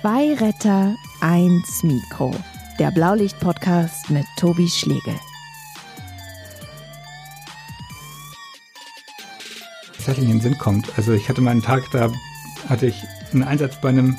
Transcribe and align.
Zwei 0.00 0.34
Retter, 0.34 0.96
eins 1.20 1.84
Mikro. 1.84 2.34
Der 2.80 2.90
Blaulicht-Podcast 2.90 4.10
mit 4.10 4.26
Tobi 4.36 4.68
Schlegel. 4.68 5.14
tatsächlich 9.96 10.24
in 10.24 10.38
den 10.38 10.40
Sinn 10.40 10.58
kommt. 10.58 10.92
Also 10.96 11.12
ich 11.12 11.28
hatte 11.28 11.40
mal 11.40 11.52
einen 11.52 11.62
Tag, 11.62 11.84
da 11.92 12.10
hatte 12.68 12.86
ich 12.86 13.04
einen 13.32 13.44
Einsatz 13.44 13.80
bei 13.80 13.90
einem 13.90 14.16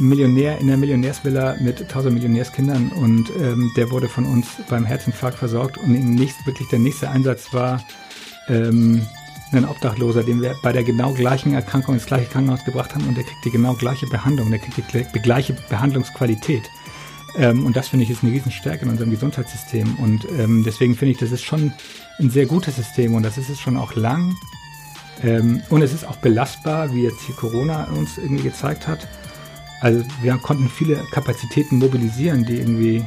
Millionär 0.00 0.58
in 0.58 0.66
der 0.66 0.76
Millionärsvilla 0.76 1.56
mit 1.60 1.80
1000 1.80 2.14
Millionärskindern 2.14 2.88
und 2.90 3.30
ähm, 3.40 3.70
der 3.76 3.92
wurde 3.92 4.08
von 4.08 4.26
uns 4.26 4.48
beim 4.68 4.84
Herzinfarkt 4.84 5.38
versorgt 5.38 5.78
und 5.78 5.92
nächst, 5.92 6.44
wirklich 6.44 6.68
der 6.70 6.80
nächste 6.80 7.08
Einsatz 7.08 7.54
war 7.54 7.80
ähm, 8.48 9.06
ein 9.52 9.64
Obdachloser, 9.64 10.22
den 10.22 10.42
wir 10.42 10.56
bei 10.62 10.72
der 10.72 10.84
genau 10.84 11.12
gleichen 11.12 11.54
Erkrankung 11.54 11.94
ins 11.94 12.06
gleiche 12.06 12.26
Krankenhaus 12.30 12.64
gebracht 12.64 12.94
haben 12.94 13.06
und 13.06 13.16
der 13.16 13.24
kriegt 13.24 13.44
die 13.44 13.50
genau 13.50 13.74
gleiche 13.74 14.06
Behandlung, 14.06 14.50
der 14.50 14.58
kriegt 14.58 14.78
die 15.14 15.20
gleiche 15.20 15.54
Behandlungsqualität. 15.68 16.70
Ähm, 17.36 17.66
und 17.66 17.76
das 17.76 17.88
finde 17.88 18.04
ich 18.04 18.10
ist 18.10 18.22
eine 18.22 18.32
Riesenstärke 18.32 18.84
in 18.84 18.90
unserem 18.90 19.10
Gesundheitssystem 19.10 19.96
und 19.96 20.26
ähm, 20.38 20.64
deswegen 20.64 20.94
finde 20.94 21.12
ich, 21.12 21.18
das 21.18 21.32
ist 21.32 21.44
schon 21.44 21.72
ein 22.18 22.30
sehr 22.30 22.46
gutes 22.46 22.76
System 22.76 23.14
und 23.14 23.22
das 23.22 23.38
ist 23.38 23.48
es 23.48 23.60
schon 23.60 23.76
auch 23.76 23.94
lang 23.94 24.34
ähm, 25.22 25.62
und 25.68 25.82
es 25.82 25.92
ist 25.92 26.06
auch 26.06 26.16
belastbar, 26.16 26.94
wie 26.94 27.02
jetzt 27.02 27.20
hier 27.22 27.34
Corona 27.34 27.84
uns 27.84 28.18
irgendwie 28.18 28.44
gezeigt 28.44 28.86
hat. 28.86 29.06
Also 29.80 30.04
wir 30.22 30.36
konnten 30.38 30.68
viele 30.68 30.96
Kapazitäten 31.12 31.78
mobilisieren, 31.78 32.44
die 32.44 32.58
irgendwie, 32.58 33.04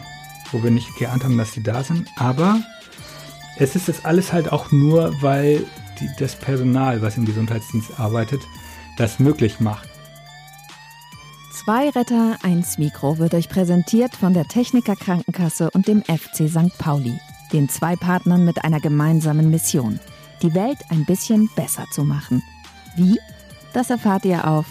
wo 0.52 0.63
wir 0.63 0.71
nicht 0.71 0.95
geahnt 0.97 1.23
haben, 1.23 1.38
dass 1.38 1.53
sie 1.53 1.63
da 1.63 1.83
sind. 1.83 2.08
Aber 2.16 2.59
es 3.58 3.75
ist 3.75 3.89
das 3.89 4.05
alles 4.05 4.31
halt 4.31 4.52
auch 4.52 4.71
nur, 4.71 5.13
weil 5.21 5.66
die, 6.01 6.09
das 6.19 6.35
Personal, 6.35 7.01
was 7.01 7.17
im 7.17 7.25
Gesundheitsdienst 7.25 7.99
arbeitet, 7.99 8.41
das 8.97 9.19
möglich 9.19 9.59
macht. 9.59 9.87
Zwei 11.63 11.89
Retter, 11.89 12.38
eins 12.41 12.77
Mikro 12.77 13.19
wird 13.19 13.35
euch 13.35 13.47
präsentiert 13.47 14.16
von 14.16 14.33
der 14.33 14.45
Techniker 14.47 14.95
Krankenkasse 14.95 15.69
und 15.71 15.88
dem 15.88 16.02
FC 16.02 16.49
St. 16.49 16.77
Pauli, 16.80 17.19
den 17.53 17.69
zwei 17.69 17.95
Partnern 17.95 18.43
mit 18.43 18.63
einer 18.66 18.80
gemeinsamen 18.80 19.49
Mission– 19.49 19.99
die 20.41 20.53
Welt 20.55 20.80
ein 20.89 21.05
bisschen 21.05 21.49
besser 21.55 21.85
zu 21.91 22.03
machen. 22.03 22.43
Wie? 22.95 23.19
Das 23.73 23.89
erfahrt 23.89 24.25
ihr 24.25 24.47
auf 24.47 24.65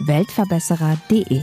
weltverbesserer.de. 0.00 1.42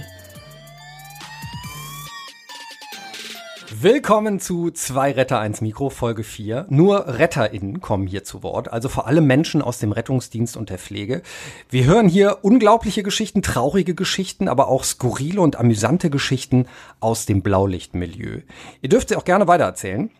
Willkommen 3.81 4.39
zu 4.39 4.69
Zwei 4.69 5.13
Retter 5.13 5.39
1 5.39 5.61
Mikro 5.61 5.89
Folge 5.89 6.23
4. 6.23 6.67
Nur 6.69 7.17
RetterInnen 7.17 7.81
kommen 7.81 8.05
hier 8.05 8.23
zu 8.23 8.43
Wort, 8.43 8.71
also 8.71 8.87
vor 8.87 9.07
allem 9.07 9.25
Menschen 9.25 9.63
aus 9.63 9.79
dem 9.79 9.91
Rettungsdienst 9.91 10.55
und 10.55 10.69
der 10.69 10.77
Pflege. 10.77 11.23
Wir 11.69 11.85
hören 11.85 12.07
hier 12.07 12.39
unglaubliche 12.43 13.01
Geschichten, 13.01 13.41
traurige 13.41 13.95
Geschichten, 13.95 14.47
aber 14.47 14.67
auch 14.67 14.83
skurrile 14.83 15.41
und 15.41 15.55
amüsante 15.55 16.11
Geschichten 16.11 16.67
aus 16.99 17.25
dem 17.25 17.41
Blaulichtmilieu. 17.41 18.41
Ihr 18.83 18.89
dürft 18.89 19.09
sie 19.09 19.15
auch 19.15 19.25
gerne 19.25 19.47
weitererzählen. 19.47 20.11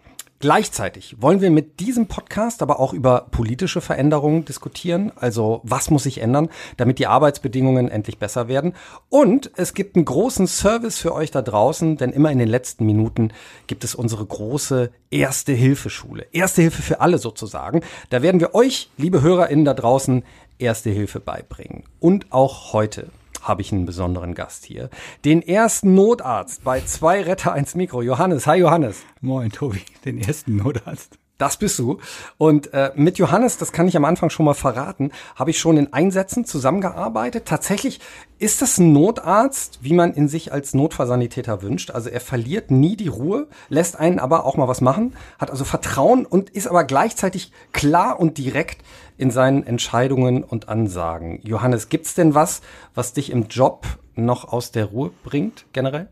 Gleichzeitig 0.43 1.15
wollen 1.21 1.39
wir 1.39 1.49
mit 1.49 1.79
diesem 1.79 2.07
Podcast 2.07 2.61
aber 2.61 2.81
auch 2.81 2.91
über 2.91 3.27
politische 3.31 3.79
Veränderungen 3.79 4.43
diskutieren. 4.43 5.13
Also 5.15 5.61
was 5.63 5.89
muss 5.89 6.03
sich 6.03 6.17
ändern, 6.17 6.49
damit 6.75 6.99
die 6.99 7.07
Arbeitsbedingungen 7.07 7.87
endlich 7.87 8.17
besser 8.17 8.49
werden. 8.49 8.73
Und 9.07 9.51
es 9.55 9.73
gibt 9.73 9.95
einen 9.95 10.03
großen 10.03 10.47
Service 10.47 10.97
für 10.97 11.13
euch 11.13 11.31
da 11.31 11.41
draußen, 11.41 11.95
denn 11.95 12.11
immer 12.11 12.29
in 12.29 12.39
den 12.39 12.49
letzten 12.49 12.85
Minuten 12.85 13.31
gibt 13.67 13.85
es 13.85 13.95
unsere 13.95 14.25
große 14.25 14.91
Erste 15.11 15.53
Hilfeschule. 15.53 16.27
Erste 16.33 16.61
Hilfe 16.61 16.81
für 16.81 16.99
alle 16.99 17.19
sozusagen. 17.19 17.79
Da 18.09 18.21
werden 18.21 18.41
wir 18.41 18.53
euch, 18.53 18.89
liebe 18.97 19.21
HörerInnen 19.21 19.63
da 19.63 19.73
draußen, 19.73 20.25
Erste 20.59 20.89
Hilfe 20.89 21.21
beibringen. 21.21 21.83
Und 22.01 22.33
auch 22.33 22.73
heute 22.73 23.11
habe 23.43 23.61
ich 23.61 23.71
einen 23.71 23.85
besonderen 23.85 24.33
Gast 24.33 24.65
hier. 24.65 24.89
Den 25.25 25.41
ersten 25.41 25.93
Notarzt 25.93 26.63
bei 26.63 26.81
zwei 26.81 27.21
Retter 27.21 27.53
1 27.53 27.75
Mikro. 27.75 28.01
Johannes. 28.01 28.47
Hi 28.47 28.57
Johannes. 28.57 29.03
Moin 29.21 29.51
Tobi, 29.51 29.81
den 30.05 30.17
ersten 30.17 30.55
Notarzt. 30.57 31.19
Das 31.43 31.57
bist 31.57 31.77
du. 31.77 31.97
Und 32.37 32.73
äh, 32.73 32.93
mit 32.95 33.17
Johannes, 33.17 33.57
das 33.57 33.73
kann 33.73 33.85
ich 33.85 33.97
am 33.97 34.05
Anfang 34.05 34.29
schon 34.29 34.45
mal 34.45 34.53
verraten, 34.53 35.11
habe 35.35 35.49
ich 35.49 35.59
schon 35.59 35.75
in 35.75 35.91
Einsätzen 35.91 36.45
zusammengearbeitet. 36.45 37.43
Tatsächlich 37.45 37.99
ist 38.39 38.61
das 38.61 38.77
ein 38.77 38.93
Notarzt, 38.93 39.79
wie 39.81 39.91
man 39.91 40.13
in 40.13 40.29
sich 40.29 40.53
als 40.53 40.73
Notfallsanitäter 40.73 41.61
wünscht. 41.61 41.91
Also 41.91 42.09
er 42.09 42.21
verliert 42.21 42.71
nie 42.71 42.95
die 42.95 43.09
Ruhe, 43.09 43.49
lässt 43.67 43.99
einen 43.99 44.19
aber 44.19 44.45
auch 44.45 44.55
mal 44.55 44.69
was 44.69 44.79
machen, 44.79 45.17
hat 45.37 45.51
also 45.51 45.65
Vertrauen 45.65 46.25
und 46.25 46.49
ist 46.49 46.65
aber 46.65 46.85
gleichzeitig 46.85 47.51
klar 47.73 48.21
und 48.21 48.37
direkt 48.37 48.81
in 49.17 49.29
seinen 49.29 49.67
Entscheidungen 49.67 50.45
und 50.45 50.69
Ansagen. 50.69 51.41
Johannes, 51.43 51.89
gibt's 51.89 52.15
denn 52.15 52.35
was, 52.35 52.61
was 52.95 53.11
dich 53.11 53.31
im 53.31 53.49
Job 53.49 53.85
noch 54.15 54.47
aus 54.47 54.71
der 54.71 54.85
Ruhe 54.85 55.11
bringt, 55.25 55.65
generell? 55.73 56.07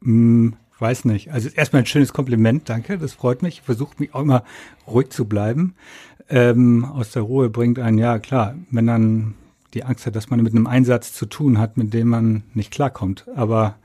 Mm, 0.00 0.52
weiß 0.78 1.04
nicht. 1.04 1.30
Also 1.30 1.48
erstmal 1.48 1.82
ein 1.82 1.86
schönes 1.86 2.12
Kompliment, 2.12 2.68
danke. 2.68 2.98
Das 2.98 3.12
freut 3.12 3.42
mich. 3.42 3.58
Ich 3.58 3.62
versuche 3.62 3.94
mich 3.98 4.14
auch 4.14 4.22
immer 4.22 4.44
ruhig 4.86 5.10
zu 5.10 5.26
bleiben. 5.26 5.74
Ähm, 6.28 6.84
aus 6.84 7.12
der 7.12 7.22
Ruhe 7.22 7.50
bringt 7.50 7.78
einen, 7.78 7.98
ja 7.98 8.18
klar, 8.18 8.54
wenn 8.70 8.86
dann 8.86 9.34
die 9.74 9.84
Angst 9.84 10.06
hat, 10.06 10.16
dass 10.16 10.30
man 10.30 10.42
mit 10.42 10.54
einem 10.54 10.66
Einsatz 10.66 11.12
zu 11.12 11.26
tun 11.26 11.58
hat, 11.58 11.76
mit 11.76 11.92
dem 11.92 12.08
man 12.08 12.44
nicht 12.54 12.70
klarkommt. 12.70 13.26
Aber 13.34 13.76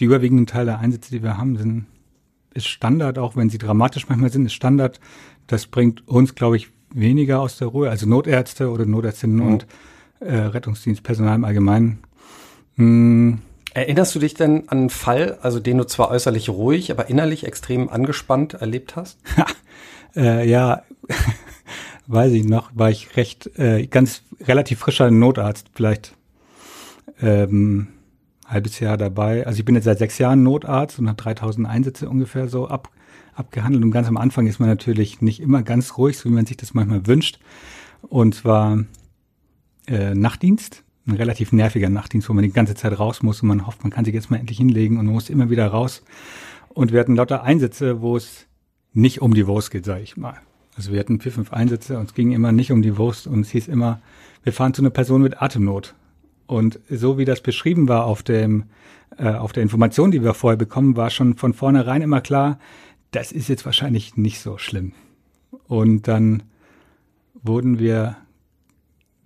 die 0.00 0.04
überwiegenden 0.04 0.46
Teile 0.46 0.66
der 0.66 0.78
Einsätze, 0.80 1.10
die 1.10 1.22
wir 1.22 1.38
haben, 1.38 1.56
sind 1.56 1.86
ist 2.52 2.66
Standard, 2.66 3.18
auch 3.18 3.36
wenn 3.36 3.48
sie 3.48 3.58
dramatisch 3.58 4.08
manchmal 4.08 4.30
sind, 4.30 4.46
ist 4.46 4.54
Standard. 4.54 5.00
Das 5.46 5.66
bringt 5.66 6.06
uns, 6.08 6.34
glaube 6.34 6.56
ich, 6.56 6.70
weniger 6.92 7.40
aus 7.40 7.58
der 7.58 7.68
Ruhe. 7.68 7.90
Also 7.90 8.06
Notärzte 8.08 8.70
oder 8.70 8.86
Notärztinnen 8.86 9.36
mhm. 9.36 9.46
und 9.46 9.66
äh, 10.20 10.34
Rettungsdienstpersonal 10.34 11.36
im 11.36 11.44
Allgemeinen. 11.44 12.00
Hm, 12.76 13.38
Erinnerst 13.72 14.14
du 14.14 14.18
dich 14.18 14.34
denn 14.34 14.68
an 14.68 14.78
einen 14.78 14.90
Fall, 14.90 15.38
also 15.42 15.60
den 15.60 15.78
du 15.78 15.84
zwar 15.84 16.10
äußerlich 16.10 16.48
ruhig, 16.48 16.90
aber 16.90 17.08
innerlich 17.08 17.44
extrem 17.46 17.88
angespannt 17.88 18.54
erlebt 18.54 18.96
hast? 18.96 19.18
äh, 20.16 20.48
ja, 20.48 20.82
weiß 22.08 22.32
ich 22.32 22.44
noch, 22.44 22.70
war 22.74 22.90
ich 22.90 23.16
recht, 23.16 23.58
äh, 23.58 23.86
ganz 23.86 24.22
relativ 24.40 24.80
frischer 24.80 25.10
Notarzt, 25.10 25.68
vielleicht 25.72 26.14
ähm, 27.20 27.88
halbes 28.44 28.80
Jahr 28.80 28.96
dabei. 28.96 29.46
Also 29.46 29.60
ich 29.60 29.64
bin 29.64 29.76
jetzt 29.76 29.84
seit 29.84 29.98
sechs 29.98 30.18
Jahren 30.18 30.42
Notarzt 30.42 30.98
und 30.98 31.08
habe 31.08 31.22
3000 31.22 31.68
Einsätze 31.68 32.08
ungefähr 32.08 32.48
so 32.48 32.66
ab, 32.66 32.88
abgehandelt. 33.34 33.84
Und 33.84 33.92
ganz 33.92 34.08
am 34.08 34.16
Anfang 34.16 34.48
ist 34.48 34.58
man 34.58 34.68
natürlich 34.68 35.20
nicht 35.20 35.40
immer 35.40 35.62
ganz 35.62 35.96
ruhig, 35.96 36.18
so 36.18 36.28
wie 36.28 36.34
man 36.34 36.46
sich 36.46 36.56
das 36.56 36.74
manchmal 36.74 37.06
wünscht. 37.06 37.38
Und 38.02 38.34
zwar 38.34 38.84
äh, 39.86 40.14
Nachtdienst 40.14 40.82
ein 41.10 41.16
relativ 41.16 41.52
nerviger 41.52 41.90
Nachtdienst, 41.90 42.28
wo 42.28 42.32
man 42.32 42.44
die 42.44 42.52
ganze 42.52 42.74
Zeit 42.74 42.98
raus 42.98 43.22
muss 43.22 43.42
und 43.42 43.48
man 43.48 43.66
hofft, 43.66 43.82
man 43.82 43.92
kann 43.92 44.04
sich 44.04 44.14
jetzt 44.14 44.30
mal 44.30 44.38
endlich 44.38 44.58
hinlegen 44.58 44.98
und 44.98 45.06
man 45.06 45.14
muss 45.14 45.30
immer 45.30 45.50
wieder 45.50 45.66
raus. 45.66 46.02
Und 46.68 46.92
wir 46.92 47.00
hatten 47.00 47.16
lauter 47.16 47.42
Einsätze, 47.42 48.00
wo 48.00 48.16
es 48.16 48.46
nicht 48.92 49.20
um 49.20 49.34
die 49.34 49.46
Wurst 49.46 49.70
geht, 49.70 49.84
sage 49.84 50.02
ich 50.02 50.16
mal. 50.16 50.36
Also 50.76 50.92
wir 50.92 51.00
hatten 51.00 51.20
vier, 51.20 51.32
fünf 51.32 51.52
Einsätze 51.52 51.98
und 51.98 52.06
es 52.06 52.14
ging 52.14 52.32
immer 52.32 52.52
nicht 52.52 52.72
um 52.72 52.82
die 52.82 52.96
Wurst 52.96 53.26
und 53.26 53.40
es 53.40 53.50
hieß 53.50 53.68
immer, 53.68 54.00
wir 54.44 54.52
fahren 54.52 54.72
zu 54.72 54.82
einer 54.82 54.90
Person 54.90 55.22
mit 55.22 55.42
Atemnot. 55.42 55.94
Und 56.46 56.80
so 56.88 57.18
wie 57.18 57.24
das 57.24 57.42
beschrieben 57.42 57.88
war 57.88 58.06
auf 58.06 58.22
dem, 58.22 58.64
äh, 59.16 59.28
auf 59.28 59.52
der 59.52 59.62
Information, 59.62 60.10
die 60.10 60.22
wir 60.22 60.34
vorher 60.34 60.56
bekommen, 60.56 60.96
war 60.96 61.10
schon 61.10 61.36
von 61.36 61.52
vornherein 61.52 62.02
immer 62.02 62.20
klar, 62.20 62.58
das 63.10 63.32
ist 63.32 63.48
jetzt 63.48 63.66
wahrscheinlich 63.66 64.16
nicht 64.16 64.40
so 64.40 64.58
schlimm. 64.58 64.92
Und 65.66 66.08
dann 66.08 66.44
wurden 67.42 67.78
wir 67.78 68.16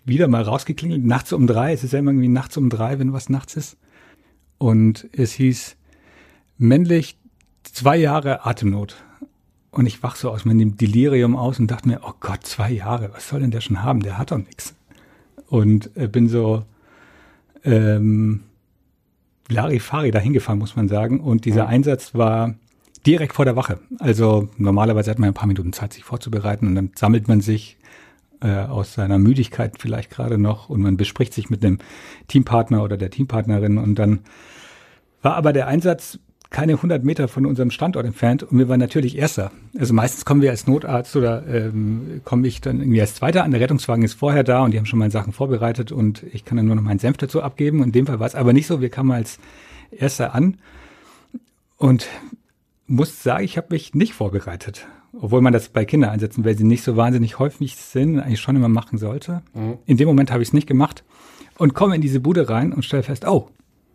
wieder 0.05 0.29
mal 0.29 0.43
rausgeklingelt, 0.43 1.05
nachts 1.05 1.33
um 1.33 1.47
drei. 1.47 1.73
Es 1.73 1.85
ist 1.85 1.93
ja 1.93 1.99
immer 1.99 2.11
irgendwie 2.11 2.29
nachts 2.29 2.57
um 2.57 2.69
drei, 2.69 2.99
wenn 2.99 3.13
was 3.13 3.29
nachts 3.29 3.57
ist. 3.57 3.77
Und 4.59 5.09
es 5.13 5.33
hieß 5.33 5.77
männlich 6.59 7.19
zwei 7.63 7.97
Jahre 7.97 8.47
Atemnot. 8.47 8.97
Und 9.71 9.87
ich 9.87 10.03
wach 10.03 10.17
so 10.17 10.31
aus 10.31 10.45
meinem 10.45 10.77
Delirium 10.77 11.37
aus 11.37 11.59
und 11.59 11.71
dachte 11.71 11.89
mir, 11.89 12.01
oh 12.05 12.13
Gott, 12.21 12.47
zwei 12.47 12.71
Jahre, 12.71 13.11
was 13.13 13.29
soll 13.29 13.41
denn 13.41 13.51
der 13.51 13.61
schon 13.61 13.83
haben? 13.83 14.01
Der 14.01 14.19
hat 14.19 14.31
doch 14.31 14.39
nichts. 14.39 14.75
Und 15.49 15.91
äh, 15.97 16.07
bin 16.07 16.29
so 16.29 16.65
ähm, 17.65 18.45
Larifari 19.49 20.11
dahin 20.11 20.33
gefahren, 20.33 20.59
muss 20.59 20.77
man 20.77 20.89
sagen. 20.89 21.21
Und 21.21 21.45
dieser 21.45 21.65
mhm. 21.65 21.71
Einsatz 21.71 22.15
war 22.15 22.55
direkt 23.07 23.35
vor 23.35 23.45
der 23.45 23.57
Wache. 23.57 23.81
Also 23.99 24.49
normalerweise 24.57 25.11
hat 25.11 25.19
man 25.19 25.31
ein 25.31 25.35
paar 25.35 25.49
Minuten 25.49 25.73
Zeit, 25.73 25.93
sich 25.93 26.05
vorzubereiten 26.05 26.67
und 26.67 26.75
dann 26.75 26.91
sammelt 26.95 27.29
man 27.29 27.41
sich, 27.41 27.77
äh, 28.45 28.67
aus 28.67 28.95
seiner 28.95 29.19
Müdigkeit 29.19 29.77
vielleicht 29.79 30.11
gerade 30.11 30.39
noch 30.39 30.69
und 30.69 30.83
man 30.83 30.97
bespricht 30.97 31.33
sich 31.33 31.51
mit 31.51 31.63
dem 31.63 31.79
Teampartner 32.29 32.85
oder 32.85 32.97
der 32.97 33.11
Teampartnerin 33.11 33.79
und 33.79 33.99
dann 33.99 34.21
war 35.23 35.35
aber 35.35 35.53
der 35.53 35.67
Einsatz 35.67 36.19
keine 36.51 36.75
100 36.75 37.03
Meter 37.03 37.27
von 37.27 37.47
unserem 37.47 37.71
Standort 37.71 38.07
entfernt 38.07 38.45
und 38.45 38.59
wir 38.59 38.69
waren 38.69 38.79
natürlich 38.79 39.17
Erster. 39.17 39.51
Also 39.77 39.93
meistens 39.93 40.25
kommen 40.25 40.43
wir 40.43 40.51
als 40.51 40.67
Notarzt 40.67 41.17
oder 41.17 41.45
ähm, 41.49 42.21
komme 42.25 42.47
ich 42.47 42.61
dann 42.61 42.81
irgendwie 42.81 43.01
als 43.01 43.15
Zweiter 43.17 43.43
an. 43.43 43.51
Der 43.51 43.61
Rettungswagen 43.61 44.05
ist 44.05 44.13
vorher 44.15 44.45
da 44.45 44.63
und 44.63 44.71
die 44.71 44.79
haben 44.79 44.87
schon 44.87 45.01
meine 45.01 45.11
Sachen 45.11 45.33
vorbereitet 45.33 45.91
und 45.91 46.23
ich 46.33 46.45
kann 46.45 46.57
dann 46.57 46.67
nur 46.67 46.77
noch 46.77 46.83
meinen 46.83 47.01
Senf 47.01 47.17
dazu 47.17 47.43
abgeben. 47.43 47.83
in 47.83 47.91
dem 47.91 48.07
Fall 48.07 48.21
war 48.21 48.27
es 48.27 48.37
aber 48.37 48.53
nicht 48.53 48.67
so. 48.67 48.81
Wir 48.81 48.91
kamen 48.91 49.11
als 49.11 49.39
Erster 49.91 50.35
an 50.35 50.59
und 51.77 52.07
muss 52.87 53.23
sagen, 53.23 53.45
ich 53.45 53.57
habe 53.57 53.69
mich 53.71 53.95
nicht 53.95 54.15
vorbereitet 54.15 54.87
obwohl 55.21 55.41
man 55.41 55.53
das 55.53 55.69
bei 55.69 55.85
Kindereinsätzen, 55.85 56.45
weil 56.45 56.57
sie 56.57 56.65
nicht 56.65 56.83
so 56.83 56.97
wahnsinnig 56.97 57.39
häufig 57.39 57.77
sind, 57.77 58.21
eigentlich 58.21 58.41
schon 58.41 58.57
immer 58.57 58.69
machen 58.69 58.99
sollte. 58.99 59.43
Mhm. 59.55 59.79
In 59.87 59.97
dem 59.97 60.09
Moment 60.09 60.31
habe 60.31 60.43
ich 60.43 60.49
es 60.49 60.53
nicht 60.53 60.67
gemacht 60.67 61.05
und 61.59 61.75
komme 61.75 61.95
in 61.95 62.01
diese 62.01 62.21
Bude 62.21 62.49
rein 62.49 62.73
und 62.73 62.85
stelle 62.85 63.03
fest, 63.03 63.27
oh, 63.27 63.51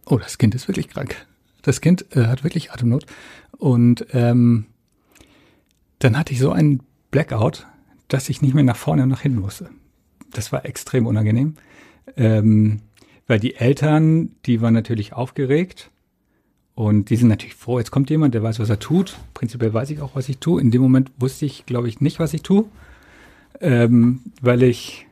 oh, 0.05 0.17
das 0.17 0.37
Kind 0.37 0.55
ist 0.55 0.67
wirklich 0.67 0.89
krank. 0.89 1.15
Das 1.61 1.81
Kind 1.81 2.05
äh, 2.15 2.25
hat 2.27 2.43
wirklich 2.43 2.71
Atemnot. 2.71 3.05
Und 3.57 4.05
ähm, 4.13 4.65
dann 5.99 6.17
hatte 6.17 6.33
ich 6.33 6.39
so 6.39 6.51
einen 6.51 6.81
Blackout, 7.11 7.67
dass 8.07 8.29
ich 8.29 8.41
nicht 8.41 8.53
mehr 8.53 8.63
nach 8.63 8.77
vorne 8.77 9.03
und 9.03 9.09
nach 9.09 9.21
hinten 9.21 9.43
wusste. 9.43 9.69
Das 10.31 10.51
war 10.51 10.65
extrem 10.65 11.05
unangenehm, 11.05 11.55
ähm, 12.15 12.81
weil 13.27 13.39
die 13.39 13.55
Eltern, 13.55 14.35
die 14.45 14.61
waren 14.61 14.73
natürlich 14.73 15.13
aufgeregt 15.13 15.91
und 16.79 17.09
die 17.09 17.17
sind 17.17 17.27
natürlich 17.27 17.55
froh, 17.55 17.77
jetzt 17.77 17.91
kommt 17.91 18.09
jemand, 18.09 18.33
der 18.33 18.41
weiß, 18.41 18.57
was 18.61 18.69
er 18.69 18.79
tut. 18.79 19.17
Prinzipiell 19.33 19.73
weiß 19.73 19.89
ich 19.89 19.99
auch, 19.99 20.15
was 20.15 20.29
ich 20.29 20.37
tue. 20.37 20.61
In 20.61 20.71
dem 20.71 20.81
Moment 20.81 21.11
wusste 21.17 21.45
ich, 21.45 21.65
glaube 21.65 21.89
ich, 21.89 21.99
nicht, 21.99 22.19
was 22.19 22.33
ich 22.33 22.41
tue, 22.41 22.63
ähm, 23.59 24.21
weil 24.39 24.63
ich, 24.63 25.05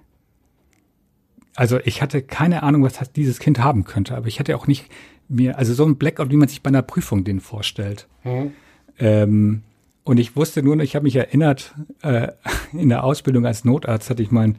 also 1.56 1.78
ich 1.84 2.02
hatte 2.02 2.22
keine 2.22 2.64
Ahnung, 2.64 2.84
was 2.84 3.12
dieses 3.12 3.40
Kind 3.40 3.60
haben 3.60 3.84
könnte, 3.84 4.16
aber 4.16 4.28
ich 4.28 4.40
hatte 4.40 4.56
auch 4.56 4.66
nicht 4.66 4.86
mir, 5.28 5.58
also 5.58 5.74
so 5.74 5.84
ein 5.84 5.98
Blackout, 5.98 6.32
wie 6.32 6.38
man 6.38 6.48
sich 6.48 6.64
bei 6.64 6.70
einer 6.70 6.84
Prüfung 6.84 7.26
den 7.26 7.42
vorstellt. 7.42 8.08
Mhm. 8.24 8.54
Ähm, 8.98 9.64
und 10.06 10.22
ich 10.22 10.38
wusste 10.38 10.64
nur, 10.64 10.80
ich 10.80 10.96
habe 10.96 11.04
mich 11.04 11.18
erinnert, 11.18 11.76
äh, 12.02 12.30
in 12.72 12.88
der 12.88 13.04
Ausbildung 13.04 13.46
als 13.46 13.66
Notarzt 13.66 14.10
hatte 14.10 14.24
ich 14.24 14.32
meinen 14.32 14.56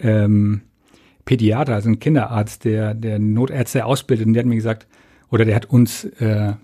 ähm, 0.00 0.62
Pädiater, 1.26 1.74
also 1.74 1.90
einen 1.90 2.00
Kinderarzt, 2.00 2.64
der, 2.64 2.94
der 2.94 3.20
Notärzte 3.20 3.84
ausbildet, 3.84 4.26
und 4.26 4.32
der 4.32 4.42
hat 4.42 4.48
mir 4.48 4.56
gesagt, 4.56 4.88
oder 5.30 5.44
der 5.44 5.54
hat 5.54 5.66
uns, 5.66 6.04
äh, 6.04 6.54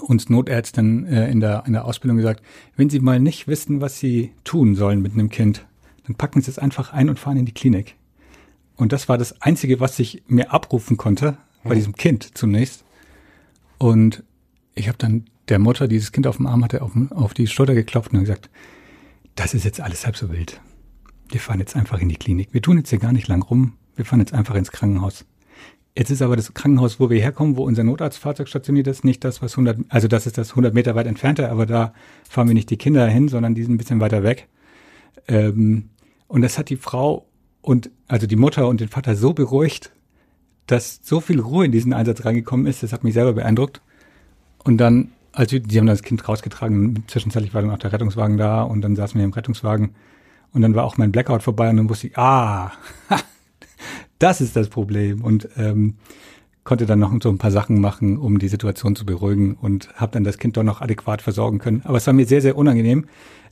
uns 0.00 0.28
Notärzten 0.28 1.06
äh, 1.06 1.30
in, 1.30 1.40
der, 1.40 1.64
in 1.66 1.72
der 1.72 1.84
Ausbildung 1.84 2.16
gesagt, 2.16 2.42
wenn 2.76 2.90
Sie 2.90 3.00
mal 3.00 3.20
nicht 3.20 3.46
wissen, 3.46 3.80
was 3.80 3.98
Sie 3.98 4.32
tun 4.44 4.74
sollen 4.74 5.02
mit 5.02 5.12
einem 5.12 5.28
Kind, 5.28 5.66
dann 6.06 6.16
packen 6.16 6.40
Sie 6.40 6.50
es 6.50 6.58
einfach 6.58 6.92
ein 6.92 7.08
und 7.08 7.18
fahren 7.18 7.36
in 7.36 7.46
die 7.46 7.54
Klinik. 7.54 7.96
Und 8.76 8.92
das 8.92 9.08
war 9.08 9.18
das 9.18 9.40
Einzige, 9.40 9.80
was 9.80 9.98
ich 9.98 10.22
mir 10.26 10.52
abrufen 10.52 10.96
konnte, 10.96 11.36
bei 11.62 11.70
mhm. 11.70 11.74
diesem 11.74 11.94
Kind 11.94 12.36
zunächst. 12.36 12.84
Und 13.78 14.24
ich 14.74 14.88
habe 14.88 14.98
dann 14.98 15.26
der 15.48 15.58
Mutter, 15.58 15.86
die 15.88 15.96
dieses 15.96 16.12
Kind 16.12 16.26
auf 16.26 16.38
dem 16.38 16.46
Arm 16.46 16.64
hatte, 16.64 16.82
auf, 16.82 16.92
auf 17.10 17.34
die 17.34 17.46
Schulter 17.46 17.74
geklopft 17.74 18.12
und 18.12 18.20
gesagt, 18.20 18.50
das 19.36 19.54
ist 19.54 19.64
jetzt 19.64 19.80
alles 19.80 20.06
halb 20.06 20.16
so 20.16 20.30
wild. 20.32 20.60
Wir 21.28 21.40
fahren 21.40 21.58
jetzt 21.58 21.76
einfach 21.76 22.00
in 22.00 22.08
die 22.08 22.16
Klinik. 22.16 22.48
Wir 22.52 22.62
tun 22.62 22.78
jetzt 22.78 22.90
hier 22.90 22.98
gar 22.98 23.12
nicht 23.12 23.28
lang 23.28 23.42
rum. 23.42 23.74
Wir 23.96 24.04
fahren 24.04 24.20
jetzt 24.20 24.32
einfach 24.32 24.54
ins 24.54 24.72
Krankenhaus. 24.72 25.24
Jetzt 25.96 26.10
ist 26.10 26.22
aber 26.22 26.34
das 26.34 26.52
Krankenhaus, 26.52 26.98
wo 26.98 27.08
wir 27.08 27.20
herkommen, 27.20 27.56
wo 27.56 27.62
unser 27.62 27.84
Notarztfahrzeug 27.84 28.48
stationiert 28.48 28.88
ist, 28.88 29.04
nicht 29.04 29.22
das, 29.22 29.42
was 29.42 29.52
100, 29.52 29.78
also 29.88 30.08
das 30.08 30.26
ist 30.26 30.36
das 30.36 30.50
100 30.50 30.74
Meter 30.74 30.96
weit 30.96 31.06
entfernte, 31.06 31.50
aber 31.50 31.66
da 31.66 31.94
fahren 32.28 32.48
wir 32.48 32.54
nicht 32.54 32.70
die 32.70 32.76
Kinder 32.76 33.06
hin, 33.06 33.28
sondern 33.28 33.54
die 33.54 33.62
sind 33.62 33.74
ein 33.74 33.78
bisschen 33.78 34.00
weiter 34.00 34.24
weg. 34.24 34.48
Ähm, 35.28 35.90
und 36.26 36.42
das 36.42 36.58
hat 36.58 36.68
die 36.68 36.76
Frau 36.76 37.26
und, 37.62 37.90
also 38.08 38.26
die 38.26 38.34
Mutter 38.34 38.66
und 38.66 38.80
den 38.80 38.88
Vater 38.88 39.14
so 39.14 39.34
beruhigt, 39.34 39.92
dass 40.66 40.98
so 41.02 41.20
viel 41.20 41.38
Ruhe 41.38 41.66
in 41.66 41.72
diesen 41.72 41.92
Einsatz 41.92 42.24
reingekommen 42.24 42.66
ist, 42.66 42.82
das 42.82 42.92
hat 42.92 43.04
mich 43.04 43.14
selber 43.14 43.34
beeindruckt. 43.34 43.80
Und 44.64 44.78
dann, 44.78 45.12
also 45.30 45.58
die 45.60 45.78
haben 45.78 45.86
das 45.86 46.02
Kind 46.02 46.26
rausgetragen, 46.26 47.04
zwischenzeitlich 47.06 47.54
war 47.54 47.62
dann 47.62 47.70
auch 47.70 47.78
der 47.78 47.92
Rettungswagen 47.92 48.36
da 48.36 48.62
und 48.62 48.80
dann 48.80 48.96
saßen 48.96 49.18
wir 49.18 49.24
im 49.24 49.32
Rettungswagen 49.32 49.94
und 50.52 50.62
dann 50.62 50.74
war 50.74 50.84
auch 50.84 50.96
mein 50.96 51.12
Blackout 51.12 51.42
vorbei 51.44 51.70
und 51.70 51.76
dann 51.76 51.88
wusste 51.88 52.08
ich, 52.08 52.18
ah, 52.18 52.72
das 54.18 54.40
ist 54.40 54.56
das 54.56 54.68
Problem 54.68 55.22
und 55.22 55.48
ähm, 55.56 55.94
konnte 56.62 56.86
dann 56.86 56.98
noch 56.98 57.12
so 57.22 57.28
ein 57.28 57.38
paar 57.38 57.50
Sachen 57.50 57.80
machen, 57.80 58.16
um 58.16 58.38
die 58.38 58.48
Situation 58.48 58.96
zu 58.96 59.04
beruhigen 59.04 59.54
und 59.54 59.92
habe 59.94 60.12
dann 60.12 60.24
das 60.24 60.38
Kind 60.38 60.56
doch 60.56 60.62
noch 60.62 60.80
adäquat 60.80 61.20
versorgen 61.20 61.58
können. 61.58 61.82
Aber 61.84 61.98
es 61.98 62.06
war 62.06 62.14
mir 62.14 62.26
sehr, 62.26 62.40
sehr 62.40 62.56
unangenehm. 62.56 63.06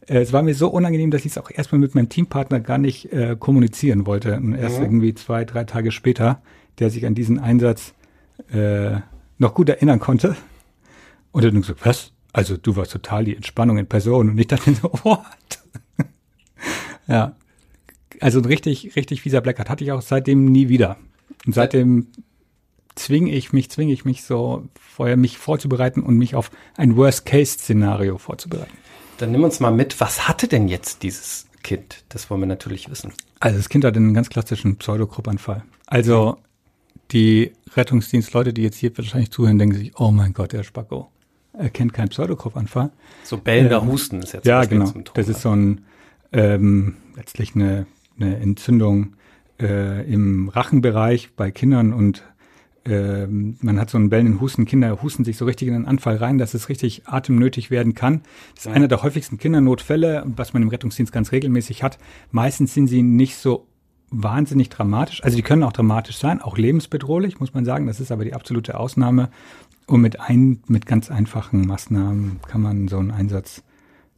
Äh, 0.07 0.21
es 0.21 0.33
war 0.33 0.43
mir 0.43 0.55
so 0.55 0.69
unangenehm, 0.69 1.11
dass 1.11 1.25
ich 1.25 1.33
es 1.33 1.39
auch 1.39 1.51
erstmal 1.51 1.79
mit 1.79 1.95
meinem 1.95 2.09
Teampartner 2.09 2.61
gar 2.61 2.79
nicht 2.79 3.13
äh, 3.13 3.37
kommunizieren 3.39 4.07
wollte. 4.07 4.37
Und 4.37 4.55
erst 4.55 4.79
mhm. 4.79 4.85
irgendwie 4.85 5.15
zwei, 5.15 5.45
drei 5.45 5.65
Tage 5.65 5.91
später 5.91 6.41
der 6.79 6.91
sich 6.91 7.07
an 7.07 7.15
diesen 7.15 7.39
Einsatz 7.39 7.95
äh, 8.53 9.01
noch 9.39 9.55
gut 9.55 9.69
erinnern 9.69 10.01
konnte. 10.01 10.37
Und 11.33 11.45
dann 11.45 11.63
so, 11.63 11.75
was? 11.83 12.13
Also 12.33 12.57
du 12.57 12.77
warst 12.77 12.93
total 12.93 13.25
die 13.25 13.37
Entspannung 13.37 13.79
in 13.79 13.87
Person. 13.87 14.31
Und 14.31 14.39
ich 14.39 14.47
dachte 14.47 14.75
so, 14.75 14.91
what? 15.03 15.21
ja. 17.07 17.37
Also 18.23 18.39
ein 18.39 18.45
richtig, 18.45 18.95
richtig 18.95 19.23
fieser 19.23 19.41
Blackout 19.41 19.69
hatte 19.69 19.83
ich 19.83 19.91
auch 19.93 20.01
seitdem 20.01 20.45
nie 20.47 20.69
wieder. 20.69 20.97
Und 21.45 21.55
seitdem 21.55 22.07
zwinge 22.95 23.33
ich 23.33 23.53
mich, 23.53 23.69
zwinge 23.71 23.93
ich 23.93 24.05
mich 24.05 24.23
so 24.23 24.69
vorher 24.79 25.17
mich 25.17 25.39
vorzubereiten 25.39 26.03
und 26.03 26.17
mich 26.17 26.37
auf 26.37 26.51
ein 26.77 26.97
Worst-Case-Szenario 26.97 28.19
vorzubereiten. 28.19 28.77
Dann 29.19 29.33
nimm 29.33 29.43
uns 29.43 29.59
mal 29.59 29.73
mit, 29.73 30.01
was 30.01 30.29
hatte 30.29 30.47
denn 30.47 30.69
jetzt 30.69 31.03
dieses 31.03 31.47
Kind? 31.65 32.05
Das 32.11 32.31
wollen 32.31 32.41
wir 32.41 32.47
natürlich 32.47 32.89
wissen. 32.89 33.13
Also 33.41 33.57
das 33.57 33.69
Kind 33.69 33.85
hatte 33.85 33.97
einen 33.97 34.15
ganz 34.15 34.31
klassischen 34.31 34.77
Pseudokruppanfall. 34.77 35.65
Also 35.87 36.39
die 37.11 37.53
Rettungsdienstleute, 37.75 38.53
die 38.53 38.63
jetzt 38.63 38.77
hier 38.77 38.97
wahrscheinlich 38.97 39.33
zuhören, 39.33 39.59
denken 39.59 39.77
sich, 39.77 39.99
oh 39.99 40.13
mein 40.13 40.33
Gott, 40.33 40.53
der 40.53 40.63
Spacko. 40.63 41.11
Er 41.55 41.71
kennt 41.71 41.93
keinen 41.93 42.09
Pseudokopfanfall. 42.09 42.93
So 43.25 43.37
bellender 43.37 43.83
ähm, 43.83 43.89
Husten 43.89 44.23
ist 44.23 44.33
jetzt 44.33 44.47
Ja, 44.47 44.65
genau. 44.65 44.93
Das 45.15 45.29
ist 45.29 45.43
so 45.43 45.51
ein, 45.51 45.85
ähm, 46.33 46.97
letztlich 47.17 47.55
eine, 47.55 47.87
eine 48.23 48.37
Entzündung 48.37 49.15
äh, 49.61 50.11
im 50.11 50.49
Rachenbereich 50.49 51.31
bei 51.37 51.51
Kindern 51.51 51.93
und 51.93 52.25
ähm, 52.85 53.57
man 53.61 53.79
hat 53.79 53.91
so 53.91 53.99
einen 53.99 54.11
bellenden 54.11 54.41
Husten. 54.41 54.65
Kinder 54.65 55.03
husten 55.03 55.25
sich 55.25 55.37
so 55.37 55.45
richtig 55.45 55.69
in 55.69 55.75
den 55.75 55.87
Anfall 55.87 56.17
rein, 56.17 56.39
dass 56.39 56.55
es 56.55 56.69
richtig 56.69 57.07
atemnötig 57.07 57.71
werden 57.71 57.95
kann. 57.95 58.23
Das 58.55 58.65
ist 58.65 58.71
ja. 58.71 58.73
einer 58.73 58.89
der 58.89 59.03
häufigsten 59.03 59.39
Kindernotfälle, 59.39 60.25
was 60.27 60.53
man 60.53 60.63
im 60.63 60.69
Rettungsdienst 60.69 61.13
ganz 61.13 61.31
regelmäßig 61.31 61.83
hat. 61.83 61.99
Meistens 62.33 62.75
sind 62.75 62.89
sie 62.89 63.03
nicht 63.03 63.37
so 63.37 63.69
wahnsinnig 64.11 64.69
dramatisch. 64.69 65.23
Also 65.23 65.37
die 65.37 65.43
können 65.43 65.63
auch 65.63 65.73
dramatisch 65.73 66.19
sein, 66.19 66.43
auch 66.43 66.59
lebensbedrohlich, 66.59 67.41
muss 67.41 67.55
man 67.55 67.65
sagen. 67.65 67.87
Das 67.87 68.01
ist 68.01 68.11
aber 68.11 68.25
die 68.25 68.35
absolute 68.35 68.79
Ausnahme. 68.79 69.31
Und 69.87 70.01
mit 70.01 70.21
ein, 70.21 70.61
mit 70.67 70.87
ganz 70.87 71.11
einfachen 71.11 71.67
Maßnahmen 71.67 72.41
kann 72.47 72.63
man 72.63 72.89
so 72.89 72.99
einen 72.99 73.11
Einsatz 73.11 73.63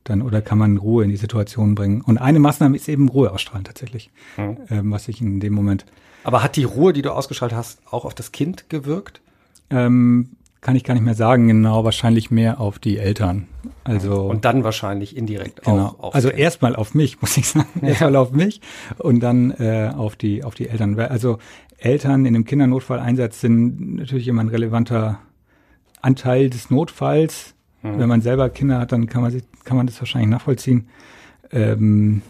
dann 0.04 0.22
oder 0.22 0.42
kann 0.42 0.58
man 0.58 0.76
Ruhe 0.76 1.04
in 1.04 1.10
die 1.10 1.16
Situation 1.16 1.74
bringen. 1.74 2.00
Und 2.02 2.18
eine 2.18 2.38
Maßnahme 2.38 2.76
ist 2.76 2.88
eben 2.88 3.08
Ruhe 3.08 3.32
ausstrahlen 3.32 3.64
tatsächlich, 3.64 4.10
mhm. 4.36 4.58
ähm, 4.70 4.90
was 4.90 5.08
ich 5.08 5.20
in 5.20 5.40
dem 5.40 5.54
Moment. 5.54 5.86
Aber 6.22 6.42
hat 6.42 6.56
die 6.56 6.64
Ruhe, 6.64 6.92
die 6.92 7.02
du 7.02 7.10
ausgeschaltet 7.10 7.56
hast, 7.56 7.80
auch 7.90 8.04
auf 8.04 8.14
das 8.14 8.32
Kind 8.32 8.68
gewirkt? 8.68 9.20
Ähm, 9.70 10.30
kann 10.64 10.76
ich 10.76 10.84
gar 10.84 10.94
nicht 10.94 11.04
mehr 11.04 11.14
sagen, 11.14 11.46
genau, 11.46 11.84
wahrscheinlich 11.84 12.30
mehr 12.30 12.58
auf 12.58 12.78
die 12.78 12.96
Eltern. 12.96 13.46
Also 13.84 14.22
und 14.22 14.46
dann 14.46 14.64
wahrscheinlich 14.64 15.14
indirekt 15.14 15.62
genau. 15.62 15.88
auch 15.88 16.00
auf 16.00 16.14
Also 16.14 16.30
erstmal 16.30 16.74
auf 16.74 16.94
mich, 16.94 17.20
muss 17.20 17.36
ich 17.36 17.48
sagen, 17.48 17.68
ja. 17.82 17.88
erstmal 17.88 18.16
auf 18.16 18.32
mich 18.32 18.62
und 18.98 19.20
dann 19.20 19.50
äh, 19.52 19.92
auf 19.94 20.16
die 20.16 20.42
auf 20.42 20.54
die 20.54 20.68
Eltern. 20.68 20.98
Also 20.98 21.38
Eltern 21.76 22.24
in 22.24 22.34
einem 22.34 22.46
Kindernotfalleinsatz 22.46 23.42
sind 23.42 23.96
natürlich 23.96 24.26
immer 24.26 24.42
ein 24.42 24.48
relevanter 24.48 25.18
Anteil 26.00 26.48
des 26.48 26.70
Notfalls. 26.70 27.54
Mhm. 27.82 27.98
Wenn 27.98 28.08
man 28.08 28.22
selber 28.22 28.48
Kinder 28.48 28.80
hat, 28.80 28.92
dann 28.92 29.06
kann 29.06 29.20
man 29.20 29.30
sich, 29.30 29.42
kann 29.64 29.76
man 29.76 29.86
das 29.86 30.00
wahrscheinlich 30.00 30.30
nachvollziehen. 30.30 30.88
Ähm, 31.50 32.22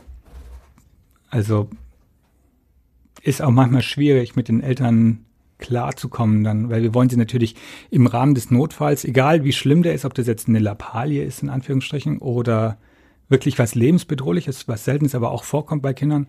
also 1.31 1.69
ist 3.23 3.43
auch 3.43 3.50
manchmal 3.50 3.83
schwierig 3.83 4.37
mit 4.37 4.49
den 4.49 4.61
Eltern 4.61 5.25
klarzukommen 5.59 6.45
dann, 6.45 6.69
weil 6.69 6.83
wir 6.83 6.95
wollen 6.95 7.09
sie 7.09 7.17
natürlich 7.17 7.55
im 7.91 8.07
Rahmen 8.07 8.35
des 8.35 8.50
Notfalls, 8.50 9.05
egal 9.05 9.45
wie 9.45 9.53
schlimm 9.53 9.83
der 9.83 9.95
ist, 9.95 10.05
ob 10.05 10.14
das 10.14 10.26
jetzt 10.26 10.49
eine 10.49 10.59
Lappalie 10.59 11.25
ist, 11.25 11.43
in 11.43 11.49
Anführungsstrichen, 11.49 12.19
oder 12.19 12.76
wirklich 13.29 13.59
was 13.59 13.75
lebensbedrohliches, 13.75 14.69
was 14.69 14.85
selten 14.85 15.07
ist, 15.07 15.14
aber 15.14 15.31
auch 15.31 15.45
vorkommt 15.45 15.83
bei 15.83 15.95
Kindern, 15.95 16.26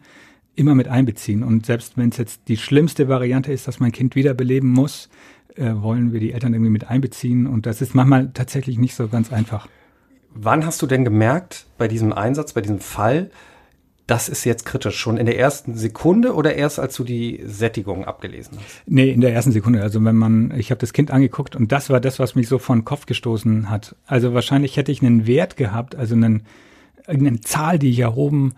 immer 0.55 0.73
mit 0.73 0.87
einbeziehen. 0.87 1.43
Und 1.43 1.65
selbst 1.65 1.97
wenn 1.97 2.09
es 2.09 2.17
jetzt 2.17 2.47
die 2.47 2.55
schlimmste 2.55 3.09
Variante 3.09 3.51
ist, 3.51 3.67
dass 3.67 3.81
mein 3.81 3.91
Kind 3.91 4.15
wiederbeleben 4.15 4.71
muss, 4.71 5.09
äh, 5.55 5.73
wollen 5.75 6.13
wir 6.13 6.19
die 6.19 6.31
Eltern 6.31 6.53
irgendwie 6.53 6.71
mit 6.71 6.89
einbeziehen. 6.89 7.45
Und 7.45 7.65
das 7.65 7.81
ist 7.81 7.93
manchmal 7.93 8.31
tatsächlich 8.33 8.77
nicht 8.77 8.95
so 8.95 9.07
ganz 9.09 9.33
einfach. 9.33 9.67
Wann 10.35 10.65
hast 10.65 10.81
du 10.81 10.87
denn 10.87 11.05
gemerkt 11.05 11.65
bei 11.77 11.87
diesem 11.87 12.11
Einsatz, 12.11 12.53
bei 12.53 12.61
diesem 12.61 12.79
Fall, 12.79 13.31
das 14.05 14.29
ist 14.29 14.43
jetzt 14.43 14.65
kritisch. 14.65 14.99
Schon 14.99 15.17
in 15.17 15.25
der 15.25 15.39
ersten 15.39 15.75
Sekunde 15.75 16.35
oder 16.35 16.55
erst 16.55 16.77
als 16.77 16.95
du 16.95 17.03
die 17.03 17.41
Sättigung 17.45 18.05
abgelesen 18.05 18.57
hast? 18.57 18.83
Nee, 18.85 19.09
in 19.09 19.21
der 19.21 19.33
ersten 19.33 19.51
Sekunde. 19.51 19.81
Also 19.81 20.03
wenn 20.03 20.15
man, 20.15 20.53
ich 20.57 20.71
habe 20.71 20.79
das 20.79 20.93
Kind 20.93 21.09
angeguckt 21.09 21.55
und 21.55 21.71
das 21.71 21.89
war 21.89 22.01
das, 22.01 22.19
was 22.19 22.35
mich 22.35 22.47
so 22.47 22.59
vor 22.59 22.75
den 22.75 22.85
Kopf 22.85 23.05
gestoßen 23.05 23.69
hat. 23.69 23.95
Also 24.05 24.33
wahrscheinlich 24.33 24.77
hätte 24.77 24.91
ich 24.91 25.01
einen 25.01 25.25
Wert 25.25 25.57
gehabt, 25.57 25.95
also 25.95 26.13
einen, 26.13 26.43
irgendeine 27.07 27.41
Zahl, 27.41 27.79
die 27.79 27.89
ich 27.89 27.99
erhoben 27.99 28.53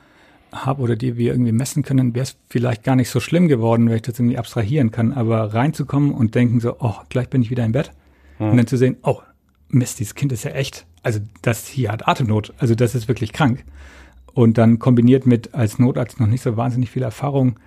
habe 0.51 0.81
oder 0.81 0.96
die 0.96 1.15
wir 1.15 1.31
irgendwie 1.31 1.51
messen 1.51 1.84
können, 1.84 2.15
wäre 2.15 2.24
es 2.24 2.38
vielleicht 2.50 2.84
gar 2.84 2.96
nicht 2.96 3.10
so 3.10 3.19
schlimm 3.19 3.48
geworden, 3.48 3.88
wenn 3.88 3.98
ich 3.98 4.01
das 4.01 4.17
irgendwie 4.17 4.38
abstrahieren 4.38 4.91
kann. 4.91 5.13
Aber 5.13 5.53
reinzukommen 5.53 6.12
und 6.12 6.36
denken 6.36 6.60
so, 6.60 6.77
oh, 6.79 6.96
gleich 7.10 7.29
bin 7.29 7.41
ich 7.41 7.51
wieder 7.51 7.63
im 7.63 7.72
Bett. 7.72 7.91
Hm. 8.38 8.50
Und 8.50 8.57
dann 8.57 8.67
zu 8.67 8.77
sehen, 8.77 8.98
oh, 9.03 9.22
Mist, 9.69 10.00
dieses 10.00 10.15
Kind 10.15 10.31
ist 10.31 10.43
ja 10.43 10.51
echt, 10.51 10.86
also 11.08 11.22
das 11.42 11.68
hier 11.68 11.90
hat 11.90 12.06
Atemnot, 12.06 12.54
also 12.58 12.76
das 12.76 12.94
ist 12.94 13.08
wirklich 13.08 13.32
krank. 13.32 13.64
Und 14.34 14.58
dann 14.58 14.78
kombiniert 14.78 15.26
mit 15.26 15.56
als 15.56 15.80
Notarzt 15.80 16.20
noch 16.20 16.28
nicht 16.28 16.42
so 16.42 16.58
wahnsinnig 16.58 16.92
viel 16.92 17.02
Erfahrung, 17.02 17.58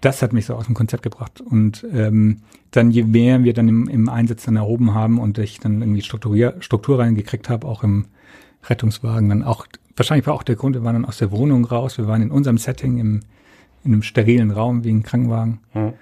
das 0.00 0.20
hat 0.20 0.32
mich 0.32 0.46
so 0.46 0.56
aus 0.56 0.66
dem 0.66 0.74
Konzept 0.74 1.04
gebracht. 1.04 1.40
Und 1.40 1.86
ähm, 1.92 2.38
dann, 2.72 2.90
je 2.90 3.04
mehr 3.04 3.44
wir 3.44 3.54
dann 3.54 3.68
im, 3.68 3.88
im 3.88 4.08
Einsatz 4.08 4.46
dann 4.46 4.56
erhoben 4.56 4.94
haben 4.94 5.20
und 5.20 5.38
ich 5.38 5.60
dann 5.60 5.80
irgendwie 5.80 6.02
Strukturier, 6.02 6.56
Struktur 6.58 6.98
reingekriegt 6.98 7.48
habe, 7.48 7.68
auch 7.68 7.84
im 7.84 8.06
Rettungswagen, 8.64 9.28
dann 9.28 9.44
auch, 9.44 9.64
wahrscheinlich 9.94 10.26
war 10.26 10.34
auch 10.34 10.42
der 10.42 10.56
Grund, 10.56 10.74
wir 10.74 10.82
waren 10.82 10.94
dann 10.94 11.04
aus 11.04 11.18
der 11.18 11.30
Wohnung 11.30 11.64
raus, 11.64 11.98
wir 11.98 12.08
waren 12.08 12.20
in 12.20 12.32
unserem 12.32 12.58
Setting 12.58 12.98
im, 12.98 13.20
in 13.84 13.92
einem 13.92 14.02
sterilen 14.02 14.50
Raum 14.50 14.82
wie 14.82 14.90
ein 14.90 15.04
Krankenwagen. 15.04 15.60
Hm. 15.70 15.92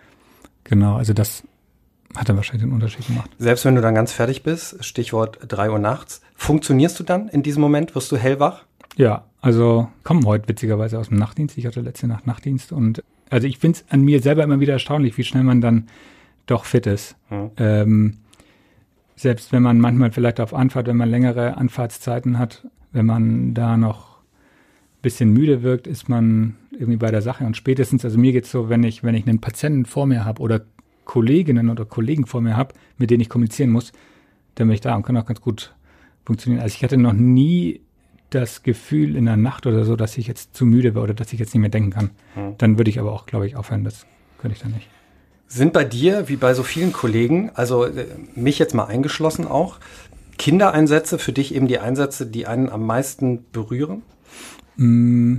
Genau, 0.64 0.96
also 0.96 1.12
das 1.12 1.42
hat 2.16 2.28
dann 2.28 2.36
wahrscheinlich 2.36 2.62
den 2.62 2.72
Unterschied 2.72 3.06
gemacht. 3.06 3.30
Selbst 3.38 3.64
wenn 3.64 3.74
du 3.74 3.80
dann 3.80 3.94
ganz 3.94 4.12
fertig 4.12 4.42
bist, 4.42 4.84
Stichwort 4.84 5.38
drei 5.46 5.70
Uhr 5.70 5.78
nachts, 5.78 6.20
funktionierst 6.34 6.98
du 6.98 7.04
dann 7.04 7.28
in 7.28 7.42
diesem 7.42 7.60
Moment? 7.60 7.94
Wirst 7.94 8.10
du 8.10 8.16
hellwach? 8.16 8.64
Ja, 8.96 9.24
also 9.40 9.88
komme 10.02 10.22
heute 10.26 10.48
witzigerweise 10.48 10.98
aus 10.98 11.08
dem 11.08 11.18
Nachtdienst. 11.18 11.56
Ich 11.56 11.66
hatte 11.66 11.80
letzte 11.80 12.06
Nacht 12.06 12.26
Nachtdienst 12.26 12.72
und 12.72 13.02
also 13.30 13.46
ich 13.46 13.58
finde 13.58 13.78
es 13.78 13.92
an 13.92 14.02
mir 14.02 14.20
selber 14.20 14.42
immer 14.42 14.60
wieder 14.60 14.72
erstaunlich, 14.74 15.16
wie 15.16 15.24
schnell 15.24 15.44
man 15.44 15.60
dann 15.60 15.86
doch 16.46 16.64
fit 16.64 16.86
ist. 16.86 17.16
Hm. 17.28 17.50
Ähm, 17.56 18.16
selbst 19.14 19.52
wenn 19.52 19.62
man 19.62 19.78
manchmal 19.78 20.10
vielleicht 20.10 20.40
auf 20.40 20.52
Anfahrt, 20.52 20.86
wenn 20.86 20.96
man 20.96 21.08
längere 21.08 21.56
Anfahrtszeiten 21.56 22.38
hat, 22.38 22.66
wenn 22.92 23.06
man 23.06 23.54
da 23.54 23.76
noch 23.76 24.16
ein 24.18 25.02
bisschen 25.02 25.32
müde 25.32 25.62
wirkt, 25.62 25.86
ist 25.86 26.08
man 26.08 26.56
irgendwie 26.72 26.96
bei 26.96 27.10
der 27.10 27.22
Sache. 27.22 27.44
Und 27.44 27.56
spätestens, 27.56 28.04
also 28.04 28.18
mir 28.18 28.32
geht's 28.32 28.50
so, 28.50 28.68
wenn 28.68 28.82
ich, 28.82 29.04
wenn 29.04 29.14
ich 29.14 29.28
einen 29.28 29.40
Patienten 29.40 29.84
vor 29.84 30.06
mir 30.06 30.24
habe 30.24 30.42
oder 30.42 30.62
Kolleginnen 31.10 31.70
oder 31.70 31.84
Kollegen 31.84 32.24
vor 32.24 32.40
mir 32.40 32.56
habe, 32.56 32.72
mit 32.96 33.10
denen 33.10 33.20
ich 33.20 33.28
kommunizieren 33.28 33.70
muss, 33.70 33.90
dann 34.54 34.68
bin 34.68 34.76
ich 34.76 34.80
da 34.80 34.94
und 34.94 35.02
kann 35.02 35.16
auch 35.16 35.26
ganz 35.26 35.40
gut 35.40 35.74
funktionieren. 36.24 36.62
Also 36.62 36.76
ich 36.76 36.84
hatte 36.84 36.96
noch 36.96 37.14
nie 37.14 37.80
das 38.30 38.62
Gefühl 38.62 39.16
in 39.16 39.24
der 39.24 39.36
Nacht 39.36 39.66
oder 39.66 39.84
so, 39.84 39.96
dass 39.96 40.16
ich 40.18 40.28
jetzt 40.28 40.54
zu 40.54 40.64
müde 40.64 40.94
war 40.94 41.02
oder 41.02 41.14
dass 41.14 41.32
ich 41.32 41.40
jetzt 41.40 41.52
nicht 41.52 41.62
mehr 41.62 41.68
denken 41.68 41.90
kann. 41.90 42.10
Mhm. 42.36 42.54
Dann 42.58 42.78
würde 42.78 42.90
ich 42.90 43.00
aber 43.00 43.10
auch, 43.10 43.26
glaube 43.26 43.48
ich, 43.48 43.56
aufhören. 43.56 43.82
Das 43.82 44.06
könnte 44.38 44.54
ich 44.54 44.62
dann 44.62 44.70
nicht. 44.70 44.88
Sind 45.48 45.72
bei 45.72 45.82
dir, 45.82 46.28
wie 46.28 46.36
bei 46.36 46.54
so 46.54 46.62
vielen 46.62 46.92
Kollegen, 46.92 47.50
also 47.54 47.86
äh, 47.86 48.06
mich 48.36 48.60
jetzt 48.60 48.76
mal 48.76 48.84
eingeschlossen 48.84 49.48
auch, 49.48 49.80
Kindereinsätze 50.38 51.18
für 51.18 51.32
dich 51.32 51.56
eben 51.56 51.66
die 51.66 51.80
Einsätze, 51.80 52.24
die 52.24 52.46
einen 52.46 52.68
am 52.68 52.86
meisten 52.86 53.46
berühren? 53.50 54.02
Mm, 54.76 55.38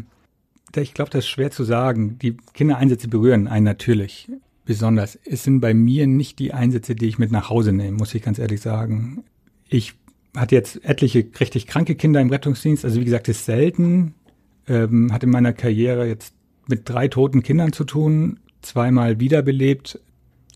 ich 0.76 0.94
glaube, 0.94 1.12
das 1.12 1.20
ist 1.20 1.30
schwer 1.30 1.50
zu 1.50 1.64
sagen. 1.64 2.20
Die 2.20 2.36
Kindereinsätze 2.54 3.08
berühren 3.08 3.48
einen 3.48 3.64
natürlich 3.64 4.30
besonders. 4.72 5.20
Es 5.26 5.44
sind 5.44 5.60
bei 5.60 5.74
mir 5.74 6.08
nicht 6.08 6.40
die 6.40 6.54
Einsätze, 6.54 6.96
die 6.96 7.08
ich 7.08 7.20
mit 7.20 7.30
nach 7.30 7.50
Hause 7.50 7.74
nehme, 7.74 7.98
muss 7.98 8.16
ich 8.16 8.22
ganz 8.22 8.40
ehrlich 8.40 8.62
sagen. 8.62 9.26
Ich 9.68 9.96
hatte 10.34 10.56
jetzt 10.56 10.86
etliche 10.86 11.26
richtig 11.42 11.68
kranke 11.68 11.96
Kinder 11.96 12.22
im 12.22 12.30
Rettungsdienst. 12.30 12.86
Also 12.86 13.02
wie 13.02 13.04
gesagt, 13.04 13.28
ist 13.28 13.44
selten. 13.44 14.14
Ähm, 14.70 15.12
hatte 15.12 15.26
in 15.26 15.32
meiner 15.34 15.52
Karriere 15.52 16.08
jetzt 16.08 16.34
mit 16.68 16.88
drei 16.88 17.10
toten 17.10 17.44
Kindern 17.44 17.74
zu 17.74 17.84
tun, 17.84 18.40
zweimal 18.62 19.20
wiederbelebt, 19.20 20.00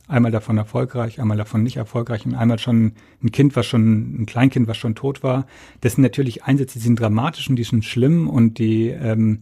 einmal 0.08 0.32
davon 0.32 0.58
erfolgreich, 0.58 1.20
einmal 1.20 1.36
davon 1.36 1.64
nicht 1.64 1.76
erfolgreich 1.76 2.26
und 2.26 2.36
einmal 2.36 2.60
schon 2.60 2.94
ein 3.22 3.32
Kind, 3.34 3.58
was 3.58 3.66
schon, 3.66 4.22
ein 4.22 4.26
Kleinkind, 4.26 4.70
was 4.70 4.78
schon 4.78 4.96
tot 4.96 5.24
war. 5.24 5.46
Das 5.82 5.96
sind 5.96 6.04
natürlich 6.04 6.46
Einsätze, 6.46 6.80
die 6.80 6.86
sind 6.86 7.02
dramatisch 7.02 7.50
und 7.50 7.58
die 7.58 7.66
sind 7.66 7.84
schlimm 7.84 8.30
und 8.30 8.60
die 8.60 8.88
ähm, 8.88 9.42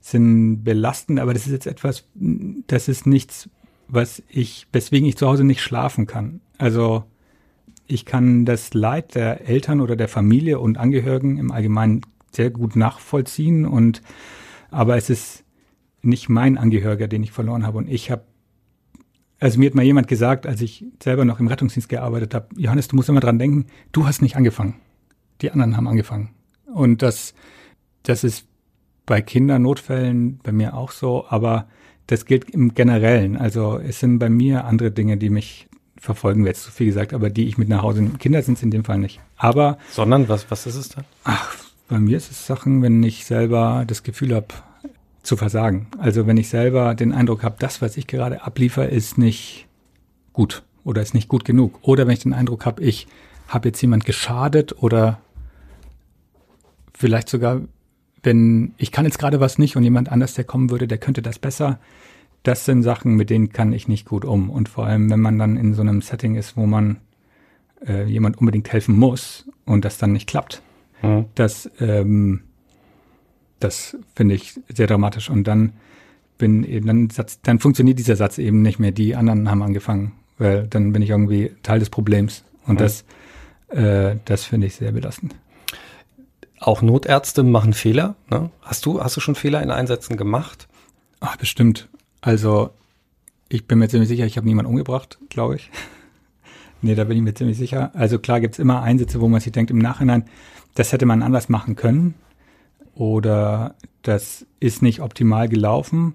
sind 0.00 0.64
belastend, 0.64 1.20
aber 1.20 1.34
das 1.34 1.44
ist 1.46 1.52
jetzt 1.52 1.66
etwas, 1.66 2.04
das 2.14 2.88
ist 2.88 3.06
nichts, 3.06 3.50
was 3.92 4.22
ich, 4.28 4.66
weswegen 4.72 5.08
ich 5.08 5.16
zu 5.16 5.26
Hause 5.26 5.44
nicht 5.44 5.62
schlafen 5.62 6.06
kann. 6.06 6.40
Also 6.58 7.04
ich 7.86 8.04
kann 8.04 8.44
das 8.44 8.72
Leid 8.72 9.14
der 9.14 9.48
Eltern 9.48 9.80
oder 9.80 9.96
der 9.96 10.08
Familie 10.08 10.60
und 10.60 10.78
Angehörigen 10.78 11.38
im 11.38 11.50
Allgemeinen 11.50 12.02
sehr 12.32 12.50
gut 12.50 12.76
nachvollziehen 12.76 13.66
und 13.66 14.02
aber 14.70 14.96
es 14.96 15.10
ist 15.10 15.44
nicht 16.02 16.28
mein 16.28 16.56
Angehöriger, 16.56 17.08
den 17.08 17.24
ich 17.24 17.32
verloren 17.32 17.66
habe 17.66 17.78
und 17.78 17.88
ich 17.88 18.10
habe 18.10 18.22
also 19.40 19.58
mir 19.58 19.70
hat 19.70 19.74
mal 19.74 19.84
jemand 19.84 20.06
gesagt, 20.06 20.46
als 20.46 20.60
ich 20.60 20.84
selber 21.02 21.24
noch 21.24 21.40
im 21.40 21.46
Rettungsdienst 21.46 21.88
gearbeitet 21.88 22.34
habe, 22.34 22.48
Johannes, 22.56 22.88
du 22.88 22.96
musst 22.96 23.08
immer 23.08 23.20
dran 23.20 23.38
denken, 23.38 23.66
du 23.90 24.06
hast 24.06 24.20
nicht 24.20 24.36
angefangen. 24.36 24.74
Die 25.40 25.50
anderen 25.50 25.78
haben 25.78 25.88
angefangen. 25.88 26.34
Und 26.66 27.00
das, 27.00 27.32
das 28.02 28.22
ist 28.22 28.46
bei 29.06 29.22
Kindernotfällen 29.22 30.40
bei 30.42 30.52
mir 30.52 30.74
auch 30.74 30.90
so, 30.90 31.24
aber 31.26 31.68
das 32.10 32.24
gilt 32.24 32.50
im 32.50 32.74
Generellen. 32.74 33.36
Also 33.36 33.78
es 33.78 34.00
sind 34.00 34.18
bei 34.18 34.28
mir 34.28 34.64
andere 34.64 34.90
Dinge, 34.90 35.16
die 35.16 35.30
mich 35.30 35.68
verfolgen, 35.96 36.44
wäre 36.44 36.50
jetzt 36.50 36.64
zu 36.64 36.72
viel 36.72 36.86
gesagt, 36.86 37.12
aber 37.12 37.30
die 37.30 37.46
ich 37.46 37.56
mit 37.56 37.68
nach 37.68 37.82
Hause 37.82 38.02
nehme. 38.02 38.18
Kinder 38.18 38.42
sind 38.42 38.56
es 38.56 38.62
in 38.62 38.70
dem 38.70 38.84
Fall 38.84 38.98
nicht. 38.98 39.20
Aber. 39.36 39.78
Sondern 39.90 40.28
was, 40.28 40.50
was 40.50 40.66
ist 40.66 40.74
es 40.74 40.88
dann? 40.88 41.04
Ach, 41.24 41.54
bei 41.88 41.98
mir 41.98 42.16
ist 42.16 42.30
es 42.30 42.46
Sachen, 42.46 42.82
wenn 42.82 43.02
ich 43.02 43.26
selber 43.26 43.84
das 43.86 44.02
Gefühl 44.02 44.34
habe, 44.34 44.48
zu 45.22 45.36
versagen. 45.36 45.86
Also 45.98 46.26
wenn 46.26 46.38
ich 46.38 46.48
selber 46.48 46.94
den 46.94 47.12
Eindruck 47.12 47.42
habe, 47.42 47.56
das, 47.58 47.82
was 47.82 47.96
ich 47.96 48.06
gerade 48.06 48.42
abliefer, 48.42 48.88
ist 48.88 49.18
nicht 49.18 49.66
gut 50.32 50.62
oder 50.82 51.02
ist 51.02 51.14
nicht 51.14 51.28
gut 51.28 51.44
genug. 51.44 51.78
Oder 51.82 52.06
wenn 52.06 52.14
ich 52.14 52.20
den 52.20 52.32
Eindruck 52.32 52.64
habe, 52.64 52.82
ich 52.82 53.06
habe 53.46 53.68
jetzt 53.68 53.80
jemand 53.82 54.06
geschadet 54.06 54.82
oder 54.82 55.20
vielleicht 56.94 57.28
sogar, 57.28 57.60
wenn 58.22 58.74
ich 58.78 58.92
kann 58.92 59.04
jetzt 59.04 59.18
gerade 59.18 59.40
was 59.40 59.58
nicht 59.58 59.76
und 59.76 59.84
jemand 59.84 60.10
anders, 60.10 60.34
der 60.34 60.44
kommen 60.44 60.70
würde, 60.70 60.88
der 60.88 60.98
könnte 60.98 61.22
das 61.22 61.38
besser 61.38 61.78
das 62.42 62.64
sind 62.64 62.82
Sachen, 62.82 63.14
mit 63.14 63.30
denen 63.30 63.52
kann 63.52 63.72
ich 63.72 63.88
nicht 63.88 64.06
gut 64.06 64.24
um. 64.24 64.50
Und 64.50 64.68
vor 64.68 64.86
allem, 64.86 65.10
wenn 65.10 65.20
man 65.20 65.38
dann 65.38 65.56
in 65.56 65.74
so 65.74 65.82
einem 65.82 66.00
Setting 66.00 66.36
ist, 66.36 66.56
wo 66.56 66.66
man 66.66 66.98
äh, 67.86 68.04
jemand 68.04 68.38
unbedingt 68.38 68.72
helfen 68.72 68.96
muss 68.96 69.48
und 69.66 69.84
das 69.84 69.98
dann 69.98 70.12
nicht 70.12 70.28
klappt, 70.28 70.62
mhm. 71.02 71.26
das, 71.34 71.70
ähm, 71.80 72.42
das 73.58 73.96
finde 74.14 74.34
ich 74.34 74.58
sehr 74.72 74.86
dramatisch. 74.86 75.28
Und 75.28 75.44
dann 75.44 75.74
bin 76.38 76.64
eben, 76.64 76.86
dann, 76.86 77.10
Satz, 77.10 77.40
dann 77.42 77.58
funktioniert 77.58 77.98
dieser 77.98 78.16
Satz 78.16 78.38
eben 78.38 78.62
nicht 78.62 78.78
mehr. 78.78 78.92
Die 78.92 79.14
anderen 79.14 79.50
haben 79.50 79.62
angefangen, 79.62 80.12
weil 80.38 80.66
dann 80.66 80.92
bin 80.92 81.02
ich 81.02 81.10
irgendwie 81.10 81.52
Teil 81.62 81.78
des 81.78 81.90
Problems. 81.90 82.44
Und 82.66 82.74
mhm. 82.74 82.78
das, 82.78 83.04
äh, 83.68 84.16
das 84.24 84.44
finde 84.44 84.66
ich 84.66 84.76
sehr 84.76 84.92
belastend. 84.92 85.36
Auch 86.58 86.80
Notärzte 86.80 87.42
machen 87.42 87.74
Fehler. 87.74 88.16
Ne? 88.30 88.50
Hast 88.62 88.86
du, 88.86 89.02
hast 89.02 89.16
du 89.16 89.20
schon 89.20 89.34
Fehler 89.34 89.62
in 89.62 89.70
Einsätzen 89.70 90.16
gemacht? 90.16 90.68
Ach, 91.20 91.36
bestimmt. 91.36 91.89
Also, 92.20 92.70
ich 93.48 93.66
bin 93.66 93.78
mir 93.78 93.88
ziemlich 93.88 94.08
sicher, 94.08 94.26
ich 94.26 94.36
habe 94.36 94.46
niemanden 94.46 94.70
umgebracht, 94.70 95.18
glaube 95.28 95.56
ich. 95.56 95.70
nee, 96.82 96.94
da 96.94 97.04
bin 97.04 97.16
ich 97.16 97.22
mir 97.22 97.34
ziemlich 97.34 97.58
sicher. 97.58 97.90
Also 97.94 98.18
klar 98.18 98.40
gibt's 98.40 98.58
immer 98.58 98.82
Einsätze, 98.82 99.20
wo 99.20 99.28
man 99.28 99.40
sich 99.40 99.52
denkt 99.52 99.70
im 99.70 99.78
Nachhinein, 99.78 100.24
das 100.74 100.92
hätte 100.92 101.06
man 101.06 101.22
anders 101.22 101.48
machen 101.48 101.76
können 101.76 102.14
oder 102.94 103.74
das 104.02 104.46
ist 104.60 104.82
nicht 104.82 105.00
optimal 105.00 105.48
gelaufen. 105.48 106.14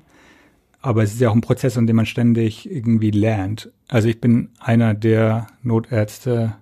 Aber 0.81 1.03
es 1.03 1.13
ist 1.13 1.19
ja 1.19 1.29
auch 1.29 1.35
ein 1.35 1.41
Prozess, 1.41 1.77
in 1.77 1.87
dem 1.87 1.95
man 1.95 2.05
ständig 2.05 2.69
irgendwie 2.69 3.11
lernt. 3.11 3.71
Also 3.87 4.07
ich 4.07 4.21
bin 4.21 4.49
einer 4.59 4.93
der 4.93 5.47
Notärzte, 5.63 6.55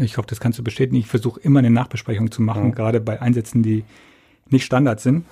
ich 0.00 0.18
hoffe, 0.18 0.26
das 0.28 0.40
kannst 0.40 0.58
du 0.58 0.64
bestätigen, 0.64 0.96
ich 0.96 1.06
versuche 1.06 1.40
immer 1.40 1.60
eine 1.60 1.70
Nachbesprechung 1.70 2.30
zu 2.30 2.42
machen, 2.42 2.66
mhm. 2.66 2.72
gerade 2.72 3.00
bei 3.00 3.22
Einsätzen, 3.22 3.62
die 3.62 3.84
nicht 4.50 4.64
Standard 4.64 5.00
sind. 5.00 5.24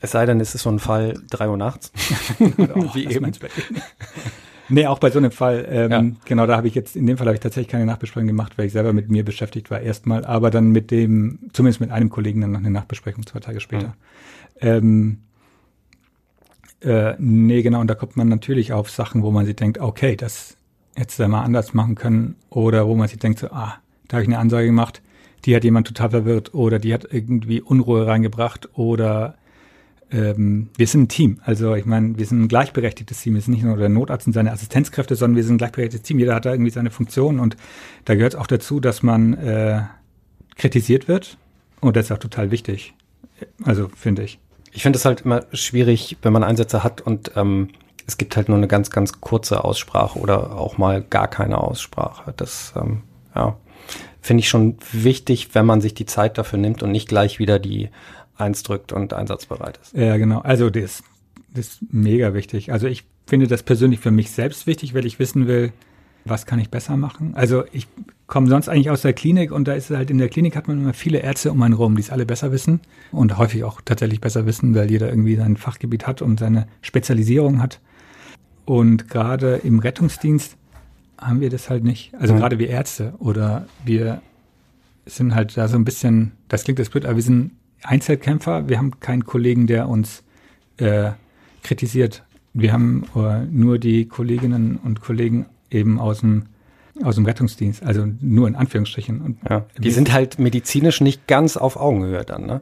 Es 0.00 0.12
sei 0.12 0.26
denn, 0.26 0.40
es 0.40 0.54
ist 0.54 0.62
so 0.62 0.70
ein 0.70 0.78
Fall 0.78 1.20
drei 1.30 1.48
Uhr 1.48 1.56
nachts. 1.56 1.92
oh, 2.40 2.44
Wie 2.94 3.06
eben. 3.06 3.32
Nee, 4.70 4.86
auch 4.86 4.98
bei 4.98 5.10
so 5.10 5.18
einem 5.18 5.30
Fall, 5.30 5.66
ähm, 5.70 5.90
ja. 5.90 6.04
genau, 6.26 6.46
da 6.46 6.56
habe 6.56 6.68
ich 6.68 6.74
jetzt, 6.74 6.94
in 6.94 7.06
dem 7.06 7.16
Fall 7.16 7.26
habe 7.26 7.34
ich 7.34 7.40
tatsächlich 7.40 7.68
keine 7.68 7.86
Nachbesprechung 7.86 8.26
gemacht, 8.26 8.58
weil 8.58 8.66
ich 8.66 8.72
selber 8.72 8.92
mit 8.92 9.10
mir 9.10 9.24
beschäftigt 9.24 9.70
war 9.70 9.80
erstmal, 9.80 10.26
aber 10.26 10.50
dann 10.50 10.70
mit 10.70 10.90
dem, 10.90 11.38
zumindest 11.52 11.80
mit 11.80 11.90
einem 11.90 12.10
Kollegen 12.10 12.42
dann 12.42 12.52
noch 12.52 12.58
eine 12.58 12.70
Nachbesprechung 12.70 13.26
zwei 13.26 13.40
Tage 13.40 13.60
später. 13.60 13.88
Mhm. 13.88 13.92
Ähm, 14.60 15.18
äh, 16.80 17.14
nee, 17.18 17.62
genau, 17.62 17.80
und 17.80 17.88
da 17.88 17.94
kommt 17.94 18.16
man 18.16 18.28
natürlich 18.28 18.72
auf 18.72 18.90
Sachen, 18.90 19.22
wo 19.22 19.30
man 19.30 19.46
sich 19.46 19.56
denkt, 19.56 19.78
okay, 19.78 20.16
das 20.16 20.56
hätte 20.94 21.22
du 21.22 21.28
mal 21.28 21.42
anders 21.42 21.72
machen 21.72 21.94
können, 21.94 22.36
oder 22.50 22.86
wo 22.86 22.94
man 22.94 23.08
sich 23.08 23.18
denkt, 23.18 23.38
so, 23.38 23.48
ah, 23.48 23.78
da 24.08 24.16
habe 24.16 24.22
ich 24.22 24.28
eine 24.28 24.38
Ansage 24.38 24.66
gemacht, 24.66 25.00
die 25.44 25.56
hat 25.56 25.64
jemand 25.64 25.86
total 25.86 26.10
verwirrt, 26.10 26.54
oder 26.54 26.78
die 26.78 26.92
hat 26.92 27.06
irgendwie 27.10 27.62
Unruhe 27.62 28.06
reingebracht, 28.06 28.68
oder 28.76 29.37
ähm, 30.10 30.68
wir 30.76 30.86
sind 30.86 31.02
ein 31.02 31.08
Team. 31.08 31.40
Also 31.44 31.74
ich 31.74 31.84
meine, 31.84 32.16
wir 32.18 32.26
sind 32.26 32.42
ein 32.42 32.48
gleichberechtigtes 32.48 33.20
Team. 33.20 33.34
Wir 33.34 33.42
sind 33.42 33.54
nicht 33.54 33.64
nur 33.64 33.76
der 33.76 33.88
Notarzt 33.88 34.26
und 34.26 34.32
seine 34.32 34.52
Assistenzkräfte, 34.52 35.16
sondern 35.16 35.36
wir 35.36 35.44
sind 35.44 35.56
ein 35.56 35.58
gleichberechtigtes 35.58 36.06
Team. 36.06 36.18
Jeder 36.18 36.34
hat 36.34 36.46
da 36.46 36.52
irgendwie 36.52 36.70
seine 36.70 36.90
Funktion 36.90 37.40
und 37.40 37.56
da 38.04 38.14
gehört 38.14 38.34
es 38.34 38.38
auch 38.38 38.46
dazu, 38.46 38.80
dass 38.80 39.02
man 39.02 39.34
äh, 39.34 39.82
kritisiert 40.56 41.08
wird 41.08 41.36
und 41.80 41.96
das 41.96 42.06
ist 42.06 42.12
auch 42.12 42.18
total 42.18 42.50
wichtig. 42.50 42.94
Also 43.64 43.88
finde 43.94 44.22
ich. 44.22 44.38
Ich 44.72 44.82
finde 44.82 44.98
es 44.98 45.04
halt 45.04 45.22
immer 45.22 45.44
schwierig, 45.52 46.16
wenn 46.22 46.32
man 46.32 46.44
Einsätze 46.44 46.84
hat 46.84 47.00
und 47.00 47.32
ähm, 47.36 47.68
es 48.06 48.16
gibt 48.16 48.36
halt 48.36 48.48
nur 48.48 48.56
eine 48.56 48.68
ganz, 48.68 48.90
ganz 48.90 49.20
kurze 49.20 49.64
Aussprache 49.64 50.18
oder 50.18 50.56
auch 50.56 50.78
mal 50.78 51.02
gar 51.02 51.28
keine 51.28 51.58
Aussprache. 51.58 52.32
Das, 52.36 52.72
ähm, 52.76 53.02
ja, 53.34 53.56
finde 54.22 54.40
ich 54.40 54.48
schon 54.48 54.78
wichtig, 54.92 55.54
wenn 55.54 55.66
man 55.66 55.80
sich 55.80 55.94
die 55.94 56.06
Zeit 56.06 56.38
dafür 56.38 56.58
nimmt 56.58 56.82
und 56.82 56.90
nicht 56.90 57.08
gleich 57.08 57.38
wieder 57.38 57.58
die 57.58 57.90
eins 58.38 58.62
drückt 58.62 58.92
und 58.92 59.12
einsatzbereit 59.12 59.78
ist. 59.82 59.94
Ja, 59.94 60.16
genau. 60.16 60.40
Also 60.40 60.70
das, 60.70 61.02
das 61.54 61.66
ist 61.66 61.82
mega 61.90 62.34
wichtig. 62.34 62.72
Also 62.72 62.86
ich 62.86 63.04
finde 63.26 63.46
das 63.46 63.62
persönlich 63.62 64.00
für 64.00 64.10
mich 64.10 64.30
selbst 64.30 64.66
wichtig, 64.66 64.94
weil 64.94 65.04
ich 65.04 65.18
wissen 65.18 65.46
will, 65.46 65.72
was 66.24 66.46
kann 66.46 66.58
ich 66.58 66.70
besser 66.70 66.96
machen. 66.96 67.32
Also 67.34 67.64
ich 67.72 67.88
komme 68.26 68.48
sonst 68.48 68.68
eigentlich 68.68 68.90
aus 68.90 69.02
der 69.02 69.12
Klinik 69.12 69.52
und 69.52 69.66
da 69.66 69.72
ist 69.72 69.90
es 69.90 69.96
halt 69.96 70.10
in 70.10 70.18
der 70.18 70.28
Klinik 70.28 70.56
hat 70.56 70.68
man 70.68 70.78
immer 70.78 70.92
viele 70.92 71.18
Ärzte 71.18 71.50
um 71.50 71.62
einen 71.62 71.74
rum, 71.74 71.96
die 71.96 72.02
es 72.02 72.10
alle 72.10 72.26
besser 72.26 72.52
wissen 72.52 72.80
und 73.12 73.38
häufig 73.38 73.64
auch 73.64 73.80
tatsächlich 73.84 74.20
besser 74.20 74.46
wissen, 74.46 74.74
weil 74.74 74.90
jeder 74.90 75.08
irgendwie 75.08 75.36
sein 75.36 75.56
Fachgebiet 75.56 76.06
hat 76.06 76.22
und 76.22 76.38
seine 76.38 76.66
Spezialisierung 76.82 77.62
hat. 77.62 77.80
Und 78.64 79.08
gerade 79.08 79.56
im 79.56 79.78
Rettungsdienst 79.78 80.56
haben 81.16 81.40
wir 81.40 81.50
das 81.50 81.70
halt 81.70 81.84
nicht. 81.84 82.14
Also 82.14 82.34
mhm. 82.34 82.38
gerade 82.38 82.58
wir 82.58 82.68
Ärzte 82.68 83.14
oder 83.18 83.66
wir 83.84 84.20
sind 85.06 85.34
halt 85.34 85.56
da 85.56 85.68
so 85.68 85.76
ein 85.76 85.84
bisschen, 85.84 86.32
das 86.48 86.64
klingt 86.64 86.78
jetzt 86.78 86.90
blöd, 86.90 87.06
aber 87.06 87.16
wir 87.16 87.22
sind 87.22 87.52
Einzelkämpfer. 87.82 88.68
Wir 88.68 88.78
haben 88.78 89.00
keinen 89.00 89.24
Kollegen, 89.24 89.66
der 89.66 89.88
uns 89.88 90.22
äh, 90.78 91.12
kritisiert. 91.62 92.24
Wir 92.54 92.72
haben 92.72 93.04
äh, 93.14 93.44
nur 93.44 93.78
die 93.78 94.06
Kolleginnen 94.06 94.78
und 94.82 95.00
Kollegen 95.00 95.46
eben 95.70 95.98
aus 95.98 96.20
dem 96.20 96.44
aus 97.04 97.14
dem 97.14 97.26
Rettungsdienst, 97.26 97.82
also 97.84 98.06
nur 98.20 98.48
in 98.48 98.56
Anführungsstrichen. 98.56 99.20
Und 99.20 99.38
ja, 99.48 99.64
die 99.78 99.90
sind 99.90 100.12
halt 100.12 100.38
medizinisch 100.38 101.00
nicht 101.00 101.28
ganz 101.28 101.56
auf 101.56 101.76
Augenhöhe 101.76 102.24
dann, 102.24 102.46
ne? 102.46 102.60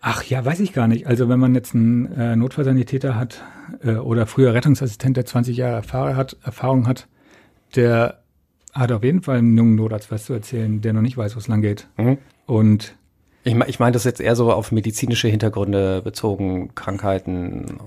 Ach 0.00 0.24
ja, 0.24 0.44
weiß 0.44 0.60
ich 0.60 0.72
gar 0.72 0.88
nicht. 0.88 1.06
Also 1.06 1.28
wenn 1.28 1.38
man 1.38 1.54
jetzt 1.54 1.74
einen 1.74 2.06
äh, 2.12 2.34
Notfallsanitäter 2.34 3.16
hat 3.16 3.42
äh, 3.84 3.96
oder 3.96 4.26
früher 4.26 4.54
Rettungsassistent, 4.54 5.16
der 5.16 5.26
20 5.26 5.56
Jahre 5.56 5.76
Erfahrung 5.76 6.16
hat, 6.16 6.36
Erfahrung 6.42 6.86
hat, 6.86 7.06
der 7.76 8.22
hat 8.72 8.92
auf 8.92 9.04
jeden 9.04 9.22
Fall 9.22 9.38
einen 9.38 9.56
jungen 9.56 9.74
Notarzt 9.74 10.10
was 10.10 10.24
zu 10.24 10.32
erzählen, 10.32 10.80
der 10.80 10.94
noch 10.94 11.02
nicht 11.02 11.18
weiß, 11.18 11.36
wo 11.36 11.38
es 11.38 11.48
lang 11.48 11.60
geht. 11.60 11.86
Mhm. 11.98 12.16
Und 12.46 12.96
ich, 13.42 13.54
ich 13.54 13.80
meine 13.80 13.92
das 13.92 14.04
jetzt 14.04 14.20
eher 14.20 14.36
so 14.36 14.52
auf 14.52 14.72
medizinische 14.72 15.28
Hintergründe 15.28 16.02
bezogen, 16.02 16.74
Krankheiten. 16.74 17.78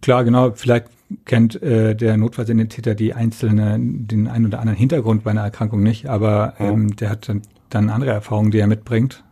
Klar, 0.00 0.24
genau. 0.24 0.52
Vielleicht 0.52 0.86
kennt 1.24 1.62
äh, 1.62 1.94
der 1.94 2.16
Notfallsanitäter 2.16 2.94
die 2.94 3.14
einzelne, 3.14 3.76
den 3.78 4.28
einen 4.28 4.46
oder 4.46 4.60
anderen 4.60 4.78
Hintergrund 4.78 5.24
bei 5.24 5.30
einer 5.30 5.42
Erkrankung 5.42 5.82
nicht, 5.82 6.08
aber 6.08 6.54
mhm. 6.58 6.66
ähm, 6.66 6.96
der 6.96 7.10
hat 7.10 7.28
dann, 7.28 7.42
dann 7.70 7.90
andere 7.90 8.12
Erfahrungen, 8.12 8.50
die 8.50 8.58
er 8.58 8.66
mitbringt 8.66 9.22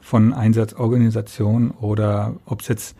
von 0.00 0.32
Einsatzorganisation 0.32 1.70
oder 1.70 2.34
ob 2.46 2.62
es 2.62 2.68
jetzt 2.68 2.96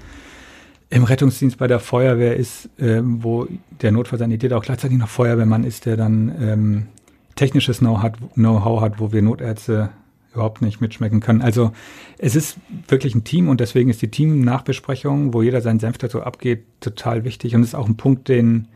im 0.90 1.04
Rettungsdienst 1.04 1.58
bei 1.58 1.66
der 1.66 1.80
Feuerwehr 1.80 2.36
ist, 2.36 2.66
äh, 2.78 3.00
wo 3.02 3.46
der 3.82 3.92
Notfallsanitäter 3.92 4.56
auch 4.56 4.62
gleichzeitig 4.62 4.98
noch 4.98 5.08
Feuerwehrmann 5.08 5.64
ist, 5.64 5.86
der 5.86 5.96
dann 5.96 6.34
ähm, 6.40 6.86
technisches 7.34 7.78
Know-how 7.78 8.02
hat, 8.02 8.16
Know 8.34 8.80
hat, 8.80 9.00
wo 9.00 9.12
wir 9.12 9.22
Notärzte 9.22 9.90
überhaupt 10.32 10.62
nicht 10.62 10.80
mitschmecken 10.80 11.20
können. 11.20 11.42
Also 11.42 11.72
es 12.18 12.36
ist 12.36 12.58
wirklich 12.86 13.14
ein 13.14 13.24
Team 13.24 13.48
und 13.48 13.60
deswegen 13.60 13.90
ist 13.90 14.02
die 14.02 14.10
Team-Nachbesprechung, 14.10 15.32
wo 15.34 15.42
jeder 15.42 15.60
seinen 15.60 15.80
Senf 15.80 15.98
dazu 15.98 16.22
abgeht, 16.22 16.64
total 16.80 17.24
wichtig 17.24 17.54
und 17.54 17.62
ist 17.62 17.74
auch 17.74 17.88
ein 17.88 17.96
Punkt, 17.96 18.28
den, 18.28 18.68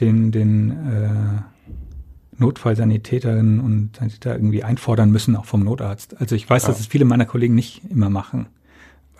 den, 0.00 0.30
den 0.30 0.70
äh, 0.70 1.42
Notfallsanitäterinnen 2.38 3.60
und 3.60 3.96
Sanitäter 3.96 4.34
irgendwie 4.34 4.64
einfordern 4.64 5.10
müssen, 5.10 5.36
auch 5.36 5.44
vom 5.44 5.64
Notarzt. 5.64 6.20
Also 6.20 6.34
ich 6.34 6.48
weiß, 6.48 6.64
ja. 6.64 6.68
dass 6.68 6.80
es 6.80 6.86
viele 6.86 7.04
meiner 7.04 7.26
Kollegen 7.26 7.54
nicht 7.54 7.82
immer 7.90 8.10
machen. 8.10 8.46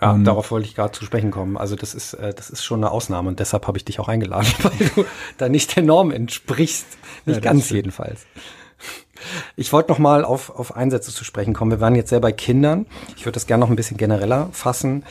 Ja, 0.01 0.11
um, 0.11 0.25
darauf 0.25 0.51
wollte 0.51 0.67
ich 0.67 0.75
gerade 0.75 0.91
zu 0.91 1.05
sprechen 1.05 1.31
kommen. 1.31 1.57
Also 1.57 1.75
das 1.75 1.95
ist, 1.95 2.13
äh, 2.15 2.33
das 2.33 2.49
ist 2.49 2.63
schon 2.63 2.83
eine 2.83 2.91
Ausnahme 2.91 3.29
und 3.29 3.39
deshalb 3.39 3.65
habe 3.67 3.77
ich 3.77 3.85
dich 3.85 3.99
auch 3.99 4.09
eingeladen, 4.09 4.47
weil 4.61 4.89
du 4.95 5.05
da 5.37 5.49
nicht 5.49 5.75
der 5.75 5.83
Norm 5.83 6.11
entsprichst. 6.11 6.85
Nicht 7.25 7.43
ja, 7.43 7.51
ganz 7.51 7.69
jedenfalls. 7.69 8.25
Ich 9.55 9.71
wollte 9.73 9.91
noch 9.91 9.99
mal 9.99 10.25
auf, 10.25 10.49
auf 10.49 10.75
Einsätze 10.75 11.11
zu 11.11 11.23
sprechen 11.23 11.53
kommen. 11.53 11.71
Wir 11.71 11.81
waren 11.81 11.95
jetzt 11.95 12.09
sehr 12.09 12.19
bei 12.19 12.31
Kindern. 12.31 12.85
Ich 13.15 13.25
würde 13.25 13.33
das 13.33 13.47
gerne 13.47 13.61
noch 13.61 13.69
ein 13.69 13.75
bisschen 13.75 13.97
genereller 13.97 14.49
fassen. 14.51 15.03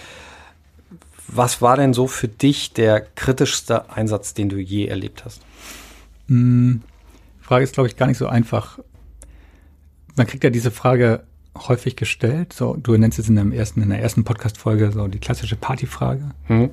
Was 1.28 1.62
war 1.62 1.76
denn 1.76 1.94
so 1.94 2.06
für 2.06 2.28
dich 2.28 2.73
der 2.73 3.00
kritischste 3.00 3.90
Einsatz, 3.90 4.35
den 4.35 4.49
du 4.49 4.56
je 4.56 4.87
erlebt 4.87 5.25
hast? 5.25 5.42
Hm, 6.28 6.83
die 7.40 7.44
Frage 7.44 7.64
ist, 7.64 7.75
glaube 7.75 7.88
ich, 7.88 7.97
gar 7.97 8.06
nicht 8.06 8.18
so 8.18 8.26
einfach. 8.26 8.78
Man 10.16 10.26
kriegt 10.26 10.44
ja 10.44 10.50
diese 10.50 10.71
Frage 10.71 11.25
häufig 11.56 11.97
gestellt. 11.97 12.52
So, 12.52 12.75
du 12.75 12.97
nennst 12.97 13.18
es 13.18 13.28
in, 13.28 13.37
dem 13.37 13.52
ersten, 13.52 13.83
in 13.83 13.90
der 13.90 14.00
ersten 14.00 14.25
Podcast-Folge 14.25 14.92
so 14.92 15.09
die 15.09 15.18
klassische 15.18 15.56
Partyfrage. 15.56 16.30
Mhm. 16.49 16.71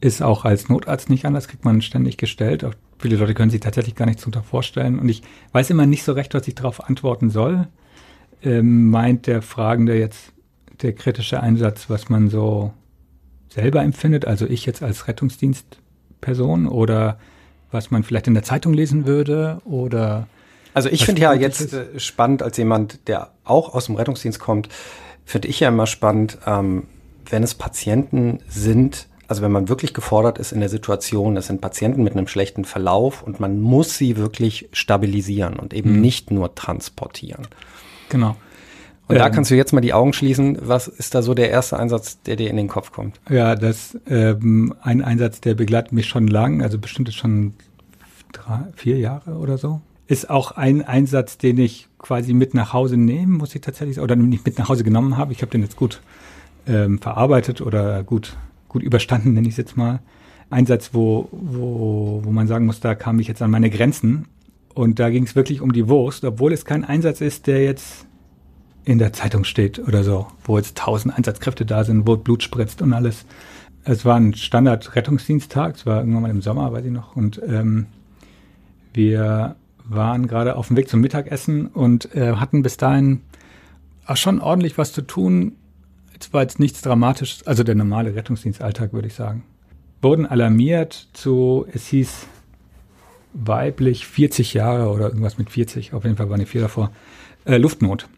Ist 0.00 0.22
auch 0.22 0.44
als 0.44 0.68
Notarzt 0.68 1.08
nicht 1.10 1.24
anders, 1.24 1.48
kriegt 1.48 1.64
man 1.64 1.80
ständig 1.82 2.16
gestellt. 2.16 2.64
Auch 2.64 2.74
viele 2.98 3.16
Leute 3.16 3.34
können 3.34 3.50
sich 3.50 3.60
tatsächlich 3.60 3.94
gar 3.94 4.06
nichts 4.06 4.22
darunter 4.22 4.42
vorstellen. 4.42 4.98
Und 4.98 5.08
ich 5.08 5.22
weiß 5.52 5.70
immer 5.70 5.86
nicht 5.86 6.04
so 6.04 6.12
recht, 6.12 6.34
was 6.34 6.46
ich 6.48 6.54
darauf 6.54 6.88
antworten 6.88 7.30
soll. 7.30 7.68
Ähm, 8.42 8.90
meint 8.90 9.26
der 9.26 9.42
Fragende 9.42 9.98
jetzt 9.98 10.32
der 10.82 10.92
kritische 10.92 11.40
Einsatz, 11.40 11.88
was 11.88 12.08
man 12.08 12.28
so 12.28 12.72
selber 13.48 13.82
empfindet, 13.82 14.26
also 14.26 14.46
ich 14.46 14.66
jetzt 14.66 14.82
als 14.82 15.08
Rettungsdienstperson 15.08 16.66
oder 16.66 17.18
was 17.70 17.90
man 17.90 18.02
vielleicht 18.02 18.26
in 18.26 18.34
der 18.34 18.42
Zeitung 18.42 18.74
lesen 18.74 19.06
würde 19.06 19.60
oder 19.64 20.28
also 20.74 20.90
ich 20.90 21.06
finde 21.06 21.22
ja 21.22 21.32
jetzt 21.32 21.72
äh, 21.72 21.98
spannend 21.98 22.42
als 22.42 22.58
jemand, 22.58 23.08
der 23.08 23.30
auch 23.44 23.72
aus 23.72 23.86
dem 23.86 23.94
Rettungsdienst 23.94 24.38
kommt, 24.38 24.68
finde 25.24 25.48
ich 25.48 25.60
ja 25.60 25.68
immer 25.68 25.86
spannend, 25.86 26.36
ähm, 26.46 26.84
wenn 27.30 27.42
es 27.42 27.54
Patienten 27.54 28.40
sind, 28.46 29.08
also 29.28 29.42
wenn 29.42 29.52
man 29.52 29.68
wirklich 29.68 29.94
gefordert 29.94 30.38
ist 30.38 30.52
in 30.52 30.60
der 30.60 30.68
Situation, 30.68 31.34
das 31.34 31.46
sind 31.46 31.60
Patienten 31.60 32.02
mit 32.02 32.14
einem 32.14 32.28
schlechten 32.28 32.64
Verlauf 32.64 33.22
und 33.22 33.40
man 33.40 33.60
muss 33.60 33.96
sie 33.96 34.16
wirklich 34.16 34.68
stabilisieren 34.72 35.58
und 35.58 35.74
eben 35.74 35.94
mhm. 35.94 36.00
nicht 36.00 36.30
nur 36.30 36.54
transportieren. 36.54 37.46
Genau. 38.08 38.36
Und 39.08 39.16
ähm, 39.16 39.22
da 39.22 39.30
kannst 39.30 39.50
du 39.50 39.54
jetzt 39.54 39.72
mal 39.72 39.80
die 39.80 39.92
Augen 39.92 40.12
schließen. 40.12 40.58
Was 40.62 40.88
ist 40.88 41.14
da 41.14 41.22
so 41.22 41.34
der 41.34 41.50
erste 41.50 41.78
Einsatz, 41.78 42.20
der 42.22 42.36
dir 42.36 42.50
in 42.50 42.56
den 42.56 42.68
Kopf 42.68 42.92
kommt? 42.92 43.20
Ja, 43.28 43.54
das 43.54 43.98
ähm, 44.08 44.74
ein 44.80 45.02
Einsatz, 45.02 45.40
der 45.40 45.54
begleitet 45.54 45.92
mich 45.92 46.06
schon 46.06 46.26
lang, 46.26 46.62
also 46.62 46.78
bestimmt 46.78 47.12
schon 47.12 47.54
drei, 48.32 48.64
vier 48.74 48.98
Jahre 48.98 49.34
oder 49.34 49.58
so. 49.58 49.80
Ist 50.08 50.30
auch 50.30 50.52
ein 50.52 50.82
Einsatz, 50.82 51.36
den 51.36 51.58
ich 51.58 51.88
quasi 51.98 52.32
mit 52.32 52.54
nach 52.54 52.72
Hause 52.72 52.96
nehme, 52.96 53.32
muss 53.38 53.54
ich 53.54 53.60
tatsächlich, 53.60 53.98
oder 53.98 54.14
nicht 54.14 54.46
mit 54.46 54.58
nach 54.58 54.68
Hause 54.68 54.84
genommen 54.84 55.16
habe. 55.16 55.32
Ich 55.32 55.42
habe 55.42 55.50
den 55.50 55.62
jetzt 55.62 55.76
gut 55.76 56.00
ähm, 56.68 57.00
verarbeitet 57.00 57.60
oder 57.60 58.04
gut 58.04 58.36
gut 58.76 58.82
überstanden, 58.82 59.32
nenne 59.32 59.48
ich 59.48 59.54
es 59.54 59.56
jetzt 59.56 59.78
mal. 59.78 60.00
Einsatz, 60.50 60.90
wo, 60.92 61.30
wo, 61.32 62.20
wo 62.22 62.30
man 62.30 62.46
sagen 62.46 62.66
muss, 62.66 62.78
da 62.78 62.94
kam 62.94 63.18
ich 63.20 63.26
jetzt 63.26 63.40
an 63.40 63.50
meine 63.50 63.70
Grenzen. 63.70 64.26
Und 64.74 64.98
da 64.98 65.08
ging 65.08 65.24
es 65.24 65.34
wirklich 65.34 65.62
um 65.62 65.72
die 65.72 65.88
Wurst, 65.88 66.26
obwohl 66.26 66.52
es 66.52 66.66
kein 66.66 66.84
Einsatz 66.84 67.22
ist, 67.22 67.46
der 67.46 67.64
jetzt 67.64 68.04
in 68.84 68.98
der 68.98 69.14
Zeitung 69.14 69.44
steht 69.44 69.78
oder 69.78 70.04
so, 70.04 70.26
wo 70.44 70.58
jetzt 70.58 70.76
tausend 70.76 71.16
Einsatzkräfte 71.16 71.64
da 71.64 71.84
sind, 71.84 72.06
wo 72.06 72.18
Blut 72.18 72.42
spritzt 72.42 72.82
und 72.82 72.92
alles. 72.92 73.24
Es 73.84 74.04
war 74.04 74.16
ein 74.16 74.34
Standard-Rettungsdiensttag, 74.34 75.76
es 75.76 75.86
war 75.86 76.00
irgendwann 76.00 76.22
mal 76.22 76.30
im 76.30 76.42
Sommer, 76.42 76.70
weiß 76.70 76.84
ich 76.84 76.92
noch, 76.92 77.16
und 77.16 77.40
ähm, 77.48 77.86
wir 78.92 79.56
waren 79.84 80.26
gerade 80.26 80.56
auf 80.56 80.66
dem 80.66 80.76
Weg 80.76 80.90
zum 80.90 81.00
Mittagessen 81.00 81.68
und 81.68 82.14
äh, 82.14 82.34
hatten 82.34 82.62
bis 82.62 82.76
dahin 82.76 83.22
auch 84.04 84.18
schon 84.18 84.40
ordentlich 84.40 84.76
was 84.76 84.92
zu 84.92 85.00
tun, 85.00 85.52
es 86.18 86.32
war 86.32 86.42
jetzt 86.42 86.58
nichts 86.58 86.82
Dramatisches, 86.82 87.46
also 87.46 87.62
der 87.62 87.74
normale 87.74 88.14
Rettungsdienstalltag, 88.14 88.92
würde 88.92 89.08
ich 89.08 89.14
sagen. 89.14 89.44
Wurden 90.02 90.26
alarmiert 90.26 91.08
zu, 91.12 91.66
es 91.72 91.86
hieß 91.88 92.26
weiblich 93.32 94.06
40 94.06 94.54
Jahre 94.54 94.90
oder 94.90 95.08
irgendwas 95.08 95.38
mit 95.38 95.50
40, 95.50 95.92
auf 95.92 96.04
jeden 96.04 96.16
Fall 96.16 96.30
waren 96.30 96.40
die 96.40 96.46
vier 96.46 96.62
davor, 96.62 96.90
äh, 97.44 97.58
Luftnot. 97.58 98.08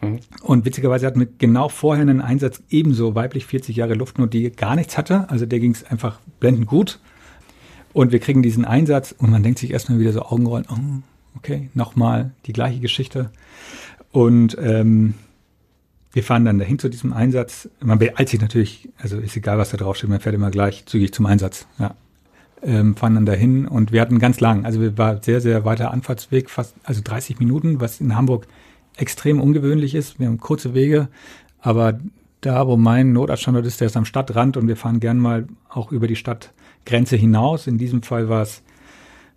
Mhm. 0.00 0.20
Und 0.42 0.64
witzigerweise 0.64 1.06
hatten 1.06 1.20
wir 1.20 1.28
genau 1.38 1.68
vorher 1.68 2.02
einen 2.02 2.20
Einsatz 2.20 2.62
ebenso 2.70 3.14
weiblich 3.14 3.46
40 3.46 3.76
Jahre 3.76 3.94
Luftnot, 3.94 4.32
die 4.32 4.50
gar 4.50 4.76
nichts 4.76 4.98
hatte. 4.98 5.28
Also 5.30 5.46
der 5.46 5.60
ging 5.60 5.72
es 5.72 5.84
einfach 5.84 6.20
blendend 6.40 6.66
gut. 6.66 7.00
Und 7.92 8.12
wir 8.12 8.20
kriegen 8.20 8.42
diesen 8.42 8.64
Einsatz 8.64 9.14
und 9.16 9.30
man 9.30 9.42
denkt 9.42 9.58
sich 9.58 9.72
erstmal 9.72 9.98
wieder 9.98 10.12
so 10.12 10.22
Augenrollen, 10.22 10.66
oh, 10.70 11.36
okay, 11.36 11.70
nochmal 11.74 12.32
die 12.46 12.52
gleiche 12.52 12.80
Geschichte. 12.80 13.30
Und 14.12 14.56
ähm, 14.60 15.14
wir 16.12 16.22
fahren 16.22 16.44
dann 16.44 16.58
dahin 16.58 16.78
zu 16.78 16.88
diesem 16.88 17.12
Einsatz. 17.12 17.68
Man 17.80 17.98
beeilt 17.98 18.28
sich 18.28 18.40
natürlich, 18.40 18.88
also 18.98 19.18
ist 19.18 19.36
egal, 19.36 19.58
was 19.58 19.70
da 19.70 19.76
draufsteht, 19.76 20.08
man 20.08 20.20
fährt 20.20 20.34
immer 20.34 20.50
gleich 20.50 20.86
zügig 20.86 21.12
zum 21.12 21.26
Einsatz. 21.26 21.66
Ja. 21.78 21.94
Ähm, 22.60 22.96
fahren 22.96 23.14
dann 23.14 23.26
dahin 23.26 23.68
und 23.68 23.92
wir 23.92 24.00
hatten 24.00 24.18
ganz 24.18 24.40
lang, 24.40 24.64
also 24.64 24.80
wir 24.80 24.98
war 24.98 25.22
sehr, 25.22 25.40
sehr 25.40 25.64
weiter 25.64 25.92
Anfahrtsweg, 25.92 26.50
fast, 26.50 26.74
also 26.82 27.00
30 27.04 27.38
Minuten, 27.38 27.80
was 27.80 28.00
in 28.00 28.16
Hamburg 28.16 28.48
extrem 28.96 29.40
ungewöhnlich 29.40 29.94
ist. 29.94 30.18
Wir 30.18 30.26
haben 30.26 30.38
kurze 30.38 30.74
Wege, 30.74 31.06
aber 31.60 32.00
da, 32.40 32.66
wo 32.66 32.76
mein 32.76 33.12
Notarztstandort 33.12 33.64
ist, 33.66 33.80
der 33.80 33.86
ist 33.86 33.96
am 33.96 34.04
Stadtrand 34.04 34.56
und 34.56 34.66
wir 34.66 34.76
fahren 34.76 34.98
gern 34.98 35.18
mal 35.18 35.46
auch 35.68 35.92
über 35.92 36.08
die 36.08 36.16
Stadtgrenze 36.16 37.14
hinaus. 37.14 37.68
In 37.68 37.78
diesem 37.78 38.02
Fall 38.02 38.28
war 38.28 38.42
es 38.42 38.62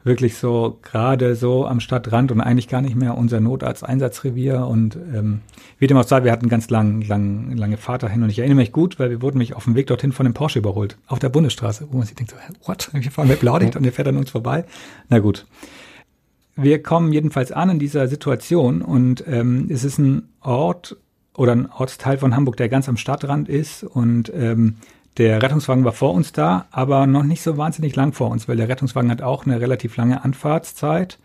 wirklich 0.04 0.36
so 0.38 0.80
gerade 0.82 1.36
so 1.36 1.66
am 1.66 1.80
Stadtrand 1.80 2.32
und 2.32 2.42
eigentlich 2.42 2.68
gar 2.68 2.82
nicht 2.82 2.96
mehr 2.96 3.18
unser 3.18 3.40
Notarzt-Einsatzrevier. 3.40 4.66
Und 4.66 4.96
ähm, 4.96 5.42
wie 5.80 5.88
dem 5.88 5.98
auch 5.98 6.04
sei, 6.04 6.24
wir 6.24 6.32
hatten 6.32 6.50
ganz 6.50 6.70
lang, 6.70 7.02
lang, 7.02 7.56
lange 7.56 7.78
Fahrt 7.78 8.04
dahin 8.04 8.24
und 8.24 8.30
ich 8.30 8.40
erinnere 8.40 8.58
mich 8.58 8.72
gut, 8.72 9.00
weil 9.00 9.10
wir 9.10 9.22
wurden 9.22 9.38
mich 9.38 9.56
auf 9.56 9.66
dem 9.66 9.76
Weg 9.76 9.88
dorthin 9.88 10.12
von 10.12 10.26
dem 10.26 10.34
Porsche 10.34 10.60
überholt, 10.60 10.98
auf 11.08 11.20
der 11.20 11.30
Bundesstraße, 11.30 11.88
wo 11.92 11.98
man 11.98 12.08
sich 12.08 12.16
denkt, 12.16 12.32
so, 12.32 12.68
what? 12.68 12.90
Wir 12.94 13.12
fahren 13.12 13.28
mit 13.28 13.40
Blaulicht 13.40 13.76
und 13.76 13.84
der 13.84 13.92
fährt 13.92 14.08
an 14.08 14.18
uns 14.18 14.32
vorbei. 14.32 14.66
Na 15.10 15.20
gut. 15.20 15.46
Wir 16.56 16.84
kommen 16.84 17.14
jedenfalls 17.14 17.52
an 17.52 17.70
in 17.70 17.80
dieser 17.80 18.08
Situation 18.08 18.82
und 18.82 19.24
ähm, 19.28 19.68
es 19.70 19.84
ist 19.84 19.98
ein 20.00 20.30
Ort 20.42 20.98
oder 21.36 21.54
ein 21.54 21.72
Ortsteil 21.72 22.18
von 22.18 22.36
Hamburg, 22.36 22.58
der 22.58 22.70
ganz 22.70 22.90
am 22.90 22.98
Stadtrand 22.98 23.48
ist 23.48 23.84
und 23.84 24.32
ähm, 24.36 24.76
der 25.17 25.41
Rettungswagen 25.41 25.84
war 25.84 25.91
vor 25.91 26.13
uns 26.13 26.32
da, 26.32 26.65
aber 26.71 27.06
noch 27.06 27.24
nicht 27.24 27.41
so 27.41 27.58
wahnsinnig 27.58 27.95
lang 27.95 28.13
vor 28.13 28.30
uns, 28.30 28.47
weil 28.47 28.58
der 28.58 28.69
Rettungswagen 28.69 29.12
hat 29.12 29.21
auch 29.21 29.45
eine 29.45 29.60
relativ 29.60 29.97
lange 29.97 30.24
Anfahrtszeit. 30.24 31.19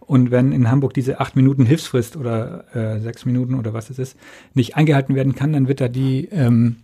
Und 0.00 0.30
wenn 0.30 0.52
in 0.52 0.70
Hamburg 0.70 0.92
diese 0.92 1.20
acht 1.20 1.36
Minuten 1.36 1.64
Hilfsfrist 1.64 2.16
oder 2.16 2.64
äh, 2.74 3.00
sechs 3.00 3.24
Minuten 3.24 3.54
oder 3.54 3.72
was 3.72 3.90
es 3.90 3.98
ist, 3.98 4.16
nicht 4.54 4.76
eingehalten 4.76 5.14
werden 5.14 5.34
kann, 5.34 5.52
dann 5.52 5.68
wird 5.68 5.80
da 5.80 5.88
die 5.88 6.26
ähm, 6.32 6.76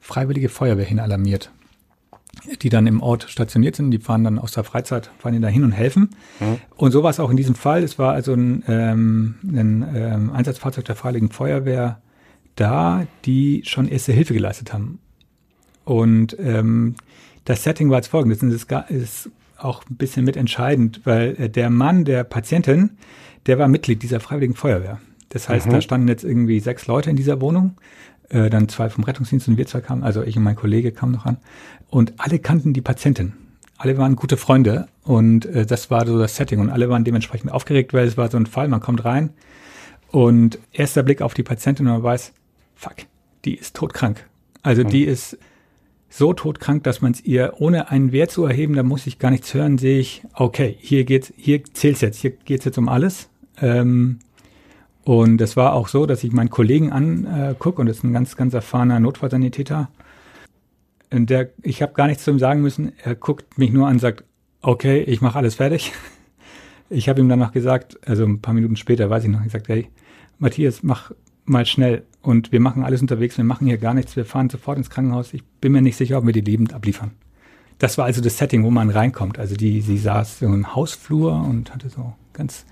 Freiwillige 0.00 0.48
Feuerwehr 0.48 0.84
hin 0.84 1.00
alarmiert, 1.00 1.50
die 2.62 2.68
dann 2.68 2.86
im 2.86 3.02
Ort 3.02 3.24
stationiert 3.28 3.76
sind. 3.76 3.90
Die 3.90 3.98
fahren 3.98 4.24
dann 4.24 4.38
aus 4.38 4.52
der 4.52 4.64
Freizeit, 4.64 5.10
fahren 5.18 5.34
die 5.34 5.40
da 5.40 5.48
hin 5.48 5.64
und 5.64 5.72
helfen. 5.72 6.10
Mhm. 6.40 6.58
Und 6.76 6.92
so 6.92 7.02
war 7.02 7.10
es 7.10 7.20
auch 7.20 7.30
in 7.30 7.36
diesem 7.36 7.56
Fall. 7.56 7.82
Es 7.82 7.98
war 7.98 8.12
also 8.12 8.32
ein, 8.32 8.62
ähm, 8.68 9.34
ein 9.42 9.86
ähm, 9.94 10.32
Einsatzfahrzeug 10.32 10.84
der 10.84 10.96
Freiwilligen 10.96 11.30
Feuerwehr 11.30 12.00
da, 12.54 13.06
die 13.24 13.62
schon 13.66 13.88
erste 13.88 14.12
Hilfe 14.12 14.34
geleistet 14.34 14.72
haben. 14.72 15.00
Und 15.88 16.36
ähm, 16.38 16.96
das 17.46 17.64
Setting 17.64 17.88
war 17.88 17.96
als 17.96 18.08
folgendes. 18.08 18.42
Es 18.42 18.66
ist 18.90 19.30
auch 19.56 19.82
ein 19.88 19.96
bisschen 19.96 20.26
mitentscheidend, 20.26 21.00
weil 21.04 21.34
äh, 21.38 21.48
der 21.48 21.70
Mann 21.70 22.04
der 22.04 22.24
Patientin, 22.24 22.90
der 23.46 23.58
war 23.58 23.68
Mitglied 23.68 24.02
dieser 24.02 24.20
Freiwilligen 24.20 24.54
Feuerwehr. 24.54 25.00
Das 25.30 25.48
heißt, 25.48 25.66
mhm. 25.66 25.70
da 25.70 25.80
standen 25.80 26.06
jetzt 26.08 26.24
irgendwie 26.24 26.60
sechs 26.60 26.86
Leute 26.88 27.08
in 27.08 27.16
dieser 27.16 27.40
Wohnung, 27.40 27.78
äh, 28.28 28.50
dann 28.50 28.68
zwei 28.68 28.90
vom 28.90 29.02
Rettungsdienst 29.02 29.48
und 29.48 29.56
wir 29.56 29.66
zwei 29.66 29.80
kamen, 29.80 30.02
also 30.02 30.22
ich 30.22 30.36
und 30.36 30.42
mein 30.42 30.56
Kollege 30.56 30.92
kamen 30.92 31.12
noch 31.12 31.24
an. 31.24 31.38
Und 31.88 32.12
alle 32.18 32.38
kannten 32.38 32.74
die 32.74 32.82
Patientin. 32.82 33.32
Alle 33.78 33.96
waren 33.96 34.14
gute 34.14 34.36
Freunde 34.36 34.88
und 35.04 35.46
äh, 35.46 35.64
das 35.64 35.90
war 35.90 36.06
so 36.06 36.18
das 36.18 36.36
Setting 36.36 36.60
und 36.60 36.68
alle 36.68 36.90
waren 36.90 37.04
dementsprechend 37.04 37.50
aufgeregt, 37.50 37.94
weil 37.94 38.06
es 38.06 38.18
war 38.18 38.30
so 38.30 38.36
ein 38.36 38.44
Fall, 38.44 38.68
man 38.68 38.80
kommt 38.80 39.06
rein 39.06 39.30
und 40.10 40.58
erster 40.70 41.02
Blick 41.02 41.22
auf 41.22 41.32
die 41.32 41.44
Patientin 41.44 41.86
und 41.86 41.94
man 41.94 42.02
weiß, 42.02 42.34
fuck, 42.74 42.96
die 43.46 43.54
ist 43.54 43.74
todkrank. 43.74 44.28
Also 44.62 44.84
mhm. 44.84 44.88
die 44.88 45.04
ist 45.04 45.38
so 46.08 46.32
todkrank, 46.32 46.84
dass 46.84 47.02
man 47.02 47.12
es 47.12 47.24
ihr 47.24 47.54
ohne 47.58 47.90
einen 47.90 48.12
Wert 48.12 48.30
zu 48.30 48.44
erheben, 48.44 48.74
da 48.74 48.82
muss 48.82 49.06
ich 49.06 49.18
gar 49.18 49.30
nichts 49.30 49.52
hören, 49.52 49.78
sehe 49.78 49.98
ich, 49.98 50.22
okay, 50.34 50.76
hier 50.80 51.04
geht's, 51.04 51.32
hier 51.36 51.62
zählt's 51.64 52.00
jetzt, 52.00 52.18
hier 52.20 52.30
geht's 52.30 52.64
jetzt 52.64 52.78
um 52.78 52.88
alles. 52.88 53.28
Ähm, 53.60 54.18
und 55.04 55.40
es 55.40 55.56
war 55.56 55.72
auch 55.72 55.88
so, 55.88 56.06
dass 56.06 56.24
ich 56.24 56.32
meinen 56.32 56.50
Kollegen 56.50 56.92
angucke, 56.92 57.80
und 57.80 57.86
das 57.86 57.98
ist 57.98 58.04
ein 58.04 58.12
ganz, 58.12 58.36
ganz 58.36 58.54
erfahrener 58.54 59.00
Notfallsanitäter. 59.00 59.88
Und 61.10 61.30
der, 61.30 61.50
ich 61.62 61.80
habe 61.80 61.94
gar 61.94 62.06
nichts 62.06 62.24
zu 62.24 62.30
ihm 62.30 62.38
sagen 62.38 62.60
müssen. 62.60 62.92
Er 63.02 63.14
guckt 63.14 63.56
mich 63.56 63.72
nur 63.72 63.86
an 63.86 63.94
und 63.94 63.98
sagt, 64.00 64.24
okay, 64.60 65.00
ich 65.00 65.20
mache 65.20 65.38
alles 65.38 65.56
fertig. 65.56 65.92
Ich 66.90 67.06
habe 67.10 67.20
ihm 67.20 67.28
dann 67.28 67.38
noch 67.38 67.52
gesagt, 67.52 67.98
also 68.08 68.24
ein 68.24 68.40
paar 68.40 68.54
Minuten 68.54 68.74
später 68.76 69.10
weiß 69.10 69.24
ich 69.24 69.28
noch, 69.28 69.44
gesagt, 69.44 69.68
hey, 69.68 69.90
Matthias, 70.38 70.82
mach 70.82 71.10
mal 71.48 71.66
schnell 71.66 72.04
und 72.22 72.52
wir 72.52 72.60
machen 72.60 72.84
alles 72.84 73.00
unterwegs, 73.00 73.36
wir 73.36 73.44
machen 73.44 73.66
hier 73.66 73.78
gar 73.78 73.94
nichts, 73.94 74.16
wir 74.16 74.24
fahren 74.24 74.50
sofort 74.50 74.78
ins 74.78 74.90
Krankenhaus. 74.90 75.32
Ich 75.34 75.44
bin 75.60 75.72
mir 75.72 75.82
nicht 75.82 75.96
sicher, 75.96 76.18
ob 76.18 76.26
wir 76.26 76.32
die 76.32 76.40
lebend 76.40 76.72
abliefern. 76.72 77.12
Das 77.78 77.96
war 77.96 78.06
also 78.06 78.20
das 78.20 78.38
Setting, 78.38 78.64
wo 78.64 78.70
man 78.70 78.90
reinkommt. 78.90 79.38
Also 79.38 79.54
die, 79.54 79.80
sie 79.80 79.98
saß 79.98 80.40
so 80.40 80.46
im 80.46 80.74
Hausflur 80.74 81.32
und 81.32 81.72
hatte 81.72 81.88
so 81.88 82.12
ganz 82.32 82.66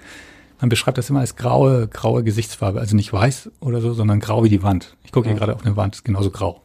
man 0.61 0.71
beschreibt 0.71 0.99
das 0.99 1.11
immer 1.11 1.21
als 1.21 1.37
graue, 1.37 1.87
graue 1.89 2.25
Gesichtsfarbe. 2.25 2.81
Also 2.81 2.97
nicht 2.97 3.12
weiß 3.12 3.51
oder 3.61 3.81
so, 3.81 3.93
sondern 3.93 4.21
grau 4.21 4.45
wie 4.45 4.49
die 4.49 4.62
Wand. 4.62 4.97
Ich 5.05 5.12
gucke 5.12 5.29
hier 5.29 5.37
gerade 5.37 5.55
auf 5.55 5.65
eine 5.65 5.77
Wand, 5.77 5.97
ist 5.97 6.05
genauso 6.05 6.31
grau. 6.31 6.62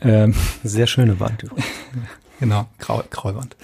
Ähm, 0.00 0.34
Sehr 0.62 0.86
schöne 0.86 1.18
Wand. 1.18 1.44
genau, 2.40 2.68
graue, 2.78 3.04
graue 3.10 3.34
Wand. 3.34 3.56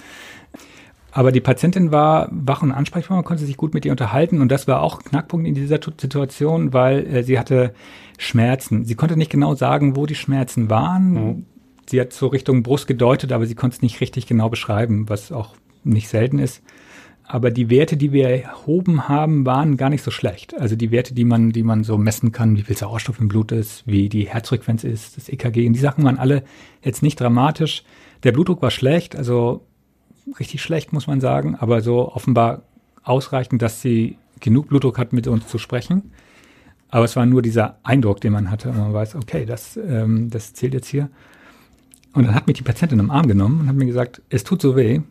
Aber 1.13 1.31
die 1.31 1.41
Patientin 1.41 1.91
war 1.91 2.27
wach 2.31 2.63
und 2.63 2.71
ansprechbar, 2.71 3.17
man 3.17 3.23
konnte 3.23 3.45
sich 3.45 3.55
gut 3.55 3.73
mit 3.73 3.85
ihr 3.85 3.91
unterhalten 3.91 4.41
und 4.41 4.51
das 4.51 4.67
war 4.67 4.81
auch 4.81 4.99
Knackpunkt 5.03 5.47
in 5.47 5.53
dieser 5.53 5.79
Situation, 5.97 6.73
weil 6.73 7.05
äh, 7.05 7.23
sie 7.23 7.37
hatte 7.37 7.73
Schmerzen. 8.17 8.83
Sie 8.83 8.95
konnte 8.95 9.15
nicht 9.15 9.31
genau 9.31 9.53
sagen, 9.53 9.95
wo 9.95 10.05
die 10.05 10.15
Schmerzen 10.15 10.69
waren. 10.69 11.13
Mhm. 11.13 11.45
Sie 11.87 12.01
hat 12.01 12.13
so 12.13 12.27
Richtung 12.27 12.63
Brust 12.63 12.87
gedeutet, 12.87 13.31
aber 13.31 13.45
sie 13.45 13.55
konnte 13.55 13.75
es 13.75 13.81
nicht 13.81 14.01
richtig 14.01 14.25
genau 14.25 14.49
beschreiben, 14.49 15.07
was 15.07 15.31
auch 15.31 15.55
nicht 15.83 16.07
selten 16.07 16.39
ist 16.39 16.63
aber 17.25 17.51
die 17.51 17.69
Werte, 17.69 17.97
die 17.97 18.11
wir 18.11 18.29
erhoben 18.29 19.07
haben, 19.07 19.45
waren 19.45 19.77
gar 19.77 19.89
nicht 19.89 20.03
so 20.03 20.11
schlecht. 20.11 20.59
Also 20.59 20.75
die 20.75 20.91
Werte, 20.91 21.13
die 21.13 21.23
man, 21.23 21.51
die 21.51 21.63
man 21.63 21.83
so 21.83 21.97
messen 21.97 22.31
kann, 22.31 22.57
wie 22.57 22.63
viel 22.63 22.77
Sauerstoff 22.77 23.19
im 23.19 23.27
Blut 23.27 23.51
ist, 23.51 23.87
wie 23.87 24.09
die 24.09 24.27
Herzfrequenz 24.27 24.83
ist, 24.83 25.17
das 25.17 25.29
EKG, 25.29 25.65
und 25.67 25.73
die 25.73 25.79
Sachen 25.79 26.03
waren 26.03 26.19
alle 26.19 26.43
jetzt 26.83 27.01
nicht 27.01 27.19
dramatisch. 27.19 27.83
Der 28.23 28.33
Blutdruck 28.33 28.61
war 28.61 28.71
schlecht, 28.71 29.15
also 29.15 29.65
richtig 30.39 30.61
schlecht, 30.61 30.93
muss 30.93 31.07
man 31.07 31.21
sagen, 31.21 31.55
aber 31.55 31.81
so 31.81 32.11
offenbar 32.11 32.63
ausreichend, 33.03 33.61
dass 33.61 33.81
sie 33.81 34.17
genug 34.39 34.67
Blutdruck 34.67 34.97
hat, 34.97 35.13
mit 35.13 35.27
uns 35.27 35.47
zu 35.47 35.57
sprechen. 35.57 36.11
Aber 36.89 37.05
es 37.05 37.15
war 37.15 37.25
nur 37.25 37.41
dieser 37.41 37.77
Eindruck, 37.83 38.21
den 38.21 38.33
man 38.33 38.51
hatte. 38.51 38.69
Und 38.69 38.77
man 38.77 38.93
weiß, 38.93 39.15
okay, 39.15 39.45
das, 39.45 39.77
ähm, 39.77 40.29
das 40.29 40.53
zählt 40.53 40.73
jetzt 40.73 40.87
hier. 40.87 41.09
Und 42.13 42.25
dann 42.25 42.35
hat 42.35 42.45
mich 42.47 42.57
die 42.57 42.63
Patientin 42.63 42.99
am 42.99 43.09
Arm 43.09 43.27
genommen 43.27 43.61
und 43.61 43.67
hat 43.67 43.75
mir 43.75 43.87
gesagt, 43.87 44.21
es 44.29 44.43
tut 44.43 44.61
so 44.61 44.75
weh 44.75 45.01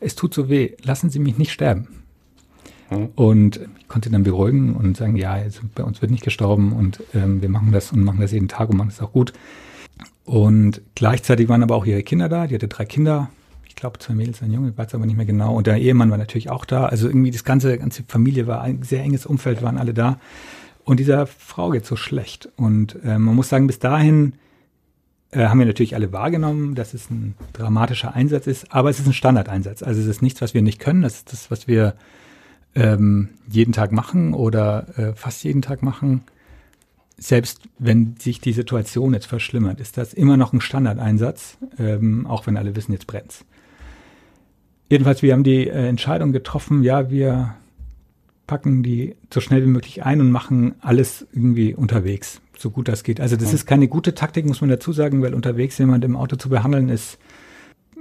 es 0.00 0.14
tut 0.14 0.34
so 0.34 0.48
weh, 0.48 0.72
lassen 0.82 1.10
Sie 1.10 1.18
mich 1.18 1.38
nicht 1.38 1.52
sterben. 1.52 1.88
Hm. 2.88 3.08
Und 3.14 3.60
ich 3.78 3.88
konnte 3.88 4.10
dann 4.10 4.22
beruhigen 4.22 4.74
und 4.74 4.96
sagen, 4.96 5.16
ja, 5.16 5.32
also 5.32 5.62
bei 5.74 5.82
uns 5.82 6.00
wird 6.00 6.10
nicht 6.10 6.24
gestorben 6.24 6.72
und 6.72 7.02
ähm, 7.14 7.42
wir 7.42 7.48
machen 7.48 7.72
das 7.72 7.92
und 7.92 8.04
machen 8.04 8.20
das 8.20 8.32
jeden 8.32 8.48
Tag 8.48 8.70
und 8.70 8.76
machen 8.76 8.90
das 8.90 9.00
auch 9.00 9.12
gut. 9.12 9.32
Und 10.24 10.82
gleichzeitig 10.94 11.48
waren 11.48 11.62
aber 11.62 11.76
auch 11.76 11.86
ihre 11.86 12.02
Kinder 12.02 12.28
da. 12.28 12.46
Die 12.46 12.54
hatte 12.54 12.68
drei 12.68 12.84
Kinder. 12.84 13.30
Ich 13.76 13.80
glaube, 13.80 13.98
zwei 13.98 14.14
Mädels, 14.14 14.42
ein 14.42 14.50
Junge, 14.50 14.70
ich 14.70 14.78
weiß 14.78 14.94
aber 14.94 15.04
nicht 15.04 15.18
mehr 15.18 15.26
genau. 15.26 15.54
Und 15.54 15.66
der 15.66 15.76
Ehemann 15.76 16.10
war 16.10 16.16
natürlich 16.16 16.48
auch 16.48 16.64
da. 16.64 16.86
Also 16.86 17.08
irgendwie 17.08 17.30
das 17.30 17.44
ganze, 17.44 17.76
ganze 17.76 18.04
Familie 18.04 18.46
war 18.46 18.62
ein 18.62 18.82
sehr 18.82 19.02
enges 19.02 19.26
Umfeld, 19.26 19.60
waren 19.60 19.76
alle 19.76 19.92
da. 19.92 20.18
Und 20.84 20.98
dieser 20.98 21.26
Frau 21.26 21.68
geht 21.68 21.84
so 21.84 21.94
schlecht. 21.94 22.48
Und 22.56 22.96
äh, 23.04 23.18
man 23.18 23.34
muss 23.34 23.50
sagen, 23.50 23.66
bis 23.66 23.78
dahin 23.78 24.32
äh, 25.30 25.48
haben 25.48 25.58
wir 25.58 25.66
natürlich 25.66 25.94
alle 25.94 26.10
wahrgenommen, 26.10 26.74
dass 26.74 26.94
es 26.94 27.10
ein 27.10 27.34
dramatischer 27.52 28.14
Einsatz 28.14 28.46
ist, 28.46 28.72
aber 28.72 28.88
es 28.88 28.98
ist 28.98 29.08
ein 29.08 29.12
Standardeinsatz. 29.12 29.82
Also 29.82 30.00
es 30.00 30.06
ist 30.06 30.22
nichts, 30.22 30.40
was 30.40 30.54
wir 30.54 30.62
nicht 30.62 30.80
können, 30.80 31.02
das 31.02 31.16
ist 31.16 31.32
das, 31.34 31.50
was 31.50 31.68
wir 31.68 31.96
ähm, 32.74 33.28
jeden 33.46 33.72
Tag 33.72 33.92
machen 33.92 34.32
oder 34.32 34.98
äh, 34.98 35.12
fast 35.14 35.44
jeden 35.44 35.60
Tag 35.60 35.82
machen. 35.82 36.22
Selbst 37.18 37.60
wenn 37.78 38.16
sich 38.18 38.40
die 38.40 38.54
Situation 38.54 39.12
jetzt 39.12 39.26
verschlimmert, 39.26 39.80
ist 39.80 39.98
das 39.98 40.14
immer 40.14 40.38
noch 40.38 40.54
ein 40.54 40.62
Standardeinsatz, 40.62 41.58
ähm, 41.78 42.26
auch 42.26 42.46
wenn 42.46 42.56
alle 42.56 42.74
wissen, 42.74 42.92
jetzt 42.92 43.06
brennt's. 43.06 43.44
Jedenfalls, 44.88 45.22
wir 45.22 45.32
haben 45.32 45.44
die 45.44 45.66
äh, 45.66 45.88
Entscheidung 45.88 46.32
getroffen, 46.32 46.82
ja, 46.82 47.10
wir 47.10 47.54
packen 48.46 48.82
die 48.82 49.16
so 49.32 49.40
schnell 49.40 49.62
wie 49.62 49.68
möglich 49.68 50.04
ein 50.04 50.20
und 50.20 50.30
machen 50.30 50.76
alles 50.80 51.26
irgendwie 51.32 51.74
unterwegs 51.74 52.40
so 52.60 52.70
gut 52.70 52.88
das 52.88 53.02
geht. 53.02 53.20
Also 53.20 53.36
das 53.36 53.52
ist 53.52 53.66
keine 53.66 53.88
gute 53.88 54.14
Taktik, 54.14 54.46
muss 54.46 54.60
man 54.60 54.70
dazu 54.70 54.92
sagen, 54.92 55.22
weil 55.22 55.34
unterwegs 55.34 55.78
jemand 55.78 56.04
im 56.04 56.16
Auto 56.16 56.36
zu 56.36 56.48
behandeln 56.48 56.88
ist 56.88 57.18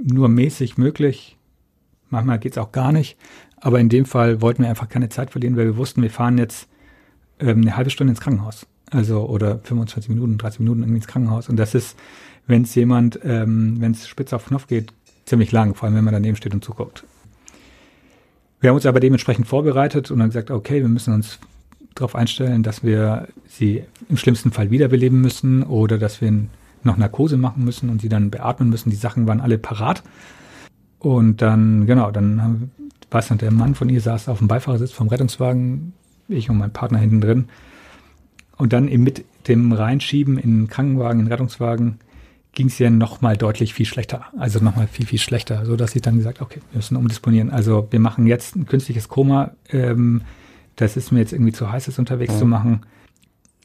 nur 0.02 0.28
mäßig 0.28 0.78
möglich. 0.78 1.38
Manchmal 2.10 2.40
geht 2.40 2.54
es 2.54 2.58
auch 2.58 2.72
gar 2.72 2.92
nicht. 2.92 3.18
Aber 3.58 3.80
in 3.80 3.90
dem 3.90 4.06
Fall 4.06 4.42
wollten 4.42 4.64
wir 4.64 4.70
einfach 4.70 4.90
keine 4.90 5.10
Zeit 5.10 5.32
verlieren, 5.32 5.58
weil 5.58 5.66
wir 5.66 5.78
wussten, 5.78 6.02
wir 6.02 6.10
fahren 6.10 6.38
jetzt 6.38 6.68
ähm, 7.40 7.62
eine 7.62 7.76
halbe 7.76 7.90
Stunde 7.90 8.12
ins 8.12 8.22
Krankenhaus. 8.22 8.68
Also 8.92 9.26
oder 9.26 9.60
25 9.60 10.10
Minuten, 10.10 10.38
30 10.38 10.60
Minuten 10.60 10.82
irgendwie 10.82 10.98
ins 10.98 11.08
Krankenhaus. 11.08 11.50
Und 11.50 11.58
das 11.58 11.74
ist, 11.74 11.98
wenn 12.46 12.64
es 12.64 12.76
jemand, 12.76 13.20
ähm, 13.24 13.78
wenn 13.80 13.92
es 13.92 14.08
spitz 14.08 14.34
auf 14.34 14.46
Knopf 14.46 14.68
geht, 14.68 14.94
ziemlich 15.26 15.52
lang, 15.52 15.76
vor 15.76 15.88
allem 15.88 15.96
wenn 15.96 16.04
man 16.04 16.14
daneben 16.14 16.36
steht 16.36 16.54
und 16.54 16.64
zuguckt. 16.64 17.04
Wir 18.60 18.70
haben 18.70 18.76
uns 18.76 18.86
aber 18.86 19.00
dementsprechend 19.00 19.48
vorbereitet 19.48 20.12
und 20.12 20.20
dann 20.20 20.30
gesagt, 20.30 20.52
okay, 20.52 20.82
wir 20.82 20.88
müssen 20.88 21.14
uns 21.14 21.40
darauf 21.94 22.16
einstellen, 22.16 22.64
dass 22.64 22.84
wir 22.84 23.28
sie 23.48 23.84
im 24.10 24.18
schlimmsten 24.18 24.52
Fall 24.52 24.72
wiederbeleben 24.72 25.22
müssen 25.22 25.64
oder 25.64 25.98
dass 25.98 26.22
wir 26.22 26.34
noch 26.84 26.98
Narkose 26.98 27.38
machen 27.38 27.64
müssen 27.64 27.90
und 27.90 28.02
sie 28.02 28.10
dann 28.10 28.30
beatmen 28.30 28.70
müssen. 28.70 28.90
Die 28.90 28.96
Sachen 28.96 29.28
waren 29.28 29.42
alle 29.42 29.58
parat. 29.58 30.04
Und 31.00 31.42
dann, 31.42 31.86
genau, 31.86 32.12
dann 32.12 32.72
war 33.12 33.20
es 33.20 33.28
dann 33.28 33.38
der 33.38 33.52
Mann 33.52 33.76
von 33.76 33.90
ihr 33.90 34.02
saß 34.02 34.30
auf 34.30 34.40
dem 34.40 34.48
Beifahrersitz 34.48 34.92
vom 34.92 35.08
Rettungswagen, 35.08 35.94
ich 36.28 36.50
und 36.50 36.58
mein 36.58 36.74
Partner 36.74 37.00
hinten 37.00 37.22
drin. 37.22 37.46
Und 38.58 38.74
dann 38.74 38.88
eben 38.88 39.04
mit 39.04 39.26
dem 39.48 39.72
Reinschieben 39.72 40.38
in 40.38 40.62
den 40.62 40.68
Krankenwagen, 40.68 41.20
in 41.20 41.26
den 41.26 41.32
Rettungswagen, 41.32 42.00
ging 42.56 42.68
es 42.68 42.80
ja 42.80 42.90
nochmal 42.90 43.38
deutlich 43.38 43.74
viel 43.74 43.86
schlechter. 43.86 44.26
Also 44.38 44.60
nochmal 44.64 44.88
viel, 44.88 45.06
viel 45.06 45.20
schlechter, 45.20 45.66
so 45.66 45.76
dass 45.76 45.96
ich 45.96 46.02
dann 46.02 46.18
gesagt, 46.18 46.42
okay, 46.42 46.62
wir 46.72 46.78
müssen 46.78 46.96
umdisponieren. 46.96 47.52
Also 47.52 47.88
wir 47.92 48.00
machen 48.00 48.26
jetzt 48.26 48.56
ein 48.56 48.66
künstliches 48.66 49.08
Koma. 49.08 49.52
Ähm, 49.70 50.22
das 50.76 50.98
ist 50.98 51.12
mir 51.12 51.20
jetzt 51.20 51.34
irgendwie 51.34 51.52
zu 51.52 51.72
heiß, 51.72 51.86
das 51.86 52.00
unterwegs 52.00 52.34
ja. 52.34 52.40
zu 52.40 52.46
machen. 52.46 52.82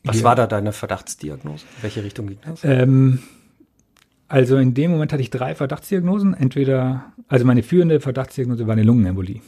Was 0.05 0.19
ja. 0.19 0.25
war 0.25 0.37
da 0.37 0.47
deine 0.47 0.73
Verdachtsdiagnose? 0.73 1.65
In 1.79 1.83
welche 1.83 2.05
Richtung 2.05 2.27
ging 2.27 2.39
das? 2.45 2.65
Ähm, 2.65 3.21
also 4.29 4.57
in 4.59 4.75
dem 4.75 4.91
Moment 4.91 5.13
hatte 5.13 5.23
ich 5.23 5.31
drei 5.31 5.55
Verdachtsdiagnosen. 5.55 6.35
Entweder, 6.35 7.05
also 7.29 7.45
meine 7.45 7.63
führende 7.63 8.01
Verdachtsdiagnose 8.01 8.67
war 8.67 8.73
eine 8.73 8.83
Lungenembolie. 8.83 9.41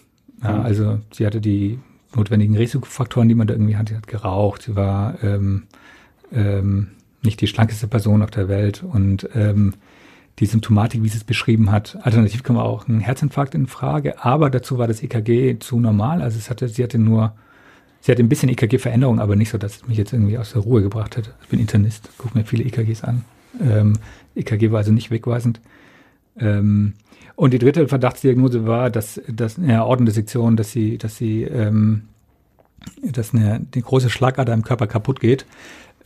Ja, 0.42 0.59
mhm. 0.59 0.61
Also 0.62 0.98
sie 1.12 1.26
hatte 1.26 1.40
die 1.40 1.78
notwendigen 2.14 2.57
Risikofaktoren, 2.57 3.28
die 3.28 3.35
man 3.35 3.46
da 3.46 3.55
irgendwie 3.55 3.76
hatte. 3.76 3.92
Sie 3.92 3.96
hat 3.96 4.07
geraucht, 4.07 4.62
sie 4.62 4.76
war 4.76 5.22
ähm, 5.22 5.64
ähm, 6.33 6.88
nicht 7.22 7.40
die 7.40 7.46
schlankeste 7.46 7.87
Person 7.88 8.22
auf 8.22 8.30
der 8.30 8.48
Welt 8.48 8.82
und 8.82 9.28
ähm, 9.35 9.74
die 10.38 10.46
Symptomatik, 10.46 11.02
wie 11.02 11.08
sie 11.08 11.18
es 11.18 11.24
beschrieben 11.24 11.70
hat. 11.70 11.98
Alternativ 12.02 12.42
kam 12.42 12.56
auch 12.56 12.88
ein 12.88 13.00
Herzinfarkt 13.00 13.54
in 13.54 13.66
Frage, 13.66 14.24
aber 14.24 14.50
dazu 14.50 14.78
war 14.78 14.88
das 14.88 15.02
EKG 15.02 15.58
zu 15.58 15.78
normal. 15.78 16.22
Also 16.22 16.38
es 16.38 16.50
hatte, 16.50 16.68
sie 16.68 16.82
hatte 16.82 16.98
nur 16.98 17.35
Sie 18.04 18.11
hat 18.11 18.18
ein 18.18 18.28
bisschen 18.28 18.48
EKG-Veränderung, 18.48 19.20
aber 19.20 19.37
nicht 19.37 19.50
so, 19.50 19.58
dass 19.58 19.76
es 19.76 19.87
mich 19.87 19.96
jetzt 19.96 20.12
irgendwie 20.12 20.37
aus 20.37 20.52
der 20.52 20.62
Ruhe 20.62 20.82
gebracht 20.82 21.16
hätte. 21.16 21.35
Ich 21.42 21.48
bin 21.48 21.61
Internist, 21.61 22.11
gucke 22.18 22.37
mir 22.37 22.44
viele 22.44 22.64
EKGs 22.64 23.04
an. 23.04 23.24
Ähm, 23.61 23.92
EKG 24.35 24.72
war 24.72 24.78
also 24.78 24.90
nicht 24.90 25.12
wegweisend. 25.12 25.61
Ähm, 26.37 26.94
und 27.37 27.54
die 27.54 27.61
dritte 27.61 27.87
Verdachtsdiagnose 27.87 28.66
war, 28.66 28.90
dass, 28.90 29.20
dass 29.28 29.56
eine 29.56 29.78
Aortendissektion, 29.78 30.56
dass 30.56 30.72
sie, 30.72 30.98
dass 30.98 31.16
sie, 31.16 31.44
ähm, 31.44 32.08
dass 33.02 33.35
eine, 33.35 33.64
eine 33.72 33.82
große 33.82 34.11
Schlagader 34.11 34.52
im 34.52 34.64
Körper 34.64 34.88
kaputt 34.88 35.20
geht 35.20 35.46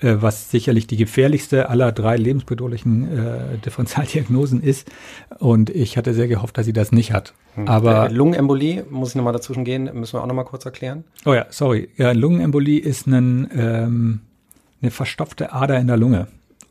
was 0.00 0.50
sicherlich 0.50 0.86
die 0.86 0.96
gefährlichste 0.96 1.68
aller 1.68 1.92
drei 1.92 2.16
lebensbedrohlichen 2.16 3.18
äh, 3.18 3.58
Differentialdiagnosen 3.64 4.62
ist. 4.62 4.90
Und 5.38 5.70
ich 5.70 5.96
hatte 5.96 6.14
sehr 6.14 6.28
gehofft, 6.28 6.58
dass 6.58 6.66
sie 6.66 6.72
das 6.72 6.92
nicht 6.92 7.12
hat. 7.12 7.34
Hm. 7.54 7.68
Aber 7.68 8.10
äh, 8.10 8.12
Lungenembolie, 8.12 8.84
muss 8.90 9.10
ich 9.10 9.14
nochmal 9.14 9.32
dazwischen 9.32 9.64
gehen, 9.64 9.90
müssen 9.94 10.14
wir 10.14 10.22
auch 10.22 10.26
nochmal 10.26 10.44
kurz 10.44 10.64
erklären. 10.64 11.04
Oh 11.24 11.34
ja, 11.34 11.46
sorry. 11.50 11.88
Ja, 11.96 12.12
Lungenembolie 12.12 12.80
ist 12.80 13.06
ein, 13.06 13.48
ähm, 13.56 14.20
eine 14.82 14.90
verstopfte 14.90 15.52
Ader 15.52 15.78
in 15.78 15.86
der 15.86 15.96
Lunge. 15.96 16.26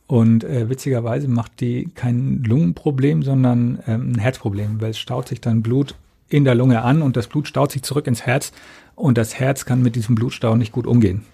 Und 0.06 0.44
äh, 0.44 0.68
witzigerweise 0.70 1.26
macht 1.26 1.60
die 1.60 1.90
kein 1.94 2.44
Lungenproblem, 2.44 3.22
sondern 3.22 3.80
ähm, 3.88 4.12
ein 4.12 4.18
Herzproblem, 4.18 4.80
weil 4.80 4.90
es 4.90 4.98
staut 4.98 5.26
sich 5.28 5.40
dann 5.40 5.62
Blut 5.62 5.96
in 6.28 6.44
der 6.44 6.54
Lunge 6.54 6.82
an 6.82 7.02
und 7.02 7.16
das 7.16 7.26
Blut 7.26 7.48
staut 7.48 7.72
sich 7.72 7.82
zurück 7.82 8.06
ins 8.06 8.22
Herz 8.22 8.52
und 8.94 9.18
das 9.18 9.38
Herz 9.38 9.64
kann 9.64 9.82
mit 9.82 9.96
diesem 9.96 10.14
Blutstau 10.14 10.56
nicht 10.56 10.72
gut 10.72 10.86
umgehen. 10.86 11.24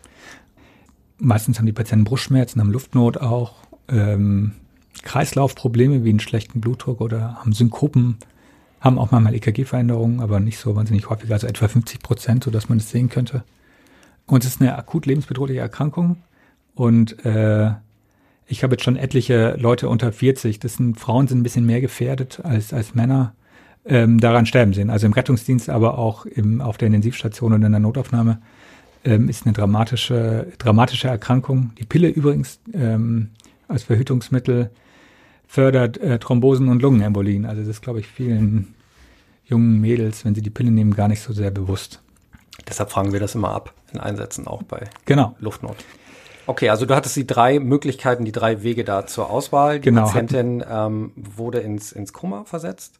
Meistens 1.25 1.59
haben 1.59 1.67
die 1.67 1.73
Patienten 1.73 2.05
Brustschmerzen, 2.05 2.61
haben 2.61 2.73
Luftnot 2.73 3.17
auch, 3.19 3.55
ähm, 3.89 4.53
Kreislaufprobleme 5.05 6.03
wie 6.03 6.11
einen 6.11 6.19
schlechten 6.19 6.61
Blutdruck 6.61 7.01
oder 7.01 7.37
haben 7.37 7.53
Synkopen, 7.53 8.17
haben 8.81 8.99
auch 8.99 9.13
manchmal 9.13 9.37
EKG-Veränderungen, 9.37 10.19
aber 10.19 10.41
nicht 10.41 10.59
so 10.59 10.75
wahnsinnig 10.75 11.09
häufig, 11.09 11.33
also 11.33 11.47
etwa 11.47 11.69
50 11.69 12.03
Prozent, 12.03 12.43
sodass 12.43 12.69
man 12.69 12.79
das 12.79 12.91
sehen 12.91 13.09
könnte. 13.09 13.45
Und 14.27 14.43
es 14.43 14.51
ist 14.51 14.61
eine 14.61 14.77
akut 14.77 15.07
lebensbedrohliche 15.07 15.61
Erkrankung 15.61 16.17
und 16.75 17.25
äh, 17.25 17.71
ich 18.49 18.65
habe 18.65 18.75
jetzt 18.75 18.83
schon 18.83 18.97
etliche 18.97 19.57
Leute 19.61 19.89
unter 19.89 20.11
40, 20.11 20.59
das 20.59 20.75
sind 20.75 20.99
Frauen 20.99 21.29
sind 21.29 21.39
ein 21.39 21.45
bisschen 21.45 21.67
mehr 21.67 21.81
gefährdet 21.81 22.41
als, 22.43 22.73
als 22.73 22.97
Männer, 22.97 23.33
ähm, 23.85 24.19
daran 24.19 24.47
sterben 24.47 24.73
sehen. 24.73 24.91
Also 24.91 25.07
im 25.07 25.13
Rettungsdienst, 25.13 25.71
aber 25.71 25.99
auch 25.99 26.27
im, 26.27 26.61
auf 26.61 26.79
der 26.79 26.87
Intensivstation 26.87 27.53
und 27.53 27.63
in 27.63 27.71
der 27.71 27.81
Notaufnahme 27.81 28.39
ähm, 29.05 29.29
ist 29.29 29.47
eine 29.47 29.53
dramatische, 29.53 30.49
dramatische 30.59 31.09
Erkrankung. 31.09 31.73
Die 31.79 31.85
Pille 31.85 32.09
übrigens 32.09 32.61
ähm, 32.73 33.31
als 33.69 33.85
Verhütungsmittel 33.85 34.71
fördert 35.47 35.99
äh, 35.99 36.19
Thrombosen 36.19 36.69
und 36.69 36.83
Lungenembolien. 36.83 37.45
Also 37.45 37.61
das 37.61 37.69
ist, 37.69 37.83
glaube 37.83 38.01
ich, 38.01 38.07
vielen 38.07 38.75
jungen 39.45 39.81
Mädels, 39.81 40.25
wenn 40.25 40.35
sie 40.35 40.43
die 40.43 40.51
Pille 40.51 40.71
nehmen, 40.71 40.95
gar 40.95 41.09
nicht 41.09 41.21
so 41.21 41.33
sehr 41.33 41.51
bewusst. 41.51 42.01
Deshalb 42.69 42.91
fragen 42.91 43.12
wir 43.12 43.21
das 43.21 43.35
immer 43.35 43.51
ab 43.51 43.75
in 43.93 44.01
Einsätzen 44.01 44.47
auch 44.47 44.62
bei 44.62 44.85
genau. 45.05 45.35
Luftnot. 45.41 45.77
Okay, 46.47 46.71
also 46.71 46.87
du 46.87 46.95
hattest 46.95 47.17
die 47.17 47.27
drei 47.27 47.61
Möglichkeiten, 47.61 48.25
die 48.25 48.33
drei 48.33 48.62
Wege 48.62 48.85
da 48.85 49.07
zur 49.07 49.31
Auswahl. 49.31 49.79
Die 49.79 49.91
genau. 49.91 50.05
Patientin 50.05 50.65
ähm, 50.69 51.12
wurde 51.17 51.61
ins, 51.61 51.93
ins 51.93 52.12
Koma 52.12 52.45
versetzt. 52.45 52.99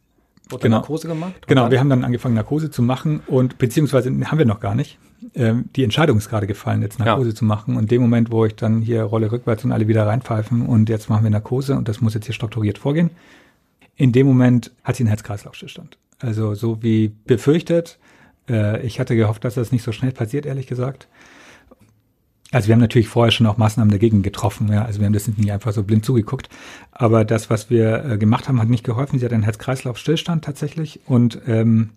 Wurde 0.49 0.65
genau. 0.65 0.79
Narkose 0.79 1.09
gemacht? 1.09 1.47
Genau, 1.47 1.71
wir 1.71 1.81
haben 1.81 1.91
dann 1.91 2.05
angefangen, 2.05 2.35
Narkose 2.35 2.71
zu 2.71 2.83
machen 2.83 3.21
und 3.27 3.59
beziehungsweise 3.59 4.11
haben 4.11 4.38
wir 4.38 4.47
noch 4.47 4.61
gar 4.61 4.75
nicht. 4.75 4.99
Ähm, 5.35 5.69
die 5.77 5.85
Entscheidung 5.85 6.19
ist 6.19 6.29
gerade 6.29 6.47
gefallen, 6.47 6.83
jetzt 6.83 6.99
Narkose 6.99 7.31
ja. 7.31 7.35
zu 7.35 7.45
machen. 7.45 7.77
Und 7.77 7.83
in 7.83 7.89
dem 7.89 8.03
Moment, 8.03 8.31
wo 8.31 8.45
ich 8.45 8.57
dann 8.57 8.81
hier 8.81 9.03
Rolle 9.05 9.31
rückwärts 9.31 9.65
und 9.65 9.73
alle 9.73 9.89
wieder 9.89 10.07
reinpfeifen 10.07 10.67
und 10.67 10.89
jetzt 10.89 11.09
machen 11.09 11.25
wir 11.25 11.31
Narkose 11.31 11.77
und 11.77 11.89
das 11.89 12.01
muss 12.01 12.15
jetzt 12.15 12.27
hier 12.27 12.35
strukturiert 12.35 12.79
vorgehen. 12.79 13.11
In 13.97 14.13
dem 14.13 14.27
Moment 14.27 14.73
hat 14.85 14.97
sie 14.97 15.03
einen 15.03 15.09
Herz-Kreislauf-Stillstand. 15.09 15.99
Also 16.19 16.55
so 16.55 16.83
wie 16.83 17.13
befürchtet. 17.27 17.99
Äh, 18.49 18.85
ich 18.87 19.01
hatte 19.01 19.17
gehofft, 19.17 19.45
dass 19.45 19.55
das 19.55 19.73
nicht 19.73 19.83
so 19.83 19.93
schnell 19.93 20.13
passiert, 20.13 20.47
ehrlich 20.47 20.67
gesagt. 20.67 21.09
Also 22.53 22.69
wir 22.69 22.75
haben 22.75 22.81
natürlich 22.81 23.09
vorher 23.09 23.33
schon 23.33 23.47
auch 23.47 23.57
Maßnahmen 23.57 23.91
dagegen 23.91 24.23
getroffen, 24.23 24.71
ja. 24.71 24.85
Also 24.85 25.01
wir 25.01 25.07
haben 25.07 25.15
das 25.15 25.27
nicht 25.27 25.51
einfach 25.51 25.73
so 25.73 25.83
blind 25.83 26.05
zugeguckt. 26.05 26.51
Aber 26.91 27.25
das, 27.25 27.49
was 27.49 27.71
wir 27.71 28.05
äh, 28.05 28.19
gemacht 28.19 28.47
haben, 28.47 28.61
hat 28.61 28.69
nicht 28.69 28.85
geholfen. 28.85 29.19
Sie 29.19 29.25
hat 29.25 29.33
einen 29.33 29.43
Herz-Kreislauf-Stillstand 29.43 30.45
tatsächlich. 30.45 31.01
Und 31.07 31.41
ähm, 31.47 31.91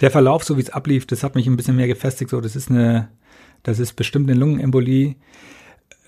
der 0.00 0.10
Verlauf, 0.10 0.44
so 0.44 0.56
wie 0.56 0.62
es 0.62 0.70
ablief, 0.70 1.06
das 1.06 1.22
hat 1.22 1.34
mich 1.34 1.46
ein 1.46 1.56
bisschen 1.56 1.76
mehr 1.76 1.86
gefestigt. 1.86 2.30
So, 2.30 2.40
das 2.40 2.56
ist 2.56 2.70
eine, 2.70 3.08
das 3.62 3.78
ist 3.78 3.94
bestimmt 3.94 4.28
eine 4.30 4.38
Lungenembolie. 4.38 5.16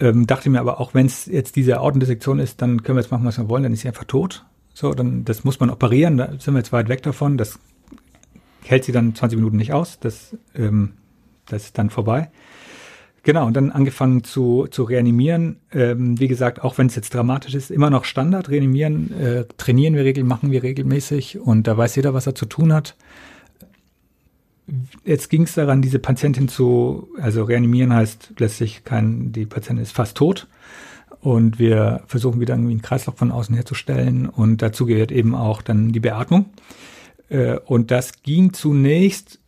Ähm, 0.00 0.26
dachte 0.26 0.50
mir 0.50 0.60
aber 0.60 0.80
auch, 0.80 0.94
wenn 0.94 1.06
es 1.06 1.26
jetzt 1.26 1.56
diese 1.56 1.78
Aortendissektion 1.78 2.38
ist, 2.38 2.62
dann 2.62 2.82
können 2.82 2.96
wir 2.96 3.02
jetzt 3.02 3.10
machen, 3.10 3.24
was 3.24 3.38
wir 3.38 3.48
wollen, 3.48 3.64
dann 3.64 3.72
ist 3.72 3.80
sie 3.80 3.88
einfach 3.88 4.04
tot. 4.04 4.44
So, 4.74 4.92
dann 4.92 5.24
das 5.24 5.42
muss 5.42 5.58
man 5.58 5.70
operieren. 5.70 6.18
Da 6.18 6.32
sind 6.38 6.54
wir 6.54 6.58
jetzt 6.58 6.72
weit 6.72 6.88
weg 6.88 7.02
davon. 7.02 7.36
Das 7.36 7.58
hält 8.64 8.84
sie 8.84 8.92
dann 8.92 9.14
20 9.14 9.36
Minuten 9.36 9.56
nicht 9.56 9.72
aus. 9.72 9.98
Das, 9.98 10.36
ähm, 10.54 10.92
das 11.46 11.64
ist 11.64 11.78
dann 11.78 11.90
vorbei. 11.90 12.30
Genau, 13.24 13.46
und 13.46 13.56
dann 13.56 13.72
angefangen 13.72 14.22
zu, 14.22 14.68
zu 14.70 14.84
reanimieren. 14.84 15.56
Ähm, 15.72 16.18
wie 16.20 16.28
gesagt, 16.28 16.62
auch 16.62 16.78
wenn 16.78 16.86
es 16.86 16.94
jetzt 16.94 17.12
dramatisch 17.12 17.54
ist, 17.54 17.70
immer 17.70 17.90
noch 17.90 18.04
Standard. 18.04 18.48
Reanimieren, 18.48 19.12
äh, 19.20 19.44
trainieren 19.56 19.94
wir 19.94 20.04
regelmäßig, 20.04 20.28
machen 20.28 20.50
wir 20.52 20.62
regelmäßig 20.62 21.40
und 21.40 21.66
da 21.66 21.76
weiß 21.76 21.96
jeder, 21.96 22.14
was 22.14 22.26
er 22.26 22.34
zu 22.34 22.46
tun 22.46 22.72
hat. 22.72 22.96
Jetzt 25.04 25.30
ging 25.30 25.42
es 25.42 25.54
daran, 25.54 25.80
diese 25.80 25.98
Patientin 25.98 26.48
zu, 26.48 27.08
also 27.20 27.44
reanimieren 27.44 27.92
heißt 27.92 28.34
letztlich 28.38 28.84
kein, 28.84 29.32
die 29.32 29.46
Patientin 29.46 29.82
ist 29.82 29.92
fast 29.92 30.16
tot 30.16 30.46
und 31.20 31.58
wir 31.58 32.02
versuchen 32.06 32.40
wieder 32.40 32.54
irgendwie 32.54 32.72
einen 32.72 32.82
Kreislauf 32.82 33.16
von 33.16 33.30
außen 33.30 33.54
herzustellen 33.54 34.28
und 34.28 34.60
dazu 34.60 34.86
gehört 34.86 35.10
eben 35.10 35.34
auch 35.34 35.62
dann 35.62 35.92
die 35.92 36.00
Beatmung. 36.00 36.46
Äh, 37.28 37.58
und 37.58 37.90
das 37.90 38.22
ging 38.22 38.52
zunächst 38.52 39.38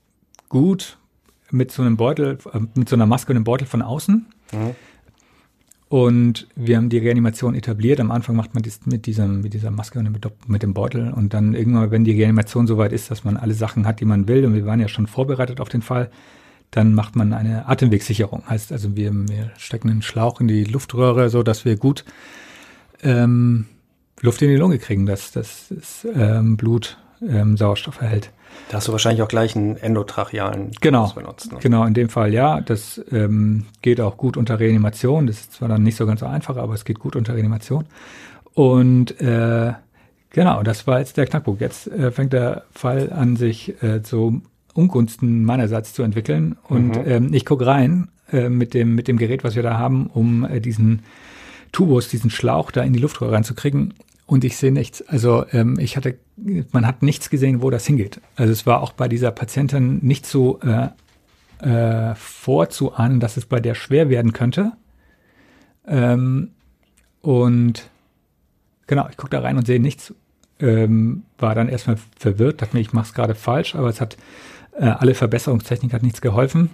gut, 0.49 0.99
mit 1.51 1.73
so 1.73 1.83
einem 1.83 1.97
Beutel, 1.97 2.39
äh, 2.53 2.61
mit 2.75 2.89
so 2.89 2.97
einer 2.97 3.07
Maske 3.07 3.33
und 3.33 3.37
einem 3.37 3.45
Beutel 3.45 3.67
von 3.67 3.83
außen. 3.83 4.27
Mhm. 4.53 4.75
Und 5.91 6.47
wir 6.55 6.77
haben 6.77 6.89
die 6.89 6.99
Reanimation 6.99 7.57
etabliert. 7.57 7.99
Am 7.99 8.13
Anfang 8.13 8.37
macht 8.37 8.55
man 8.55 8.63
das 8.63 8.87
mit, 8.87 9.07
diesem, 9.07 9.41
mit 9.41 9.55
dieser 9.55 9.73
Maske 9.73 9.99
und 9.99 10.09
mit, 10.47 10.63
dem 10.63 10.73
Beutel. 10.73 11.13
Und 11.13 11.35
dann 11.35 11.53
irgendwann, 11.53 11.91
wenn 11.91 12.05
die 12.05 12.13
Reanimation 12.13 12.69
soweit 12.69 12.93
ist, 12.93 13.11
dass 13.11 13.25
man 13.25 13.37
alle 13.37 13.55
Sachen 13.55 13.89
hat, 13.89 13.99
die 13.99 14.05
man 14.05 14.29
will, 14.29 14.45
und 14.45 14.55
wir 14.55 14.65
waren 14.65 14.79
ja 14.79 14.87
schon 14.87 15.09
vorbereitet 15.09 15.61
auf 15.61 15.69
den 15.69 15.83
Fall, 15.83 16.09
dann 16.71 16.95
macht 16.95 17.17
man 17.17 17.33
eine 17.33 17.67
Atemwegssicherung. 17.67 18.45
Heißt 18.49 18.71
also, 18.71 18.95
wir, 18.95 19.13
wir 19.13 19.51
stecken 19.59 19.91
einen 19.91 20.03
Schlauch 20.03 20.41
in 20.41 20.47
die 20.47 20.63
Luftröhre, 20.63 21.29
so 21.29 21.43
dass 21.43 21.65
wir 21.65 21.75
gut 21.75 22.05
ähm, 23.03 23.67
Luft 24.21 24.43
in 24.43 24.49
die 24.49 24.57
Lunge 24.57 24.79
kriegen, 24.79 25.07
dass 25.07 25.33
das 25.33 25.75
ähm, 26.15 26.57
Blut 26.57 26.99
ähm, 27.21 27.57
Sauerstoff 27.57 28.01
erhält. 28.01 28.31
Da 28.69 28.77
hast 28.77 28.89
du 28.89 28.93
wahrscheinlich 28.93 29.23
auch 29.23 29.29
gleich 29.29 29.57
einen 29.57 29.77
endotrachealen 29.77 30.71
genau, 30.81 31.11
benutzt. 31.13 31.53
Ne? 31.53 31.59
Genau, 31.61 31.85
in 31.85 31.95
dem 31.95 32.09
Fall 32.09 32.33
ja. 32.33 32.61
Das 32.61 33.01
ähm, 33.11 33.67
geht 33.83 34.01
auch 34.01 34.17
gut 34.17 34.37
unter 34.37 34.61
Reanimation. 34.61 35.27
Das 35.27 35.41
ist 35.41 35.55
zwar 35.55 35.69
dann 35.69 35.83
nicht 35.83 35.97
so 35.97 36.07
ganz 36.07 36.21
so 36.21 36.27
einfach, 36.27 36.57
aber 36.57 36.75
es 36.75 36.85
geht 36.85 36.99
gut 36.99 37.17
unter 37.17 37.35
Reanimation. 37.35 37.87
Und 38.55 39.21
äh, 39.21 39.73
genau, 40.31 40.63
das 40.63 40.87
war 40.87 41.01
jetzt 41.01 41.17
der 41.17 41.27
Knackpunkt. 41.27 41.61
Jetzt 41.61 41.89
äh, 41.89 42.13
fängt 42.13 42.33
der 42.33 42.65
Fall 42.73 43.13
an, 43.13 43.37
sich 43.37 43.83
äh, 43.83 44.03
zu 44.03 44.43
Ungunsten 44.75 45.45
meinerseits 45.45 45.93
zu 45.93 46.03
entwickeln. 46.03 46.57
Und 46.69 46.97
mhm. 46.97 47.03
ähm, 47.07 47.35
ich 47.35 47.45
gucke 47.45 47.67
rein 47.67 48.09
äh, 48.33 48.49
mit, 48.49 48.75
dem, 48.75 48.95
mit 48.95 49.09
dem 49.09 49.19
Gerät, 49.19 49.43
was 49.43 49.57
wir 49.57 49.63
da 49.63 49.79
haben, 49.79 50.07
um 50.07 50.45
äh, 50.45 50.61
diesen 50.61 51.03
Tubus, 51.73 52.09
diesen 52.09 52.31
Schlauch 52.31 52.71
da 52.71 52.83
in 52.83 52.93
die 52.93 52.99
Luftröhre 52.99 53.33
reinzukriegen 53.33 53.95
und 54.31 54.45
ich 54.45 54.57
sehe 54.57 54.71
nichts. 54.71 55.03
Also 55.03 55.45
ähm, 55.51 55.77
ich 55.81 55.97
hatte, 55.97 56.17
man 56.71 56.87
hat 56.87 57.03
nichts 57.03 57.31
gesehen, 57.31 57.63
wo 57.63 57.71
das 57.71 57.85
hingeht. 57.85 58.21
Also 58.37 58.53
es 58.53 58.65
war 58.65 58.81
auch 58.81 58.93
bei 58.93 59.09
dieser 59.09 59.33
Patientin 59.33 59.99
nicht 60.03 60.25
so 60.25 60.61
äh, 60.61 60.91
äh, 61.69 62.15
vorzuahnen, 62.15 63.19
dass 63.19 63.37
es 63.37 63.47
bei 63.47 63.59
der 63.59 63.75
schwer 63.75 64.09
werden 64.09 64.33
könnte. 64.33 64.71
Ähm, 65.85 66.53
und 67.23 67.91
genau, 68.87 69.09
ich 69.11 69.17
gucke 69.17 69.31
da 69.31 69.41
rein 69.41 69.57
und 69.57 69.67
sehe 69.67 69.81
nichts. 69.81 70.15
Ähm, 70.61 71.25
war 71.39 71.57
dann 71.57 71.69
erstmal 71.69 71.99
verwirrt, 72.17 72.63
dachte 72.63 72.77
mir, 72.77 72.83
ich 72.83 72.93
mache 72.93 73.07
es 73.07 73.15
gerade 73.15 73.35
falsch, 73.35 73.75
aber 73.75 73.89
es 73.89 74.01
hat 74.01 74.17
äh, 74.79 74.85
alle 74.85 75.17
Verbesserungstechnik 75.17 75.93
hat 75.93 76.05
nichts 76.05 76.21
geholfen. 76.21 76.71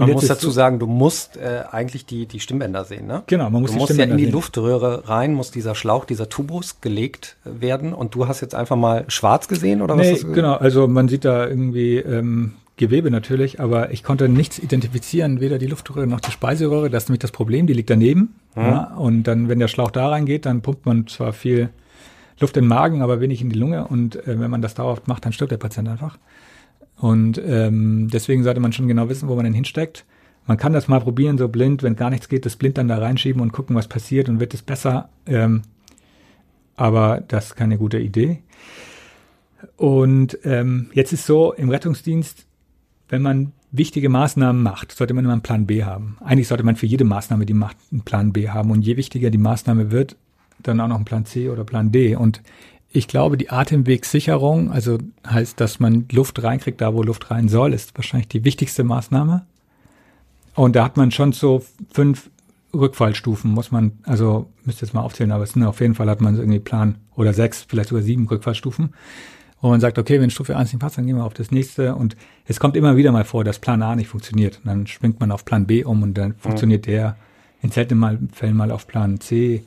Und 0.00 0.08
man 0.08 0.14
muss 0.14 0.26
dazu 0.26 0.50
sagen, 0.50 0.78
du 0.78 0.86
musst 0.86 1.36
äh, 1.36 1.64
eigentlich 1.70 2.06
die, 2.06 2.26
die 2.26 2.40
Stimmbänder 2.40 2.84
sehen, 2.84 3.06
ne? 3.06 3.22
Genau, 3.26 3.50
man 3.50 3.62
muss 3.62 3.70
du 3.70 3.76
die 3.76 3.80
musst 3.80 3.96
ja 3.96 4.04
in 4.04 4.16
die 4.16 4.24
sehen. 4.24 4.32
Luftröhre 4.32 5.08
rein, 5.08 5.34
muss 5.34 5.50
dieser 5.50 5.74
Schlauch, 5.74 6.04
dieser 6.04 6.28
Tubus 6.28 6.80
gelegt 6.80 7.36
werden 7.44 7.92
und 7.92 8.14
du 8.14 8.26
hast 8.26 8.40
jetzt 8.40 8.54
einfach 8.54 8.76
mal 8.76 9.04
schwarz 9.08 9.48
gesehen 9.48 9.82
oder 9.82 9.96
nee, 9.96 10.12
was? 10.12 10.24
Nee, 10.24 10.34
genau, 10.34 10.54
also 10.54 10.88
man 10.88 11.08
sieht 11.08 11.24
da 11.24 11.46
irgendwie 11.46 11.96
ähm, 11.96 12.54
Gewebe 12.80 13.10
natürlich, 13.10 13.60
aber 13.60 13.90
ich 13.90 14.02
konnte 14.02 14.28
nichts 14.30 14.58
identifizieren, 14.58 15.40
weder 15.40 15.58
die 15.58 15.66
Luftröhre 15.66 16.06
noch 16.06 16.20
die 16.20 16.30
Speiseröhre. 16.30 16.88
Das 16.88 17.02
ist 17.02 17.08
nämlich 17.10 17.20
das 17.20 17.30
Problem, 17.30 17.66
die 17.66 17.74
liegt 17.74 17.90
daneben. 17.90 18.34
Hm. 18.54 18.64
Ja, 18.64 18.94
und 18.96 19.24
dann, 19.24 19.50
wenn 19.50 19.58
der 19.58 19.68
Schlauch 19.68 19.90
da 19.90 20.08
reingeht, 20.08 20.46
dann 20.46 20.62
pumpt 20.62 20.86
man 20.86 21.06
zwar 21.06 21.34
viel 21.34 21.68
Luft 22.38 22.56
in 22.56 22.64
den 22.64 22.68
Magen, 22.68 23.02
aber 23.02 23.20
wenig 23.20 23.42
in 23.42 23.50
die 23.50 23.58
Lunge. 23.58 23.86
Und 23.86 24.16
äh, 24.26 24.40
wenn 24.40 24.50
man 24.50 24.62
das 24.62 24.74
dauerhaft 24.74 25.08
macht, 25.08 25.26
dann 25.26 25.34
stirbt 25.34 25.52
der 25.52 25.58
Patient 25.58 25.88
einfach. 25.90 26.16
Und 27.00 27.40
ähm, 27.42 28.08
deswegen 28.12 28.44
sollte 28.44 28.60
man 28.60 28.72
schon 28.72 28.86
genau 28.86 29.08
wissen, 29.08 29.28
wo 29.28 29.34
man 29.34 29.44
den 29.44 29.54
hinsteckt. 29.54 30.04
Man 30.46 30.58
kann 30.58 30.74
das 30.74 30.86
mal 30.86 31.00
probieren, 31.00 31.38
so 31.38 31.48
blind, 31.48 31.82
wenn 31.82 31.96
gar 31.96 32.10
nichts 32.10 32.28
geht, 32.28 32.44
das 32.44 32.56
blind 32.56 32.76
dann 32.76 32.88
da 32.88 32.98
reinschieben 32.98 33.40
und 33.40 33.52
gucken, 33.52 33.74
was 33.74 33.88
passiert 33.88 34.28
und 34.28 34.38
wird 34.38 34.52
es 34.52 34.62
besser. 34.62 35.08
Ähm, 35.26 35.62
aber 36.76 37.22
das 37.26 37.46
ist 37.46 37.56
keine 37.56 37.78
gute 37.78 37.98
Idee. 37.98 38.42
Und 39.76 40.38
ähm, 40.44 40.90
jetzt 40.92 41.12
ist 41.12 41.24
so, 41.24 41.52
im 41.54 41.70
Rettungsdienst, 41.70 42.46
wenn 43.08 43.22
man 43.22 43.52
wichtige 43.72 44.08
Maßnahmen 44.08 44.62
macht, 44.62 44.92
sollte 44.92 45.14
man 45.14 45.24
immer 45.24 45.32
einen 45.32 45.42
Plan 45.42 45.66
B 45.66 45.84
haben. 45.84 46.18
Eigentlich 46.20 46.48
sollte 46.48 46.64
man 46.64 46.76
für 46.76 46.86
jede 46.86 47.04
Maßnahme, 47.04 47.46
die 47.46 47.54
macht, 47.54 47.76
einen 47.90 48.02
Plan 48.02 48.32
B 48.32 48.48
haben. 48.48 48.70
Und 48.70 48.82
je 48.82 48.96
wichtiger 48.96 49.30
die 49.30 49.38
Maßnahme 49.38 49.90
wird, 49.90 50.16
dann 50.62 50.80
auch 50.80 50.88
noch 50.88 50.96
einen 50.96 51.04
Plan 51.04 51.24
C 51.24 51.48
oder 51.48 51.64
Plan 51.64 51.92
D. 51.92 52.16
Und 52.16 52.42
ich 52.92 53.06
glaube, 53.06 53.36
die 53.36 53.50
Atemwegssicherung, 53.50 54.72
also 54.72 54.98
heißt, 55.26 55.60
dass 55.60 55.78
man 55.78 56.06
Luft 56.10 56.42
reinkriegt, 56.42 56.80
da 56.80 56.92
wo 56.92 57.02
Luft 57.02 57.30
rein 57.30 57.48
soll, 57.48 57.72
ist 57.72 57.96
wahrscheinlich 57.96 58.28
die 58.28 58.44
wichtigste 58.44 58.82
Maßnahme. 58.82 59.46
Und 60.56 60.74
da 60.74 60.84
hat 60.84 60.96
man 60.96 61.12
schon 61.12 61.32
so 61.32 61.64
fünf 61.92 62.30
Rückfallstufen, 62.74 63.50
muss 63.50 63.70
man, 63.70 63.92
also 64.04 64.46
müsste 64.64 64.84
jetzt 64.84 64.92
mal 64.92 65.02
aufzählen, 65.02 65.30
aber 65.30 65.44
es 65.44 65.52
sind 65.52 65.62
auf 65.62 65.80
jeden 65.80 65.94
Fall 65.94 66.08
hat 66.10 66.20
man 66.20 66.34
so 66.34 66.42
irgendwie 66.42 66.58
Plan 66.58 66.96
oder 67.14 67.32
sechs, 67.32 67.64
vielleicht 67.68 67.90
sogar 67.90 68.02
sieben 68.02 68.26
Rückfallstufen. 68.26 68.92
Wo 69.60 69.68
man 69.68 69.80
sagt, 69.80 69.98
okay, 69.98 70.20
wenn 70.20 70.30
Stufe 70.30 70.56
1 70.56 70.72
nicht 70.72 70.80
passt, 70.80 70.96
dann 70.96 71.06
gehen 71.06 71.16
wir 71.16 71.24
auf 71.24 71.34
das 71.34 71.50
nächste. 71.50 71.94
Und 71.94 72.16
es 72.46 72.58
kommt 72.58 72.76
immer 72.76 72.96
wieder 72.96 73.12
mal 73.12 73.24
vor, 73.24 73.44
dass 73.44 73.58
Plan 73.58 73.82
A 73.82 73.94
nicht 73.94 74.08
funktioniert. 74.08 74.58
Und 74.58 74.66
dann 74.66 74.86
schwingt 74.86 75.20
man 75.20 75.30
auf 75.30 75.44
Plan 75.44 75.66
B 75.66 75.84
um 75.84 76.02
und 76.02 76.14
dann 76.14 76.30
mhm. 76.30 76.38
funktioniert 76.38 76.86
der 76.86 77.16
in 77.60 77.70
seltenen 77.70 78.30
Fällen 78.32 78.56
mal 78.56 78.70
auf 78.70 78.86
Plan 78.86 79.20
C 79.20 79.62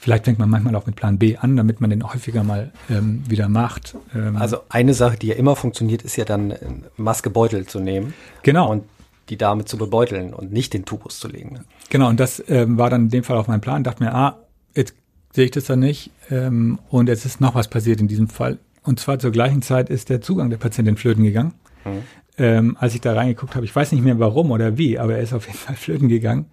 Vielleicht 0.00 0.26
fängt 0.26 0.38
man 0.38 0.48
manchmal 0.48 0.76
auch 0.76 0.86
mit 0.86 0.94
Plan 0.94 1.18
B 1.18 1.36
an, 1.36 1.56
damit 1.56 1.80
man 1.80 1.90
den 1.90 2.04
häufiger 2.04 2.44
mal 2.44 2.70
ähm, 2.88 3.24
wieder 3.28 3.48
macht. 3.48 3.96
Ähm, 4.14 4.36
also 4.36 4.58
eine 4.68 4.94
Sache, 4.94 5.16
die 5.18 5.26
ja 5.26 5.34
immer 5.34 5.56
funktioniert, 5.56 6.02
ist 6.02 6.16
ja 6.16 6.24
dann 6.24 6.52
äh, 6.52 6.56
Maskebeutel 6.96 7.66
zu 7.66 7.80
nehmen. 7.80 8.14
Genau. 8.44 8.70
Und 8.70 8.84
die 9.28 9.36
Dame 9.36 9.64
zu 9.64 9.76
bebeuteln 9.76 10.32
und 10.32 10.52
nicht 10.52 10.72
den 10.72 10.84
Tubus 10.84 11.18
zu 11.18 11.28
legen. 11.28 11.52
Ne? 11.52 11.64
Genau, 11.90 12.08
und 12.08 12.20
das 12.20 12.42
ähm, 12.48 12.78
war 12.78 12.90
dann 12.90 13.02
in 13.02 13.10
dem 13.10 13.24
Fall 13.24 13.36
auch 13.36 13.48
mein 13.48 13.60
Plan. 13.60 13.84
Dachte 13.84 14.02
mir, 14.02 14.14
ah, 14.14 14.38
jetzt 14.74 14.94
sehe 15.32 15.46
ich 15.46 15.50
das 15.50 15.64
dann 15.64 15.80
nicht. 15.80 16.12
Ähm, 16.30 16.78
und 16.90 17.08
jetzt 17.08 17.24
ist 17.24 17.40
noch 17.40 17.54
was 17.54 17.68
passiert 17.68 18.00
in 18.00 18.08
diesem 18.08 18.28
Fall. 18.28 18.58
Und 18.84 19.00
zwar 19.00 19.18
zur 19.18 19.32
gleichen 19.32 19.62
Zeit 19.62 19.90
ist 19.90 20.08
der 20.08 20.20
Zugang 20.20 20.48
der 20.48 20.56
Patientin 20.58 20.96
flöten 20.96 21.24
gegangen. 21.24 21.54
Mhm. 21.84 22.02
Ähm, 22.38 22.76
als 22.78 22.94
ich 22.94 23.00
da 23.00 23.14
reingeguckt 23.14 23.56
habe, 23.56 23.66
ich 23.66 23.74
weiß 23.74 23.90
nicht 23.92 24.04
mehr 24.04 24.20
warum 24.20 24.52
oder 24.52 24.78
wie, 24.78 24.98
aber 24.98 25.16
er 25.16 25.22
ist 25.22 25.32
auf 25.32 25.46
jeden 25.46 25.58
Fall 25.58 25.74
flöten 25.74 26.08
gegangen. 26.08 26.46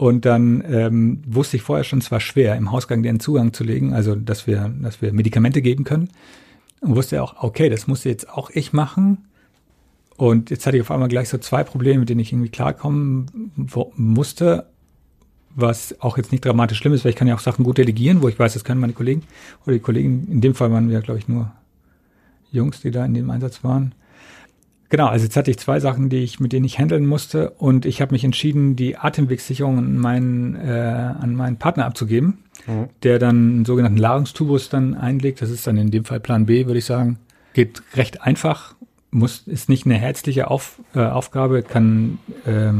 Und 0.00 0.24
dann 0.24 0.64
ähm, 0.66 1.22
wusste 1.26 1.58
ich 1.58 1.62
vorher 1.62 1.84
schon, 1.84 1.98
es 1.98 2.10
war 2.10 2.20
schwer, 2.20 2.56
im 2.56 2.72
Hausgang 2.72 3.02
den 3.02 3.20
Zugang 3.20 3.52
zu 3.52 3.64
legen, 3.64 3.92
also 3.92 4.14
dass 4.14 4.46
wir, 4.46 4.72
dass 4.80 5.02
wir 5.02 5.12
Medikamente 5.12 5.60
geben 5.60 5.84
können. 5.84 6.08
Und 6.80 6.96
wusste 6.96 7.22
auch, 7.22 7.42
okay, 7.42 7.68
das 7.68 7.86
musste 7.86 8.08
jetzt 8.08 8.30
auch 8.30 8.48
ich 8.48 8.72
machen. 8.72 9.26
Und 10.16 10.48
jetzt 10.48 10.64
hatte 10.66 10.78
ich 10.78 10.82
auf 10.82 10.90
einmal 10.90 11.10
gleich 11.10 11.28
so 11.28 11.36
zwei 11.36 11.64
Probleme, 11.64 12.00
mit 12.00 12.08
denen 12.08 12.20
ich 12.20 12.32
irgendwie 12.32 12.48
klarkommen 12.48 13.52
musste, 13.94 14.64
was 15.54 16.00
auch 16.00 16.16
jetzt 16.16 16.32
nicht 16.32 16.46
dramatisch 16.46 16.78
schlimm 16.78 16.94
ist, 16.94 17.04
weil 17.04 17.10
ich 17.10 17.16
kann 17.16 17.28
ja 17.28 17.34
auch 17.34 17.40
Sachen 17.40 17.62
gut 17.62 17.76
delegieren, 17.76 18.22
wo 18.22 18.28
ich 18.28 18.38
weiß, 18.38 18.54
das 18.54 18.64
können 18.64 18.80
meine 18.80 18.94
Kollegen 18.94 19.24
oder 19.66 19.74
die 19.74 19.80
Kollegen, 19.80 20.28
in 20.30 20.40
dem 20.40 20.54
Fall 20.54 20.72
waren 20.72 20.88
wir, 20.88 21.02
glaube 21.02 21.18
ich, 21.18 21.28
nur 21.28 21.52
Jungs, 22.52 22.80
die 22.80 22.90
da 22.90 23.04
in 23.04 23.12
dem 23.12 23.28
Einsatz 23.28 23.62
waren. 23.62 23.94
Genau, 24.90 25.06
also 25.06 25.24
jetzt 25.24 25.36
hatte 25.36 25.52
ich 25.52 25.58
zwei 25.58 25.78
Sachen, 25.78 26.08
die 26.08 26.18
ich, 26.18 26.40
mit 26.40 26.52
denen 26.52 26.64
ich 26.64 26.78
handeln 26.78 27.06
musste 27.06 27.50
und 27.50 27.86
ich 27.86 28.02
habe 28.02 28.12
mich 28.12 28.24
entschieden, 28.24 28.74
die 28.74 28.96
Atemwegssicherung 28.96 29.78
an 29.78 29.96
meinen, 29.96 30.56
äh, 30.56 30.68
an 30.68 31.36
meinen 31.36 31.58
Partner 31.58 31.86
abzugeben, 31.86 32.38
mhm. 32.66 32.88
der 33.04 33.20
dann 33.20 33.36
einen 33.36 33.64
sogenannten 33.64 33.98
Ladungstubus 33.98 34.68
dann 34.68 34.94
einlegt. 34.94 35.42
Das 35.42 35.50
ist 35.50 35.64
dann 35.66 35.76
in 35.76 35.92
dem 35.92 36.04
Fall 36.04 36.18
Plan 36.18 36.44
B, 36.44 36.66
würde 36.66 36.78
ich 36.78 36.84
sagen. 36.86 37.20
Geht 37.54 37.82
recht 37.94 38.22
einfach, 38.22 38.74
muss, 39.12 39.46
ist 39.46 39.68
nicht 39.68 39.86
eine 39.86 39.94
herzliche 39.94 40.50
Auf, 40.50 40.80
äh, 40.94 41.04
Aufgabe, 41.04 41.62
kann 41.62 42.18
äh, 42.44 42.72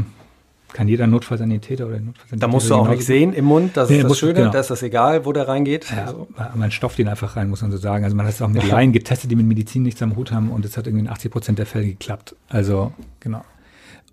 kann 0.73 0.87
jeder 0.87 1.07
Notfallsanitäter 1.07 1.85
oder 1.85 1.99
Notfallsanitäter. 1.99 2.39
Da 2.39 2.47
musst 2.47 2.69
du 2.69 2.75
auch 2.75 2.87
nicht 2.87 3.05
sehen 3.05 3.33
im 3.33 3.45
Mund, 3.45 3.75
das 3.75 3.89
nee, 3.89 3.97
ist 3.97 4.09
das 4.09 4.17
Schöne, 4.17 4.33
genau. 4.33 4.51
da 4.51 4.59
ist 4.59 4.69
das 4.69 4.83
egal, 4.83 5.25
wo 5.25 5.33
der 5.33 5.47
reingeht. 5.47 5.87
Ja, 5.89 6.05
also. 6.05 6.27
Man 6.55 6.71
stopft 6.71 6.99
ihn 6.99 7.07
einfach 7.07 7.35
rein, 7.35 7.49
muss 7.49 7.61
man 7.61 7.71
so 7.71 7.77
sagen. 7.77 8.03
Also 8.03 8.15
man 8.15 8.25
hat 8.25 8.33
es 8.33 8.41
auch 8.41 8.47
mit. 8.47 8.67
Laien 8.67 8.91
getestet, 8.91 9.31
die 9.31 9.35
mit 9.35 9.45
Medizin 9.45 9.83
nichts 9.83 10.01
am 10.01 10.15
Hut 10.15 10.31
haben 10.31 10.51
und 10.51 10.65
es 10.65 10.77
hat 10.77 10.87
irgendwie 10.87 11.05
in 11.05 11.09
80 11.09 11.31
Prozent 11.31 11.59
der 11.59 11.65
Fälle 11.65 11.85
geklappt. 11.85 12.35
Also, 12.47 12.93
genau. 13.19 13.43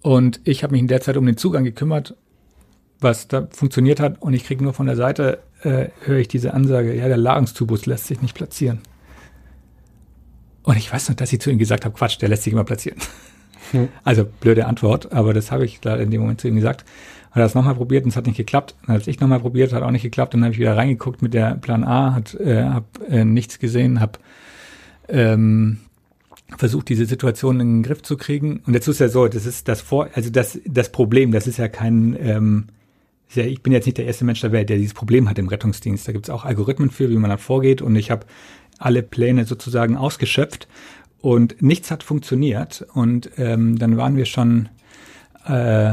Und 0.02 0.40
ich 0.44 0.62
habe 0.62 0.72
mich 0.72 0.80
in 0.80 0.88
der 0.88 1.00
Zeit 1.00 1.16
um 1.16 1.26
den 1.26 1.36
Zugang 1.36 1.64
gekümmert, 1.64 2.14
was 3.00 3.28
da 3.28 3.46
funktioniert 3.50 4.00
hat 4.00 4.20
und 4.20 4.32
ich 4.32 4.44
kriege 4.44 4.62
nur 4.62 4.72
von 4.72 4.86
der 4.86 4.96
Seite, 4.96 5.38
äh, 5.62 5.88
höre 6.00 6.18
ich 6.18 6.28
diese 6.28 6.54
Ansage, 6.54 6.94
ja, 6.94 7.08
der 7.08 7.16
Ladungstubus 7.16 7.86
lässt 7.86 8.06
sich 8.06 8.22
nicht 8.22 8.34
platzieren. 8.34 8.80
Und 10.62 10.76
ich 10.76 10.92
weiß 10.92 11.08
noch, 11.08 11.16
dass 11.16 11.32
ich 11.32 11.40
zu 11.40 11.50
ihm 11.50 11.58
gesagt 11.58 11.84
habe, 11.84 11.94
Quatsch, 11.94 12.20
der 12.20 12.28
lässt 12.28 12.42
sich 12.42 12.52
immer 12.52 12.64
platzieren. 12.64 12.98
Also 14.04 14.24
blöde 14.24 14.66
Antwort, 14.66 15.12
aber 15.12 15.34
das 15.34 15.50
habe 15.50 15.64
ich 15.64 15.80
da 15.80 15.96
in 15.96 16.10
dem 16.10 16.20
Moment 16.20 16.40
zu 16.40 16.48
ihm 16.48 16.56
gesagt. 16.56 16.84
Hat 17.30 17.42
das 17.42 17.54
nochmal 17.54 17.74
probiert 17.74 18.04
und 18.04 18.10
es 18.10 18.16
hat 18.16 18.26
nicht 18.26 18.36
geklappt. 18.36 18.74
Dann 18.86 18.96
habe 18.96 19.10
ich 19.10 19.20
nochmal 19.20 19.40
probiert, 19.40 19.72
hat 19.72 19.82
auch 19.82 19.90
nicht 19.90 20.02
geklappt. 20.02 20.34
Dann 20.34 20.44
habe 20.44 20.52
ich 20.54 20.58
wieder 20.58 20.76
reingeguckt 20.76 21.20
mit 21.20 21.34
der 21.34 21.56
Plan 21.56 21.84
A, 21.84 22.14
hat, 22.14 22.34
äh, 22.34 22.64
habe 22.64 22.86
äh, 23.08 23.24
nichts 23.24 23.58
gesehen, 23.58 24.00
habe 24.00 24.18
ähm, 25.08 25.78
versucht, 26.56 26.88
diese 26.88 27.04
Situation 27.04 27.60
in 27.60 27.68
den 27.68 27.82
Griff 27.82 28.02
zu 28.02 28.16
kriegen. 28.16 28.62
Und 28.66 28.74
jetzt 28.74 28.88
ist 28.88 29.00
ja 29.00 29.08
so, 29.08 29.28
das 29.28 29.44
ist 29.44 29.68
das 29.68 29.82
Vor, 29.82 30.08
also 30.14 30.30
das, 30.30 30.58
das 30.64 30.90
Problem, 30.90 31.32
das 31.32 31.46
ist 31.46 31.58
ja 31.58 31.68
kein, 31.68 32.16
ähm, 32.20 32.64
ja, 33.34 33.44
ich 33.44 33.62
bin 33.62 33.74
jetzt 33.74 33.84
nicht 33.84 33.98
der 33.98 34.06
erste 34.06 34.24
Mensch 34.24 34.40
der 34.40 34.52
Welt, 34.52 34.70
der 34.70 34.78
dieses 34.78 34.94
Problem 34.94 35.28
hat 35.28 35.38
im 35.38 35.48
Rettungsdienst. 35.48 36.08
Da 36.08 36.12
gibt 36.12 36.26
es 36.26 36.30
auch 36.30 36.46
Algorithmen 36.46 36.90
für, 36.90 37.10
wie 37.10 37.16
man 37.16 37.28
da 37.28 37.36
vorgeht. 37.36 37.82
Und 37.82 37.94
ich 37.96 38.10
habe 38.10 38.24
alle 38.78 39.02
Pläne 39.02 39.44
sozusagen 39.44 39.96
ausgeschöpft 39.96 40.66
und 41.20 41.60
nichts 41.62 41.90
hat 41.90 42.02
funktioniert. 42.02 42.86
Und 42.94 43.30
ähm, 43.36 43.78
dann 43.78 43.96
waren 43.96 44.16
wir 44.16 44.24
schon 44.24 44.68
äh, 45.46 45.92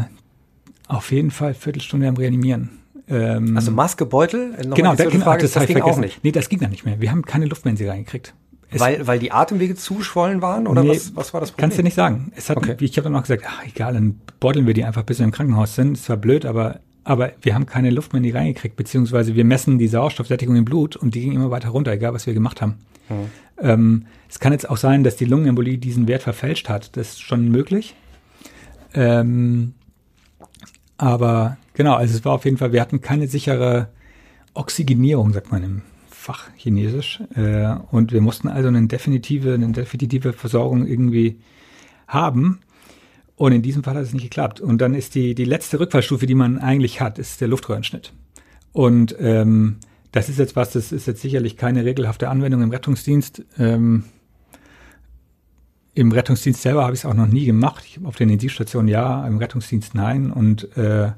auf 0.88 1.12
jeden 1.12 1.32
Fall 1.32 1.54
Viertelstunde 1.54 2.08
am 2.08 2.18
Reanimieren. 2.18 2.80
Ähm, 3.08 3.56
also 3.56 3.72
Maskebeutel? 3.72 4.56
genau, 4.74 4.96
da, 4.96 5.06
genau 5.06 5.26
Frage, 5.26 5.44
das, 5.44 5.54
das 5.54 5.68
ging 5.68 5.82
auch 5.82 5.98
nicht. 5.98 6.24
Nee, 6.24 6.32
das 6.32 6.50
ging 6.50 6.60
dann 6.60 6.72
nicht 6.72 6.86
mehr. 6.86 7.00
Wir 7.02 7.12
haben 7.12 7.24
keine 7.24 7.46
Luft 7.46 7.66
mehr 7.66 7.72
in 7.72 7.78
sie 7.78 7.88
reingekriegt. 7.88 8.34
Es 8.72 8.82
weil, 8.82 9.06
weil 9.06 9.20
die 9.20 9.32
Atemwege 9.32 9.76
zuschwollen 9.76 10.42
waren 10.42 10.68
oder 10.68 10.84
nee, 10.84 10.90
was, 10.90 11.16
was 11.16 11.34
war 11.34 11.40
das 11.40 11.52
Problem? 11.52 11.62
Kannst 11.64 11.78
du 11.78 11.84
nicht 11.84 11.94
sagen. 11.94 12.32
Es 12.36 12.50
hat, 12.50 12.58
okay. 12.58 12.76
Ich 12.80 12.98
habe 12.98 13.04
dann 13.06 13.16
auch 13.16 13.22
gesagt, 13.22 13.44
ach 13.48 13.64
egal, 13.66 13.94
dann 13.94 14.20
beuteln 14.40 14.66
wir 14.66 14.74
die 14.74 14.84
einfach, 14.84 15.04
bis 15.04 15.20
wir 15.20 15.24
im 15.24 15.32
Krankenhaus 15.32 15.76
sind. 15.76 15.98
Es 15.98 16.10
war 16.10 16.18
blöd, 16.18 16.46
aber, 16.46 16.80
aber 17.04 17.32
wir 17.42 17.54
haben 17.54 17.68
keine 17.68 17.92
Luft 17.92 18.14
mehr 18.14 18.18
in 18.18 18.24
die 18.24 18.32
reingekriegt, 18.32 18.76
beziehungsweise 18.76 19.36
wir 19.36 19.46
messen 19.46 19.78
die 19.78 19.88
Sauerstoffsättigung 19.88 20.56
im 20.56 20.66
Blut 20.66 20.96
und 20.96 21.14
die 21.14 21.22
ging 21.22 21.34
immer 21.34 21.52
weiter 21.52 21.70
runter, 21.70 21.92
egal 21.92 22.14
was 22.14 22.26
wir 22.26 22.34
gemacht 22.34 22.62
haben. 22.62 22.80
Mhm. 23.10 23.30
Ähm, 23.60 24.06
es 24.30 24.40
kann 24.40 24.52
jetzt 24.52 24.70
auch 24.70 24.78
sein, 24.78 25.04
dass 25.04 25.16
die 25.16 25.26
Lungenembolie 25.26 25.78
diesen 25.78 26.08
Wert 26.08 26.24
verfälscht 26.24 26.70
hat. 26.70 26.96
Das 26.98 27.10
ist 27.10 27.22
schon 27.22 27.50
möglich. 27.50 27.96
Ähm, 28.94 29.74
aber 30.98 31.58
genau, 31.74 31.96
also 31.96 32.16
es 32.16 32.26
war 32.26 32.34
auf 32.34 32.46
jeden 32.46 32.58
Fall, 32.58 32.72
wir 32.72 32.82
hatten 32.82 33.02
keine 33.02 33.28
sichere 33.28 33.90
Oxygenierung, 34.54 35.34
sagt 35.34 35.52
man 35.52 35.64
im 35.64 35.82
Fach 36.10 36.50
Chinesisch. 36.56 37.22
Äh, 37.36 37.76
und 37.92 38.12
wir 38.12 38.22
mussten 38.22 38.48
also 38.48 38.68
eine 38.68 38.88
definitive, 38.88 39.54
eine 39.54 39.72
definitive 39.72 40.34
Versorgung 40.34 40.88
irgendwie 40.88 41.40
haben. 42.08 42.60
Und 43.36 43.52
in 43.52 43.62
diesem 43.62 43.84
Fall 43.84 43.96
hat 43.96 44.04
es 44.04 44.14
nicht 44.14 44.24
geklappt. 44.24 44.62
Und 44.62 44.80
dann 44.80 44.96
ist 44.96 45.16
die, 45.16 45.36
die 45.36 45.46
letzte 45.46 45.80
Rückfallstufe, 45.80 46.26
die 46.26 46.36
man 46.36 46.58
eigentlich 46.58 47.02
hat, 47.02 47.20
ist 47.20 47.42
der 47.42 47.50
Luftröhrenschnitt. 47.50 48.14
Und 48.72 49.16
ähm, 49.20 49.78
das 50.16 50.30
ist 50.30 50.40
jetzt 50.40 50.56
was, 50.56 50.72
das 50.72 50.94
ist 50.94 51.08
jetzt 51.08 51.22
sicherlich 51.22 51.58
keine 51.58 51.84
regelhafte 51.84 52.30
Anwendung 52.30 52.62
im 52.62 52.72
Rettungsdienst. 52.72 53.44
Ähm, 53.60 54.06
Im 55.94 56.14
Rettungsdienst 56.14 56.62
selber 56.62 56.84
habe 56.84 56.94
ich 56.94 57.02
es 57.02 57.06
auch 57.06 57.14
noch 57.14 57.28
nie 57.28 57.46
gemacht. 57.46 57.84
Ich, 57.86 58.00
auf 58.06 58.16
der 58.16 58.24
Intensivstation 58.24 58.88
ja, 58.88 59.28
im 59.28 59.40
Rettungsdienst 59.40 59.94
nein. 59.94 60.32
Und 60.32 60.78
äh, 60.78 61.12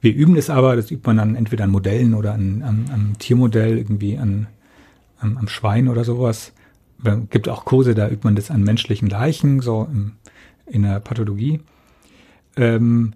wir 0.00 0.14
üben 0.14 0.36
es 0.36 0.48
aber, 0.48 0.76
das 0.76 0.92
übt 0.92 1.08
man 1.08 1.16
dann 1.16 1.34
entweder 1.34 1.64
an 1.64 1.70
Modellen 1.70 2.14
oder 2.14 2.34
an, 2.34 2.62
an, 2.62 2.88
am 2.94 3.18
Tiermodell, 3.18 3.78
irgendwie 3.78 4.16
an, 4.16 4.46
an, 5.18 5.38
am 5.38 5.48
Schwein 5.48 5.88
oder 5.88 6.04
sowas. 6.04 6.52
Es 7.02 7.16
gibt 7.30 7.48
auch 7.48 7.64
Kurse, 7.64 7.96
da 7.96 8.08
übt 8.08 8.22
man 8.22 8.36
das 8.36 8.52
an 8.52 8.62
menschlichen 8.62 9.08
Leichen, 9.08 9.60
so 9.60 9.88
im, 9.90 10.12
in 10.66 10.84
der 10.84 11.00
Pathologie. 11.00 11.62
Ähm, 12.56 13.12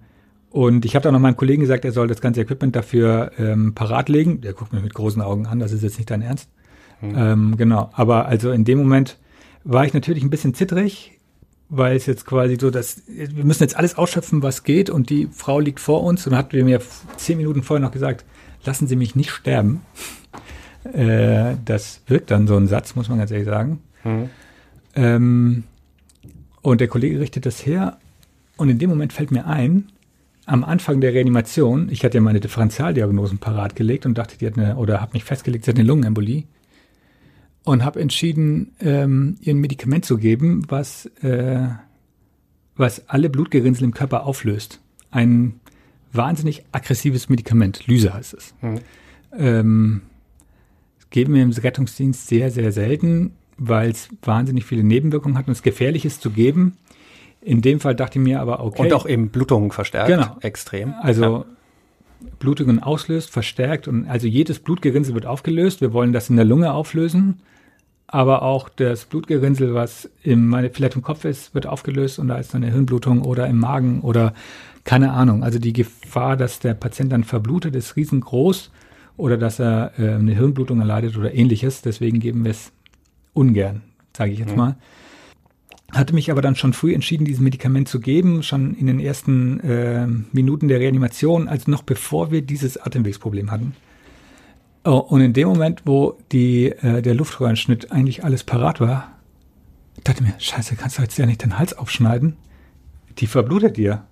und 0.51 0.85
ich 0.85 0.97
habe 0.97 1.05
dann 1.05 1.15
noch 1.15 1.21
meinem 1.21 1.37
Kollegen 1.37 1.61
gesagt, 1.61 1.85
er 1.85 1.93
soll 1.93 2.09
das 2.09 2.21
ganze 2.21 2.41
Equipment 2.41 2.75
dafür 2.75 3.31
ähm, 3.39 3.73
parat 3.75 4.09
legen. 4.09 4.41
Der 4.41 4.53
guckt 4.53 4.73
mich 4.73 4.83
mit 4.83 4.95
großen 4.95 5.23
Augen 5.23 5.47
an, 5.47 5.61
das 5.61 5.73
ist 5.73 5.83
jetzt 5.83 5.99
nicht 5.99 6.11
dein 6.11 6.23
Ernst. 6.23 6.49
Mhm. 7.01 7.15
Ähm, 7.17 7.57
genau, 7.57 7.91
aber 7.93 8.27
also 8.27 8.51
in 8.51 8.65
dem 8.65 8.79
Moment 8.79 9.17
war 9.63 9.85
ich 9.85 9.95
natürlich 9.95 10.25
ein 10.25 10.31
bisschen 10.31 10.55
zittrig, 10.55 11.19
weil 11.69 11.97
es 11.97 12.07
jetzt 12.07 12.27
quasi 12.27 12.57
so, 12.61 12.71
dass 12.71 13.03
wir 13.07 13.45
müssen 13.45 13.63
jetzt 13.63 13.77
alles 13.77 13.97
ausschöpfen, 13.97 14.43
was 14.43 14.65
geht 14.65 14.91
und 14.91 15.09
die 15.09 15.29
Frau 15.31 15.61
liegt 15.61 15.79
vor 15.79 16.03
uns 16.03 16.27
und 16.27 16.37
hat 16.37 16.53
mir 16.53 16.81
zehn 17.17 17.37
Minuten 17.37 17.63
vorher 17.63 17.85
noch 17.85 17.93
gesagt, 17.93 18.25
lassen 18.65 18.89
Sie 18.89 18.97
mich 18.97 19.15
nicht 19.15 19.31
sterben. 19.31 19.83
Äh, 20.93 21.57
das 21.65 22.01
wirkt 22.09 22.31
dann 22.31 22.49
so 22.49 22.57
ein 22.57 22.67
Satz, 22.67 22.97
muss 22.97 23.09
man 23.09 23.19
ganz 23.19 23.31
ehrlich 23.31 23.47
sagen. 23.47 23.81
Mhm. 24.03 24.31
Ähm, 24.95 25.65
und 26.63 26.81
der 26.81 26.89
Kollege 26.89 27.21
richtet 27.21 27.47
das 27.47 27.65
her 27.65 27.99
und 28.57 28.69
in 28.69 28.79
dem 28.79 28.91
Moment 28.91 29.13
fällt 29.13 29.31
mir 29.31 29.47
ein, 29.47 29.93
am 30.51 30.65
Anfang 30.65 31.01
der 31.01 31.15
Reanimation, 31.15 31.89
ich 31.91 32.05
hatte 32.05 32.19
ja 32.19 32.21
meine 32.21 32.41
Differentialdiagnosen 32.41 33.39
parat 33.39 33.77
gelegt 33.77 34.05
und 34.05 34.19
dachte, 34.19 34.37
die 34.37 34.47
hat 34.47 34.59
eine, 34.59 34.77
oder 34.77 35.01
habe 35.01 35.13
mich 35.13 35.23
festgelegt, 35.23 35.65
sie 35.65 35.71
hat 35.71 35.79
eine 35.79 35.87
Lungenembolie 35.87 36.43
und 37.63 37.85
habe 37.85 38.01
entschieden, 38.01 38.73
ähm, 38.81 39.37
ihr 39.41 39.55
ein 39.55 39.61
Medikament 39.61 40.05
zu 40.05 40.19
geben, 40.19 40.65
was, 40.69 41.07
äh, 41.23 41.69
was 42.75 43.09
alle 43.09 43.31
Blutgerinnsel 43.31 43.85
im 43.85 43.95
Körper 43.95 44.27
auflöst. 44.27 44.81
Ein 45.13 45.61
wahnsinnig 46.13 46.65
aggressives 46.73 47.29
Medikament, 47.29 47.87
Lyse 47.87 48.13
heißt 48.13 48.35
es. 48.35 48.55
Mhm. 48.61 48.81
Ähm, 49.39 50.03
geben 51.11 51.35
wir 51.35 51.43
im 51.43 51.53
Rettungsdienst 51.53 52.27
sehr, 52.27 52.51
sehr 52.51 52.73
selten, 52.73 53.37
weil 53.57 53.91
es 53.91 54.09
wahnsinnig 54.23 54.65
viele 54.65 54.83
Nebenwirkungen 54.83 55.39
hat 55.39 55.47
und 55.47 55.53
es 55.53 55.63
gefährlich 55.63 56.05
ist 56.05 56.23
zu 56.23 56.31
geben. 56.31 56.77
In 57.43 57.63
dem 57.63 57.81
Fall 57.81 57.95
dachte 57.95 58.19
ich 58.19 58.23
mir 58.23 58.41
aber, 58.41 58.63
okay. 58.63 58.83
Und 58.83 58.93
auch 58.93 59.07
eben 59.07 59.31
Blutungen 59.31 59.71
verstärkt. 59.71 60.09
Genau. 60.09 60.37
Extrem. 60.41 60.95
Also 61.01 61.23
ja. 61.23 61.45
Blutungen 62.39 62.83
auslöst, 62.83 63.31
verstärkt 63.31 63.89
und 63.89 64.09
also 64.09 64.27
jedes 64.27 64.59
Blutgerinnsel 64.59 65.15
wird 65.15 65.27
aufgelöst. 65.27 65.81
Wir 65.81 65.93
wollen 65.93 66.13
das 66.13 66.29
in 66.29 66.37
der 66.37 66.45
Lunge 66.45 66.73
auflösen. 66.73 67.41
Aber 68.13 68.43
auch 68.43 68.69
das 68.69 69.05
Blutgerinnsel, 69.05 69.73
was 69.73 70.11
im, 70.25 70.53
vielleicht 70.73 70.97
im 70.97 71.03
Kopf 71.03 71.25
ist, 71.25 71.55
wird 71.55 71.67
aufgelöst 71.67 72.19
und 72.19 72.27
da 72.27 72.39
ist 72.39 72.53
dann 72.53 72.65
eine 72.65 72.73
Hirnblutung 72.73 73.23
oder 73.23 73.47
im 73.47 73.59
Magen 73.59 74.01
oder 74.01 74.35
keine 74.83 75.13
Ahnung. 75.13 75.45
Also 75.45 75.61
die 75.61 75.73
Gefahr, 75.73 76.37
dass 76.37 76.59
der 76.59 76.75
Patient 76.75 77.13
dann 77.13 77.23
verblutet, 77.23 77.77
ist 77.77 77.95
riesengroß 77.95 78.73
oder 79.17 79.37
dass 79.37 79.61
er 79.61 79.93
äh, 79.97 80.15
eine 80.15 80.35
Hirnblutung 80.35 80.81
erleidet 80.81 81.17
oder 81.17 81.33
ähnliches. 81.33 81.83
Deswegen 81.83 82.19
geben 82.19 82.43
wir 82.43 82.51
es 82.51 82.73
ungern, 83.33 83.83
sage 84.17 84.33
ich 84.33 84.41
jetzt 84.41 84.53
mhm. 84.53 84.59
mal 84.59 84.77
hatte 85.93 86.15
mich 86.15 86.31
aber 86.31 86.43
dann 86.43 86.57
schon 86.57 86.73
früh 86.73 86.95
entschieden, 86.95 87.25
dieses 87.25 87.41
Medikament 87.41 87.89
zu 87.89 88.01
geben, 88.01 88.43
schon 88.43 88.75
in 88.75 88.87
den 88.87 89.01
ersten 89.01 89.61
äh, 89.61 90.07
Minuten 90.33 90.69
der 90.69 90.81
Reanimation, 90.81 91.49
also 91.49 91.71
noch 91.71 91.83
bevor 91.83 92.31
wir 92.31 92.43
dieses 92.43 92.77
Atemwegsproblem 92.77 93.51
hatten. 93.51 93.75
Oh, 94.85 94.99
und 94.99 95.21
in 95.21 95.33
dem 95.33 95.49
Moment, 95.49 95.83
wo 95.85 96.17
die, 96.33 96.67
äh, 96.67 97.03
der 97.03 97.15
Luftröhrenschnitt 97.15 97.93
eigentlich 97.93 98.25
alles 98.25 98.45
parat 98.45 98.81
war, 98.81 99.19
dachte 100.05 100.23
mir, 100.23 100.35
scheiße, 100.39 100.77
kannst 100.77 100.99
du 100.99 101.03
jetzt 101.03 101.19
ja 101.19 101.27
nicht 101.27 101.43
den 101.43 101.59
Hals 101.59 101.77
aufschneiden? 101.77 102.37
Die 103.19 103.27
verblutet 103.27 103.77
dir. 103.77 104.07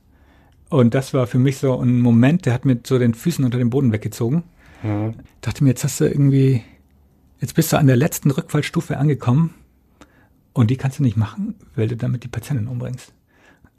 Und 0.69 0.95
das 0.95 1.15
war 1.15 1.27
für 1.27 1.39
mich 1.39 1.59
so 1.59 1.81
ein 1.81 2.01
Moment, 2.01 2.45
der 2.45 2.53
hat 2.53 2.67
mir 2.67 2.79
so 2.85 2.99
den 2.99 3.15
Füßen 3.15 3.45
unter 3.45 3.57
dem 3.57 3.71
Boden 3.71 3.93
weggezogen. 3.93 4.43
Mhm. 4.83 5.15
Dachte 5.41 5.65
mir, 5.65 5.71
jetzt 5.71 5.85
hast 5.85 6.01
du 6.01 6.05
irgendwie, 6.05 6.63
jetzt 7.41 7.55
bist 7.55 7.73
du 7.73 7.79
an 7.79 7.87
der 7.87 7.97
letzten 7.97 8.31
Rückfallstufe 8.31 8.99
angekommen 8.99 9.55
und 10.59 10.73
die 10.73 10.77
kannst 10.77 10.99
du 10.99 11.05
nicht 11.05 11.17
machen, 11.17 11.55
weil 11.77 11.87
du 11.87 11.97
damit 11.97 12.25
die 12.25 12.29
Patientin 12.29 12.67
umbringst. 12.67 13.13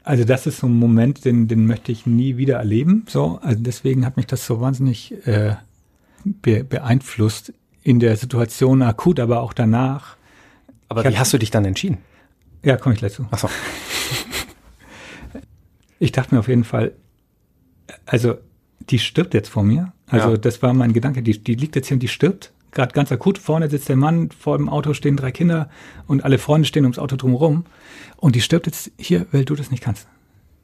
Also 0.02 0.24
das 0.24 0.46
ist 0.46 0.60
so 0.60 0.66
ein 0.66 0.78
Moment, 0.78 1.26
den, 1.26 1.46
den 1.46 1.66
möchte 1.66 1.92
ich 1.92 2.06
nie 2.06 2.38
wieder 2.38 2.56
erleben. 2.56 3.04
So, 3.06 3.38
also 3.42 3.62
deswegen 3.62 4.06
hat 4.06 4.16
mich 4.16 4.26
das 4.26 4.46
so 4.46 4.62
wahnsinnig 4.62 5.12
äh, 5.26 5.56
be 6.24 6.64
beeinflusst 6.64 7.52
in 7.82 8.00
der 8.00 8.16
Situation 8.16 8.80
akut, 8.80 9.20
aber 9.20 9.42
auch 9.42 9.52
danach. 9.52 10.16
Aber 10.88 11.04
wie 11.04 11.18
hast 11.18 11.34
du 11.34 11.38
dich 11.38 11.50
dann 11.50 11.66
entschieden? 11.66 11.98
Ja, 12.64 12.78
komme 12.78 12.94
ich 12.94 13.00
gleich 13.00 13.12
zu. 13.12 13.26
Ach 13.30 13.38
so. 13.38 13.50
ich 15.98 16.12
dachte 16.12 16.34
mir 16.34 16.38
auf 16.38 16.48
jeden 16.48 16.64
Fall, 16.64 16.92
also 18.06 18.36
die 18.88 18.98
stirbt 18.98 19.34
jetzt 19.34 19.50
vor 19.50 19.64
mir. 19.64 19.92
Also 20.06 20.30
ja. 20.30 20.36
das 20.38 20.62
war 20.62 20.72
mein 20.72 20.94
Gedanke, 20.94 21.22
die, 21.22 21.44
die 21.44 21.56
liegt 21.56 21.76
jetzt 21.76 21.88
hier 21.88 21.96
und 21.96 22.02
die 22.02 22.08
stirbt. 22.08 22.54
Gerade 22.72 22.92
ganz 22.92 23.10
akut, 23.10 23.38
vorne 23.38 23.68
sitzt 23.68 23.88
der 23.88 23.96
Mann, 23.96 24.30
vor 24.30 24.56
dem 24.56 24.68
Auto 24.68 24.94
stehen 24.94 25.16
drei 25.16 25.32
Kinder 25.32 25.68
und 26.06 26.24
alle 26.24 26.38
Freunde 26.38 26.66
stehen 26.66 26.84
ums 26.84 26.98
Auto 26.98 27.16
drumherum. 27.16 27.64
Und 28.16 28.36
die 28.36 28.40
stirbt 28.40 28.66
jetzt 28.66 28.92
hier, 28.98 29.26
weil 29.32 29.44
du 29.44 29.54
das 29.54 29.70
nicht 29.70 29.82
kannst. 29.82 30.06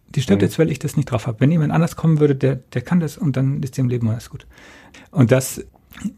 Die 0.09 0.23
stirbt 0.23 0.43
mhm. 0.43 0.47
jetzt, 0.47 0.59
weil 0.59 0.71
ich 0.71 0.79
das 0.79 0.97
nicht 0.97 1.11
drauf 1.11 1.27
habe. 1.27 1.41
Wenn 1.41 1.51
jemand 1.51 1.73
anders 1.73 1.97
kommen 1.97 2.21
würde, 2.21 2.37
der, 2.37 2.57
der 2.57 2.83
kann 2.83 3.01
das 3.01 3.19
und 3.19 3.37
dann 3.37 3.63
ist 3.63 3.77
dem 3.77 3.89
Leben 3.89 4.09
alles 4.09 4.31
gut. 4.31 4.47
Und 5.11 5.33
das, 5.33 5.65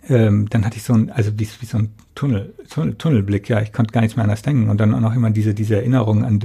ähm, 0.09 0.49
dann 0.51 0.65
hatte 0.65 0.77
ich 0.77 0.83
so 0.83 0.93
ein, 0.93 1.11
also 1.11 1.33
wie, 1.39 1.49
wie 1.61 1.67
so 1.67 1.79
ein 1.79 1.91
Tunnel, 2.15 2.55
Tunnel, 2.69 2.97
Tunnelblick, 2.97 3.49
ja, 3.49 3.63
ich 3.63 3.73
konnte 3.73 3.93
gar 3.93 4.03
nichts 4.03 4.17
mehr 4.17 4.25
anders 4.25 4.43
denken. 4.43 4.69
Und 4.69 4.79
dann 4.79 4.95
auch 4.95 5.01
noch 5.01 5.15
immer 5.15 5.31
diese, 5.31 5.55
diese 5.55 5.77
Erinnerung 5.77 6.25
an, 6.25 6.41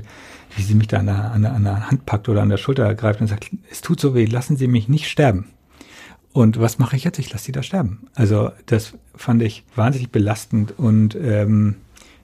wie 0.56 0.62
sie 0.62 0.76
mich 0.76 0.88
da 0.88 1.00
an 1.00 1.08
der, 1.08 1.32
an, 1.32 1.42
der, 1.42 1.54
an 1.54 1.64
der 1.64 1.90
Hand 1.90 2.06
packt 2.06 2.30
oder 2.30 2.42
an 2.42 2.50
der 2.50 2.58
Schulter 2.58 2.86
ergreift 2.86 3.20
und 3.20 3.28
sagt, 3.28 3.52
es 3.70 3.82
tut 3.82 4.00
so 4.00 4.16
weh, 4.16 4.26
lassen 4.26 4.56
Sie 4.56 4.68
mich 4.68 4.88
nicht 4.88 5.10
sterben. 5.10 5.48
Und 6.34 6.60
was 6.60 6.80
mache 6.80 6.96
ich 6.96 7.04
jetzt? 7.04 7.20
Ich 7.20 7.32
lasse 7.32 7.46
sie 7.46 7.52
da 7.52 7.62
sterben. 7.62 8.08
Also 8.16 8.52
das 8.66 8.94
fand 9.16 9.42
ich 9.44 9.64
wahnsinnig 9.76 10.10
belastend 10.10 10.78
und 10.78 11.16
ähm, 11.16 11.76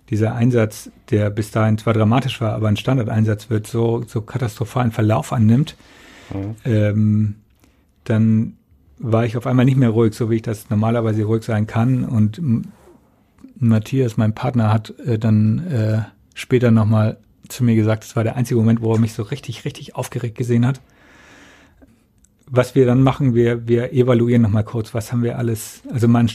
dieser 0.10 0.34
Einsatz, 0.34 0.90
der 1.12 1.30
bis 1.30 1.52
dahin 1.52 1.78
zwar 1.78 1.94
dramatisch 1.94 2.42
war, 2.42 2.54
aber 2.54 2.68
ein 2.68 2.78
Standardeinsatz 2.78 3.52
wird, 3.52 3.68
so, 3.68 4.04
so 4.08 4.22
katastrophalen 4.22 4.92
Verlauf 4.92 5.32
annimmt, 5.32 5.76
mhm. 6.34 6.56
ähm, 6.66 7.36
dann 8.04 8.54
war 8.98 9.26
ich 9.26 9.38
auf 9.38 9.46
einmal 9.46 9.66
nicht 9.66 9.78
mehr 9.78 9.90
ruhig, 9.90 10.16
so 10.16 10.32
wie 10.32 10.38
ich 10.38 10.42
das 10.42 10.72
normalerweise 10.72 11.24
ruhig 11.24 11.44
sein 11.44 11.68
kann. 11.68 12.04
Und 12.04 12.42
Matthias, 13.60 14.18
mein 14.18 14.34
Partner, 14.34 14.74
hat 14.74 14.98
äh, 15.00 15.20
dann 15.20 15.60
äh, 15.68 16.02
später 16.34 16.72
nochmal 16.72 17.18
zu 17.48 17.64
mir 17.64 17.76
gesagt, 17.76 18.04
es 18.04 18.16
war 18.16 18.24
der 18.24 18.36
einzige 18.36 18.60
Moment, 18.60 18.82
wo 18.82 18.94
er 18.94 19.00
mich 19.00 19.14
so 19.14 19.24
richtig, 19.24 19.66
richtig 19.66 19.96
aufgeregt 19.96 20.38
gesehen 20.38 20.66
hat. 20.66 20.82
Was 22.52 22.74
wir 22.76 22.86
dann 22.86 23.04
machen, 23.04 23.36
wir, 23.36 23.68
wir 23.68 23.94
evaluieren 23.94 24.42
nochmal 24.42 24.64
kurz, 24.64 24.94
was 24.94 25.12
haben 25.12 25.24
wir 25.24 25.38
alles, 25.38 25.82
also 25.92 26.08
man 26.08 26.30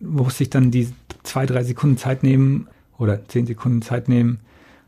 muss 0.00 0.38
sich 0.38 0.50
dann 0.50 0.70
die 0.70 0.88
zwei, 1.24 1.46
drei 1.46 1.64
Sekunden 1.64 1.96
Zeit 1.96 2.22
nehmen 2.22 2.68
oder 2.96 3.26
zehn 3.28 3.46
Sekunden 3.46 3.82
Zeit 3.82 4.08
nehmen, 4.08 4.40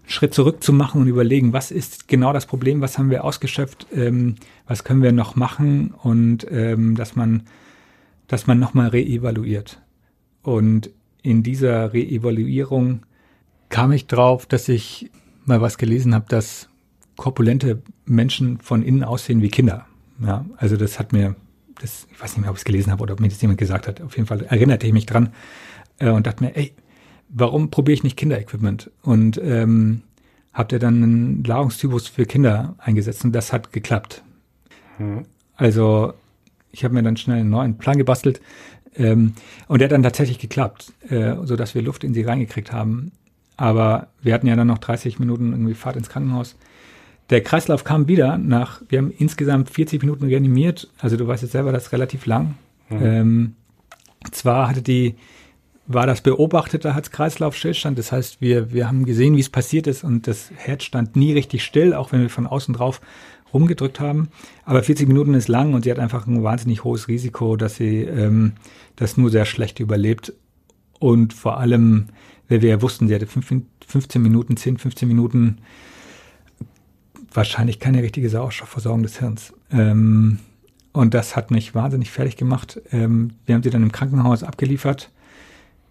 einen 0.03 0.11
Schritt 0.11 0.35
zurück 0.35 0.63
zu 0.63 0.73
machen 0.73 1.01
und 1.01 1.09
überlegen, 1.09 1.53
was 1.53 1.71
ist 1.71 2.09
genau 2.09 2.33
das 2.33 2.47
Problem, 2.47 2.81
was 2.81 2.99
haben 2.99 3.11
wir 3.11 3.25
ausgeschöpft, 3.25 3.89
ähm, 3.93 4.37
was 4.67 4.85
können 4.85 5.03
wir 5.03 5.13
noch 5.13 5.37
machen 5.37 5.93
und 6.03 6.47
ähm, 6.51 6.95
dass 6.95 7.17
man, 7.17 7.45
dass 8.29 8.47
man 8.47 8.59
nochmal 8.59 8.89
reevaluiert. 8.89 9.81
Und 10.43 10.91
in 11.23 11.43
dieser 11.43 11.93
Reevaluierung 11.93 13.03
kam 13.69 13.93
ich 13.93 14.07
drauf, 14.07 14.47
dass 14.47 14.69
ich 14.69 15.11
mal 15.45 15.61
was 15.61 15.79
gelesen 15.79 16.15
habe, 16.15 16.27
dass 16.29 16.69
korpulente 17.17 17.83
Menschen 18.07 18.59
von 18.61 18.83
innen 18.83 19.05
aussehen 19.05 19.43
wie 19.43 19.49
Kinder. 19.49 19.87
Ja, 20.25 20.45
also 20.57 20.77
das 20.77 20.99
hat 20.99 21.13
mir, 21.13 21.35
das, 21.81 22.07
ich 22.11 22.21
weiß 22.21 22.33
nicht 22.33 22.43
mehr, 22.43 22.51
ob 22.51 22.57
ich 22.57 22.61
es 22.61 22.65
gelesen 22.65 22.93
habe 22.93 23.03
oder 23.03 23.15
ob 23.15 23.21
mir 23.21 23.29
das 23.29 23.41
jemand 23.41 23.59
gesagt 23.59 23.89
hat. 23.89 24.01
Auf 24.01 24.17
jeden 24.17 24.27
Fall 24.27 24.43
erinnerte 24.43 24.87
ich 24.87 24.93
mich 24.93 25.07
dran 25.07 25.31
äh, 25.99 26.11
und 26.11 26.27
dachte 26.27 26.45
mir, 26.45 26.57
ey, 26.57 26.73
warum 27.29 27.71
probiere 27.71 27.95
ich 27.95 28.03
nicht 28.03 28.17
Kinderequipment? 28.17 28.91
Und 29.03 29.41
ähm, 29.43 30.03
habt 30.53 30.73
ihr 30.73 30.79
dann 30.79 31.03
einen 31.03 31.45
Ladungstypus 31.45 32.09
für 32.09 32.27
Kinder 32.27 32.75
eingesetzt 32.79 33.25
und 33.25 33.33
das 33.33 33.53
hat 33.53 33.73
geklappt. 33.73 34.23
Mhm. 34.99 35.25
Also 35.57 36.15
ich 36.73 36.85
habe 36.85 36.95
mir 36.95 37.03
dann 37.03 37.17
schnell 37.17 37.41
einen 37.41 37.51
neuen 37.51 37.79
Plan 37.79 37.99
gebastelt 37.99 38.41
ähm, 38.95 39.35
und 39.69 39.79
der 39.79 39.87
hat 39.87 39.93
dann 39.93 40.03
tatsächlich 40.03 40.39
geklappt, 40.39 40.93
äh, 41.09 41.37
so 41.45 41.57
dass 41.57 41.75
wir 41.75 41.83
Luft 41.83 42.05
in 42.05 42.15
sie 42.15 42.23
reingekriegt 42.23 42.73
haben. 42.73 43.13
Aber 43.57 44.09
wir 44.23 44.33
hatten 44.35 44.47
ja 44.47 44.57
dann 44.57 44.69
noch 44.69 44.79
30 44.79 45.19
Minuten 45.19 45.53
irgendwie 45.53 45.75
Fahrt 45.75 45.97
ins 45.97 46.09
Krankenhaus. 46.09 46.57
Der 47.31 47.43
Kreislauf 47.43 47.85
kam 47.85 48.09
wieder 48.09 48.39
nach, 48.39 48.83
wir 48.89 48.99
haben 48.99 49.13
insgesamt 49.17 49.71
40 49.71 50.03
Minuten 50.03 50.27
reanimiert. 50.27 50.89
Also 50.99 51.17
du 51.17 51.27
weißt 51.27 51.43
jetzt 51.43 51.53
selber, 51.53 51.73
das 51.73 51.87
ist 51.87 51.93
relativ 51.93 52.27
lang. 52.27 52.55
Mhm. 52.89 52.99
Ähm, 53.03 53.55
zwar 54.33 54.69
hatte 54.69 54.83
die, 54.83 55.15
war 55.87 56.07
das 56.07 56.21
beobachteter 56.21 56.95
Herz-Kreislauf-Stillstand. 56.95 57.99
Das 57.99 58.13
heißt, 58.13 58.41
wir, 58.41 58.73
wir 58.73 58.89
haben 58.89 59.05
gesehen, 59.05 59.37
wie 59.37 59.41
es 59.41 59.49
passiert 59.49 59.87
ist 59.87 60.03
und 60.05 60.27
das 60.27 60.51
Herz 60.57 60.85
stand 60.85 61.17
nie 61.17 61.33
richtig 61.33 61.65
still, 61.65 61.95
auch 61.95 62.13
wenn 62.13 62.21
wir 62.21 62.31
von 62.31 62.47
außen 62.47 62.75
drauf 62.75 63.01
rumgedrückt 63.55 64.01
haben. 64.01 64.29
Aber 64.65 64.83
40 64.83 65.09
Minuten 65.09 65.35
ist 65.35 65.49
lang 65.49 65.75
und 65.75 65.85
sie 65.85 65.91
hat 65.91 65.99
einfach 65.99 66.27
ein 66.27 66.43
wahnsinnig 66.43 66.85
hohes 66.85 67.09
Risiko, 67.09 67.57
dass 67.57 67.77
sie 67.77 68.03
ähm, 68.03 68.53
das 68.97 69.17
nur 69.17 69.31
sehr 69.31 69.45
schlecht 69.45 69.81
überlebt. 69.81 70.33
Und 70.99 71.33
vor 71.33 71.59
allem 71.59 72.09
weil 72.51 72.63
wir 72.63 72.69
ja 72.69 72.83
wussten, 72.83 73.07
sie 73.07 73.15
hatte 73.15 73.29
15 73.29 74.21
Minuten, 74.21 74.57
10, 74.57 74.77
15 74.77 75.09
Minuten 75.09 75.59
wahrscheinlich 77.33 77.79
keine 77.79 78.03
richtige 78.03 78.29
Sauerstoffversorgung 78.29 79.03
des 79.03 79.19
Hirns. 79.19 79.53
Ähm, 79.73 80.39
und 80.93 81.15
das 81.15 81.37
hat 81.37 81.51
mich 81.51 81.75
wahnsinnig 81.75 82.11
fertig 82.11 82.37
gemacht. 82.37 82.81
Ähm, 82.93 83.33
wir 83.47 83.55
haben 83.55 83.63
sie 83.63 83.71
dann 83.71 83.83
im 83.83 83.93
Krankenhaus 83.93 84.43
abgeliefert. 84.43 85.11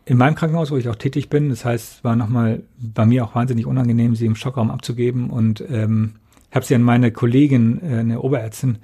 In 0.05 0.17
meinem 0.17 0.35
Krankenhaus, 0.35 0.71
wo 0.71 0.77
ich 0.77 0.89
auch 0.89 0.95
tätig 0.95 1.29
bin. 1.29 1.49
Das 1.49 1.63
heißt, 1.63 2.03
war 2.03 2.15
nochmal 2.15 2.63
bei 2.77 3.05
mir 3.05 3.23
auch 3.23 3.35
wahnsinnig 3.35 3.65
unangenehm, 3.65 4.15
sie 4.15 4.25
im 4.25 4.35
Schockraum 4.35 4.71
abzugeben. 4.71 5.29
Und 5.29 5.63
ähm, 5.69 6.13
habe 6.51 6.65
sie 6.65 6.75
an 6.75 6.81
meine 6.81 7.11
Kollegin, 7.11 7.79
äh, 7.81 7.99
eine 7.99 8.21
Oberärztin 8.21 8.79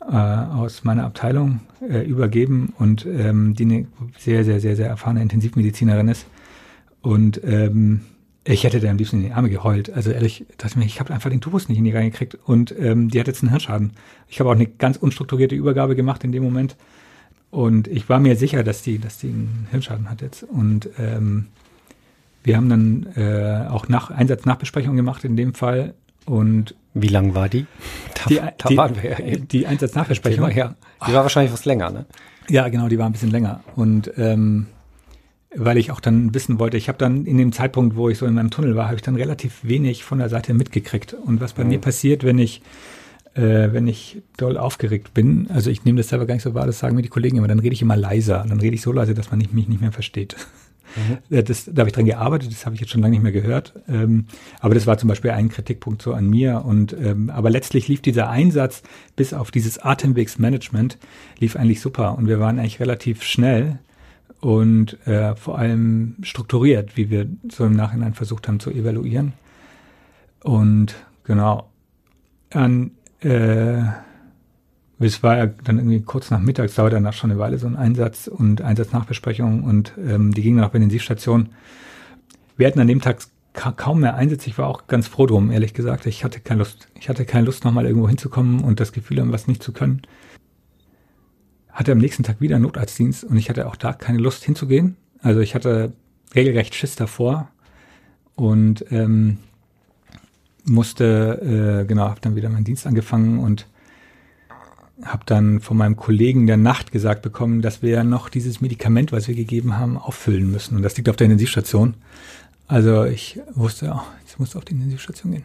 äh, 0.00 0.14
aus 0.14 0.84
meiner 0.84 1.04
Abteilung, 1.04 1.60
äh, 1.88 2.04
übergeben 2.04 2.72
und 2.78 3.06
ähm, 3.06 3.54
die 3.54 3.64
eine 3.64 3.86
sehr, 4.18 4.44
sehr, 4.44 4.60
sehr, 4.60 4.76
sehr 4.76 4.88
erfahrene 4.88 5.22
Intensivmedizinerin 5.22 6.08
ist. 6.08 6.26
Und 7.00 7.40
ähm, 7.44 8.02
ich 8.44 8.64
hätte 8.64 8.80
der 8.80 8.90
am 8.90 8.96
liebsten 8.96 9.18
in 9.18 9.26
die 9.26 9.32
Arme 9.32 9.50
geheult. 9.50 9.92
Also 9.92 10.10
ehrlich, 10.10 10.46
dachte 10.58 10.72
ich 10.72 10.76
mir, 10.76 10.84
ich 10.84 11.00
habe 11.00 11.12
einfach 11.14 11.30
den 11.30 11.40
Tubus 11.40 11.68
nicht 11.68 11.78
in 11.78 11.84
die 11.84 11.92
Reihe 11.92 12.10
gekriegt 12.10 12.36
und 12.44 12.74
ähm, 12.78 13.08
die 13.08 13.20
hat 13.20 13.26
jetzt 13.28 13.42
einen 13.42 13.50
Hirnschaden. 13.50 13.92
Ich 14.28 14.40
habe 14.40 14.50
auch 14.50 14.54
eine 14.54 14.66
ganz 14.66 14.96
unstrukturierte 14.96 15.54
Übergabe 15.54 15.94
gemacht 15.94 16.24
in 16.24 16.32
dem 16.32 16.42
Moment 16.42 16.76
und 17.50 17.86
ich 17.86 18.08
war 18.08 18.18
mir 18.18 18.36
sicher, 18.36 18.64
dass 18.64 18.82
die, 18.82 18.98
dass 18.98 19.18
die 19.18 19.28
einen 19.28 19.68
Hirnschaden 19.70 20.10
hat 20.10 20.22
jetzt. 20.22 20.42
Und 20.42 20.88
ähm, 20.98 21.48
wir 22.42 22.56
haben 22.56 22.68
dann 22.68 23.06
äh, 23.14 23.68
auch 23.68 23.88
nach 23.88 24.10
Einsatznachbesprechung 24.10 24.96
gemacht 24.96 25.24
in 25.24 25.36
dem 25.36 25.54
Fall 25.54 25.94
und 26.24 26.74
wie 26.94 27.08
lang 27.08 27.34
war 27.34 27.48
die? 27.48 27.66
Da, 28.14 28.24
die, 28.28 28.34
da 28.36 28.68
die, 28.68 28.76
waren 28.76 29.02
wir 29.02 29.10
ja 29.10 29.18
eben. 29.18 29.48
Die 29.48 29.66
Einsatznachbesprechung. 29.66 30.50
Ja. 30.50 30.74
Die 31.06 31.12
war 31.12 31.22
wahrscheinlich 31.22 31.52
was 31.52 31.64
länger, 31.64 31.90
ne? 31.90 32.06
Ja, 32.48 32.68
genau, 32.68 32.88
die 32.88 32.98
war 32.98 33.06
ein 33.06 33.12
bisschen 33.12 33.30
länger. 33.30 33.60
Und 33.76 34.12
ähm, 34.16 34.66
weil 35.54 35.76
ich 35.76 35.90
auch 35.90 36.00
dann 36.00 36.34
wissen 36.34 36.58
wollte, 36.58 36.76
ich 36.76 36.88
habe 36.88 36.98
dann 36.98 37.26
in 37.26 37.38
dem 37.38 37.52
Zeitpunkt, 37.52 37.96
wo 37.96 38.08
ich 38.08 38.18
so 38.18 38.26
in 38.26 38.34
meinem 38.34 38.50
Tunnel 38.50 38.76
war, 38.76 38.86
habe 38.86 38.96
ich 38.96 39.02
dann 39.02 39.16
relativ 39.16 39.60
wenig 39.62 40.04
von 40.04 40.18
der 40.18 40.28
Seite 40.28 40.54
mitgekriegt. 40.54 41.14
Und 41.14 41.40
was 41.40 41.52
bei 41.52 41.64
mhm. 41.64 41.70
mir 41.70 41.78
passiert, 41.78 42.24
wenn 42.24 42.38
ich 42.38 42.62
äh, 43.34 43.72
wenn 43.72 43.86
ich 43.86 44.22
doll 44.36 44.58
aufgeregt 44.58 45.14
bin, 45.14 45.48
also 45.50 45.70
ich 45.70 45.84
nehme 45.84 45.98
das 45.98 46.08
selber 46.08 46.26
gar 46.26 46.34
nicht 46.34 46.42
so 46.42 46.54
wahr, 46.54 46.66
das 46.66 46.78
sagen 46.78 46.96
mir 46.96 47.02
die 47.02 47.08
Kollegen 47.08 47.38
immer, 47.38 47.48
dann 47.48 47.60
rede 47.60 47.72
ich 47.72 47.82
immer 47.82 47.96
leiser. 47.96 48.44
Dann 48.46 48.60
rede 48.60 48.74
ich 48.74 48.82
so 48.82 48.92
leise, 48.92 49.14
dass 49.14 49.30
man 49.30 49.38
nicht, 49.38 49.54
mich 49.54 49.68
nicht 49.68 49.80
mehr 49.80 49.92
versteht. 49.92 50.36
Mhm. 50.96 51.18
Das, 51.44 51.64
da 51.64 51.80
habe 51.80 51.88
ich 51.88 51.94
dran 51.94 52.04
gearbeitet, 52.04 52.52
das 52.52 52.66
habe 52.66 52.74
ich 52.74 52.82
jetzt 52.82 52.90
schon 52.90 53.00
lange 53.00 53.12
nicht 53.12 53.22
mehr 53.22 53.32
gehört. 53.32 53.72
Ähm, 53.88 54.26
aber 54.60 54.74
das 54.74 54.86
war 54.86 54.98
zum 54.98 55.08
Beispiel 55.08 55.30
ein 55.30 55.48
Kritikpunkt 55.48 56.02
so 56.02 56.12
an 56.12 56.28
mir. 56.28 56.66
Und 56.66 56.92
ähm, 56.92 57.30
aber 57.30 57.48
letztlich 57.48 57.88
lief 57.88 58.02
dieser 58.02 58.28
Einsatz 58.28 58.82
bis 59.16 59.32
auf 59.32 59.50
dieses 59.50 59.78
Atemwegsmanagement 59.78 60.98
lief 61.38 61.56
eigentlich 61.56 61.80
super. 61.80 62.18
Und 62.18 62.26
wir 62.26 62.40
waren 62.40 62.58
eigentlich 62.58 62.80
relativ 62.80 63.22
schnell 63.22 63.78
und 64.42 64.98
äh, 65.06 65.36
vor 65.36 65.56
allem 65.56 66.16
strukturiert, 66.22 66.96
wie 66.96 67.10
wir 67.10 67.28
so 67.48 67.64
im 67.64 67.74
Nachhinein 67.74 68.12
versucht 68.12 68.48
haben 68.48 68.58
zu 68.58 68.70
evaluieren. 68.70 69.34
Und 70.42 70.96
genau, 71.22 71.70
an, 72.50 72.90
äh, 73.20 73.82
es 74.98 75.22
war 75.22 75.38
ja 75.38 75.46
dann 75.46 75.78
irgendwie 75.78 76.02
kurz 76.02 76.32
nach 76.32 76.40
Mittags, 76.40 76.74
dauert 76.74 76.92
danach 76.92 77.12
schon 77.12 77.30
eine 77.30 77.38
Weile 77.38 77.56
so 77.58 77.68
ein 77.68 77.76
Einsatz 77.76 78.26
und 78.26 78.62
Einsatznachbesprechung 78.62 79.62
und 79.62 79.94
ähm, 80.04 80.34
die 80.34 80.42
gingen 80.42 80.56
dann 80.56 80.66
auf 80.66 80.74
Intensivstation. 80.74 81.50
Wir 82.56 82.66
hatten 82.66 82.80
an 82.80 82.88
dem 82.88 83.00
Tag 83.00 83.18
ka 83.52 83.70
kaum 83.70 84.00
mehr 84.00 84.16
Einsätze. 84.16 84.50
Ich 84.50 84.58
war 84.58 84.66
auch 84.66 84.88
ganz 84.88 85.06
froh 85.06 85.26
drum, 85.26 85.52
ehrlich 85.52 85.72
gesagt. 85.72 86.06
Ich 86.06 86.24
hatte 86.24 86.40
keine 86.40 86.58
Lust. 86.58 86.88
Ich 86.98 87.08
hatte 87.08 87.24
keine 87.24 87.46
Lust, 87.46 87.64
nochmal 87.64 87.86
irgendwo 87.86 88.08
hinzukommen 88.08 88.64
und 88.64 88.80
das 88.80 88.90
Gefühl 88.90 89.20
haben, 89.20 89.32
was 89.32 89.46
nicht 89.46 89.62
zu 89.62 89.72
können. 89.72 90.02
Hatte 91.72 91.92
am 91.92 91.98
nächsten 91.98 92.22
Tag 92.22 92.40
wieder 92.40 92.58
Notarztdienst 92.58 93.24
und 93.24 93.36
ich 93.36 93.48
hatte 93.48 93.66
auch 93.66 93.76
da 93.76 93.92
keine 93.92 94.18
Lust 94.18 94.44
hinzugehen. 94.44 94.96
Also 95.20 95.40
ich 95.40 95.54
hatte 95.54 95.92
regelrecht 96.34 96.74
Schiss 96.74 96.96
davor 96.96 97.48
und 98.34 98.84
ähm, 98.90 99.38
musste, 100.64 101.82
äh, 101.82 101.86
genau, 101.86 102.08
habe 102.08 102.20
dann 102.20 102.36
wieder 102.36 102.48
meinen 102.48 102.64
Dienst 102.64 102.86
angefangen 102.86 103.38
und 103.38 103.66
habe 105.02 105.24
dann 105.26 105.60
von 105.60 105.76
meinem 105.76 105.96
Kollegen 105.96 106.46
der 106.46 106.56
Nacht 106.56 106.92
gesagt 106.92 107.22
bekommen, 107.22 107.62
dass 107.62 107.82
wir 107.82 108.04
noch 108.04 108.28
dieses 108.28 108.60
Medikament, 108.60 109.10
was 109.10 109.26
wir 109.26 109.34
gegeben 109.34 109.76
haben, 109.76 109.96
auffüllen 109.96 110.50
müssen. 110.50 110.76
Und 110.76 110.82
das 110.82 110.96
liegt 110.96 111.08
auf 111.08 111.16
der 111.16 111.24
Intensivstation. 111.24 111.94
Also 112.68 113.04
ich 113.04 113.40
wusste, 113.54 113.92
oh, 113.96 114.02
musst 114.38 114.54
du 114.54 114.58
auf 114.58 114.64
die 114.64 114.74
Intensivstation 114.74 115.32
gehen. 115.32 115.44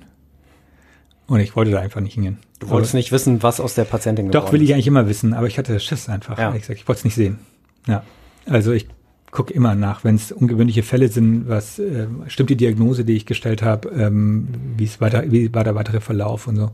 Und 1.27 1.41
ich 1.41 1.55
wollte 1.55 1.71
da 1.71 1.79
einfach 1.79 2.01
nicht 2.01 2.13
hingehen. 2.13 2.37
Du 2.59 2.69
wolltest 2.69 2.93
aber, 2.93 2.99
nicht 2.99 3.11
wissen, 3.11 3.43
was 3.43 3.59
aus 3.59 3.75
der 3.75 3.83
Patientin 3.83 4.27
geworden 4.27 4.43
ist. 4.43 4.47
Doch, 4.47 4.53
will 4.53 4.61
ich 4.61 4.73
eigentlich 4.73 4.87
immer 4.87 5.07
wissen, 5.07 5.33
aber 5.33 5.47
ich 5.47 5.57
hatte 5.57 5.79
Schiss 5.79 6.09
einfach. 6.09 6.37
Ja. 6.37 6.55
Ich, 6.55 6.69
ich 6.69 6.87
wollte 6.87 6.99
es 6.99 7.05
nicht 7.05 7.15
sehen. 7.15 7.39
Ja. 7.85 8.03
Also 8.45 8.71
ich 8.71 8.87
gucke 9.31 9.53
immer 9.53 9.75
nach, 9.75 10.03
wenn 10.03 10.15
es 10.15 10.31
ungewöhnliche 10.31 10.83
Fälle 10.83 11.09
sind, 11.09 11.49
was 11.49 11.79
äh, 11.79 12.07
stimmt 12.27 12.49
die 12.49 12.55
Diagnose, 12.55 13.03
die 13.03 13.13
ich 13.13 13.25
gestellt 13.25 13.61
habe, 13.61 13.89
ähm, 13.89 14.47
wie 14.77 14.85
es 14.85 15.01
weiter, 15.01 15.29
wie 15.31 15.53
war 15.53 15.65
der 15.65 15.75
weitere 15.75 15.99
Verlauf 15.99 16.47
und 16.47 16.55
so. 16.55 16.71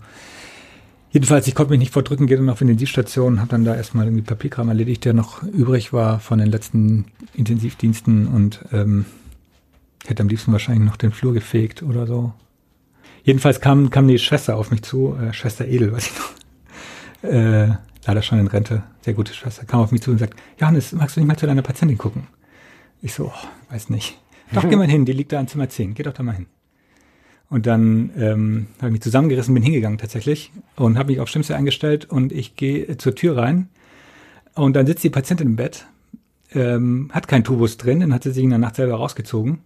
Jedenfalls, 1.11 1.47
ich 1.47 1.55
konnte 1.55 1.71
mich 1.71 1.79
nicht 1.79 1.93
vordrücken, 1.93 2.25
gehe 2.25 2.37
dann 2.37 2.49
auf 2.49 2.61
Intensivstation, 2.61 3.39
habe 3.39 3.49
dann 3.49 3.65
da 3.65 3.75
erstmal 3.75 4.05
irgendwie 4.05 4.23
Papierkram 4.23 4.69
erledigt, 4.69 5.05
der 5.05 5.13
noch 5.13 5.43
übrig 5.43 5.93
war 5.93 6.19
von 6.19 6.39
den 6.39 6.49
letzten 6.49 7.05
Intensivdiensten 7.35 8.27
und 8.27 8.65
ähm, 8.71 9.05
hätte 10.05 10.23
am 10.23 10.29
liebsten 10.29 10.51
wahrscheinlich 10.51 10.85
noch 10.85 10.97
den 10.97 11.11
Flur 11.11 11.33
gefegt 11.33 11.83
oder 11.83 12.07
so. 12.07 12.33
Jedenfalls 13.23 13.61
kam, 13.61 13.89
kam 13.89 14.07
die 14.07 14.19
Schwester 14.19 14.57
auf 14.57 14.69
mich 14.71 14.83
zu, 14.83 15.15
äh, 15.15 15.33
Schwester 15.33 15.65
Edel, 15.65 15.93
weiß 15.93 16.07
ich 16.07 16.13
noch. 16.17 17.31
Äh, 17.31 17.77
leider 18.05 18.21
schon 18.21 18.39
in 18.39 18.47
Rente, 18.47 18.83
sehr 19.01 19.13
gute 19.13 19.33
Schwester, 19.33 19.65
kam 19.65 19.79
auf 19.79 19.91
mich 19.91 20.01
zu 20.01 20.11
und 20.11 20.17
sagt, 20.17 20.37
Johannes, 20.59 20.91
magst 20.91 21.15
du 21.15 21.21
nicht 21.21 21.27
mal 21.27 21.37
zu 21.37 21.45
deiner 21.45 21.61
Patientin 21.61 21.97
gucken? 21.97 22.27
Ich 23.01 23.13
so, 23.13 23.27
oh, 23.27 23.71
weiß 23.71 23.89
nicht. 23.89 24.19
Doch, 24.51 24.67
geh 24.67 24.75
mal 24.75 24.87
hin, 24.87 25.05
die 25.05 25.13
liegt 25.13 25.31
da 25.31 25.39
in 25.39 25.47
Zimmer 25.47 25.69
10, 25.69 25.93
geh 25.93 26.03
doch 26.03 26.13
da 26.13 26.21
mal 26.21 26.35
hin. 26.35 26.47
Und 27.49 27.65
dann 27.65 28.11
ähm, 28.17 28.67
habe 28.77 28.87
ich 28.87 28.93
mich 28.93 29.01
zusammengerissen, 29.01 29.53
bin 29.53 29.63
hingegangen 29.63 29.97
tatsächlich 29.97 30.51
und 30.75 30.97
habe 30.97 31.11
mich 31.11 31.19
auf 31.21 31.29
Stimmste 31.29 31.55
eingestellt 31.55 32.05
und 32.05 32.31
ich 32.31 32.55
gehe 32.55 32.97
zur 32.97 33.15
Tür 33.15 33.37
rein 33.37 33.69
und 34.55 34.75
dann 34.75 34.85
sitzt 34.85 35.03
die 35.03 35.09
Patientin 35.09 35.47
im 35.47 35.55
Bett, 35.55 35.85
ähm, 36.53 37.09
hat 37.13 37.27
keinen 37.27 37.43
Tubus 37.43 37.77
drin, 37.77 38.01
dann 38.01 38.13
hat 38.13 38.23
sie 38.23 38.31
sich 38.31 38.43
in 38.43 38.49
der 38.49 38.59
Nacht 38.59 38.75
selber 38.75 38.95
rausgezogen, 38.95 39.59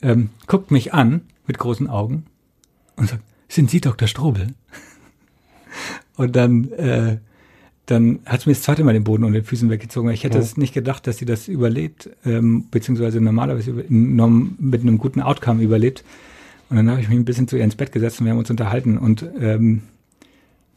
ähm, 0.00 0.30
guckt 0.46 0.70
mich 0.70 0.94
an 0.94 1.22
mit 1.46 1.58
großen 1.58 1.88
Augen 1.88 2.26
und 2.96 3.08
sagt, 3.08 3.22
sind 3.48 3.70
Sie 3.70 3.80
Dr. 3.80 4.08
Strobel? 4.08 4.48
und 6.16 6.36
dann, 6.36 6.70
äh, 6.72 7.18
dann 7.86 8.20
hat 8.26 8.42
sie 8.42 8.50
mir 8.50 8.54
das 8.54 8.62
zweite 8.62 8.84
Mal 8.84 8.92
den 8.92 9.04
Boden 9.04 9.24
unter 9.24 9.40
den 9.40 9.44
Füßen 9.44 9.68
weggezogen. 9.70 10.10
Ich 10.10 10.24
hätte 10.24 10.38
es 10.38 10.56
nicht 10.56 10.72
gedacht, 10.72 11.06
dass 11.06 11.18
sie 11.18 11.24
das 11.24 11.48
überlebt, 11.48 12.10
ähm, 12.24 12.66
beziehungsweise 12.70 13.20
normalerweise 13.20 13.72
mit 13.72 14.80
einem 14.80 14.98
guten 14.98 15.20
Outcome 15.20 15.62
überlebt. 15.62 16.04
Und 16.70 16.76
dann 16.76 16.90
habe 16.90 17.00
ich 17.00 17.08
mich 17.08 17.18
ein 17.18 17.24
bisschen 17.24 17.48
zu 17.48 17.56
ihr 17.56 17.64
ins 17.64 17.76
Bett 17.76 17.92
gesetzt 17.92 18.20
und 18.20 18.26
wir 18.26 18.32
haben 18.32 18.38
uns 18.38 18.50
unterhalten 18.50 18.96
und 18.96 19.26
ähm, 19.38 19.82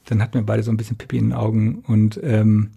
dann 0.06 0.22
hatten 0.22 0.34
wir 0.34 0.42
beide 0.42 0.62
so 0.62 0.72
ein 0.72 0.78
bisschen 0.78 0.98
Pipi 0.98 1.18
in 1.18 1.30
den 1.30 1.34
Augen 1.34 1.84
und 1.88 2.20
ähm, 2.22 2.72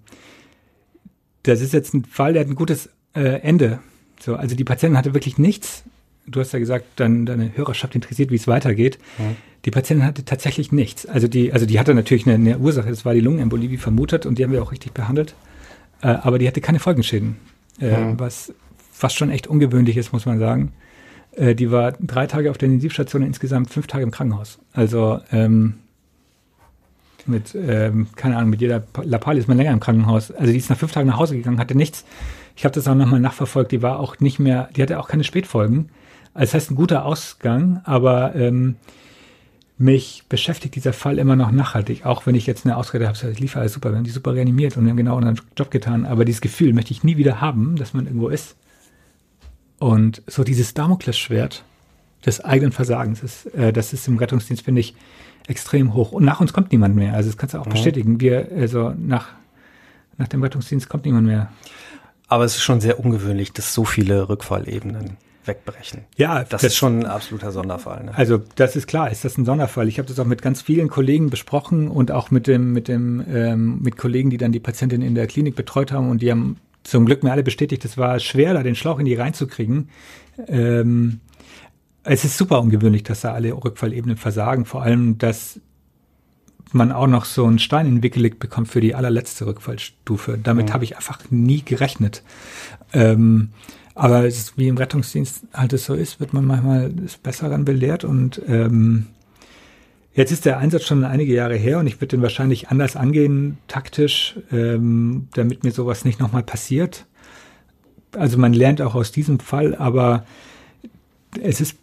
das 1.42 1.60
ist 1.60 1.72
jetzt 1.72 1.94
ein 1.94 2.04
Fall, 2.04 2.32
der 2.32 2.42
hat 2.42 2.48
ein 2.48 2.54
gutes 2.54 2.90
äh, 3.14 3.40
Ende. 3.40 3.80
So, 4.20 4.36
also 4.36 4.54
die 4.54 4.64
Patientin 4.64 4.96
hatte 4.96 5.14
wirklich 5.14 5.38
nichts 5.38 5.84
du 6.28 6.40
hast 6.40 6.52
ja 6.52 6.58
gesagt, 6.58 6.84
dann 6.96 7.26
deine 7.26 7.56
Hörerschaft 7.56 7.94
interessiert, 7.94 8.30
wie 8.30 8.36
es 8.36 8.46
weitergeht. 8.46 8.98
Mhm. 9.18 9.36
Die 9.64 9.70
Patientin 9.70 10.06
hatte 10.06 10.24
tatsächlich 10.24 10.72
nichts. 10.72 11.06
Also 11.06 11.28
die, 11.28 11.52
also 11.52 11.66
die 11.66 11.80
hatte 11.80 11.94
natürlich 11.94 12.26
eine, 12.26 12.36
eine 12.36 12.58
Ursache, 12.58 12.88
das 12.88 13.04
war 13.04 13.14
die 13.14 13.20
Lungenembolie, 13.20 13.70
wie 13.70 13.76
vermutet, 13.76 14.26
und 14.26 14.38
die 14.38 14.44
haben 14.44 14.52
wir 14.52 14.62
auch 14.62 14.72
richtig 14.72 14.92
behandelt. 14.92 15.34
Äh, 16.00 16.08
aber 16.08 16.38
die 16.38 16.46
hatte 16.46 16.60
keine 16.60 16.78
Folgenschäden, 16.78 17.36
äh, 17.80 17.96
mhm. 17.96 18.20
was 18.20 18.52
fast 18.92 19.16
schon 19.16 19.30
echt 19.30 19.46
ungewöhnlich 19.46 19.96
ist, 19.96 20.12
muss 20.12 20.26
man 20.26 20.38
sagen. 20.38 20.72
Äh, 21.32 21.54
die 21.54 21.70
war 21.70 21.92
drei 21.92 22.26
Tage 22.26 22.50
auf 22.50 22.58
der 22.58 22.66
Intensivstation, 22.66 23.22
insgesamt 23.22 23.70
fünf 23.70 23.86
Tage 23.86 24.04
im 24.04 24.10
Krankenhaus. 24.10 24.58
Also 24.72 25.20
ähm, 25.32 25.74
mit, 27.26 27.54
ähm, 27.54 28.08
keine 28.16 28.36
Ahnung, 28.36 28.50
mit 28.50 28.60
jeder 28.60 28.82
Lappalie 29.02 29.40
ist 29.40 29.48
man 29.48 29.56
länger 29.56 29.72
im 29.72 29.80
Krankenhaus. 29.80 30.30
Also 30.30 30.52
die 30.52 30.58
ist 30.58 30.70
nach 30.70 30.78
fünf 30.78 30.92
Tagen 30.92 31.08
nach 31.08 31.18
Hause 31.18 31.36
gegangen, 31.36 31.58
hatte 31.58 31.76
nichts. 31.76 32.04
Ich 32.56 32.64
habe 32.64 32.74
das 32.74 32.88
auch 32.88 32.94
nochmal 32.94 33.20
nachverfolgt. 33.20 33.70
Die 33.70 33.82
war 33.82 34.00
auch 34.00 34.18
nicht 34.18 34.38
mehr, 34.38 34.68
die 34.74 34.82
hatte 34.82 34.98
auch 34.98 35.08
keine 35.08 35.24
Spätfolgen. 35.24 35.90
Also 36.38 36.52
das 36.52 36.54
heißt, 36.54 36.70
ein 36.70 36.76
guter 36.76 37.04
Ausgang, 37.04 37.80
aber 37.82 38.36
ähm, 38.36 38.76
mich 39.76 40.22
beschäftigt 40.28 40.76
dieser 40.76 40.92
Fall 40.92 41.18
immer 41.18 41.34
noch 41.34 41.50
nachhaltig, 41.50 42.06
auch 42.06 42.26
wenn 42.26 42.36
ich 42.36 42.46
jetzt 42.46 42.64
eine 42.64 42.76
Ausrede 42.76 43.08
habe, 43.08 43.18
ich 43.28 43.40
liefere 43.40 43.62
alles 43.62 43.72
super, 43.72 43.90
wir 43.90 43.96
haben 43.96 44.04
die 44.04 44.10
super 44.10 44.36
reanimiert 44.36 44.76
und 44.76 44.84
wir 44.84 44.90
haben 44.90 44.96
genau 44.96 45.16
unseren 45.16 45.40
Job 45.56 45.72
getan, 45.72 46.06
aber 46.06 46.24
dieses 46.24 46.40
Gefühl 46.40 46.74
möchte 46.74 46.92
ich 46.92 47.02
nie 47.02 47.16
wieder 47.16 47.40
haben, 47.40 47.74
dass 47.74 47.92
man 47.92 48.06
irgendwo 48.06 48.28
ist. 48.28 48.54
Und 49.80 50.22
so 50.28 50.44
dieses 50.44 50.74
Damoklesschwert 50.74 51.64
des 52.24 52.44
eigenen 52.44 52.70
Versagens, 52.70 53.24
ist, 53.24 53.46
äh, 53.54 53.72
das 53.72 53.92
ist 53.92 54.06
im 54.06 54.18
Rettungsdienst, 54.18 54.64
finde 54.64 54.80
ich, 54.80 54.94
extrem 55.48 55.92
hoch. 55.92 56.12
Und 56.12 56.24
nach 56.24 56.40
uns 56.40 56.52
kommt 56.52 56.70
niemand 56.70 56.94
mehr. 56.94 57.14
Also 57.14 57.30
das 57.30 57.36
kannst 57.36 57.54
du 57.54 57.58
auch 57.58 57.66
mhm. 57.66 57.70
bestätigen. 57.70 58.20
Wir, 58.20 58.48
also 58.56 58.94
nach, 58.96 59.30
nach 60.18 60.28
dem 60.28 60.40
Rettungsdienst 60.40 60.88
kommt 60.88 61.04
niemand 61.04 61.26
mehr. 61.26 61.50
Aber 62.28 62.44
es 62.44 62.54
ist 62.54 62.62
schon 62.62 62.80
sehr 62.80 63.00
ungewöhnlich, 63.00 63.52
dass 63.52 63.74
so 63.74 63.84
viele 63.84 64.28
Rückfallebenen 64.28 65.16
wegbrechen. 65.48 66.02
Ja, 66.16 66.40
das, 66.40 66.48
das 66.48 66.64
ist 66.64 66.76
schon 66.76 67.00
ein 67.00 67.06
absoluter 67.06 67.50
Sonderfall. 67.50 68.04
Ne? 68.04 68.12
Also 68.16 68.40
das 68.54 68.76
ist 68.76 68.86
klar, 68.86 69.10
ist 69.10 69.24
das 69.24 69.36
ein 69.36 69.44
Sonderfall. 69.44 69.88
Ich 69.88 69.98
habe 69.98 70.06
das 70.06 70.20
auch 70.20 70.24
mit 70.24 70.42
ganz 70.42 70.62
vielen 70.62 70.88
Kollegen 70.88 71.30
besprochen 71.30 71.88
und 71.88 72.12
auch 72.12 72.30
mit 72.30 72.46
dem 72.46 72.72
mit 72.72 72.86
dem 72.86 73.24
ähm, 73.28 73.80
mit 73.82 73.96
Kollegen, 73.96 74.30
die 74.30 74.36
dann 74.36 74.52
die 74.52 74.60
Patientin 74.60 75.02
in 75.02 75.16
der 75.16 75.26
Klinik 75.26 75.56
betreut 75.56 75.90
haben 75.90 76.08
und 76.10 76.22
die 76.22 76.30
haben 76.30 76.58
zum 76.84 77.04
Glück 77.04 77.22
mir 77.22 77.32
alle 77.32 77.42
bestätigt, 77.42 77.84
es 77.84 77.98
war 77.98 78.18
schwer, 78.18 78.54
da 78.54 78.62
den 78.62 78.74
Schlauch 78.74 78.98
in 78.98 79.04
die 79.04 79.14
reinzukriegen. 79.14 79.90
Ähm, 80.46 81.20
es 82.04 82.24
ist 82.24 82.38
super 82.38 82.60
ungewöhnlich, 82.60 83.02
dass 83.02 83.20
da 83.20 83.32
alle 83.32 83.52
Rückfallebenen 83.52 84.16
versagen. 84.16 84.64
Vor 84.64 84.82
allem, 84.82 85.18
dass 85.18 85.60
man 86.72 86.92
auch 86.92 87.06
noch 87.06 87.24
so 87.24 87.44
einen 87.46 87.58
Stein 87.58 87.86
in 87.86 88.02
Wickelig 88.02 88.38
bekommt 88.38 88.68
für 88.68 88.80
die 88.80 88.94
allerletzte 88.94 89.46
Rückfallstufe. 89.46 90.38
Damit 90.42 90.68
mhm. 90.68 90.72
habe 90.72 90.84
ich 90.84 90.96
einfach 90.96 91.20
nie 91.30 91.62
gerechnet. 91.62 92.22
Ähm, 92.92 93.50
aber 93.98 94.24
es 94.24 94.38
ist, 94.38 94.56
wie 94.56 94.68
im 94.68 94.76
Rettungsdienst 94.76 95.42
halt 95.52 95.72
es 95.72 95.84
so 95.84 95.94
ist, 95.94 96.20
wird 96.20 96.32
man 96.32 96.44
manchmal 96.44 96.92
des 96.92 97.16
Besseren 97.16 97.64
belehrt 97.64 98.04
und 98.04 98.40
ähm, 98.46 99.06
jetzt 100.14 100.30
ist 100.30 100.44
der 100.44 100.58
Einsatz 100.58 100.84
schon 100.84 101.04
einige 101.04 101.34
Jahre 101.34 101.56
her 101.56 101.80
und 101.80 101.88
ich 101.88 101.96
würde 101.96 102.16
den 102.16 102.22
wahrscheinlich 102.22 102.68
anders 102.68 102.94
angehen, 102.94 103.58
taktisch, 103.66 104.38
ähm, 104.52 105.26
damit 105.34 105.64
mir 105.64 105.72
sowas 105.72 106.04
nicht 106.04 106.20
nochmal 106.20 106.44
passiert. 106.44 107.06
Also 108.12 108.38
man 108.38 108.52
lernt 108.52 108.80
auch 108.80 108.94
aus 108.94 109.10
diesem 109.10 109.40
Fall, 109.40 109.74
aber 109.74 110.24
es 111.42 111.60
ist 111.60 111.76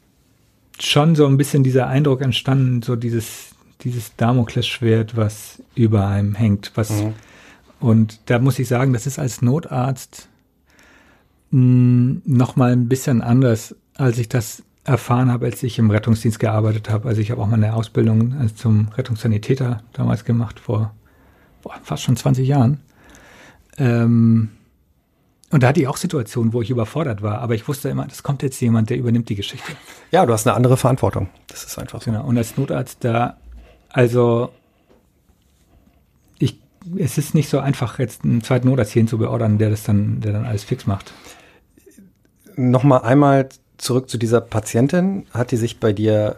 schon 0.79 1.15
so 1.15 1.27
ein 1.27 1.35
bisschen 1.35 1.63
dieser 1.63 1.87
Eindruck 1.87 2.21
entstanden, 2.21 2.81
so 2.81 2.95
dieses, 2.95 3.55
dieses 3.81 4.15
Damoklesschwert, 4.15 5.17
was 5.17 5.61
über 5.75 6.07
einem 6.07 6.33
hängt, 6.33 6.71
was, 6.75 6.91
mhm. 6.91 7.13
und 7.81 8.21
da 8.27 8.39
muss 8.39 8.57
ich 8.57 8.69
sagen, 8.69 8.93
das 8.93 9.05
ist 9.05 9.19
als 9.19 9.41
Notarzt 9.41 10.29
hm, 11.55 12.21
noch 12.25 12.57
mal 12.57 12.73
ein 12.73 12.89
bisschen 12.89 13.21
anders, 13.21 13.77
als 13.95 14.17
ich 14.17 14.27
das 14.27 14.61
erfahren 14.83 15.31
habe, 15.31 15.45
als 15.45 15.63
ich 15.63 15.79
im 15.79 15.89
Rettungsdienst 15.89 16.37
gearbeitet 16.37 16.89
habe. 16.89 17.07
Also 17.07 17.21
ich 17.21 17.31
habe 17.31 17.41
auch 17.41 17.47
mal 17.47 17.55
eine 17.55 17.73
Ausbildung 17.73 18.35
zum 18.57 18.89
Rettungssanitäter 18.89 19.81
damals 19.93 20.25
gemacht, 20.25 20.59
vor 20.59 20.93
boah, 21.61 21.75
fast 21.81 22.03
schon 22.03 22.17
20 22.17 22.45
Jahren. 22.45 22.81
Ähm, 23.77 24.49
und 25.49 25.63
da 25.63 25.69
hatte 25.69 25.79
ich 25.79 25.87
auch 25.87 25.95
Situationen, 25.95 26.51
wo 26.51 26.61
ich 26.61 26.71
überfordert 26.71 27.21
war, 27.21 27.39
aber 27.39 27.55
ich 27.55 27.69
wusste 27.69 27.87
immer, 27.87 28.05
das 28.05 28.21
kommt 28.21 28.43
jetzt 28.43 28.59
jemand, 28.59 28.89
der 28.89 28.97
übernimmt 28.97 29.29
die 29.29 29.35
Geschichte. 29.35 29.71
Ja, 30.11 30.25
du 30.25 30.33
hast 30.33 30.45
eine 30.45 30.57
andere 30.57 30.75
Verantwortung. 30.75 31.29
Das 31.47 31.63
ist 31.63 31.79
einfach 31.79 32.01
so. 32.01 32.11
Genau. 32.11 32.25
Und 32.25 32.37
als 32.37 32.57
Notarzt 32.57 32.97
da, 33.05 33.37
also 33.87 34.51
ich, 36.37 36.59
es 36.97 37.17
ist 37.17 37.33
nicht 37.33 37.47
so 37.47 37.59
einfach, 37.59 37.97
jetzt 37.97 38.25
einen 38.25 38.43
zweiten 38.43 38.67
Notarzt 38.67 38.91
hierhin 38.91 39.07
zu 39.07 39.19
beordern, 39.19 39.57
der 39.57 39.69
das 39.69 39.83
dann, 39.83 40.19
der 40.19 40.33
dann 40.33 40.45
alles 40.45 40.65
fix 40.65 40.85
macht 40.85 41.13
nochmal 42.55 43.01
einmal 43.01 43.49
zurück 43.77 44.09
zu 44.09 44.17
dieser 44.17 44.41
Patientin. 44.41 45.25
Hat 45.31 45.51
die 45.51 45.57
sich 45.57 45.79
bei 45.79 45.93
dir 45.93 46.37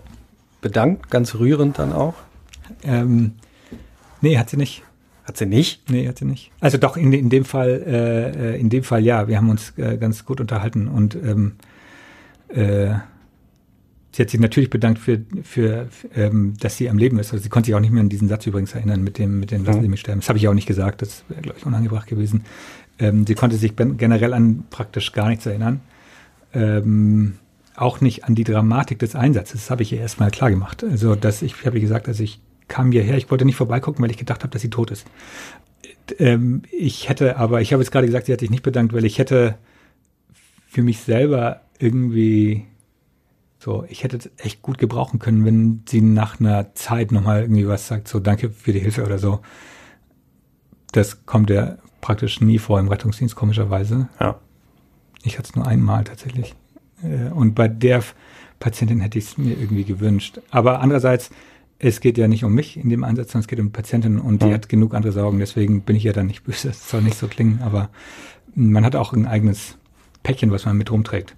bedankt, 0.62 1.10
ganz 1.10 1.36
rührend 1.36 1.80
dann 1.80 1.94
auch? 1.94 2.16
Ähm, 2.84 3.34
nee, 4.22 4.38
hat 4.38 4.50
sie 4.50 4.58
nicht. 4.58 4.84
Hat 5.24 5.38
sie 5.38 5.46
nicht? 5.46 5.90
Nee, 5.90 6.08
hat 6.08 6.18
sie 6.18 6.26
nicht. 6.26 6.52
Also 6.60 6.78
doch, 6.78 6.96
in, 6.96 7.12
in 7.14 7.30
dem 7.30 7.46
Fall, 7.46 7.84
äh, 7.86 8.56
äh, 8.56 8.60
in 8.60 8.70
dem 8.70 8.84
Fall 8.84 9.04
ja. 9.04 9.28
Wir 9.28 9.38
haben 9.38 9.50
uns 9.50 9.74
äh, 9.78 9.98
ganz 9.98 10.26
gut 10.26 10.40
unterhalten 10.40 10.88
und 10.88 11.16
ähm, 11.16 11.54
äh, 12.48 12.94
sie 14.14 14.22
hat 14.22 14.30
sich 14.30 14.40
natürlich 14.40 14.70
bedankt 14.70 15.00
für, 15.00 15.20
für, 15.44 15.88
für 15.90 16.08
ähm, 16.16 16.54
dass 16.60 16.78
sie 16.78 16.90
am 16.90 16.98
Leben 16.98 17.20
ist. 17.20 17.34
Also 17.34 17.44
sie 17.44 17.50
konnte 17.50 17.68
sich 17.68 17.76
auch 17.76 17.82
nicht 17.82 17.92
mehr 17.92 18.02
an 18.02 18.10
diesen 18.10 18.30
Satz 18.30 18.48
übrigens 18.48 18.74
erinnern 18.74 19.04
mit 19.04 19.18
dem, 19.18 19.40
mit 19.40 19.52
dem 19.52 19.66
Lassen 19.66 19.82
Sie 19.82 19.90
mich 19.90 20.00
sterben. 20.00 20.22
Das 20.22 20.30
habe 20.30 20.40
ich 20.40 20.48
auch 20.48 20.54
nicht 20.54 20.68
gesagt. 20.68 21.02
Das 21.02 21.24
wäre, 21.28 21.42
glaube 21.42 21.60
ich, 21.60 21.66
unangebracht 21.66 22.08
gewesen. 22.08 22.46
Ähm, 22.98 23.28
sie 23.28 23.36
konnte 23.36 23.58
sich 23.58 23.76
generell 23.76 24.34
an 24.34 24.64
praktisch 24.70 25.12
gar 25.12 25.28
nichts 25.28 25.46
erinnern 25.46 25.82
ähm, 26.54 27.38
auch 27.76 28.02
nicht 28.02 28.24
an 28.26 28.36
die 28.36 28.44
Dramatik 28.44 29.00
des 29.00 29.16
Einsatzes. 29.16 29.62
Das 29.62 29.70
habe 29.70 29.84
ich 29.84 29.94
ihr 29.94 30.00
erstmal 30.00 30.32
klar 30.32 30.50
gemacht. 30.50 30.84
Also, 30.84 31.16
dass 31.16 31.42
ich, 31.42 31.66
habe 31.66 31.78
ich 31.78 31.84
gesagt, 31.84 32.08
dass 32.08 32.20
ich 32.20 32.42
kam 32.68 32.92
hierher. 32.92 33.18
Ich 33.18 33.30
wollte 33.30 33.46
nicht 33.46 33.56
vorbeigucken, 33.56 34.04
weil 34.04 34.12
ich 34.12 34.18
gedacht 34.18 34.44
habe, 34.44 34.52
dass 34.52 34.62
sie 34.62 34.70
tot 34.70 34.92
ist. 34.92 35.06
Ähm, 36.20 36.64
ich 36.72 37.10
hätte 37.10 37.38
aber, 37.38 37.62
ich 37.62 37.72
habe 37.74 37.82
jetzt 37.82 37.92
gerade 37.92 38.08
gesagt, 38.08 38.26
sie 38.26 38.34
hat 38.34 38.40
sich 38.40 38.50
nicht 38.50 38.64
bedankt, 38.64 38.94
weil 38.94 39.06
ich 39.06 39.20
hätte 39.20 39.58
für 40.68 40.84
mich 40.84 41.00
selber 41.00 41.62
irgendwie 41.80 42.66
so, 43.60 43.86
ich 43.90 44.04
hätte 44.04 44.18
es 44.18 44.30
echt 44.38 44.62
gut 44.62 44.78
gebrauchen 44.78 45.20
können, 45.20 45.46
wenn 45.46 45.84
sie 45.88 46.02
nach 46.02 46.40
einer 46.40 46.74
Zeit 46.76 47.12
nochmal 47.12 47.42
irgendwie 47.42 47.68
was 47.68 47.88
sagt, 47.88 48.08
so 48.08 48.20
danke 48.20 48.50
für 48.50 48.74
die 48.74 48.80
Hilfe 48.80 49.04
oder 49.04 49.18
so. 49.18 49.40
Das 50.92 51.26
kommt 51.26 51.50
ja 51.50 51.78
praktisch 52.02 52.40
nie 52.40 52.60
vor 52.60 52.80
im 52.80 52.88
Rettungsdienst, 52.88 53.36
komischerweise. 53.36 54.10
Ja. 54.20 54.40
Ich 55.24 55.38
hatte 55.38 55.50
es 55.50 55.56
nur 55.56 55.68
einmal 55.68 56.04
tatsächlich. 56.04 56.56
Äh, 57.04 57.32
und 57.32 57.56
bei 57.56 57.68
der 57.68 58.04
Patientin 58.60 59.00
hätte 59.00 59.18
ich 59.18 59.26
es 59.26 59.38
mir 59.38 59.58
irgendwie 59.58 59.84
gewünscht. 59.84 60.40
Aber 60.50 60.80
andererseits, 60.80 61.30
es 61.80 62.00
geht 62.00 62.18
ja 62.18 62.28
nicht 62.28 62.44
um 62.44 62.54
mich 62.54 62.78
in 62.78 62.90
dem 62.90 63.04
Einsatz, 63.04 63.32
sondern 63.32 63.42
es 63.42 63.48
geht 63.48 63.60
um 63.60 63.68
die 63.68 63.72
Patientin 63.72 64.20
und 64.20 64.42
die 64.42 64.54
hat 64.54 64.68
genug 64.68 64.94
andere 64.96 65.12
Sorgen. 65.12 65.40
Deswegen 65.40 65.82
bin 65.82 65.96
ich 65.96 66.04
ja 66.04 66.14
dann 66.14 66.28
nicht 66.28 66.44
böse. 66.44 66.70
Das 66.70 66.90
soll 66.90 67.02
nicht 67.02 67.18
so 67.18 67.28
klingen, 67.28 67.62
aber 67.62 67.90
man 68.56 68.84
hat 68.84 68.96
auch 68.96 69.14
ein 69.14 69.28
eigenes 69.28 69.78
Päckchen, 70.24 70.52
was 70.52 70.66
man 70.66 70.78
mit 70.78 70.92
rumträgt. 70.92 71.36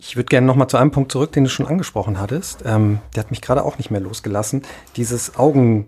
Ich 0.00 0.16
würde 0.16 0.26
gerne 0.26 0.46
nochmal 0.46 0.68
zu 0.68 0.76
einem 0.76 0.90
Punkt 0.90 1.10
zurück, 1.10 1.32
den 1.32 1.44
du 1.44 1.50
schon 1.50 1.66
angesprochen 1.66 2.20
hattest. 2.20 2.62
Ähm, 2.64 2.98
der 3.14 3.24
hat 3.24 3.30
mich 3.30 3.40
gerade 3.40 3.64
auch 3.64 3.78
nicht 3.78 3.90
mehr 3.90 4.00
losgelassen. 4.00 4.62
Dieses 4.96 5.36
Augen, 5.36 5.86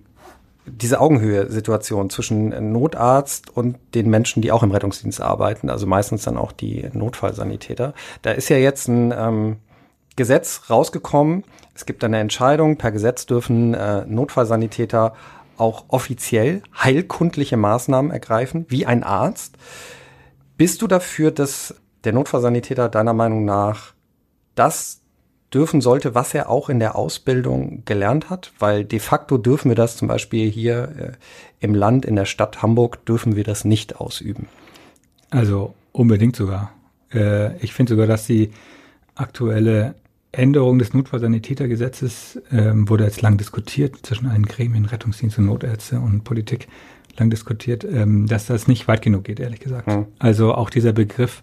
diese 0.71 1.01
Augenhöhe-Situation 1.01 2.11
zwischen 2.11 2.73
Notarzt 2.73 3.57
und 3.57 3.77
den 3.95 4.09
Menschen, 4.11 4.43
die 4.43 4.53
auch 4.53 4.63
im 4.63 4.71
Rettungsdienst 4.71 5.21
arbeiten, 5.21 5.71
also 5.71 5.87
meistens 5.87 6.23
dann 6.25 6.37
auch 6.37 6.53
die 6.53 6.89
Notfallsanitäter. 6.93 7.95
Da 8.23 8.33
ist 8.33 8.49
ja 8.49 8.57
jetzt 8.57 8.89
ein 8.89 9.13
ähm, 9.17 9.57
Gesetz 10.17 10.63
rausgekommen. 10.71 11.45
Es 11.75 11.87
gibt 11.87 12.05
eine 12.05 12.19
Entscheidung, 12.19 12.77
per 12.77 12.93
Gesetz 12.93 13.27
dürfen 13.27 13.75
äh, 13.75 14.05
Notfallsanitäter 14.07 15.15
auch 15.57 15.85
offiziell 15.89 16.63
heilkundliche 16.83 17.57
Maßnahmen 17.57 18.11
ergreifen, 18.11 18.67
wie 18.69 18.87
ein 18.87 19.05
Arzt. 19.05 19.57
Bist 20.57 20.83
du 20.83 20.87
dafür, 20.87 21.31
dass 21.31 21.75
der 22.05 22.13
Notfallsanitäter 22.13 22.89
deiner 22.89 23.13
Meinung 23.13 23.45
nach 23.45 23.93
das 24.55 25.00
dürfen 25.53 25.81
sollte, 25.81 26.15
was 26.15 26.35
er 26.35 26.49
auch 26.49 26.69
in 26.69 26.79
der 26.79 26.97
Ausbildung 26.97 27.83
gelernt 27.85 28.31
hat, 28.31 28.53
weil 28.59 28.85
de 28.85 28.99
facto 28.99 29.37
dürfen 29.37 29.69
wir 29.69 29.77
das 29.77 29.97
zum 29.97 30.09
Beispiel 30.09 30.51
hier 30.51 30.83
äh, 30.99 31.65
im 31.65 31.75
Land, 31.75 32.05
in 32.05 32.17
der 32.17 32.25
Stadt 32.25 32.63
Hamburg, 32.63 33.05
dürfen 33.05 33.37
wir 33.37 33.45
das 33.45 33.65
nicht 33.65 33.97
ausüben. 33.97 34.47
Also 35.31 35.75
unbedingt 35.93 36.37
sogar. 36.37 36.73
Äh, 37.13 37.57
ich 37.59 37.73
finde 37.73 37.91
sogar, 37.91 38.07
dass 38.07 38.27
die 38.27 38.51
aktuelle 39.15 39.95
Änderung 40.33 40.79
des 40.79 40.95
Notfallsanitätergesetzes 40.95 42.41
ähm, 42.53 42.89
wurde 42.89 43.05
jetzt 43.05 43.21
lang 43.21 43.37
diskutiert 43.37 43.97
zwischen 44.03 44.29
allen 44.29 44.47
Gremien, 44.47 44.85
Rettungsdienst 44.85 45.39
und 45.39 45.47
Notärzte 45.47 45.99
und 45.99 46.23
Politik 46.23 46.69
lang 47.19 47.31
diskutiert, 47.31 47.85
ähm, 47.85 48.27
dass 48.27 48.47
das 48.47 48.69
nicht 48.69 48.87
weit 48.87 49.03
genug 49.03 49.25
geht, 49.25 49.41
ehrlich 49.41 49.61
gesagt. 49.61 49.91
Hm. 49.91 50.07
Also 50.21 50.55
auch 50.55 50.71
dieser 50.71 50.93
Begriff 50.93 51.43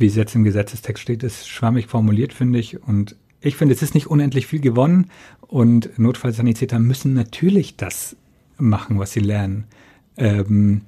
wie 0.00 0.06
es 0.06 0.16
jetzt 0.16 0.34
im 0.34 0.44
Gesetzestext 0.44 1.02
steht, 1.02 1.22
ist 1.22 1.48
schwammig 1.48 1.86
formuliert, 1.86 2.32
finde 2.32 2.58
ich. 2.58 2.82
Und 2.82 3.16
ich 3.40 3.56
finde, 3.56 3.74
es 3.74 3.82
ist 3.82 3.94
nicht 3.94 4.06
unendlich 4.06 4.46
viel 4.46 4.60
gewonnen. 4.60 5.10
Und 5.40 5.98
Notfallsanitäter 5.98 6.78
müssen 6.78 7.12
natürlich 7.12 7.76
das 7.76 8.16
machen, 8.58 8.98
was 8.98 9.12
sie 9.12 9.20
lernen. 9.20 9.64
Ähm, 10.16 10.82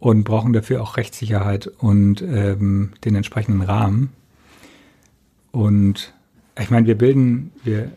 und 0.00 0.24
brauchen 0.24 0.52
dafür 0.52 0.82
auch 0.82 0.96
Rechtssicherheit 0.96 1.66
und 1.66 2.22
ähm, 2.22 2.90
den 3.04 3.16
entsprechenden 3.16 3.62
Rahmen. 3.62 4.10
Und 5.50 6.14
ich 6.60 6.70
meine, 6.70 6.86
wir 6.86 6.96
bilden, 6.96 7.50
wir 7.64 7.90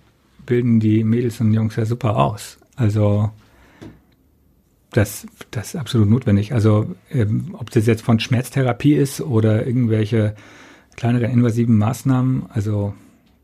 bilden 0.45 0.79
die 0.79 1.03
Mädels 1.03 1.39
und 1.41 1.53
Jungs 1.53 1.75
ja 1.75 1.85
super 1.85 2.17
aus. 2.17 2.57
Also 2.75 3.29
das, 4.91 5.27
das 5.51 5.69
ist 5.69 5.75
absolut 5.75 6.09
notwendig. 6.09 6.53
Also 6.53 6.95
ähm, 7.11 7.55
ob 7.57 7.69
das 7.69 7.85
jetzt 7.85 8.01
von 8.01 8.19
Schmerztherapie 8.19 8.95
ist 8.95 9.21
oder 9.21 9.65
irgendwelche 9.67 10.35
kleinere 10.95 11.25
invasiven 11.25 11.77
Maßnahmen, 11.77 12.45
also 12.49 12.93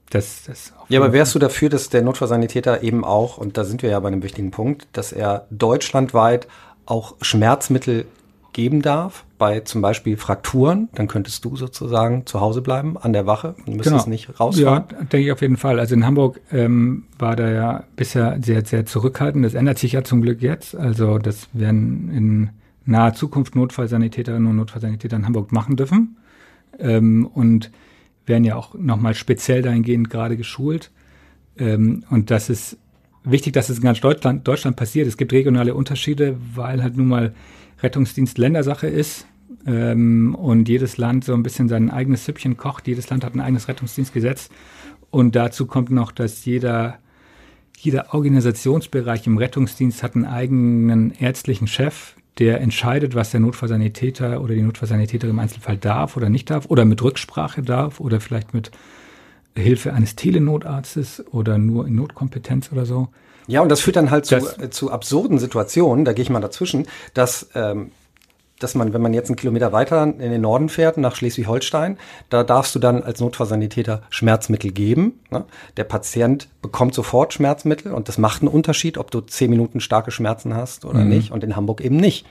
das, 0.10 0.43
das 0.45 0.74
ja, 0.88 1.02
aber 1.02 1.12
wärst 1.12 1.36
du 1.36 1.39
dafür, 1.39 1.70
dass 1.70 1.89
der 1.89 2.02
Notfallsanitäter 2.02 2.82
eben 2.82 3.04
auch, 3.04 3.38
und 3.38 3.58
da 3.58 3.66
sind 3.66 3.82
wir 3.82 3.89
ja 3.89 4.00
bei 4.00 4.08
einem 4.08 4.24
wichtigen 4.24 4.52
Punkt, 4.52 4.88
dass 4.93 5.12
er 5.12 5.48
deutschlandweit 5.50 6.48
auch 6.86 7.16
Schmerzmittel 7.22 8.06
geben 8.54 8.82
darf, 8.82 9.26
bei 9.38 9.60
zum 9.60 9.82
Beispiel 9.82 10.18
Frakturen, 10.18 10.89
dann 10.95 11.08
könntest 11.08 11.45
du 11.45 11.56
sozusagen 11.56 12.26
zu 12.26 12.41
Hause 12.41 12.62
bleiben 12.62 12.98
an 12.98 13.14
der 13.14 13.28
Wache 13.28 13.56
und 13.66 13.76
müsstest 13.76 14.06
genau. 14.06 14.10
nicht 14.10 14.39
rausfahren. 14.39 14.86
Ja, 14.91 14.98
denke 15.04 15.26
ich 15.28 15.32
auf 15.32 15.41
jeden 15.41 15.58
Fall. 15.58 15.80
Also 15.80 15.93
in 15.93 16.06
Hamburg 16.06 16.39
ähm, 16.52 17.04
war 17.20 17.36
da 17.36 17.52
ja 17.52 17.84
bisher 17.95 18.39
sehr, 18.41 18.66
sehr 18.66 18.86
zurückhaltend. 18.86 19.45
Das 19.45 19.54
ändert 19.54 19.78
sich 19.78 19.91
ja 19.91 20.04
zum 20.04 20.22
Glück 20.22 20.41
jetzt. 20.41 20.76
Also 20.76 21.20
das 21.20 21.50
werden 21.54 22.10
in 22.12 22.50
naher 22.86 23.14
Zukunft 23.14 23.56
Notfallsanitäterinnen 23.56 24.50
und 24.50 24.56
Notfallsanitäter 24.56 25.18
in 25.18 25.26
Hamburg 25.26 25.52
machen 25.52 25.76
dürfen. 25.76 26.18
Ähm, 26.80 27.25
und 27.25 27.71
werden 28.25 28.43
ja 28.43 28.55
auch 28.55 28.75
nochmal 28.75 29.15
speziell 29.15 29.61
dahingehend 29.61 30.09
gerade 30.09 30.38
geschult. 30.38 30.91
Ähm, 31.57 32.03
und 32.09 32.30
das 32.30 32.49
ist 32.49 32.78
wichtig, 33.23 33.53
dass 33.53 33.69
es 33.69 33.78
in 33.78 33.84
ganz 33.84 33.99
Deutschland, 33.99 34.47
Deutschland 34.47 34.75
passiert. 34.75 35.07
Es 35.07 35.17
gibt 35.17 35.34
regionale 35.34 35.73
Unterschiede, 35.75 36.38
weil 36.55 36.84
halt 36.84 36.97
nun 36.97 37.07
mal 37.07 37.34
Rettungsdienst 37.82 38.38
Ländersache 38.38 38.88
ist 38.88 39.28
ähm, 39.65 40.36
und 40.36 40.67
jedes 40.69 40.97
Land 40.97 41.23
so 41.23 41.34
ein 41.34 41.43
bisschen 41.43 41.69
sein 41.69 41.89
eigenes 41.89 42.25
Süppchen 42.25 42.57
kocht. 42.57 42.88
Jedes 42.88 43.09
Land 43.09 43.23
hat 43.23 43.36
ein 43.36 43.41
eigenes 43.41 43.67
Rettungsdienstgesetz. 43.67 44.49
Und 45.09 45.36
dazu 45.36 45.67
kommt 45.67 45.89
noch, 45.89 46.11
dass 46.11 46.45
jeder, 46.45 46.99
jeder 47.78 48.13
Organisationsbereich 48.13 49.25
im 49.28 49.38
Rettungsdienst 49.38 50.03
hat 50.03 50.15
einen 50.15 50.25
eigenen 50.25 51.11
ärztlichen 51.11 51.67
Chef, 51.67 52.15
der 52.39 52.61
entscheidet, 52.61 53.15
was 53.15 53.31
der 53.31 53.39
Notfallsanitäter 53.39 54.41
oder 54.41 54.53
die 54.53 54.61
Notfallsanitäterin 54.61 55.35
im 55.35 55.39
Einzelfall 55.39 55.77
darf 55.77 56.17
oder 56.17 56.29
nicht 56.29 56.49
darf 56.49 56.65
oder 56.67 56.85
mit 56.85 57.01
Rücksprache 57.01 57.63
darf 57.63 57.99
oder 57.99 58.19
vielleicht 58.19 58.53
mit 58.53 58.71
Hilfe 59.55 59.93
eines 59.93 60.15
Telenotarztes 60.15 61.23
oder 61.31 61.57
nur 61.57 61.88
in 61.88 61.95
Notkompetenz 61.95 62.71
oder 62.71 62.85
so. 62.85 63.09
Ja, 63.47 63.61
und 63.61 63.69
das 63.69 63.81
führt 63.81 63.95
dann 63.95 64.11
halt 64.11 64.25
zu, 64.25 64.35
äh, 64.35 64.69
zu 64.69 64.91
absurden 64.91 65.39
Situationen, 65.39 66.05
da 66.05 66.13
gehe 66.13 66.23
ich 66.23 66.29
mal 66.29 66.41
dazwischen, 66.41 66.85
dass, 67.13 67.49
ähm, 67.55 67.91
dass 68.60 68.76
man, 68.76 68.93
wenn 68.93 69.01
man 69.01 69.14
jetzt 69.14 69.30
einen 69.30 69.36
Kilometer 69.36 69.72
weiter 69.72 70.03
in 70.03 70.18
den 70.20 70.41
Norden 70.41 70.70
fährt, 70.70 70.97
nach 70.97 71.16
Schleswig-Holstein, 71.16 71.97
da 72.30 72.43
darfst 72.43 72.74
du 72.76 72.80
dann 72.80 73.03
als 73.03 73.20
Notfallsanitäter 73.20 74.01
Schmerzmittel 74.10 74.72
geben. 74.72 75.20
Ne? 75.30 75.45
Der 75.78 75.84
Patient 75.84 76.47
bekommt 76.62 76.93
sofort 76.93 77.34
Schmerzmittel 77.34 77.93
und 77.93 78.08
das 78.08 78.18
macht 78.18 78.41
einen 78.41 78.49
Unterschied, 78.49 78.97
ob 78.97 79.12
du 79.12 79.22
zehn 79.22 79.49
Minuten 79.49 79.80
starke 79.80 80.12
Schmerzen 80.12 80.55
hast 80.55 80.86
oder 80.86 80.99
mhm. 80.99 81.10
nicht 81.10 81.32
und 81.32 81.43
in 81.43 81.55
Hamburg 81.55 81.82
eben 81.82 81.97
nicht. 81.97 82.26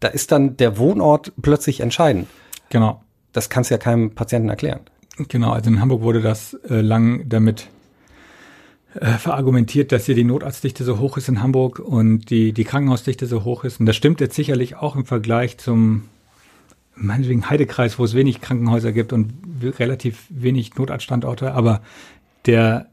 Da 0.00 0.08
ist 0.08 0.32
dann 0.32 0.56
der 0.56 0.78
Wohnort 0.78 1.32
plötzlich 1.40 1.80
entscheidend. 1.80 2.28
Genau. 2.70 3.02
Das 3.32 3.48
kannst 3.50 3.70
du 3.70 3.74
ja 3.74 3.78
keinem 3.78 4.14
Patienten 4.14 4.48
erklären. 4.48 4.80
Genau, 5.28 5.52
also 5.52 5.70
in 5.70 5.80
Hamburg 5.80 6.02
wurde 6.02 6.20
das 6.20 6.54
äh, 6.68 6.80
lang 6.80 7.28
damit 7.28 7.68
verargumentiert, 9.00 9.90
dass 9.90 10.06
hier 10.06 10.14
die 10.14 10.24
Notarztdichte 10.24 10.84
so 10.84 10.98
hoch 10.98 11.16
ist 11.16 11.28
in 11.28 11.42
Hamburg 11.42 11.80
und 11.80 12.30
die, 12.30 12.52
die 12.52 12.64
Krankenhausdichte 12.64 13.26
so 13.26 13.44
hoch 13.44 13.64
ist. 13.64 13.80
Und 13.80 13.86
das 13.86 13.96
stimmt 13.96 14.20
jetzt 14.20 14.36
sicherlich 14.36 14.76
auch 14.76 14.94
im 14.94 15.04
Vergleich 15.04 15.58
zum 15.58 16.04
meinetwegen 16.96 17.48
Heidekreis, 17.50 17.98
wo 17.98 18.04
es 18.04 18.14
wenig 18.14 18.40
Krankenhäuser 18.40 18.92
gibt 18.92 19.12
und 19.12 19.32
relativ 19.78 20.26
wenig 20.28 20.76
Notarztstandorte. 20.76 21.52
Aber 21.52 21.80
der, 22.46 22.86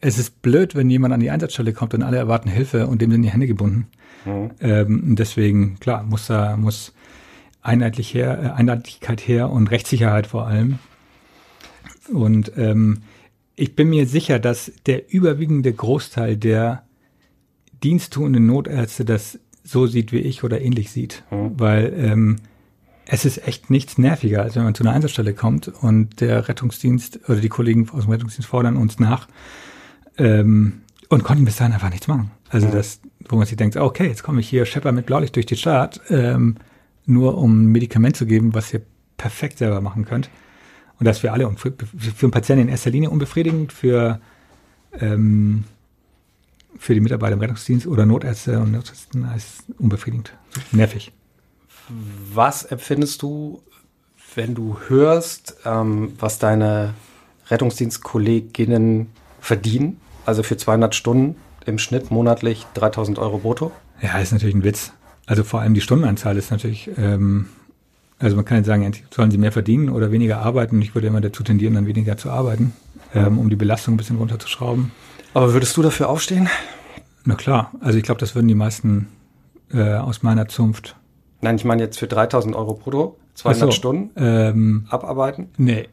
es 0.00 0.18
ist 0.18 0.42
blöd, 0.42 0.74
wenn 0.74 0.90
jemand 0.90 1.14
an 1.14 1.20
die 1.20 1.30
Einsatzstelle 1.30 1.72
kommt 1.72 1.94
und 1.94 2.02
alle 2.02 2.18
erwarten 2.18 2.50
Hilfe 2.50 2.86
und 2.86 3.00
dem 3.00 3.10
sind 3.10 3.22
die 3.22 3.30
Hände 3.30 3.46
gebunden. 3.46 3.86
Mhm. 4.24 4.50
Ähm, 4.60 5.16
deswegen, 5.16 5.78
klar, 5.80 6.02
muss 6.02 6.26
da, 6.26 6.56
muss 6.56 6.92
einheitlich 7.62 8.12
her, 8.12 8.38
äh, 8.42 8.58
Einheitlichkeit 8.58 9.26
her 9.26 9.50
und 9.50 9.70
Rechtssicherheit 9.70 10.26
vor 10.26 10.46
allem. 10.46 10.78
Und 12.12 12.52
ähm, 12.56 13.02
ich 13.56 13.76
bin 13.76 13.90
mir 13.90 14.06
sicher, 14.06 14.38
dass 14.38 14.72
der 14.86 15.12
überwiegende 15.12 15.72
Großteil 15.72 16.36
der 16.36 16.84
diensttuenden 17.82 18.46
Notärzte 18.46 19.04
das 19.04 19.38
so 19.64 19.86
sieht 19.86 20.12
wie 20.12 20.18
ich 20.18 20.44
oder 20.44 20.60
ähnlich 20.60 20.90
sieht. 20.90 21.24
Mhm. 21.30 21.58
Weil 21.58 21.92
ähm, 21.96 22.36
es 23.06 23.24
ist 23.24 23.46
echt 23.46 23.70
nichts 23.70 23.98
nerviger, 23.98 24.42
als 24.42 24.56
wenn 24.56 24.64
man 24.64 24.74
zu 24.74 24.84
einer 24.84 24.92
Einsatzstelle 24.92 25.34
kommt 25.34 25.68
und 25.68 26.20
der 26.20 26.48
Rettungsdienst 26.48 27.28
oder 27.28 27.40
die 27.40 27.48
Kollegen 27.48 27.88
aus 27.90 28.04
dem 28.04 28.10
Rettungsdienst 28.10 28.48
fordern 28.48 28.76
uns 28.76 28.98
nach 28.98 29.28
ähm, 30.18 30.82
und 31.08 31.24
konnten 31.24 31.44
bis 31.44 31.56
dahin 31.56 31.74
einfach 31.74 31.90
nichts 31.90 32.08
machen. 32.08 32.30
Also 32.48 32.68
mhm. 32.68 32.72
das, 32.72 33.00
wo 33.28 33.36
man 33.36 33.46
sich 33.46 33.56
denkt, 33.56 33.76
okay, 33.76 34.06
jetzt 34.06 34.22
komme 34.22 34.40
ich 34.40 34.48
hier, 34.48 34.64
schepper 34.66 34.92
mit 34.92 35.06
Blaulicht 35.06 35.36
durch 35.36 35.46
die 35.46 35.56
Stadt, 35.56 36.00
ähm, 36.08 36.56
nur 37.04 37.38
um 37.38 37.64
ein 37.64 37.66
Medikament 37.66 38.16
zu 38.16 38.26
geben, 38.26 38.54
was 38.54 38.72
ihr 38.72 38.82
perfekt 39.16 39.58
selber 39.58 39.80
machen 39.80 40.04
könnt. 40.04 40.30
Und 41.02 41.06
das 41.06 41.18
für 41.18 41.32
alle 41.32 41.48
und 41.48 41.58
für, 41.58 41.72
für 41.72 42.26
den 42.28 42.30
Patienten 42.30 42.62
in 42.62 42.68
erster 42.68 42.90
Linie 42.90 43.10
unbefriedigend, 43.10 43.72
für, 43.72 44.20
ähm, 45.00 45.64
für 46.78 46.94
die 46.94 47.00
Mitarbeiter 47.00 47.32
im 47.32 47.40
Rettungsdienst 47.40 47.88
oder 47.88 48.06
Notärzte 48.06 48.60
und 48.60 48.70
Notärzten 48.70 49.24
als 49.24 49.64
unbefriedigend. 49.80 50.32
Nervig. 50.70 51.10
Was 52.32 52.62
empfindest 52.62 53.20
du, 53.20 53.64
wenn 54.36 54.54
du 54.54 54.78
hörst, 54.86 55.56
ähm, 55.64 56.12
was 56.20 56.38
deine 56.38 56.94
Rettungsdienstkolleginnen 57.48 59.08
verdienen? 59.40 60.00
Also 60.24 60.44
für 60.44 60.56
200 60.56 60.94
Stunden 60.94 61.34
im 61.66 61.78
Schnitt 61.78 62.12
monatlich 62.12 62.64
3000 62.74 63.18
Euro 63.18 63.38
brutto? 63.38 63.72
Ja, 64.00 64.20
ist 64.20 64.30
natürlich 64.30 64.54
ein 64.54 64.62
Witz. 64.62 64.92
Also 65.26 65.42
vor 65.42 65.62
allem 65.62 65.74
die 65.74 65.80
Stundenanzahl 65.80 66.36
ist 66.36 66.52
natürlich, 66.52 66.92
ähm, 66.96 67.48
also 68.22 68.36
man 68.36 68.44
kann 68.44 68.58
jetzt 68.58 68.66
sagen, 68.66 68.90
sollen 69.10 69.30
sie 69.30 69.38
mehr 69.38 69.52
verdienen 69.52 69.88
oder 69.88 70.12
weniger 70.12 70.38
arbeiten. 70.38 70.80
Ich 70.80 70.94
würde 70.94 71.08
immer 71.08 71.20
dazu 71.20 71.42
tendieren, 71.42 71.74
dann 71.74 71.86
weniger 71.86 72.16
zu 72.16 72.30
arbeiten, 72.30 72.72
ähm, 73.14 73.38
um 73.38 73.50
die 73.50 73.56
Belastung 73.56 73.94
ein 73.94 73.96
bisschen 73.96 74.16
runterzuschrauben. 74.16 74.92
Aber 75.34 75.52
würdest 75.52 75.76
du 75.76 75.82
dafür 75.82 76.08
aufstehen? 76.08 76.48
Na 77.24 77.34
klar, 77.34 77.72
also 77.80 77.98
ich 77.98 78.04
glaube, 78.04 78.20
das 78.20 78.34
würden 78.34 78.46
die 78.46 78.54
meisten 78.54 79.08
äh, 79.72 79.94
aus 79.94 80.22
meiner 80.22 80.46
Zunft. 80.46 80.96
Nein, 81.40 81.56
ich 81.56 81.64
meine 81.64 81.82
jetzt 81.82 81.98
für 81.98 82.06
3000 82.06 82.54
Euro 82.54 82.74
brutto, 82.74 83.18
200 83.34 83.60
so, 83.60 83.70
Stunden 83.72 84.10
ähm, 84.16 84.86
abarbeiten? 84.88 85.48
Nee, 85.56 85.88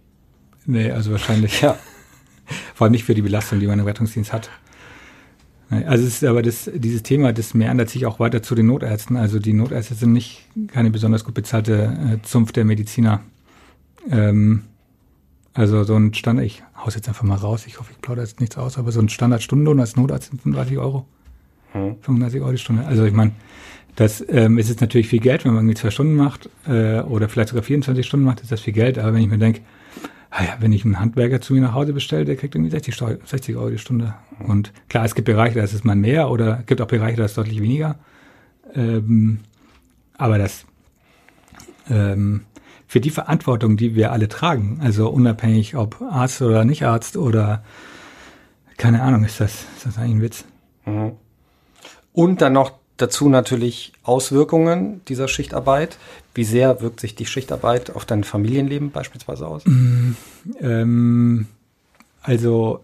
nee, 0.65 0.91
also 0.91 1.11
wahrscheinlich. 1.11 1.61
ja. 1.61 1.77
Vor 2.75 2.85
allem 2.85 2.91
nicht 2.91 3.05
für 3.05 3.15
die 3.15 3.21
Belastung, 3.21 3.59
die 3.59 3.67
man 3.67 3.79
im 3.79 3.85
Rettungsdienst 3.85 4.33
hat. 4.33 4.49
Also 5.69 6.05
es 6.05 6.15
ist 6.15 6.23
aber 6.23 6.41
das, 6.41 6.69
dieses 6.73 7.03
Thema, 7.03 7.31
das 7.31 7.53
meandert 7.53 7.89
sich 7.89 8.07
auch 8.07 8.19
weiter 8.19 8.41
zu 8.41 8.55
den 8.55 8.65
Notärzten. 8.67 9.17
Also 9.17 9.37
die 9.37 9.53
Notärzte 9.53 9.93
sind 9.93 10.13
nicht 10.13 10.47
keine 10.67 10.89
besonders 10.89 11.23
gut 11.23 11.35
bezahlte 11.35 12.19
äh, 12.21 12.25
Zunft 12.25 12.55
der 12.55 12.65
Mediziner. 12.65 13.21
Ähm, 14.09 14.63
also 15.53 15.83
so 15.83 15.95
ein 15.95 16.13
Standard, 16.13 16.45
ich 16.45 16.63
hau's 16.75 16.95
jetzt 16.95 17.07
einfach 17.07 17.23
mal 17.23 17.35
raus, 17.35 17.65
ich 17.67 17.79
hoffe, 17.79 17.91
ich 17.91 18.01
plaudere 18.01 18.25
jetzt 18.25 18.39
nichts 18.39 18.57
aus, 18.57 18.77
aber 18.77 18.91
so 18.91 18.99
ein 18.99 19.09
Standardstundenlohn 19.09 19.79
als 19.79 19.95
Notarzt 19.95 20.29
sind 20.29 20.41
35 20.41 20.77
Euro. 20.79 21.05
Hm. 21.73 21.97
35 22.01 22.41
Euro 22.41 22.51
die 22.51 22.57
Stunde. 22.57 22.85
Also 22.87 23.05
ich 23.05 23.13
meine, 23.13 23.31
das 23.95 24.23
ähm, 24.29 24.57
ist 24.57 24.69
jetzt 24.69 24.81
natürlich 24.81 25.07
viel 25.07 25.19
Geld, 25.19 25.45
wenn 25.45 25.53
man 25.53 25.65
irgendwie 25.65 25.79
zwei 25.79 25.91
Stunden 25.91 26.15
macht 26.15 26.49
äh, 26.67 27.01
oder 27.01 27.29
vielleicht 27.29 27.49
sogar 27.49 27.63
24 27.63 28.05
Stunden 28.05 28.25
macht, 28.25 28.41
ist 28.41 28.51
das 28.51 28.61
viel 28.61 28.73
Geld. 28.73 28.97
Aber 28.97 29.13
wenn 29.13 29.21
ich 29.21 29.29
mir 29.29 29.37
denke, 29.37 29.61
wenn 30.59 30.71
ich 30.71 30.85
einen 30.85 30.99
Handwerker 30.99 31.41
zu 31.41 31.53
mir 31.53 31.61
nach 31.61 31.73
Hause 31.73 31.93
bestelle, 31.93 32.25
der 32.25 32.35
kriegt 32.35 32.55
irgendwie 32.55 32.71
60, 32.71 32.95
60 33.25 33.55
Euro 33.55 33.69
die 33.69 33.77
Stunde. 33.79 34.13
Und 34.39 34.71
klar, 34.87 35.05
es 35.05 35.15
gibt 35.15 35.25
Bereiche, 35.25 35.55
da 35.55 35.63
ist 35.63 35.73
es 35.73 35.83
mal 35.83 35.95
mehr 35.95 36.29
oder 36.29 36.59
es 36.59 36.65
gibt 36.67 36.81
auch 36.81 36.87
Bereiche, 36.87 37.17
da 37.17 37.25
ist 37.25 37.31
es 37.31 37.35
deutlich 37.35 37.61
weniger. 37.61 37.97
Ähm, 38.75 39.39
aber 40.17 40.37
das 40.37 40.65
ähm, 41.89 42.41
für 42.87 42.99
die 42.99 43.09
Verantwortung, 43.09 43.77
die 43.77 43.95
wir 43.95 44.11
alle 44.11 44.27
tragen, 44.27 44.79
also 44.81 45.09
unabhängig 45.09 45.75
ob 45.75 46.01
Arzt 46.01 46.41
oder 46.41 46.65
nicht 46.65 46.85
Arzt 46.85 47.17
oder 47.17 47.63
keine 48.77 49.01
Ahnung, 49.01 49.23
ist 49.23 49.39
das, 49.39 49.65
ist 49.75 49.85
das 49.85 49.97
eigentlich 49.97 50.15
ein 50.15 50.21
Witz. 50.21 50.45
Mhm. 50.85 51.11
Und 52.13 52.41
dann 52.41 52.53
noch 52.53 52.79
dazu 53.01 53.29
natürlich 53.29 53.93
Auswirkungen 54.03 55.01
dieser 55.07 55.27
Schichtarbeit. 55.27 55.97
Wie 56.33 56.43
sehr 56.43 56.81
wirkt 56.81 56.99
sich 56.99 57.15
die 57.15 57.25
Schichtarbeit 57.25 57.95
auf 57.95 58.05
dein 58.05 58.23
Familienleben 58.23 58.91
beispielsweise 58.91 59.47
aus? 59.47 59.65
Mm, 59.65 60.11
ähm, 60.59 61.47
also 62.21 62.83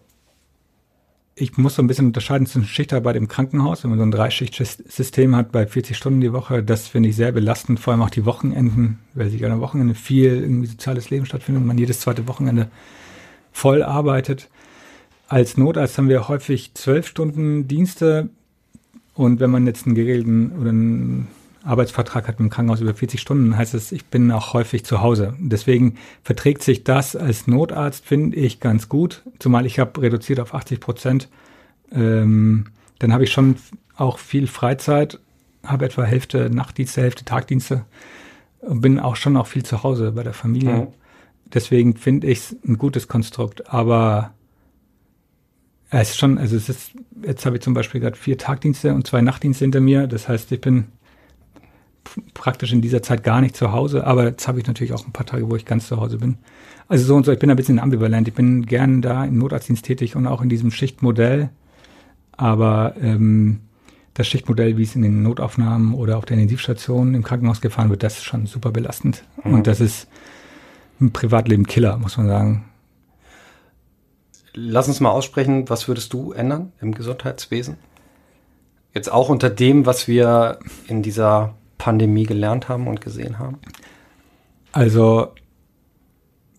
ich 1.38 1.58
muss 1.58 1.74
so 1.74 1.82
ein 1.82 1.86
bisschen 1.86 2.06
unterscheiden 2.06 2.46
zwischen 2.46 2.66
Schichtarbeit 2.66 3.14
im 3.14 3.28
Krankenhaus, 3.28 3.84
wenn 3.84 3.90
man 3.90 3.98
so 3.98 4.06
ein 4.06 4.10
Dreischichtsystem 4.10 5.36
hat 5.36 5.52
bei 5.52 5.66
40 5.66 5.94
Stunden 5.94 6.22
die 6.22 6.32
Woche, 6.32 6.62
das 6.62 6.88
finde 6.88 7.10
ich 7.10 7.16
sehr 7.16 7.30
belastend, 7.30 7.78
vor 7.78 7.92
allem 7.92 8.02
auch 8.02 8.10
die 8.10 8.24
Wochenenden, 8.24 9.00
weil 9.12 9.28
sich 9.28 9.44
an 9.44 9.52
am 9.52 9.60
Wochenende 9.60 9.94
viel 9.94 10.40
irgendwie 10.40 10.66
soziales 10.66 11.10
Leben 11.10 11.26
stattfindet 11.26 11.60
und 11.60 11.66
man 11.66 11.76
jedes 11.76 12.00
zweite 12.00 12.26
Wochenende 12.26 12.70
voll 13.52 13.82
arbeitet. 13.82 14.48
Als 15.28 15.58
Notarzt 15.58 15.98
haben 15.98 16.08
wir 16.08 16.28
häufig 16.28 16.72
zwölf 16.72 17.06
Stunden 17.06 17.68
Dienste 17.68 18.30
und 19.16 19.40
wenn 19.40 19.50
man 19.50 19.66
jetzt 19.66 19.86
einen 19.86 19.94
geregelten 19.94 20.52
oder 20.60 20.70
einen 20.70 21.28
Arbeitsvertrag 21.64 22.28
hat 22.28 22.38
mit 22.38 22.48
dem 22.48 22.50
Krankenhaus 22.50 22.80
über 22.80 22.94
40 22.94 23.20
Stunden, 23.20 23.56
heißt 23.56 23.74
es, 23.74 23.90
ich 23.90 24.04
bin 24.04 24.30
auch 24.30 24.52
häufig 24.52 24.84
zu 24.84 25.00
Hause. 25.00 25.34
Deswegen 25.38 25.94
verträgt 26.22 26.62
sich 26.62 26.84
das 26.84 27.16
als 27.16 27.46
Notarzt, 27.46 28.04
finde 28.04 28.36
ich, 28.36 28.60
ganz 28.60 28.88
gut. 28.88 29.22
Zumal 29.38 29.66
ich 29.66 29.78
habe 29.78 30.00
reduziert 30.00 30.38
auf 30.38 30.54
80 30.54 30.80
Prozent. 30.80 31.28
Ähm, 31.90 32.66
dann 32.98 33.12
habe 33.12 33.24
ich 33.24 33.32
schon 33.32 33.56
auch 33.96 34.18
viel 34.18 34.46
Freizeit, 34.46 35.18
habe 35.64 35.86
etwa 35.86 36.04
Hälfte 36.04 36.50
Nachtdienste, 36.50 37.00
Hälfte 37.00 37.24
Tagdienste 37.24 37.84
und 38.60 38.82
bin 38.82 39.00
auch 39.00 39.16
schon 39.16 39.36
auch 39.36 39.46
viel 39.46 39.64
zu 39.64 39.82
Hause 39.82 40.12
bei 40.12 40.22
der 40.22 40.34
Familie. 40.34 40.74
Mhm. 40.74 40.86
Deswegen 41.46 41.96
finde 41.96 42.26
ich 42.26 42.38
es 42.38 42.56
ein 42.66 42.76
gutes 42.76 43.08
Konstrukt. 43.08 43.72
Aber 43.72 44.34
ja, 45.92 46.00
es 46.00 46.10
ist 46.10 46.18
schon, 46.18 46.38
also 46.38 46.56
es 46.56 46.68
ist, 46.68 46.92
jetzt 47.22 47.46
habe 47.46 47.56
ich 47.56 47.62
zum 47.62 47.74
Beispiel 47.74 48.00
gerade 48.00 48.16
vier 48.16 48.36
Tagdienste 48.38 48.92
und 48.94 49.06
zwei 49.06 49.20
Nachtdienste 49.20 49.64
hinter 49.64 49.80
mir. 49.80 50.06
Das 50.06 50.28
heißt, 50.28 50.50
ich 50.52 50.60
bin 50.60 50.86
praktisch 52.34 52.72
in 52.72 52.80
dieser 52.80 53.02
Zeit 53.02 53.22
gar 53.22 53.40
nicht 53.40 53.56
zu 53.56 53.72
Hause, 53.72 54.06
aber 54.06 54.24
jetzt 54.24 54.48
habe 54.48 54.60
ich 54.60 54.66
natürlich 54.66 54.92
auch 54.92 55.06
ein 55.06 55.12
paar 55.12 55.26
Tage, 55.26 55.48
wo 55.50 55.56
ich 55.56 55.64
ganz 55.64 55.88
zu 55.88 55.96
Hause 55.96 56.18
bin. 56.18 56.38
Also 56.88 57.04
so 57.04 57.16
und 57.16 57.26
so, 57.26 57.32
ich 57.32 57.38
bin 57.38 57.50
ein 57.50 57.56
bisschen 57.56 57.78
ambivalent. 57.78 58.28
Ich 58.28 58.34
bin 58.34 58.64
gern 58.66 59.02
da 59.02 59.24
im 59.24 59.38
Notarztdienst 59.38 59.84
tätig 59.84 60.16
und 60.16 60.26
auch 60.26 60.40
in 60.40 60.48
diesem 60.48 60.70
Schichtmodell. 60.70 61.50
Aber 62.32 62.94
ähm, 63.00 63.60
das 64.14 64.28
Schichtmodell, 64.28 64.76
wie 64.76 64.82
es 64.82 64.94
in 64.94 65.02
den 65.02 65.22
Notaufnahmen 65.22 65.94
oder 65.94 66.16
auf 66.16 66.24
der 66.24 66.36
Intensivstation 66.36 67.14
im 67.14 67.22
Krankenhaus 67.22 67.60
gefahren 67.60 67.90
wird, 67.90 68.02
das 68.02 68.18
ist 68.18 68.24
schon 68.24 68.46
super 68.46 68.70
belastend. 68.70 69.24
Mhm. 69.44 69.54
Und 69.54 69.66
das 69.66 69.80
ist 69.80 70.08
ein 71.00 71.12
Privatleben-Killer, 71.12 71.96
muss 71.98 72.16
man 72.16 72.26
sagen. 72.26 72.64
Lass 74.58 74.88
uns 74.88 75.00
mal 75.00 75.10
aussprechen, 75.10 75.68
was 75.68 75.86
würdest 75.86 76.14
du 76.14 76.32
ändern 76.32 76.72
im 76.80 76.94
Gesundheitswesen? 76.94 77.76
Jetzt 78.94 79.12
auch 79.12 79.28
unter 79.28 79.50
dem, 79.50 79.84
was 79.84 80.08
wir 80.08 80.58
in 80.88 81.02
dieser 81.02 81.54
Pandemie 81.76 82.24
gelernt 82.24 82.70
haben 82.70 82.86
und 82.86 83.02
gesehen 83.02 83.38
haben? 83.38 83.58
Also, 84.72 85.34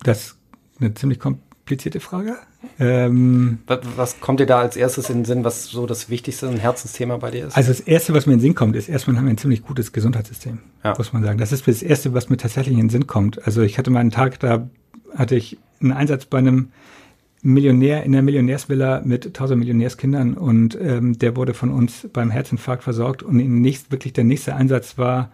das 0.03 0.27
ist 0.27 0.37
eine 0.79 0.93
ziemlich 0.93 1.19
komplizierte 1.19 1.99
Frage. 1.99 2.37
Ähm, 2.77 3.59
was, 3.65 3.79
was, 3.95 4.19
kommt 4.19 4.41
dir 4.41 4.45
da 4.45 4.59
als 4.59 4.77
erstes 4.77 5.09
in 5.09 5.19
den 5.19 5.25
Sinn, 5.25 5.43
was 5.43 5.65
so 5.65 5.87
das 5.87 6.07
wichtigste 6.07 6.47
ein 6.47 6.57
Herzensthema 6.57 7.17
bei 7.17 7.31
dir 7.31 7.47
ist? 7.47 7.57
Also 7.57 7.69
das 7.71 7.79
Erste, 7.79 8.13
was 8.13 8.27
mir 8.27 8.33
in 8.33 8.39
den 8.39 8.43
Sinn 8.43 8.55
kommt, 8.55 8.75
ist 8.75 8.89
erstmal 8.89 9.17
haben 9.17 9.25
wir 9.25 9.33
ein 9.33 9.39
ziemlich 9.39 9.63
gutes 9.63 9.91
Gesundheitssystem, 9.91 10.59
ja. 10.83 10.93
muss 10.95 11.13
man 11.13 11.23
sagen. 11.23 11.39
Das 11.39 11.51
ist 11.51 11.67
das 11.67 11.81
Erste, 11.81 12.13
was 12.13 12.29
mir 12.29 12.37
tatsächlich 12.37 12.73
in 12.73 12.85
den 12.85 12.89
Sinn 12.89 13.07
kommt. 13.07 13.43
Also 13.47 13.63
ich 13.63 13.79
hatte 13.79 13.89
mal 13.89 14.01
einen 14.01 14.11
Tag, 14.11 14.39
da 14.39 14.69
hatte 15.15 15.35
ich 15.35 15.57
einen 15.81 15.93
Einsatz 15.93 16.25
bei 16.25 16.37
einem 16.37 16.69
Millionär 17.41 18.03
in 18.03 18.11
der 18.11 18.21
Millionärsvilla 18.21 19.01
mit 19.05 19.33
tausend 19.33 19.59
Millionärskindern 19.59 20.33
und 20.33 20.77
ähm, 20.81 21.17
der 21.19 21.35
wurde 21.35 21.53
von 21.53 21.69
uns 21.69 22.07
beim 22.11 22.31
Herzinfarkt 22.31 22.83
versorgt 22.83 23.23
und 23.23 23.35
nächst, 23.35 23.91
wirklich 23.91 24.13
der 24.13 24.23
nächste 24.23 24.55
Einsatz 24.55 24.97
war 24.97 25.31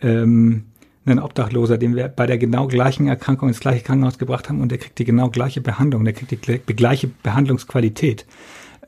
ähm, 0.00 0.64
ein 1.04 1.20
Obdachloser, 1.20 1.78
den 1.78 1.94
wir 1.94 2.08
bei 2.08 2.26
der 2.26 2.36
genau 2.36 2.66
gleichen 2.66 3.06
Erkrankung 3.06 3.48
ins 3.48 3.60
gleiche 3.60 3.84
Krankenhaus 3.84 4.18
gebracht 4.18 4.48
haben 4.48 4.60
und 4.60 4.70
der 4.70 4.78
kriegt 4.78 4.98
die 4.98 5.04
genau 5.04 5.30
gleiche 5.30 5.60
Behandlung, 5.60 6.04
der 6.04 6.14
kriegt 6.14 6.32
die 6.32 6.74
gleiche 6.74 7.08
Behandlungsqualität. 7.22 8.26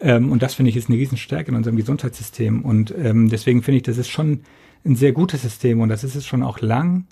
Ähm, 0.00 0.32
und 0.32 0.42
das 0.42 0.54
finde 0.54 0.70
ich 0.70 0.76
ist 0.76 0.88
eine 0.88 0.98
Riesenstärke 0.98 1.50
in 1.50 1.56
unserem 1.56 1.76
Gesundheitssystem 1.76 2.62
und 2.62 2.92
ähm, 2.96 3.28
deswegen 3.28 3.62
finde 3.62 3.78
ich, 3.78 3.82
das 3.84 3.98
ist 3.98 4.09
schon 4.09 4.40
ein 4.84 4.96
sehr 4.96 5.12
gutes 5.12 5.42
System 5.42 5.80
und 5.80 5.88
das 5.88 6.02
ist 6.02 6.16
es 6.16 6.26
schon 6.26 6.42
auch 6.42 6.61
lang. 6.61 7.06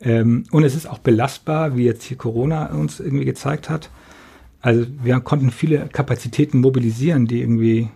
Ähm, 0.00 0.44
und 0.50 0.64
es 0.64 0.74
ist 0.74 0.86
auch 0.86 0.98
belastbar, 0.98 1.76
wie 1.76 1.84
jetzt 1.84 2.04
hier 2.04 2.16
Corona 2.16 2.72
uns 2.74 2.98
irgendwie 3.00 3.24
gezeigt 3.24 3.70
hat. 3.70 3.90
Also 4.64 4.86
wir 5.02 5.20
konnten 5.20 5.50
viele 5.50 5.90
Kapazitäten 5.92 6.62
mobilisieren, 6.62 7.26
die 7.26 7.42
irgendwie, 7.42 7.90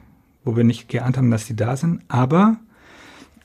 wo 0.44 0.54
wir 0.54 0.64
nicht 0.64 0.90
geahnt 0.90 1.16
haben, 1.16 1.30
dass 1.30 1.46
die 1.46 1.56
da 1.56 1.78
sind. 1.78 2.02
Aber 2.08 2.58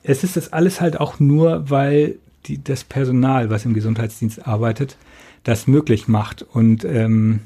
es 0.03 0.25
ist 0.25 0.35
das 0.35 0.51
alles 0.51 0.81
halt 0.81 0.99
auch 0.99 1.21
nur, 1.21 1.69
weil 1.69 2.17
die, 2.47 2.61
das 2.61 2.83
Personal, 2.83 3.49
was 3.49 3.63
im 3.63 3.73
Gesundheitsdienst 3.73 4.45
arbeitet, 4.45 4.97
das 5.43 5.67
möglich 5.67 6.09
macht. 6.09 6.41
Und 6.41 6.83
ähm, 6.83 7.39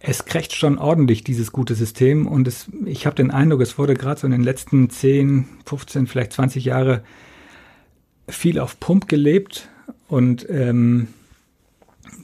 es 0.00 0.24
krächt 0.24 0.56
schon 0.56 0.76
ordentlich, 0.76 1.22
dieses 1.22 1.52
gute 1.52 1.76
System. 1.76 2.26
Und 2.26 2.48
es, 2.48 2.66
ich 2.84 3.06
habe 3.06 3.14
den 3.14 3.30
Eindruck, 3.30 3.60
es 3.60 3.78
wurde 3.78 3.94
gerade 3.94 4.18
so 4.18 4.26
in 4.26 4.32
den 4.32 4.42
letzten 4.42 4.90
10, 4.90 5.46
15, 5.66 6.08
vielleicht 6.08 6.32
20 6.32 6.64
Jahre 6.64 7.04
viel 8.26 8.58
auf 8.58 8.80
Pump 8.80 9.06
gelebt. 9.06 9.68
Und 10.08 10.50
ähm, 10.50 11.06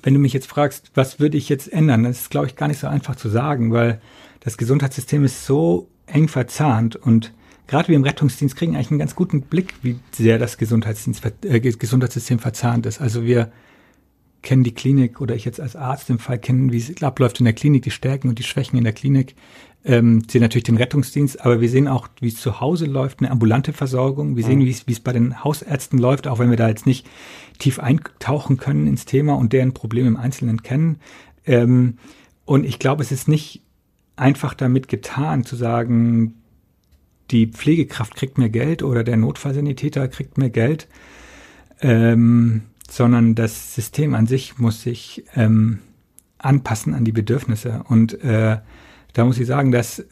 wenn 0.03 0.14
du 0.14 0.20
mich 0.20 0.32
jetzt 0.32 0.47
fragst, 0.47 0.91
was 0.95 1.20
würde 1.20 1.37
ich 1.37 1.49
jetzt 1.49 1.72
ändern, 1.72 2.05
das 2.05 2.22
ist, 2.22 2.30
glaube 2.30 2.47
ich, 2.47 2.57
gar 2.57 2.68
nicht 2.68 2.80
so 2.80 2.87
einfach 2.87 3.16
zu 3.16 3.28
sagen, 3.28 3.72
weil 3.72 4.01
das 4.41 4.57
Gesundheitssystem 4.57 5.24
ist 5.24 5.47
so 5.47 5.89
eng 6.07 6.28
verzahnt 6.28 6.97
und 6.97 7.32
gerade 7.66 7.89
wir 7.89 7.97
im 7.97 8.05
Rettungsdienst 8.05 8.57
kriegen 8.57 8.74
eigentlich 8.74 8.91
einen 8.91 8.99
ganz 8.99 9.14
guten 9.14 9.43
Blick, 9.43 9.74
wie 9.82 9.99
sehr 10.12 10.39
das 10.39 10.55
äh, 10.55 11.61
Gesundheitssystem 11.61 12.39
verzahnt 12.39 12.87
ist. 12.87 13.01
Also 13.01 13.24
wir 13.24 13.51
kennen 14.43 14.62
die 14.62 14.74
Klinik 14.74 15.20
oder 15.20 15.34
ich 15.34 15.45
jetzt 15.45 15.61
als 15.61 15.74
Arzt 15.74 16.09
im 16.09 16.20
Fall 16.20 16.39
kennen, 16.39 16.70
wie 16.70 16.78
es 16.78 17.03
abläuft 17.03 17.41
in 17.41 17.45
der 17.45 17.55
Klinik, 17.55 17.82
die 17.82 17.91
Stärken 17.91 18.28
und 18.28 18.39
die 18.39 18.45
Schwächen 18.45 18.78
in 18.78 18.84
der 18.84 18.93
Klinik 18.93 19.34
ähm, 19.87 20.22
sehen 20.28 20.41
natürlich 20.41 20.64
den 20.64 20.76
Rettungsdienst, 20.76 21.45
aber 21.45 21.61
wir 21.61 21.68
sehen 21.68 21.87
auch, 21.87 22.09
wie 22.20 22.28
es 22.28 22.37
zu 22.37 22.61
Hause 22.61 22.87
läuft, 22.87 23.20
eine 23.20 23.30
ambulante 23.30 23.72
Versorgung. 23.72 24.37
Wir 24.37 24.45
sehen, 24.45 24.61
wie 24.61 24.70
es, 24.70 24.89
wie 24.89 24.93
es 24.93 25.01
bei 25.01 25.12
den 25.12 25.45
Hausärzten 25.45 25.99
läuft, 25.99 26.26
auch 26.26 26.41
wenn 26.41 26.51
wir 26.51 26.57
da 26.57 26.68
jetzt 26.68 26.87
nicht 26.87 27.07
tief 27.59 27.79
eintauchen 27.79 28.57
können 28.57 28.87
ins 28.87 29.05
Thema 29.05 29.35
und 29.35 29.53
deren 29.53 29.75
Probleme 29.75 30.09
im 30.09 30.17
Einzelnen 30.17 30.63
kennen. 30.63 31.01
Ähm, 31.45 31.99
und 32.45 32.65
ich 32.65 32.79
glaube, 32.79 33.03
es 33.03 33.13
ist 33.13 33.29
nicht 33.29 33.63
einfach 34.17 34.55
damit 34.55 34.89
getan 34.89 35.45
zu 35.45 35.57
sagen, 35.57 36.35
die 37.31 37.49
Pflegekraft 37.49 38.15
kriegt 38.15 38.39
mehr 38.39 38.49
Geld 38.49 38.83
oder 38.83 39.05
der 39.05 39.17
Notfallsanitäter 39.17 40.09
kriegt 40.09 40.39
mehr 40.39 40.51
Geld, 40.51 40.89
ähm, 41.81 42.63
sondern 42.89 43.35
das 43.35 43.75
System 43.75 44.15
an 44.15 44.27
sich 44.27 44.59
muss 44.59 44.83
sich 44.83 45.25
ähm, 45.35 45.81
anpassen 46.39 46.95
an 46.95 47.05
die 47.05 47.13
Bedürfnisse. 47.13 47.83
Und 47.89 48.23
äh, 48.23 48.59
da 49.13 49.25
muss 49.25 49.39
ich 49.39 49.47
sagen, 49.47 49.73
dass 49.73 50.05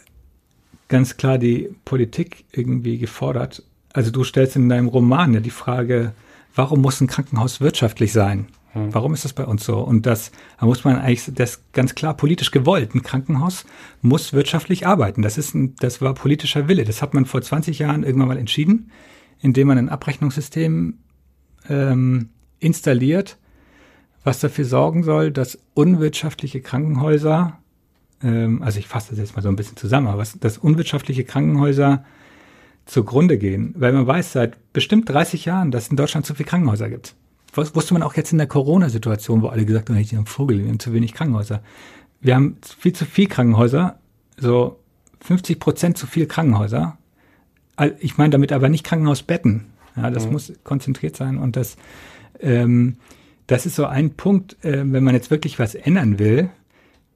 ganz 0.89 1.17
klar 1.17 1.39
die 1.39 1.71
Politik 1.85 2.45
irgendwie 2.53 2.99
gefordert. 2.99 3.63
Also 3.93 4.11
du 4.11 4.25
stellst 4.25 4.57
in 4.57 4.69
deinem 4.69 4.89
Roman 4.89 5.35
ja 5.35 5.41
die 5.41 5.51
Frage, 5.51 6.13
warum 6.55 6.81
muss 6.81 7.01
ein 7.01 7.07
Krankenhaus 7.07 7.61
wirtschaftlich 7.61 8.13
sein? 8.13 8.47
Hm. 8.73 8.93
Warum 8.93 9.15
ist 9.15 9.25
das 9.25 9.33
bei 9.33 9.45
uns 9.45 9.65
so? 9.65 9.79
Und 9.79 10.07
das, 10.07 10.33
da 10.59 10.67
muss 10.67 10.85
man 10.85 10.99
eigentlich, 10.99 11.31
das 11.35 11.63
ganz 11.73 11.95
klar 11.95 12.15
politisch 12.17 12.51
gewollt. 12.51 12.95
Ein 12.95 13.03
Krankenhaus 13.03 13.65
muss 14.03 14.33
wirtschaftlich 14.33 14.87
arbeiten. 14.87 15.23
Das 15.23 15.39
ist 15.39 15.55
ein, 15.55 15.75
das 15.77 16.01
war 16.01 16.15
politischer 16.15 16.69
Wille. 16.69 16.85
Das 16.85 17.03
hat 17.03 17.15
man 17.15 17.25
vor 17.25 17.43
20 17.43 17.79
Jahren 17.79 18.03
irgendwann 18.03 18.29
mal 18.29 18.39
entschieden, 18.39 18.91
indem 19.41 19.69
man 19.69 19.79
ein 19.79 19.89
Abrechnungssystem 19.89 20.99
ähm, 21.69 22.29
installiert, 22.59 23.39
was 24.23 24.41
dafür 24.41 24.65
sorgen 24.65 25.05
soll, 25.05 25.31
dass 25.31 25.59
unwirtschaftliche 25.75 26.61
Krankenhäuser, 26.61 27.59
ähm, 28.23 28.63
also 28.63 28.79
ich 28.79 28.89
fasse 28.89 29.11
das 29.11 29.19
jetzt 29.19 29.37
mal 29.37 29.43
so 29.43 29.49
ein 29.49 29.57
bisschen 29.57 29.77
zusammen, 29.77 30.09
aber 30.09 30.25
dass 30.41 30.59
unwirtschaftliche 30.59 31.25
Krankenhäuser 31.25 32.05
zugrunde 32.87 33.39
gehen, 33.39 33.75
weil 33.77 33.93
man 33.93 34.07
weiß 34.07 34.33
seit 34.33 34.73
bestimmt 34.73 35.09
30 35.09 35.45
Jahren, 35.45 35.71
dass 35.71 35.85
es 35.85 35.91
in 35.91 35.97
Deutschland 35.97 36.27
zu 36.27 36.35
viele 36.35 36.49
Krankenhäuser 36.49 36.91
gibt. 36.91 37.15
Was 37.55 37.75
wusste 37.75 37.95
man 37.95 38.03
auch 38.03 38.15
jetzt 38.15 38.33
in 38.33 38.39
der 38.39 38.47
Corona-Situation, 38.47 39.43
wo 39.43 39.47
alle 39.49 39.65
gesagt 39.65 39.89
haben, 39.89 39.97
ich 39.97 40.15
haben 40.15 40.27
Vogel, 40.27 40.59
wir 40.59 40.69
haben 40.69 40.81
zu 40.81 40.93
wenig 40.93 41.15
Krankenhäuser. 41.15 41.63
Wir 42.21 42.35
haben 42.35 42.57
viel 42.79 42.93
zu 42.93 43.05
viel 43.05 43.29
Krankenhäuser, 43.29 43.99
so 44.37 44.81
50 45.21 45.61
Prozent 45.61 45.99
zu 45.99 46.07
viel 46.07 46.27
Krankenhäuser. 46.27 46.99
Ich 48.01 48.19
meine 48.19 48.31
damit 48.31 48.53
aber 48.53 48.69
nicht 48.69 48.85
Krankenhausbetten. 48.85 49.67
Ja, 49.97 50.11
das 50.11 50.27
mhm. 50.27 50.33
muss 50.33 50.53
konzentriert 50.65 51.17
sein 51.17 51.39
und 51.39 51.57
das, 51.57 51.77
ähm, 52.41 52.97
das 53.47 53.67
ist 53.67 53.77
so 53.77 53.87
ein 53.87 54.15
Punkt, 54.15 54.57
äh, 54.65 54.83
wenn 54.85 55.05
man 55.05 55.15
jetzt 55.15 55.31
wirklich 55.31 55.59
was 55.59 55.75
ändern 55.75 56.19
will, 56.19 56.51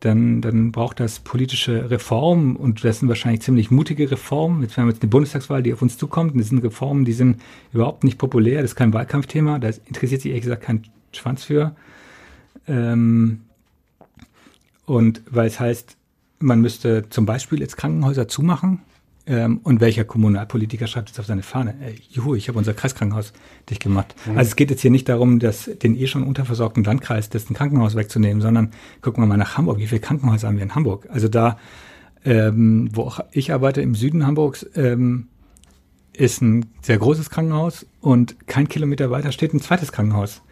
dann, 0.01 0.41
dann 0.41 0.71
braucht 0.71 1.01
das 1.01 1.19
politische 1.19 1.91
Reformen 1.91 2.55
und 2.57 2.85
das 2.85 3.01
sind 3.01 3.09
wahrscheinlich 3.09 3.43
ziemlich 3.43 3.71
mutige 3.71 4.11
Reformen. 4.11 4.63
Jetzt 4.63 4.77
haben 4.77 4.87
wir 4.87 4.93
jetzt 4.93 5.03
eine 5.03 5.11
Bundestagswahl, 5.11 5.63
die 5.63 5.73
auf 5.73 5.83
uns 5.83 5.99
zukommt 5.99 6.33
und 6.33 6.39
das 6.39 6.49
sind 6.49 6.63
Reformen, 6.63 7.05
die 7.05 7.13
sind 7.13 7.41
überhaupt 7.73 8.05
nicht 8.05 8.19
populär, 8.19 8.63
das 8.63 8.73
ist 8.73 8.77
kein 8.77 8.93
Wahlkampfthema, 8.93 9.59
da 9.59 9.71
interessiert 9.87 10.23
sich 10.23 10.31
ehrlich 10.31 10.45
gesagt 10.45 10.63
kein 10.63 10.85
Schwanz 11.13 11.45
für. 11.45 11.75
Ähm, 12.69 13.41
und 14.87 15.23
weil 15.31 15.49
es 15.49 15.59
heißt, 15.59 15.97
man 16.39 16.61
müsste 16.61 17.09
zum 17.11 17.27
Beispiel 17.27 17.61
jetzt 17.61 17.77
Krankenhäuser 17.77 18.29
zumachen, 18.29 18.81
ähm, 19.29 19.61
und 19.63 19.81
welcher 19.81 20.05
Kommunalpolitiker 20.05 20.87
schreibt 20.87 21.11
jetzt 21.11 21.21
auf 21.21 21.27
seine 21.27 21.43
Fahne? 21.43 21.75
Ey, 21.81 22.01
juhu, 22.09 22.35
ich 22.35 22.49
habe 22.49 22.57
unser 22.57 22.73
Kreiskrankenhaus 22.73 23.35
dicht 23.69 23.83
gemacht. 23.83 24.15
Mhm. 24.27 24.39
Also 24.39 24.49
es 24.49 24.57
geht 24.57 24.71
jetzt 24.71 24.81
hier 24.81 24.91
nicht 24.91 25.09
darum, 25.09 25.39
dass 25.39 25.71
den 25.83 25.95
eh 25.97 26.07
schon 26.07 26.23
unterversorgten 26.23 26.83
Landkreis 26.83 27.29
dessen 27.29 27.55
Krankenhaus 27.55 27.95
wegzunehmen, 27.95 28.41
sondern 28.41 28.71
gucken 29.03 29.23
wir 29.23 29.27
mal 29.27 29.37
nach 29.37 29.59
Hamburg. 29.59 29.79
Wie 29.79 29.87
viele 29.87 30.01
Krankenhäuser 30.01 30.49
haben 30.49 30.57
wir 30.57 30.63
in 30.63 30.75
Hamburg? 30.75 31.07
Also 31.11 31.29
da, 31.29 31.59
ähm, 32.25 32.89
wo 32.95 33.03
auch 33.03 33.21
ich 33.31 33.53
arbeite, 33.53 33.83
im 33.83 33.95
Süden 33.95 34.27
Hamburgs, 34.27 34.67
ähm, 34.75 35.29
ist 36.15 36.41
ein 36.41 36.67
sehr 36.81 36.99
großes 36.99 37.29
Krankenhaus 37.29 37.87
und 38.01 38.49
kein 38.49 38.69
Kilometer 38.69 39.11
weiter 39.11 39.31
steht 39.31 39.53
ein 39.53 39.61
zweites 39.61 39.93
Krankenhaus. 39.93 40.43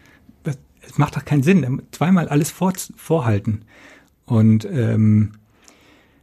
Das, 0.43 0.57
das 0.81 0.99
macht 0.99 1.15
doch 1.15 1.25
keinen 1.25 1.43
Sinn. 1.43 1.81
Zweimal 1.91 2.29
alles 2.29 2.51
vor, 2.51 2.73
vorhalten. 2.95 3.63
Und 4.25 4.65
ähm, 4.71 5.31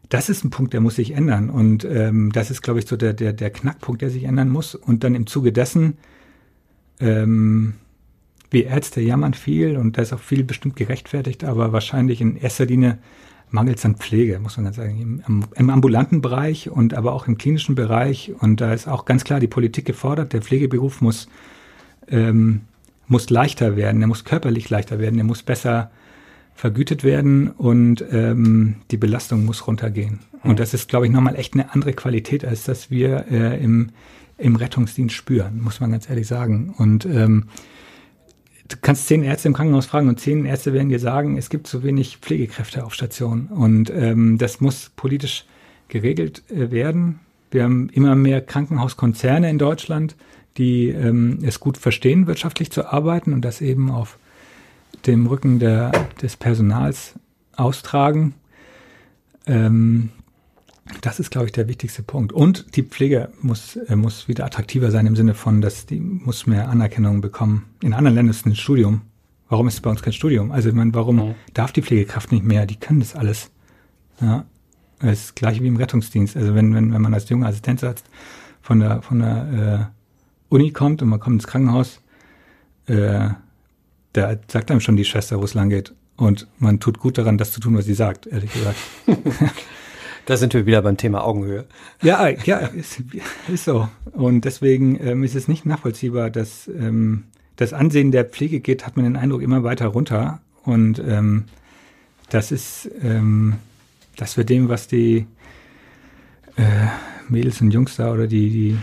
das 0.09 0.29
ist 0.29 0.45
ein 0.45 0.51
Punkt, 0.51 0.73
der 0.73 0.81
muss 0.81 0.97
sich 0.97 1.13
ändern. 1.13 1.51
Und 1.51 1.85
ähm, 1.85 2.31
das 2.33 2.51
ist, 2.51 2.63
glaube 2.63 2.79
ich, 2.79 2.87
so 2.87 2.97
der, 2.97 3.13
der, 3.13 3.33
der 3.33 3.51
Knackpunkt, 3.51 4.03
der 4.03 4.11
sich 4.11 4.25
ändern 4.25 4.51
muss. 4.51 4.75
Und 4.75 5.05
dann 5.05 5.15
im 5.15 5.27
Zuge 5.27 5.53
dessen, 5.53 5.97
ähm, 7.01 7.75
wir 8.51 8.67
Ärzte 8.67 9.01
jammern 9.01 9.35
viel 9.35 9.77
und 9.77 9.99
da 9.99 10.03
ist 10.03 10.13
auch 10.13 10.21
viel 10.21 10.45
bestimmt 10.45 10.77
gerechtfertigt, 10.77 11.45
aber 11.45 11.73
wahrscheinlich 11.73 12.21
in 12.21 12.37
erster 12.37 12.67
Linie 12.67 12.99
mangelt 13.51 13.79
es 13.79 13.85
an 13.85 13.97
Pflege, 13.97 14.39
muss 14.39 14.57
man 14.57 14.65
ganz 14.65 14.77
sagen, 14.77 15.23
im, 15.27 15.45
im, 15.55 15.71
ambulanten 15.71 16.21
Bereich 16.21 16.71
und 16.71 16.95
aber 16.95 17.13
auch 17.13 17.27
im 17.27 17.39
klinischen 17.39 17.75
Bereich. 17.75 18.33
Und 18.41 18.61
da 18.61 18.73
ist 18.73 18.89
auch 18.89 19.05
ganz 19.05 19.25
klar 19.25 19.41
die 19.41 19.49
Politik 19.49 19.85
gefordert. 19.85 20.33
Der 20.33 20.43
Pflegeberuf 20.43 21.01
muss, 21.01 21.29
ähm, 22.09 22.63
muss 23.07 23.31
leichter 23.31 23.77
werden, 23.77 24.01
er 24.01 24.09
muss 24.09 24.25
körperlich 24.25 24.71
leichter 24.71 24.99
werden, 24.99 25.19
er 25.19 25.25
muss 25.25 25.43
besser 25.43 25.91
vergütet 26.55 27.05
werden 27.05 27.49
und 27.51 28.05
ähm, 28.11 28.77
die 28.91 28.97
Belastung 28.97 29.45
muss 29.45 29.67
runtergehen. 29.67 30.21
Mhm. 30.43 30.51
Und 30.51 30.61
das 30.61 30.73
ist, 30.73 30.89
glaube 30.89 31.07
ich, 31.07 31.13
nochmal 31.13 31.37
echt 31.37 31.55
eine 31.55 31.73
andere 31.73 31.93
Qualität, 31.93 32.45
als 32.45 32.65
das 32.65 32.91
wir 32.91 33.27
äh, 33.31 33.63
im, 33.63 33.91
im 34.39 34.57
Rettungsdienst 34.57 35.15
spüren, 35.15 35.61
muss 35.61 35.81
man 35.81 35.91
ganz 35.91 36.09
ehrlich 36.09 36.27
sagen. 36.27 36.75
Und 36.77 37.07
ähm, 37.07 37.45
du 38.69 38.77
kannst 38.81 39.09
zehn 39.09 39.25
Ärzte 39.25 39.49
im 39.49 39.55
Krankenhaus 39.55 39.87
fragen 39.87 40.09
und 40.09 40.21
zehn 40.21 40.45
Ärzte 40.45 40.73
werden 40.73 40.89
dir 40.89 41.01
sagen, 41.01 41.37
es 41.37 41.51
gibt 41.51 41.67
zu 41.67 41.83
wenig 41.83 42.19
Pflegekräfte 42.19 42.85
auf 42.85 42.95
Station. 42.95 43.49
Und 43.49 43.91
ähm, 43.91 44.39
das 44.39 44.61
muss 44.61 44.91
politisch 44.95 45.45
geregelt 45.89 46.43
äh, 46.51 46.71
werden. 46.71 47.21
Wir 47.51 47.65
haben 47.65 47.89
immer 47.91 48.15
mehr 48.15 48.41
Krankenhauskonzerne 48.41 49.51
in 49.51 49.59
Deutschland, 49.59 50.17
die 50.57 50.89
ähm, 50.89 51.39
es 51.43 51.59
gut 51.59 51.79
verstehen, 51.79 52.27
wirtschaftlich 52.27 52.71
zu 52.71 52.87
arbeiten 52.87 53.33
und 53.33 53.45
das 53.45 53.61
eben 53.61 53.91
auf 53.91 54.19
dem 55.07 55.27
Rücken 55.27 55.59
der, 55.59 55.93
des 56.21 56.37
Personals 56.37 57.15
austragen. 57.57 58.35
Ähm, 59.47 60.11
das 61.01 61.19
ist, 61.19 61.31
glaube 61.31 61.47
ich, 61.47 61.53
der 61.53 61.69
wichtigste 61.69 62.03
Punkt. 62.03 62.33
Und 62.33 62.77
die 62.77 62.83
Pflege 62.83 63.31
muss, 63.41 63.77
äh, 63.77 63.97
muss 63.97 64.29
wieder 64.29 64.45
attraktiver 64.45 64.91
sein 64.91 65.07
im 65.07 65.17
Sinne 65.17 65.35
von, 65.35 65.61
dass 65.61 65.87
die 65.87 66.01
muss 66.01 66.47
mehr 66.47 66.69
Anerkennung 66.69 67.21
bekommen. 67.21 67.67
In 67.83 67.95
anderen 67.95 68.15
Ländern 68.15 68.31
ist 68.31 68.41
es 68.41 68.47
ein 68.47 68.57
Studium. 68.57 69.03
Warum 69.49 69.69
ist 69.69 69.75
es 69.75 69.81
bei 69.81 69.91
uns 69.91 70.03
kein 70.03 70.13
Studium? 70.13 70.51
Also, 70.53 70.69
ich 70.69 70.75
meine, 70.75 70.95
warum 70.95 71.17
mhm. 71.17 71.35
darf 71.53 71.73
die 71.73 71.83
Pflegekraft 71.83 72.33
nicht 72.33 72.45
mehr? 72.45 72.67
Die 72.67 72.77
können 72.77 73.01
das 73.01 73.15
alles. 73.15 73.51
Ja. 74.21 74.45
Das 75.01 75.25
ist 75.25 75.37
gleich 75.37 75.61
wie 75.61 75.67
im 75.67 75.77
Rettungsdienst. 75.77 76.37
Also, 76.37 76.55
wenn, 76.55 76.75
wenn, 76.75 76.93
wenn 76.93 77.03
man 77.03 77.15
als 77.15 77.29
junger 77.29 77.49
Assistenzarzt 77.49 78.05
von 78.61 78.81
der, 78.81 79.03
von 79.03 79.19
der 79.21 79.91
äh, 80.51 80.55
Uni 80.55 80.71
kommt 80.71 81.03
und 81.03 81.09
man 81.09 81.21
kommt 81.21 81.35
ins 81.35 81.47
Krankenhaus, 81.47 82.01
äh, 82.87 83.31
da 84.15 84.37
sagt 84.49 84.71
einem 84.71 84.81
schon 84.81 84.97
die 84.97 85.05
Schwester, 85.05 85.39
wo 85.39 85.45
es 85.45 85.55
lang 85.55 85.69
geht. 85.69 85.93
Und 86.17 86.47
man 86.59 86.81
tut 86.81 86.99
gut 86.99 87.19
daran, 87.19 87.37
das 87.37 87.53
zu 87.53 87.61
tun, 87.61 87.77
was 87.77 87.85
sie 87.85 87.95
sagt, 87.95 88.27
ehrlich 88.27 88.53
gesagt. 88.53 88.79
da 90.27 90.37
sind 90.37 90.55
wir 90.55 90.67
wieder 90.67 90.81
beim 90.81 90.97
Thema 90.97 91.25
Augenhöhe. 91.25 91.67
Ja, 92.01 92.29
ja, 92.29 92.59
ist, 92.59 93.03
ist 93.53 93.65
so. 93.65 93.89
Und 94.13 94.45
deswegen 94.45 94.99
ähm, 95.05 95.25
ist 95.25 95.35
es 95.35 95.49
nicht 95.49 95.67
nachvollziehbar, 95.67 96.31
dass 96.31 96.69
ähm, 96.69 97.25
das 97.57 97.73
Ansehen 97.73 98.13
der 98.13 98.25
Pflege 98.25 98.61
geht, 98.61 98.87
hat 98.87 98.97
man 98.97 99.05
den 99.05 99.17
Eindruck, 99.17 99.43
immer 99.43 99.65
weiter 99.65 99.89
runter. 99.89 100.41
Und 100.63 101.01
ähm, 101.01 101.45
das 102.31 102.53
ist, 102.53 102.89
ähm, 103.03 103.55
das 104.17 104.37
wird 104.37 104.49
dem, 104.49 104.69
was 104.69 104.87
die 104.87 105.27
äh, 106.57 106.87
Mädels 107.29 107.61
und 107.61 107.73
Jungs 107.73 107.97
da 107.97 108.13
oder 108.13 108.29
die, 108.29 108.51
die 108.51 108.79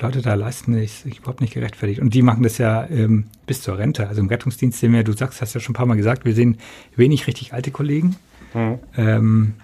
Leute 0.00 0.22
da 0.22 0.34
leisten, 0.34 0.74
ist 0.74 1.04
überhaupt 1.04 1.40
nicht 1.40 1.54
gerechtfertigt. 1.54 2.00
Und 2.00 2.14
die 2.14 2.22
machen 2.22 2.42
das 2.42 2.58
ja 2.58 2.86
ähm, 2.88 3.26
bis 3.46 3.62
zur 3.62 3.78
Rente. 3.78 4.08
Also 4.08 4.20
im 4.20 4.28
Rettungsdienst 4.28 4.78
sehen 4.78 4.92
wir, 4.92 5.04
du 5.04 5.12
sagst, 5.12 5.40
hast 5.40 5.54
ja 5.54 5.60
schon 5.60 5.72
ein 5.72 5.76
paar 5.76 5.86
Mal 5.86 5.96
gesagt, 5.96 6.24
wir 6.24 6.34
sehen 6.34 6.58
wenig 6.96 7.26
richtig 7.26 7.52
alte 7.52 7.70
Kollegen. 7.70 8.16
Mhm. 8.54 8.78
Ähm, 8.96 9.54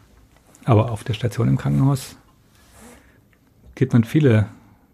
aber 0.64 0.91
auf 0.91 1.05
der 1.05 1.14
Station 1.14 1.49
im 1.49 1.57
Krankenhaus 1.57 2.16
gibt 3.74 3.93
man 3.93 4.05
viele 4.05 4.47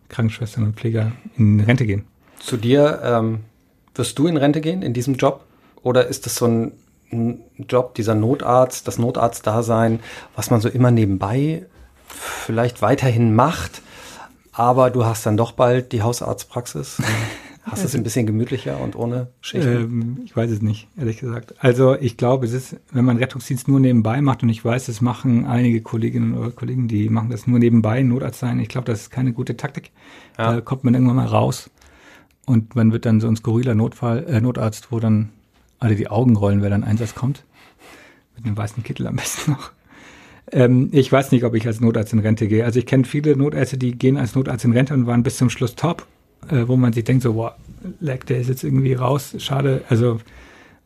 Krankenschwestern 0.09 0.64
und 0.64 0.76
Pfleger 0.76 1.12
in 1.37 1.61
Rente 1.61 1.87
gehen. 1.87 2.05
Zu 2.39 2.57
dir, 2.57 3.01
ähm, 3.03 3.41
wirst 3.95 4.18
du 4.18 4.26
in 4.26 4.37
Rente 4.37 4.61
gehen 4.61 4.82
in 4.82 4.93
diesem 4.93 5.14
Job? 5.14 5.45
Oder 5.82 6.07
ist 6.07 6.26
das 6.26 6.37
so 6.37 6.47
ein, 6.47 6.72
ein 7.12 7.41
Job, 7.68 7.95
dieser 7.95 8.14
Notarzt, 8.14 8.87
das 8.87 8.99
Notarztdasein, 8.99 10.01
was 10.34 10.51
man 10.51 10.61
so 10.61 10.68
immer 10.68 10.91
nebenbei 10.91 11.64
vielleicht 12.09 12.82
weiterhin 12.82 13.34
macht? 13.34 13.82
Aber 14.57 14.90
du 14.90 15.04
hast 15.04 15.26
dann 15.26 15.36
doch 15.36 15.52
bald 15.52 15.92
die 15.92 16.02
Hausarztpraxis. 16.02 17.02
Hast 17.62 17.84
es 17.84 17.96
ein 17.96 18.04
bisschen 18.04 18.26
gemütlicher 18.26 18.80
und 18.80 18.94
ohne 18.94 19.26
Schichten? 19.40 19.68
Ähm, 19.68 20.18
ich 20.24 20.36
weiß 20.36 20.52
es 20.52 20.62
nicht, 20.62 20.86
ehrlich 20.96 21.18
gesagt. 21.18 21.54
Also 21.59 21.96
ich 21.96 22.16
glaube, 22.16 22.46
es 22.46 22.52
ist, 22.52 22.76
wenn 22.92 23.04
man 23.04 23.16
Rettungsdienst 23.16 23.66
nur 23.66 23.80
nebenbei 23.80 24.20
macht 24.20 24.44
und 24.44 24.48
ich 24.50 24.64
weiß, 24.64 24.86
es 24.86 25.00
machen 25.00 25.46
einige 25.46 25.80
Kolleginnen 25.80 26.38
oder 26.38 26.52
Kollegen, 26.52 26.86
die 26.86 27.09
machen 27.09 27.28
das 27.28 27.48
nur 27.48 27.59
nebenbei, 27.59 28.04
Notarzt 28.04 28.38
sein. 28.38 28.61
Ich 28.61 28.68
glaube, 28.68 28.84
das 28.84 29.00
ist 29.00 29.11
keine 29.11 29.32
gute 29.32 29.57
Taktik. 29.57 29.90
Ja. 30.38 30.54
Da 30.54 30.61
kommt 30.61 30.84
man 30.84 30.94
irgendwann 30.94 31.16
mal 31.16 31.26
raus 31.26 31.68
und 32.46 32.76
man 32.76 32.92
wird 32.92 33.04
dann 33.04 33.20
so 33.20 33.26
ein 33.26 33.34
skurriler 33.34 33.74
Notfall, 33.74 34.24
äh, 34.28 34.40
Notarzt, 34.40 34.92
wo 34.92 35.00
dann 35.00 35.30
alle 35.80 35.96
die 35.96 36.09
Augen 36.09 36.36
rollen, 36.36 36.62
wer 36.62 36.70
dann 36.70 36.84
Einsatz 36.84 37.16
kommt. 37.16 37.42
Mit 38.36 38.46
einem 38.46 38.57
weißen 38.57 38.84
Kittel 38.84 39.09
am 39.09 39.16
besten 39.16 39.50
noch. 39.50 39.72
Ähm, 40.53 40.90
ich 40.92 41.11
weiß 41.11 41.32
nicht, 41.32 41.44
ob 41.44 41.55
ich 41.55 41.66
als 41.66 41.80
Notarzt 41.80 42.12
in 42.12 42.20
Rente 42.20 42.49
gehe. 42.49 42.64
Also 42.64 42.78
ich 42.78 42.86
kenne 42.86 43.05
viele 43.05 43.36
Notärzte, 43.36 43.78
die 43.78 43.92
gehen 43.92 44.16
als 44.16 44.34
Notarzt 44.34 44.64
in 44.64 44.72
Rente 44.72 44.94
und 44.94 45.07
waren 45.07 45.22
bis 45.22 45.36
zum 45.36 45.51
Schluss 45.51 45.74
top, 45.74 46.07
äh, 46.51 46.66
wo 46.66 46.76
man 46.76 46.92
sich 46.92 47.05
denkt 47.05 47.22
so, 47.22 47.34
boah, 47.34 47.57
leck, 48.01 48.26
der 48.26 48.38
ist 48.38 48.49
jetzt 48.49 48.64
irgendwie 48.64 48.94
raus, 48.94 49.34
schade. 49.38 49.82
Also 49.88 50.20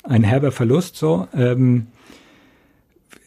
ein 0.03 0.23
herber 0.23 0.53
Verlust 0.53 0.97
so. 0.97 1.29
Ähm, 1.35 1.87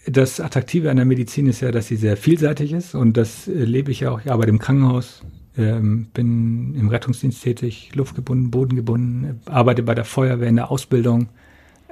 das 0.06 0.40
Attraktive 0.40 0.90
an 0.90 0.98
der 0.98 1.06
Medizin 1.06 1.48
ist 1.48 1.62
ja, 1.62 1.72
dass 1.72 1.88
sie 1.88 1.96
sehr 1.96 2.18
vielseitig 2.18 2.74
ist 2.74 2.96
und 2.96 3.16
das 3.16 3.48
äh, 3.48 3.52
lebe 3.52 3.92
ich 3.92 4.02
ja 4.02 4.12
auch. 4.12 4.20
Ich 4.20 4.32
arbeite 4.32 4.50
im 4.50 4.60
Krankenhaus, 4.60 5.24
ähm, 5.58 6.08
bin 6.14 6.76
im 6.76 6.90
Rettungsdienst 6.90 7.44
tätig, 7.44 7.92
luftgebunden, 7.94 8.52
bodengebunden, 8.52 9.40
arbeite 9.46 9.84
bei 9.84 9.96
der 9.96 10.06
Feuerwehr 10.06 10.50
in 10.50 10.56
der 10.56 10.72
Ausbildung, 10.72 11.30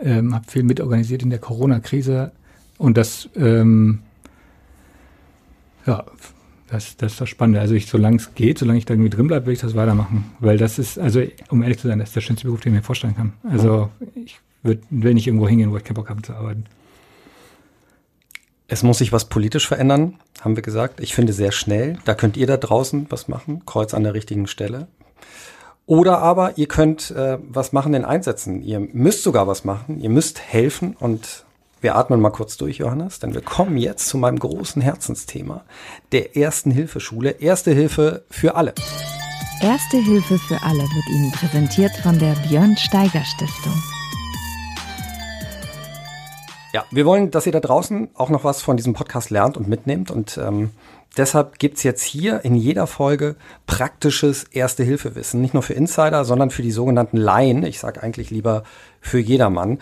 ähm, 0.02 0.34
habe 0.34 0.46
viel 0.50 0.64
mitorganisiert 0.64 1.24
in 1.24 1.30
der 1.30 1.40
Corona-Krise 1.40 2.32
und 2.78 2.98
das 2.98 3.30
ähm, 3.36 4.00
ja, 5.86 6.06
Das, 6.72 6.96
das 6.96 7.14
ist 7.14 7.22
das 7.22 7.30
Spannende. 7.30 7.60
Also 7.60 7.74
ich, 7.74 7.88
solange 7.88 8.16
es 8.16 8.34
geht, 8.34 8.58
solange 8.58 8.80
ich 8.80 8.86
da 8.86 8.94
irgendwie 8.94 9.10
drin 9.10 9.28
bleibe, 9.28 9.48
will 9.48 9.54
ich 9.54 9.60
das 9.60 9.76
weitermachen. 9.76 10.32
Weil 10.40 10.58
das 10.58 10.80
ist, 10.80 10.98
also 10.98 11.22
um 11.50 11.64
ehrlich 11.64 11.80
zu 11.80 11.88
sein, 11.88 12.00
das 12.00 12.10
ist 12.10 12.16
der 12.16 12.22
schönste 12.22 12.46
Beruf, 12.46 12.62
den 12.62 12.74
ich 12.74 12.80
mir 12.80 12.84
vorstellen 12.84 13.16
kann. 13.16 13.34
Also 13.44 13.90
ich 14.16 14.40
würd, 14.64 14.80
will 14.90 15.14
nicht 15.14 15.28
irgendwo 15.28 15.50
hingehen, 15.50 15.72
wo 15.72 15.78
ich 15.78 15.84
keinen 15.84 15.96
Bock 15.96 16.10
habe 16.10 16.22
zu 16.22 16.34
arbeiten. 16.34 16.66
Es 18.70 18.84
muss 18.84 19.00
sich 19.00 19.12
was 19.12 19.26
politisch 19.26 19.68
verändern, 19.68 20.16
haben 20.40 20.56
wir 20.56 20.64
gesagt. 20.64 21.02
Ich 21.02 21.14
finde 21.14 21.34
sehr 21.34 21.52
schnell. 21.52 21.98
Da 22.06 22.14
könnt 22.14 22.38
ihr 22.38 22.48
da 22.48 22.56
draußen 22.56 23.08
was 23.10 23.28
machen, 23.28 23.64
Kreuz 23.66 23.94
an 23.94 24.04
der 24.04 24.14
richtigen 24.14 24.48
Stelle. 24.48 24.88
Oder 25.88 26.20
aber 26.20 26.58
ihr 26.58 26.70
könnt 26.70 27.12
äh, 27.12 27.38
was 27.50 27.74
machen 27.74 27.94
in 27.94 28.06
Einsätzen. 28.06 28.62
Ihr 28.62 28.80
müsst 28.80 29.24
sogar 29.24 29.46
was 29.46 29.66
machen. 29.66 30.00
Ihr 30.00 30.10
müsst 30.10 30.40
helfen 30.40 30.96
und 30.98 31.44
wir 31.82 31.96
atmen 31.96 32.22
mal 32.22 32.30
kurz 32.30 32.58
durch, 32.58 32.78
Johannes, 32.78 33.20
denn 33.20 33.34
wir 33.34 33.42
kommen 33.42 33.76
jetzt 33.76 34.08
zu 34.08 34.18
meinem 34.18 34.38
großen 34.38 34.82
Herzensthema, 34.82 35.64
der 36.12 36.38
Ersten 36.38 36.70
Hilfeschule. 36.70 37.32
Erste 37.32 37.72
Hilfe 37.72 38.24
für 38.30 38.56
alle. 38.56 38.76
Erste 39.62 39.98
Hilfe 39.98 40.38
für 40.38 40.62
alle 40.62 40.82
wird 40.82 41.08
Ihnen 41.10 41.32
präsentiert 41.32 41.92
von 42.04 42.20
der 42.20 42.36
Björn 42.48 42.78
Steiger 42.78 43.24
Stiftung. 43.26 43.74
Ja, 46.74 46.86
wir 46.92 47.06
wollen, 47.06 47.32
dass 47.32 47.48
ihr 47.48 47.52
da 47.52 47.60
draußen 47.60 48.10
auch 48.14 48.30
noch 48.30 48.44
was 48.44 48.62
von 48.62 48.78
diesem 48.78 48.94
Podcast 48.94 49.30
lernt 49.30 49.58
und 49.58 49.68
mitnehmt. 49.68 50.10
Und 50.10 50.38
ähm, 50.38 50.70
deshalb 51.18 51.60
gibt's 51.60 51.84
jetzt 51.84 52.02
hier 52.04 52.46
in 52.46 52.56
jeder 52.56 52.88
Folge 52.88 53.36
praktisches 53.66 54.46
Erste-Hilfe-Wissen. 54.46 55.42
Nicht 55.42 55.54
nur 55.54 55.64
für 55.64 55.74
Insider, 55.74 56.26
sondern 56.26 56.50
für 56.50 56.62
die 56.62 56.72
sogenannten 56.72 57.18
Laien. 57.18 57.64
Ich 57.64 57.80
sage 57.80 58.02
eigentlich 58.02 58.30
lieber 58.30 58.64
für 59.02 59.20
jedermann. 59.20 59.80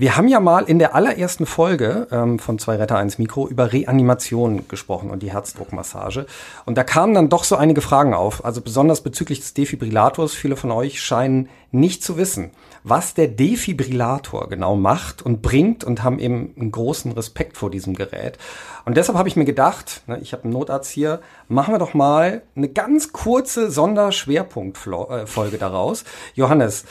Wir 0.00 0.16
haben 0.16 0.28
ja 0.28 0.38
mal 0.38 0.62
in 0.62 0.78
der 0.78 0.94
allerersten 0.94 1.44
Folge 1.44 2.06
ähm, 2.12 2.38
von 2.38 2.60
Zwei 2.60 2.76
Retter 2.76 2.96
1 2.96 3.18
Mikro 3.18 3.48
über 3.48 3.72
Reanimation 3.72 4.68
gesprochen 4.68 5.10
und 5.10 5.24
die 5.24 5.32
Herzdruckmassage. 5.32 6.26
Und 6.66 6.78
da 6.78 6.84
kamen 6.84 7.14
dann 7.14 7.28
doch 7.28 7.42
so 7.42 7.56
einige 7.56 7.80
Fragen 7.80 8.14
auf, 8.14 8.44
also 8.44 8.60
besonders 8.60 9.00
bezüglich 9.00 9.40
des 9.40 9.54
Defibrillators. 9.54 10.34
Viele 10.34 10.54
von 10.54 10.70
euch 10.70 11.02
scheinen 11.02 11.48
nicht 11.72 12.04
zu 12.04 12.16
wissen, 12.16 12.52
was 12.84 13.14
der 13.14 13.26
Defibrillator 13.26 14.48
genau 14.48 14.76
macht 14.76 15.20
und 15.20 15.42
bringt 15.42 15.82
und 15.82 16.04
haben 16.04 16.20
eben 16.20 16.54
einen 16.56 16.70
großen 16.70 17.10
Respekt 17.10 17.56
vor 17.56 17.68
diesem 17.68 17.94
Gerät. 17.94 18.38
Und 18.84 18.96
deshalb 18.96 19.18
habe 19.18 19.28
ich 19.28 19.34
mir 19.34 19.46
gedacht, 19.46 20.02
ne, 20.06 20.20
ich 20.22 20.32
habe 20.32 20.44
einen 20.44 20.52
Notarzt 20.52 20.92
hier, 20.92 21.20
machen 21.48 21.74
wir 21.74 21.80
doch 21.80 21.94
mal 21.94 22.42
eine 22.54 22.68
ganz 22.68 23.12
kurze 23.12 23.68
Sonderschwerpunktfolge 23.68 25.56
äh, 25.56 25.58
daraus. 25.58 26.04
Johannes, 26.36 26.84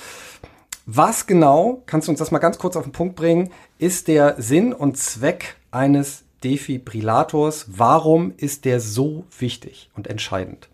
was 0.89 1.27
genau, 1.27 1.83
kannst 1.85 2.07
du 2.07 2.11
uns 2.13 2.19
das 2.19 2.31
mal 2.31 2.39
ganz 2.39 2.57
kurz 2.57 2.77
auf 2.77 2.83
den 2.83 2.93
Punkt 2.93 3.17
bringen, 3.17 3.49
ist 3.77 4.07
der 4.07 4.41
Sinn 4.41 4.71
und 4.71 4.95
Zweck 4.95 5.57
eines 5.69 6.23
Defibrillators? 6.45 7.67
Warum 7.75 8.31
ist 8.38 8.63
der 8.63 8.79
so 8.79 9.25
wichtig 9.38 9.89
und 9.95 10.07
entscheidend? 10.07 10.69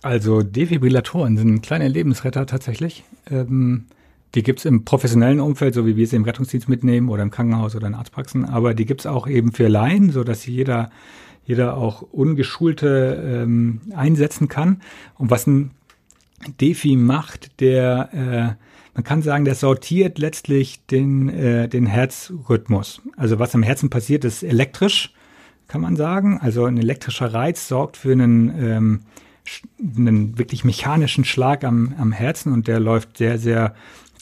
Also 0.00 0.42
Defibrillatoren 0.42 1.36
sind 1.36 1.60
kleine 1.60 1.86
Lebensretter 1.86 2.46
tatsächlich. 2.46 3.04
Ähm, 3.30 3.84
die 4.34 4.42
gibt's 4.42 4.64
im 4.64 4.86
professionellen 4.86 5.40
Umfeld, 5.40 5.74
so 5.74 5.84
wie 5.84 5.96
wir 5.96 6.06
sie 6.06 6.16
im 6.16 6.24
Rettungsdienst 6.24 6.70
mitnehmen 6.70 7.10
oder 7.10 7.22
im 7.22 7.30
Krankenhaus 7.30 7.76
oder 7.76 7.88
in 7.88 7.94
Arztpraxen. 7.94 8.46
Aber 8.46 8.72
die 8.72 8.86
gibt's 8.86 9.04
auch 9.04 9.26
eben 9.26 9.52
für 9.52 9.68
Laien, 9.68 10.12
so 10.12 10.24
dass 10.24 10.46
jeder, 10.46 10.90
jeder 11.44 11.76
auch 11.76 12.00
Ungeschulte 12.00 13.42
ähm, 13.42 13.82
einsetzen 13.94 14.48
kann. 14.48 14.80
Und 15.18 15.30
was 15.30 15.46
ein 15.46 15.72
Defi 16.58 16.96
macht, 16.96 17.60
der 17.60 18.56
äh, 18.58 18.65
man 18.96 19.04
kann 19.04 19.20
sagen, 19.20 19.44
der 19.44 19.54
sortiert 19.54 20.18
letztlich 20.18 20.80
den, 20.86 21.28
äh, 21.28 21.68
den 21.68 21.84
Herzrhythmus. 21.84 23.02
Also 23.18 23.38
was 23.38 23.54
am 23.54 23.62
Herzen 23.62 23.90
passiert, 23.90 24.24
ist 24.24 24.42
elektrisch, 24.42 25.12
kann 25.68 25.82
man 25.82 25.96
sagen. 25.96 26.38
Also 26.40 26.64
ein 26.64 26.78
elektrischer 26.78 27.34
Reiz 27.34 27.68
sorgt 27.68 27.98
für 27.98 28.12
einen, 28.12 28.58
ähm, 28.58 29.00
einen 29.98 30.38
wirklich 30.38 30.64
mechanischen 30.64 31.26
Schlag 31.26 31.62
am, 31.62 31.94
am 31.98 32.10
Herzen 32.10 32.54
und 32.54 32.68
der 32.68 32.80
läuft 32.80 33.18
sehr, 33.18 33.38
sehr 33.38 33.74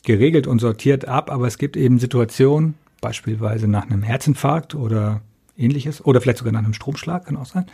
geregelt 0.03 0.49
und 0.49 0.59
sortiert 0.59 1.07
ab. 1.07 1.31
Aber 1.31 1.47
es 1.47 1.57
gibt 1.57 1.77
eben 1.77 2.01
Situationen, 2.01 2.75
beispielsweise 3.01 3.68
nach 3.68 3.85
einem 3.85 4.03
Herzinfarkt 4.03 4.75
oder 4.75 5.20
ähnliches, 5.57 6.05
oder 6.05 6.20
vielleicht 6.20 6.39
sogar 6.39 6.53
nach 6.53 6.64
einem 6.64 6.75
Stromschlag, 6.75 7.27
kann 7.27 7.37
auch 7.37 7.47
sein, 7.47 7.66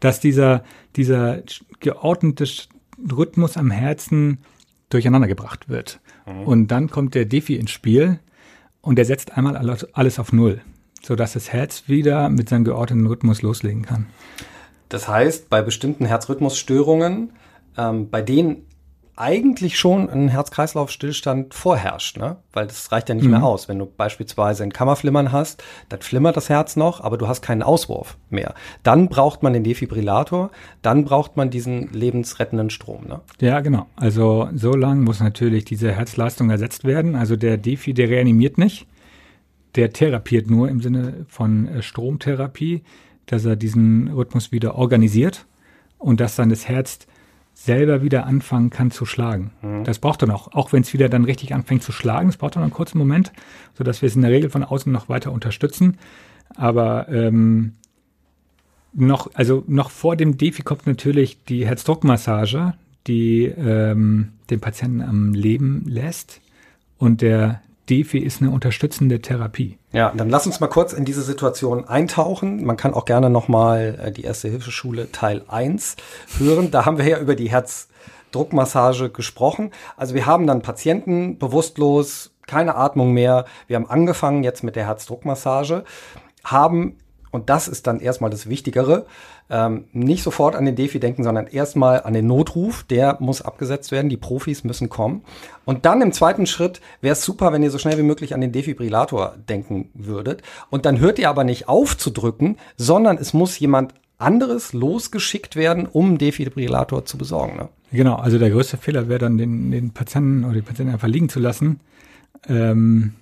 dass 0.00 0.18
dieser, 0.18 0.64
dieser 0.96 1.40
geordnete 1.78 2.46
Rhythmus 3.12 3.56
am 3.56 3.70
Herzen 3.70 4.38
durcheinander 4.90 5.28
gebracht 5.28 5.68
wird. 5.68 6.00
Mhm. 6.28 6.42
Und 6.44 6.68
dann 6.68 6.90
kommt 6.90 7.14
der 7.14 7.24
Defi 7.24 7.56
ins 7.56 7.70
Spiel 7.70 8.20
und 8.80 8.96
der 8.96 9.04
setzt 9.04 9.36
einmal 9.36 9.56
alles 9.56 10.18
auf 10.18 10.32
Null, 10.32 10.60
sodass 11.02 11.32
das 11.32 11.52
Herz 11.52 11.84
wieder 11.86 12.28
mit 12.28 12.48
seinem 12.48 12.64
geordneten 12.64 13.06
Rhythmus 13.06 13.42
loslegen 13.42 13.82
kann. 13.82 14.06
Das 14.88 15.08
heißt, 15.08 15.50
bei 15.50 15.62
bestimmten 15.62 16.06
Herzrhythmusstörungen, 16.06 17.32
ähm, 17.76 18.08
bei 18.10 18.22
denen 18.22 18.66
eigentlich 19.18 19.78
schon 19.78 20.08
ein 20.08 20.28
Herz-Kreislauf-Stillstand 20.28 21.52
vorherrscht, 21.52 22.18
ne? 22.18 22.36
Weil 22.52 22.68
das 22.68 22.92
reicht 22.92 23.08
ja 23.08 23.14
nicht 23.16 23.24
mhm. 23.24 23.32
mehr 23.32 23.42
aus. 23.42 23.68
Wenn 23.68 23.78
du 23.78 23.86
beispielsweise 23.86 24.62
ein 24.62 24.72
Kammerflimmern 24.72 25.32
hast, 25.32 25.62
dann 25.88 26.00
flimmert 26.00 26.36
das 26.36 26.48
Herz 26.48 26.76
noch, 26.76 27.00
aber 27.02 27.18
du 27.18 27.26
hast 27.26 27.42
keinen 27.42 27.62
Auswurf 27.62 28.16
mehr. 28.30 28.54
Dann 28.84 29.08
braucht 29.08 29.42
man 29.42 29.52
den 29.52 29.64
Defibrillator, 29.64 30.50
dann 30.82 31.04
braucht 31.04 31.36
man 31.36 31.50
diesen 31.50 31.92
lebensrettenden 31.92 32.70
Strom, 32.70 33.06
ne? 33.06 33.20
Ja, 33.40 33.60
genau. 33.60 33.86
Also 33.96 34.48
so 34.54 34.72
lang 34.72 35.02
muss 35.02 35.20
natürlich 35.20 35.64
diese 35.64 35.90
Herzleistung 35.92 36.50
ersetzt 36.50 36.84
werden. 36.84 37.16
Also 37.16 37.34
der 37.34 37.56
Defi, 37.56 37.94
der 37.94 38.08
reanimiert 38.08 38.56
nicht. 38.56 38.86
Der 39.74 39.92
therapiert 39.92 40.48
nur 40.48 40.68
im 40.68 40.80
Sinne 40.80 41.26
von 41.28 41.68
äh, 41.68 41.82
Stromtherapie, 41.82 42.82
dass 43.26 43.44
er 43.44 43.56
diesen 43.56 44.08
Rhythmus 44.08 44.52
wieder 44.52 44.76
organisiert 44.76 45.44
und 45.98 46.20
dass 46.20 46.36
dann 46.36 46.48
das 46.48 46.68
Herz 46.68 47.00
selber 47.58 48.02
wieder 48.02 48.24
anfangen 48.24 48.70
kann 48.70 48.92
zu 48.92 49.04
schlagen. 49.04 49.50
Mhm. 49.62 49.82
Das 49.82 49.98
braucht 49.98 50.22
dann 50.22 50.30
auch, 50.30 50.52
auch 50.52 50.72
wenn 50.72 50.82
es 50.82 50.92
wieder 50.92 51.08
dann 51.08 51.24
richtig 51.24 51.54
anfängt 51.54 51.82
zu 51.82 51.90
schlagen, 51.90 52.28
es 52.28 52.36
braucht 52.36 52.54
dann 52.54 52.62
einen 52.62 52.72
kurzen 52.72 52.98
Moment, 52.98 53.32
so 53.74 53.82
dass 53.82 54.00
wir 54.00 54.06
es 54.06 54.14
in 54.14 54.22
der 54.22 54.30
Regel 54.30 54.48
von 54.48 54.62
außen 54.62 54.92
noch 54.92 55.08
weiter 55.08 55.32
unterstützen. 55.32 55.98
Aber 56.54 57.08
ähm, 57.08 57.72
noch, 58.92 59.30
also 59.34 59.64
noch 59.66 59.90
vor 59.90 60.14
dem 60.14 60.38
Defi 60.38 60.62
kommt 60.62 60.86
natürlich 60.86 61.44
die 61.44 61.66
Herzdruckmassage, 61.66 62.74
die 63.08 63.46
ähm, 63.46 64.28
den 64.50 64.60
Patienten 64.60 65.02
am 65.02 65.34
Leben 65.34 65.84
lässt 65.86 66.40
und 66.96 67.22
der 67.22 67.60
Defi 67.88 68.18
ist 68.18 68.40
eine 68.40 68.50
unterstützende 68.50 69.20
Therapie. 69.20 69.78
Ja, 69.92 70.12
dann 70.14 70.28
lass 70.28 70.46
uns 70.46 70.60
mal 70.60 70.68
kurz 70.68 70.92
in 70.92 71.04
diese 71.04 71.22
Situation 71.22 71.86
eintauchen. 71.88 72.64
Man 72.64 72.76
kann 72.76 72.94
auch 72.94 73.04
gerne 73.04 73.30
nochmal 73.30 73.98
äh, 74.02 74.12
die 74.12 74.22
Erste 74.22 74.48
Hilfeschule 74.48 75.10
Teil 75.12 75.42
1 75.48 75.96
hören. 76.38 76.70
Da 76.70 76.84
haben 76.84 76.98
wir 76.98 77.06
ja 77.06 77.18
über 77.18 77.34
die 77.34 77.50
Herzdruckmassage 77.50 79.10
gesprochen. 79.10 79.70
Also 79.96 80.14
wir 80.14 80.26
haben 80.26 80.46
dann 80.46 80.62
Patienten 80.62 81.38
bewusstlos, 81.38 82.32
keine 82.46 82.74
Atmung 82.74 83.12
mehr. 83.12 83.44
Wir 83.66 83.76
haben 83.76 83.88
angefangen 83.88 84.44
jetzt 84.44 84.62
mit 84.62 84.76
der 84.76 84.86
Herzdruckmassage, 84.86 85.84
haben 86.44 86.98
und 87.30 87.50
das 87.50 87.68
ist 87.68 87.86
dann 87.86 88.00
erstmal 88.00 88.30
das 88.30 88.48
Wichtigere, 88.48 89.06
ähm, 89.50 89.84
nicht 89.92 90.22
sofort 90.22 90.54
an 90.54 90.64
den 90.64 90.76
Defi 90.76 91.00
denken, 91.00 91.24
sondern 91.24 91.46
erstmal 91.46 92.02
an 92.02 92.14
den 92.14 92.26
Notruf, 92.26 92.84
der 92.84 93.16
muss 93.20 93.42
abgesetzt 93.42 93.92
werden, 93.92 94.08
die 94.08 94.16
Profis 94.16 94.64
müssen 94.64 94.88
kommen. 94.88 95.22
Und 95.64 95.84
dann 95.84 96.02
im 96.02 96.12
zweiten 96.12 96.46
Schritt 96.46 96.80
wäre 97.00 97.12
es 97.12 97.24
super, 97.24 97.52
wenn 97.52 97.62
ihr 97.62 97.70
so 97.70 97.78
schnell 97.78 97.98
wie 97.98 98.02
möglich 98.02 98.34
an 98.34 98.40
den 98.40 98.52
Defibrillator 98.52 99.34
denken 99.48 99.90
würdet. 99.94 100.42
Und 100.70 100.86
dann 100.86 100.98
hört 100.98 101.18
ihr 101.18 101.28
aber 101.28 101.44
nicht 101.44 101.68
auf 101.68 101.96
zu 101.96 102.10
drücken, 102.10 102.56
sondern 102.76 103.18
es 103.18 103.32
muss 103.32 103.58
jemand 103.58 103.94
anderes 104.18 104.72
losgeschickt 104.72 105.56
werden, 105.56 105.86
um 105.86 106.06
einen 106.06 106.18
Defibrillator 106.18 107.04
zu 107.04 107.16
besorgen. 107.18 107.56
Ne? 107.56 107.68
Genau, 107.92 108.16
also 108.16 108.38
der 108.38 108.50
größte 108.50 108.76
Fehler 108.76 109.08
wäre 109.08 109.20
dann, 109.20 109.38
den, 109.38 109.70
den 109.70 109.92
Patienten 109.92 110.44
oder 110.44 110.54
die 110.54 110.62
Patienten 110.62 110.92
einfach 110.92 111.08
liegen 111.08 111.28
zu 111.28 111.40
lassen 111.40 111.80
ähm, 112.48 113.14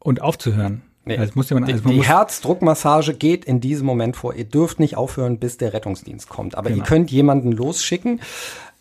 und 0.00 0.20
aufzuhören. 0.20 0.82
Nee. 1.06 1.18
Also 1.18 1.32
muss 1.36 1.48
jemand, 1.48 1.72
also 1.72 1.88
die, 1.88 1.94
die 1.94 2.02
Herzdruckmassage 2.02 3.14
geht 3.14 3.44
in 3.44 3.60
diesem 3.60 3.86
Moment 3.86 4.16
vor. 4.16 4.34
Ihr 4.34 4.44
dürft 4.44 4.80
nicht 4.80 4.96
aufhören, 4.96 5.38
bis 5.38 5.56
der 5.56 5.72
Rettungsdienst 5.72 6.28
kommt. 6.28 6.56
Aber 6.56 6.68
genau. 6.68 6.82
ihr 6.82 6.86
könnt 6.86 7.12
jemanden 7.12 7.52
losschicken. 7.52 8.20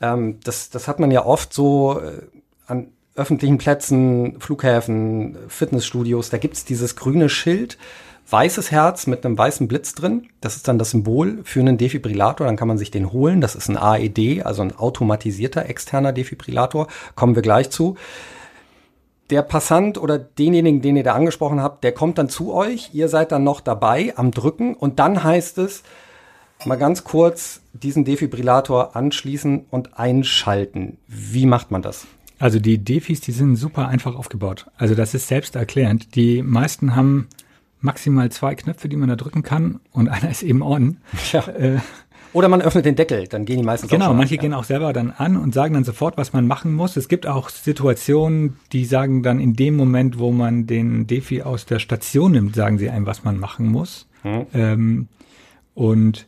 Ähm, 0.01 0.39
das, 0.43 0.71
das 0.71 0.87
hat 0.87 0.99
man 0.99 1.11
ja 1.11 1.23
oft 1.23 1.53
so 1.53 2.01
äh, 2.01 2.23
an 2.65 2.87
öffentlichen 3.13 3.59
Plätzen, 3.59 4.39
Flughäfen, 4.39 5.37
Fitnessstudios. 5.47 6.31
Da 6.31 6.39
gibt's 6.39 6.65
dieses 6.65 6.95
grüne 6.95 7.29
Schild, 7.29 7.77
weißes 8.27 8.71
Herz 8.71 9.05
mit 9.05 9.23
einem 9.23 9.37
weißen 9.37 9.67
Blitz 9.67 9.93
drin. 9.93 10.27
Das 10.41 10.55
ist 10.55 10.67
dann 10.67 10.79
das 10.79 10.89
Symbol 10.89 11.41
für 11.43 11.59
einen 11.59 11.77
Defibrillator. 11.77 12.47
Dann 12.47 12.57
kann 12.57 12.67
man 12.67 12.79
sich 12.79 12.89
den 12.89 13.13
holen. 13.13 13.39
Das 13.39 13.53
ist 13.53 13.69
ein 13.69 13.77
AED, 13.77 14.43
also 14.43 14.63
ein 14.63 14.75
automatisierter 14.75 15.69
externer 15.69 16.11
Defibrillator. 16.11 16.87
Kommen 17.13 17.35
wir 17.35 17.43
gleich 17.43 17.69
zu 17.69 17.97
der 19.29 19.41
Passant 19.41 19.97
oder 19.97 20.19
denjenigen, 20.19 20.81
den 20.81 20.95
ihr 20.95 21.03
da 21.03 21.13
angesprochen 21.13 21.61
habt, 21.61 21.83
der 21.83 21.93
kommt 21.93 22.17
dann 22.17 22.29
zu 22.29 22.53
euch, 22.53 22.91
ihr 22.93 23.09
seid 23.09 23.31
dann 23.31 23.43
noch 23.43 23.61
dabei 23.61 24.13
am 24.15 24.31
Drücken 24.31 24.75
und 24.75 24.99
dann 24.99 25.23
heißt 25.23 25.57
es, 25.57 25.83
mal 26.65 26.77
ganz 26.77 27.03
kurz 27.03 27.61
diesen 27.73 28.05
Defibrillator 28.05 28.95
anschließen 28.95 29.65
und 29.71 29.97
einschalten. 29.99 30.97
Wie 31.07 31.45
macht 31.45 31.71
man 31.71 31.81
das? 31.81 32.07
Also 32.39 32.59
die 32.59 32.77
Defis, 32.77 33.21
die 33.21 33.31
sind 33.31 33.55
super 33.55 33.87
einfach 33.87 34.15
aufgebaut. 34.15 34.67
Also 34.77 34.93
das 34.93 35.13
ist 35.13 35.27
selbsterklärend. 35.27 36.15
Die 36.15 36.41
meisten 36.41 36.95
haben 36.95 37.27
maximal 37.79 38.31
zwei 38.31 38.55
Knöpfe, 38.55 38.89
die 38.89 38.97
man 38.97 39.09
da 39.09 39.15
drücken 39.15 39.43
kann 39.43 39.79
und 39.91 40.07
einer 40.09 40.29
ist 40.29 40.43
eben 40.43 40.61
on. 40.61 40.97
Ja. 41.31 41.47
Äh, 41.47 41.79
Oder 42.35 42.49
man 42.49 42.61
öffnet 42.61 42.83
den 42.83 42.97
Deckel, 42.97 43.29
dann 43.29 43.45
gehen 43.45 43.59
die 43.59 43.63
meisten 43.63 43.87
Genau, 43.87 44.13
manche 44.13 44.35
an, 44.35 44.41
gehen 44.41 44.53
auch 44.53 44.65
selber 44.65 44.91
dann 44.91 45.11
an 45.11 45.37
und 45.37 45.53
sagen 45.53 45.73
dann 45.73 45.85
sofort, 45.85 46.17
was 46.17 46.33
man 46.33 46.45
machen 46.47 46.73
muss. 46.73 46.97
Es 46.97 47.07
gibt 47.07 47.25
auch 47.25 47.47
Situationen, 47.47 48.57
die 48.73 48.83
sagen 48.83 49.23
dann 49.23 49.39
in 49.39 49.53
dem 49.53 49.77
Moment, 49.77 50.19
wo 50.19 50.33
man 50.33 50.67
den 50.67 51.07
Defi 51.07 51.43
aus 51.43 51.65
der 51.65 51.79
Station 51.79 52.33
nimmt, 52.33 52.53
sagen 52.53 52.77
sie 52.77 52.89
einem, 52.89 53.05
was 53.05 53.23
man 53.23 53.39
machen 53.39 53.67
muss. 53.67 54.09
Hm. 54.23 54.47
Ähm, 54.53 55.07
und 55.75 56.27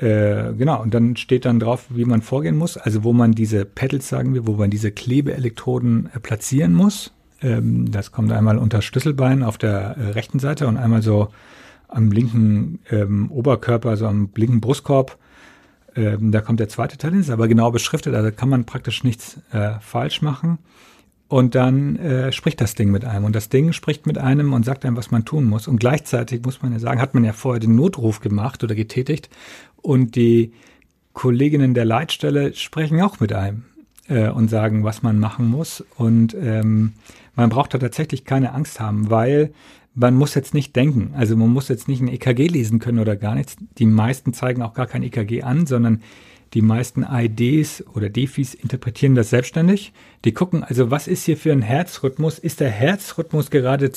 äh, 0.00 0.52
genau, 0.58 0.82
und 0.82 0.92
dann 0.94 1.14
steht 1.14 1.44
dann 1.44 1.60
drauf, 1.60 1.84
wie 1.90 2.06
man 2.06 2.22
vorgehen 2.22 2.56
muss, 2.56 2.76
also 2.76 3.04
wo 3.04 3.12
man 3.12 3.30
diese 3.30 3.64
Pedals, 3.64 4.08
sagen 4.08 4.34
wir, 4.34 4.48
wo 4.48 4.54
man 4.54 4.70
diese 4.70 4.90
Klebeelektroden 4.90 6.10
äh, 6.12 6.18
platzieren 6.18 6.74
muss. 6.74 7.12
Ähm, 7.40 7.88
das 7.92 8.10
kommt 8.10 8.32
einmal 8.32 8.58
unter 8.58 8.82
Schlüsselbein 8.82 9.44
auf 9.44 9.58
der 9.58 9.96
äh, 9.96 10.08
rechten 10.10 10.40
Seite 10.40 10.66
und 10.66 10.76
einmal 10.76 11.02
so 11.02 11.28
am 11.86 12.10
linken 12.10 12.80
ähm, 12.90 13.30
Oberkörper, 13.30 13.96
so 13.96 14.08
am 14.08 14.30
linken 14.34 14.60
Brustkorb. 14.60 15.18
Ähm, 15.96 16.30
da 16.30 16.40
kommt 16.40 16.60
der 16.60 16.68
zweite 16.68 16.98
Teil 16.98 17.12
hin, 17.12 17.20
ist 17.20 17.30
aber 17.30 17.48
genau 17.48 17.70
beschriftet, 17.70 18.14
also 18.14 18.30
kann 18.30 18.48
man 18.48 18.64
praktisch 18.64 19.02
nichts 19.02 19.38
äh, 19.52 19.72
falsch 19.80 20.22
machen. 20.22 20.58
Und 21.28 21.56
dann 21.56 21.96
äh, 21.96 22.30
spricht 22.30 22.60
das 22.60 22.76
Ding 22.76 22.90
mit 22.92 23.04
einem. 23.04 23.24
Und 23.24 23.34
das 23.34 23.48
Ding 23.48 23.72
spricht 23.72 24.06
mit 24.06 24.16
einem 24.16 24.52
und 24.52 24.64
sagt 24.64 24.84
einem, 24.84 24.96
was 24.96 25.10
man 25.10 25.24
tun 25.24 25.44
muss. 25.44 25.66
Und 25.66 25.78
gleichzeitig 25.80 26.42
muss 26.44 26.62
man 26.62 26.72
ja 26.72 26.78
sagen, 26.78 27.00
hat 27.00 27.14
man 27.14 27.24
ja 27.24 27.32
vorher 27.32 27.58
den 27.58 27.74
Notruf 27.74 28.20
gemacht 28.20 28.62
oder 28.62 28.76
getätigt. 28.76 29.28
Und 29.82 30.14
die 30.14 30.52
Kolleginnen 31.14 31.74
der 31.74 31.84
Leitstelle 31.84 32.54
sprechen 32.54 33.00
auch 33.00 33.18
mit 33.18 33.32
einem 33.32 33.64
äh, 34.08 34.28
und 34.28 34.48
sagen, 34.48 34.84
was 34.84 35.02
man 35.02 35.18
machen 35.18 35.46
muss. 35.48 35.82
Und 35.96 36.36
ähm, 36.40 36.92
man 37.34 37.50
braucht 37.50 37.74
da 37.74 37.78
tatsächlich 37.78 38.24
keine 38.24 38.52
Angst 38.52 38.78
haben, 38.78 39.10
weil 39.10 39.52
man 39.96 40.14
muss 40.14 40.34
jetzt 40.34 40.54
nicht 40.54 40.76
denken. 40.76 41.14
Also 41.14 41.36
man 41.36 41.48
muss 41.48 41.68
jetzt 41.68 41.88
nicht 41.88 42.00
ein 42.00 42.08
EKG 42.08 42.46
lesen 42.46 42.78
können 42.78 42.98
oder 42.98 43.16
gar 43.16 43.34
nichts. 43.34 43.56
Die 43.78 43.86
meisten 43.86 44.32
zeigen 44.34 44.62
auch 44.62 44.74
gar 44.74 44.86
kein 44.86 45.02
EKG 45.02 45.42
an, 45.42 45.66
sondern 45.66 46.02
die 46.54 46.62
meisten 46.62 47.02
IDs 47.02 47.82
oder 47.94 48.08
Defis 48.08 48.54
interpretieren 48.54 49.14
das 49.14 49.30
selbstständig. 49.30 49.92
Die 50.24 50.32
gucken 50.32 50.62
also, 50.62 50.90
was 50.90 51.08
ist 51.08 51.24
hier 51.24 51.36
für 51.36 51.50
ein 51.50 51.62
Herzrhythmus? 51.62 52.38
Ist 52.38 52.60
der 52.60 52.70
Herzrhythmus 52.70 53.50
gerade 53.50 53.90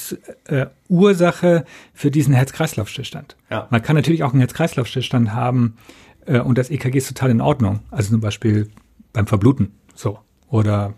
äh, 0.46 0.66
Ursache 0.88 1.66
für 1.94 2.10
diesen 2.10 2.34
Herz-Kreislauf-Stillstand? 2.34 3.36
Ja. 3.52 3.68
Man 3.70 3.84
kann 3.84 3.96
natürlich 3.96 4.24
auch 4.24 4.32
einen 4.32 4.40
Herz-Kreislauf-Stillstand 4.40 5.34
haben 5.34 5.78
äh, 6.26 6.40
und 6.40 6.58
das 6.58 6.70
EKG 6.70 6.98
ist 6.98 7.10
total 7.10 7.30
in 7.30 7.42
Ordnung. 7.42 7.82
Also 7.92 8.12
zum 8.12 8.22
Beispiel 8.22 8.70
beim 9.12 9.28
Verbluten. 9.28 9.74
So. 9.94 10.20
Oder 10.48 10.96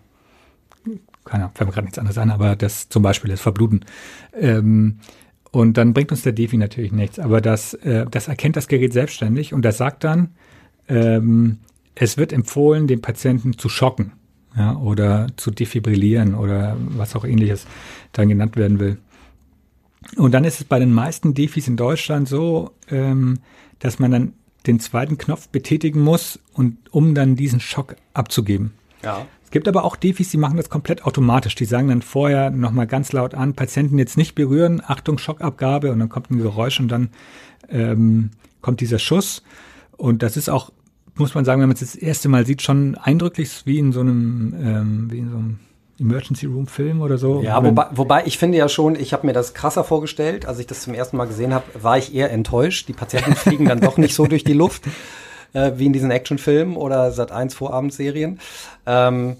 keine 1.25 1.43
Ahnung, 1.43 1.55
fällt 1.55 1.69
mir 1.69 1.73
gerade 1.73 1.85
nichts 1.85 1.99
anderes 1.99 2.17
an, 2.17 2.31
aber 2.31 2.55
das 2.55 2.89
zum 2.89 3.03
Beispiel 3.03 3.31
ist 3.31 3.41
Verbluten. 3.41 3.85
Ähm, 4.33 4.99
und 5.51 5.77
dann 5.77 5.93
bringt 5.93 6.11
uns 6.11 6.21
der 6.23 6.31
Defi 6.31 6.57
natürlich 6.57 6.91
nichts. 6.91 7.19
Aber 7.19 7.41
das, 7.41 7.73
äh, 7.75 8.05
das 8.09 8.27
erkennt 8.27 8.55
das 8.55 8.67
Gerät 8.67 8.93
selbstständig 8.93 9.53
und 9.53 9.63
das 9.63 9.77
sagt 9.77 10.03
dann, 10.03 10.29
ähm, 10.87 11.59
es 11.95 12.17
wird 12.17 12.33
empfohlen, 12.33 12.87
den 12.87 13.01
Patienten 13.01 13.57
zu 13.57 13.69
schocken 13.69 14.13
ja, 14.55 14.75
oder 14.77 15.27
zu 15.35 15.51
defibrillieren 15.51 16.35
oder 16.35 16.77
was 16.79 17.15
auch 17.15 17.25
ähnliches 17.25 17.65
dann 18.13 18.29
genannt 18.29 18.55
werden 18.55 18.79
will. 18.79 18.97
Und 20.17 20.31
dann 20.31 20.45
ist 20.45 20.59
es 20.59 20.63
bei 20.65 20.79
den 20.79 20.93
meisten 20.93 21.33
Defis 21.33 21.67
in 21.67 21.77
Deutschland 21.77 22.27
so, 22.27 22.71
ähm, 22.89 23.39
dass 23.79 23.99
man 23.99 24.11
dann 24.11 24.33
den 24.67 24.79
zweiten 24.79 25.17
Knopf 25.17 25.49
betätigen 25.49 26.01
muss 26.01 26.39
und 26.53 26.77
um 26.91 27.15
dann 27.15 27.35
diesen 27.35 27.59
Schock 27.59 27.95
abzugeben. 28.13 28.73
Ja. 29.03 29.25
Es 29.51 29.53
gibt 29.53 29.67
aber 29.67 29.83
auch 29.83 29.97
Defis, 29.97 30.29
die 30.29 30.37
machen 30.37 30.55
das 30.55 30.69
komplett 30.69 31.03
automatisch. 31.03 31.55
Die 31.55 31.65
sagen 31.65 31.89
dann 31.89 32.01
vorher 32.01 32.51
nochmal 32.51 32.87
ganz 32.87 33.11
laut 33.11 33.35
an, 33.35 33.53
Patienten 33.53 33.99
jetzt 33.99 34.15
nicht 34.15 34.33
berühren, 34.33 34.81
Achtung, 34.87 35.17
Schockabgabe 35.17 35.91
und 35.91 35.99
dann 35.99 36.07
kommt 36.07 36.31
ein 36.31 36.37
Geräusch 36.37 36.79
und 36.79 36.87
dann 36.87 37.09
ähm, 37.67 38.29
kommt 38.61 38.79
dieser 38.79 38.97
Schuss. 38.97 39.43
Und 39.97 40.23
das 40.23 40.37
ist 40.37 40.49
auch, 40.49 40.71
muss 41.15 41.35
man 41.35 41.43
sagen, 41.43 41.59
wenn 41.59 41.67
man 41.67 41.73
es 41.73 41.81
das 41.81 41.95
erste 41.95 42.29
Mal 42.29 42.45
sieht, 42.45 42.61
schon 42.61 42.95
eindrücklich, 42.95 43.63
wie 43.65 43.77
in 43.77 43.91
so 43.91 43.99
einem, 43.99 44.55
ähm, 44.57 45.11
wie 45.11 45.17
in 45.17 45.29
so 45.29 45.35
einem 45.35 45.59
Emergency 45.99 46.45
Room 46.45 46.67
Film 46.67 47.01
oder 47.01 47.17
so. 47.17 47.41
Ja, 47.41 47.61
wobei, 47.61 47.87
wobei 47.91 48.25
ich 48.25 48.37
finde 48.37 48.57
ja 48.57 48.69
schon, 48.69 48.95
ich 48.95 49.11
habe 49.11 49.27
mir 49.27 49.33
das 49.33 49.53
krasser 49.53 49.83
vorgestellt, 49.83 50.45
als 50.45 50.59
ich 50.59 50.67
das 50.67 50.83
zum 50.83 50.93
ersten 50.93 51.17
Mal 51.17 51.25
gesehen 51.25 51.53
habe, 51.53 51.65
war 51.73 51.97
ich 51.97 52.15
eher 52.15 52.31
enttäuscht. 52.31 52.87
Die 52.87 52.93
Patienten 52.93 53.35
fliegen 53.35 53.65
dann 53.65 53.81
doch 53.81 53.97
nicht 53.97 54.15
so 54.15 54.27
durch 54.27 54.45
die 54.45 54.53
Luft 54.53 54.83
äh, 55.53 55.71
wie 55.75 55.85
in 55.85 55.93
diesen 55.93 56.11
Actionfilmen 56.11 56.75
oder 56.75 57.11
Sat 57.11 57.31
1 57.31 57.53
Vorabendserien. 57.53 58.39
Ähm, 58.85 59.37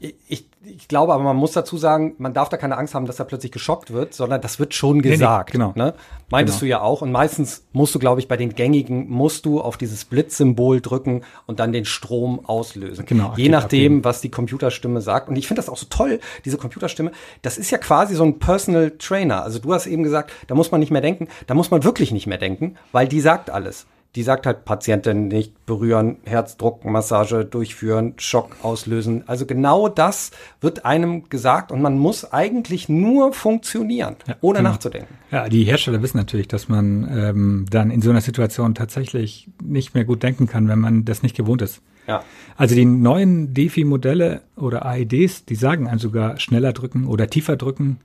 ich, 0.00 0.46
ich 0.64 0.86
glaube 0.86 1.12
aber, 1.12 1.22
man 1.22 1.36
muss 1.36 1.52
dazu 1.52 1.76
sagen, 1.76 2.14
man 2.18 2.32
darf 2.32 2.48
da 2.48 2.56
keine 2.56 2.76
Angst 2.76 2.94
haben, 2.94 3.06
dass 3.06 3.18
er 3.18 3.24
plötzlich 3.24 3.50
geschockt 3.50 3.92
wird, 3.92 4.14
sondern 4.14 4.40
das 4.40 4.58
wird 4.58 4.74
schon 4.74 5.02
gesagt. 5.02 5.54
Nee, 5.54 5.58
nee, 5.58 5.72
genau. 5.72 5.86
Ne? 5.86 5.94
Meintest 6.30 6.60
genau. 6.60 6.66
du 6.66 6.70
ja 6.70 6.80
auch. 6.82 7.02
Und 7.02 7.10
meistens 7.10 7.64
musst 7.72 7.94
du, 7.94 7.98
glaube 7.98 8.20
ich, 8.20 8.28
bei 8.28 8.36
den 8.36 8.54
gängigen, 8.54 9.08
musst 9.08 9.44
du 9.44 9.60
auf 9.60 9.76
dieses 9.76 10.04
Blitzsymbol 10.04 10.80
drücken 10.80 11.22
und 11.46 11.58
dann 11.58 11.72
den 11.72 11.84
Strom 11.84 12.44
auslösen. 12.44 13.06
Genau. 13.06 13.34
Je 13.36 13.48
nachdem, 13.48 14.04
was 14.04 14.20
die 14.20 14.30
Computerstimme 14.30 15.00
sagt. 15.00 15.28
Und 15.28 15.36
ich 15.36 15.48
finde 15.48 15.60
das 15.60 15.68
auch 15.68 15.76
so 15.76 15.86
toll, 15.90 16.20
diese 16.44 16.58
Computerstimme. 16.58 17.12
Das 17.42 17.58
ist 17.58 17.70
ja 17.70 17.78
quasi 17.78 18.14
so 18.14 18.24
ein 18.24 18.38
Personal 18.38 18.92
Trainer. 18.98 19.42
Also 19.42 19.58
du 19.58 19.72
hast 19.72 19.86
eben 19.86 20.02
gesagt, 20.02 20.32
da 20.46 20.54
muss 20.54 20.70
man 20.70 20.80
nicht 20.80 20.90
mehr 20.90 21.02
denken. 21.02 21.28
Da 21.46 21.54
muss 21.54 21.70
man 21.70 21.82
wirklich 21.82 22.12
nicht 22.12 22.26
mehr 22.26 22.38
denken, 22.38 22.76
weil 22.92 23.08
die 23.08 23.20
sagt 23.20 23.50
alles 23.50 23.86
die 24.16 24.22
sagt 24.22 24.46
halt 24.46 24.64
Patientin 24.64 25.28
nicht 25.28 25.66
berühren, 25.66 26.16
Herzdruckmassage 26.24 27.44
durchführen, 27.44 28.14
Schock 28.16 28.56
auslösen. 28.62 29.22
Also 29.26 29.44
genau 29.44 29.88
das 29.88 30.30
wird 30.60 30.84
einem 30.84 31.28
gesagt 31.28 31.70
und 31.70 31.82
man 31.82 31.98
muss 31.98 32.32
eigentlich 32.32 32.88
nur 32.88 33.32
funktionieren, 33.32 34.16
ja, 34.26 34.36
ohne 34.40 34.58
genau. 34.58 34.70
nachzudenken. 34.70 35.14
Ja, 35.30 35.48
die 35.48 35.64
Hersteller 35.64 36.02
wissen 36.02 36.16
natürlich, 36.16 36.48
dass 36.48 36.68
man 36.68 37.08
ähm, 37.10 37.66
dann 37.70 37.90
in 37.90 38.00
so 38.00 38.10
einer 38.10 38.22
Situation 38.22 38.74
tatsächlich 38.74 39.50
nicht 39.62 39.94
mehr 39.94 40.04
gut 40.04 40.22
denken 40.22 40.46
kann, 40.46 40.68
wenn 40.68 40.78
man 40.78 41.04
das 41.04 41.22
nicht 41.22 41.36
gewohnt 41.36 41.60
ist. 41.62 41.82
Ja. 42.06 42.24
Also 42.56 42.74
die 42.74 42.86
neuen 42.86 43.52
DeFi-Modelle 43.52 44.40
oder 44.56 44.86
AEDs, 44.86 45.44
die 45.44 45.54
sagen 45.54 45.86
einem 45.86 45.98
sogar 45.98 46.40
schneller 46.40 46.72
drücken 46.72 47.06
oder 47.06 47.28
tiefer 47.28 47.56
drücken. 47.56 48.00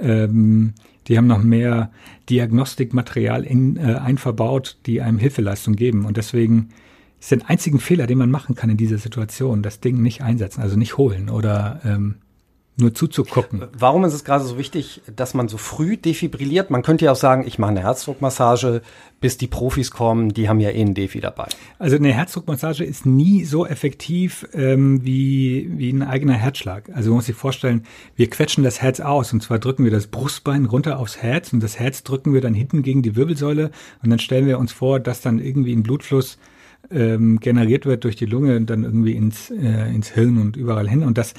Ähm, 0.00 0.74
die 1.08 1.16
haben 1.16 1.26
noch 1.26 1.42
mehr 1.42 1.90
Diagnostikmaterial 2.28 3.44
in, 3.44 3.76
äh, 3.76 3.94
einverbaut, 3.94 4.78
die 4.86 5.00
einem 5.00 5.18
Hilfeleistung 5.18 5.76
geben. 5.76 6.04
Und 6.04 6.16
deswegen 6.16 6.70
ist 7.20 7.30
der 7.30 7.48
einzige 7.48 7.78
Fehler, 7.78 8.06
den 8.06 8.18
man 8.18 8.30
machen 8.30 8.54
kann 8.54 8.70
in 8.70 8.76
dieser 8.76 8.98
Situation, 8.98 9.62
das 9.62 9.80
Ding 9.80 10.02
nicht 10.02 10.22
einsetzen, 10.22 10.60
also 10.60 10.76
nicht 10.76 10.96
holen 10.96 11.30
oder 11.30 11.80
ähm, 11.84 12.16
nur 12.78 12.94
zuzugucken. 12.94 13.64
Warum 13.76 14.04
ist 14.04 14.12
es 14.12 14.24
gerade 14.24 14.44
so 14.44 14.58
wichtig, 14.58 15.00
dass 15.14 15.32
man 15.32 15.48
so 15.48 15.56
früh 15.56 15.96
defibrilliert? 15.96 16.70
Man 16.70 16.82
könnte 16.82 17.06
ja 17.06 17.12
auch 17.12 17.16
sagen, 17.16 17.44
ich 17.46 17.58
mache 17.58 17.70
eine 17.70 17.80
Herzdruckmassage, 17.80 18.82
bis 19.18 19.38
die 19.38 19.46
Profis 19.46 19.90
kommen, 19.90 20.34
die 20.34 20.48
haben 20.48 20.60
ja 20.60 20.70
eh 20.70 20.82
einen 20.82 20.92
Defi 20.92 21.20
dabei. 21.20 21.48
Also 21.78 21.96
eine 21.96 22.12
Herzdruckmassage 22.12 22.84
ist 22.84 23.06
nie 23.06 23.44
so 23.44 23.66
effektiv 23.66 24.46
ähm, 24.52 25.04
wie, 25.04 25.70
wie 25.72 25.90
ein 25.90 26.02
eigener 26.02 26.34
Herzschlag. 26.34 26.90
Also 26.92 27.10
man 27.10 27.16
muss 27.16 27.26
sich 27.26 27.34
vorstellen, 27.34 27.84
wir 28.14 28.28
quetschen 28.28 28.62
das 28.62 28.82
Herz 28.82 29.00
aus 29.00 29.32
und 29.32 29.42
zwar 29.42 29.58
drücken 29.58 29.84
wir 29.84 29.90
das 29.90 30.08
Brustbein 30.08 30.66
runter 30.66 30.98
aufs 30.98 31.16
Herz 31.16 31.54
und 31.54 31.62
das 31.62 31.78
Herz 31.78 32.02
drücken 32.02 32.34
wir 32.34 32.42
dann 32.42 32.54
hinten 32.54 32.82
gegen 32.82 33.00
die 33.00 33.16
Wirbelsäule 33.16 33.70
und 34.02 34.10
dann 34.10 34.18
stellen 34.18 34.46
wir 34.46 34.58
uns 34.58 34.72
vor, 34.72 35.00
dass 35.00 35.22
dann 35.22 35.38
irgendwie 35.38 35.72
ein 35.72 35.82
Blutfluss 35.82 36.36
ähm, 36.90 37.40
generiert 37.40 37.86
wird 37.86 38.04
durch 38.04 38.16
die 38.16 38.26
Lunge 38.26 38.56
und 38.56 38.70
dann 38.70 38.84
irgendwie 38.84 39.12
ins, 39.12 39.50
äh, 39.50 39.92
ins 39.92 40.10
Hirn 40.10 40.38
und 40.38 40.56
überall 40.56 40.88
hin. 40.88 41.02
Und 41.02 41.18
das 41.18 41.34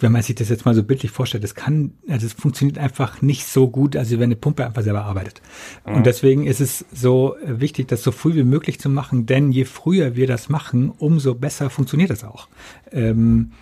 wenn 0.00 0.12
man 0.12 0.22
sich 0.22 0.34
das 0.34 0.48
jetzt 0.48 0.64
mal 0.64 0.74
so 0.74 0.82
bildlich 0.82 1.10
vorstellt, 1.10 1.44
das 1.44 1.54
kann, 1.54 1.92
also 2.08 2.26
es 2.26 2.32
funktioniert 2.32 2.78
einfach 2.78 3.22
nicht 3.22 3.46
so 3.46 3.68
gut, 3.68 3.96
also 3.96 4.16
wenn 4.16 4.24
eine 4.24 4.36
Pumpe 4.36 4.64
einfach 4.64 4.82
selber 4.82 5.04
arbeitet. 5.04 5.42
Mhm. 5.86 5.94
Und 5.94 6.06
deswegen 6.06 6.46
ist 6.46 6.60
es 6.60 6.84
so 6.92 7.36
wichtig, 7.44 7.88
das 7.88 8.02
so 8.02 8.12
früh 8.12 8.34
wie 8.34 8.44
möglich 8.44 8.78
zu 8.78 8.88
machen, 8.88 9.26
denn 9.26 9.50
je 9.50 9.64
früher 9.64 10.16
wir 10.16 10.26
das 10.26 10.48
machen, 10.48 10.90
umso 10.98 11.34
besser 11.34 11.70
funktioniert 11.70 12.10
das 12.10 12.24
auch. 12.24 12.48
Ähm, 12.92 13.52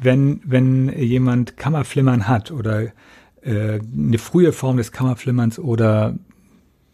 wenn, 0.00 0.40
wenn 0.44 0.88
jemand 0.98 1.56
Kammerflimmern 1.56 2.28
hat 2.28 2.50
oder 2.50 2.92
äh, 3.42 3.80
eine 3.96 4.18
frühe 4.18 4.52
Form 4.52 4.76
des 4.76 4.92
Kammerflimmerns 4.92 5.58
oder 5.58 6.16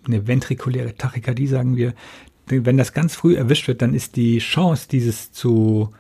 eine 0.05 0.27
ventrikuläre 0.27 0.95
Tachykardie, 0.97 1.47
sagen 1.47 1.77
wir, 1.77 1.95
wenn 2.47 2.77
das 2.77 2.93
ganz 2.93 3.15
früh 3.15 3.37
erwischt 3.37 3.69
wird, 3.69 3.83
dann 3.83 3.95
ist 3.95 4.17
die 4.17 4.39
Chance, 4.39 4.89
dieses 4.91 5.33
zu 5.33 5.93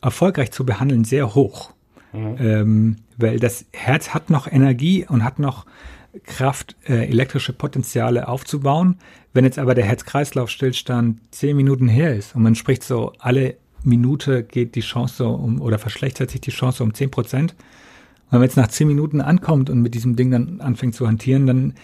erfolgreich 0.00 0.52
zu 0.52 0.64
behandeln, 0.64 1.04
sehr 1.04 1.34
hoch. 1.34 1.72
Mhm. 2.16 2.36
Ähm, 2.38 2.96
weil 3.16 3.38
das 3.38 3.66
Herz 3.72 4.10
hat 4.10 4.30
noch 4.30 4.50
Energie 4.50 5.06
und 5.08 5.24
hat 5.24 5.38
noch 5.38 5.66
Kraft, 6.24 6.76
äh, 6.86 7.06
elektrische 7.08 7.52
Potenziale 7.52 8.28
aufzubauen. 8.28 8.96
Wenn 9.32 9.44
jetzt 9.44 9.58
aber 9.58 9.74
der 9.74 9.84
Herz-Kreislauf-Stillstand 9.84 11.20
zehn 11.30 11.56
Minuten 11.56 11.88
her 11.88 12.14
ist 12.14 12.34
und 12.34 12.42
man 12.42 12.54
spricht 12.54 12.82
so, 12.82 13.12
alle 13.18 13.56
Minute 13.84 14.42
geht 14.42 14.74
die 14.74 14.80
Chance 14.80 15.26
um 15.26 15.60
oder 15.60 15.78
verschlechtert 15.78 16.30
sich 16.30 16.40
die 16.40 16.50
Chance 16.50 16.82
um 16.82 16.94
zehn 16.94 17.10
Prozent. 17.10 17.54
Wenn 18.30 18.40
man 18.40 18.48
jetzt 18.48 18.56
nach 18.56 18.68
zehn 18.68 18.88
Minuten 18.88 19.20
ankommt 19.20 19.70
und 19.70 19.82
mit 19.82 19.94
diesem 19.94 20.16
Ding 20.16 20.30
dann 20.30 20.60
anfängt 20.60 20.94
zu 20.94 21.06
hantieren, 21.06 21.46
dann 21.46 21.74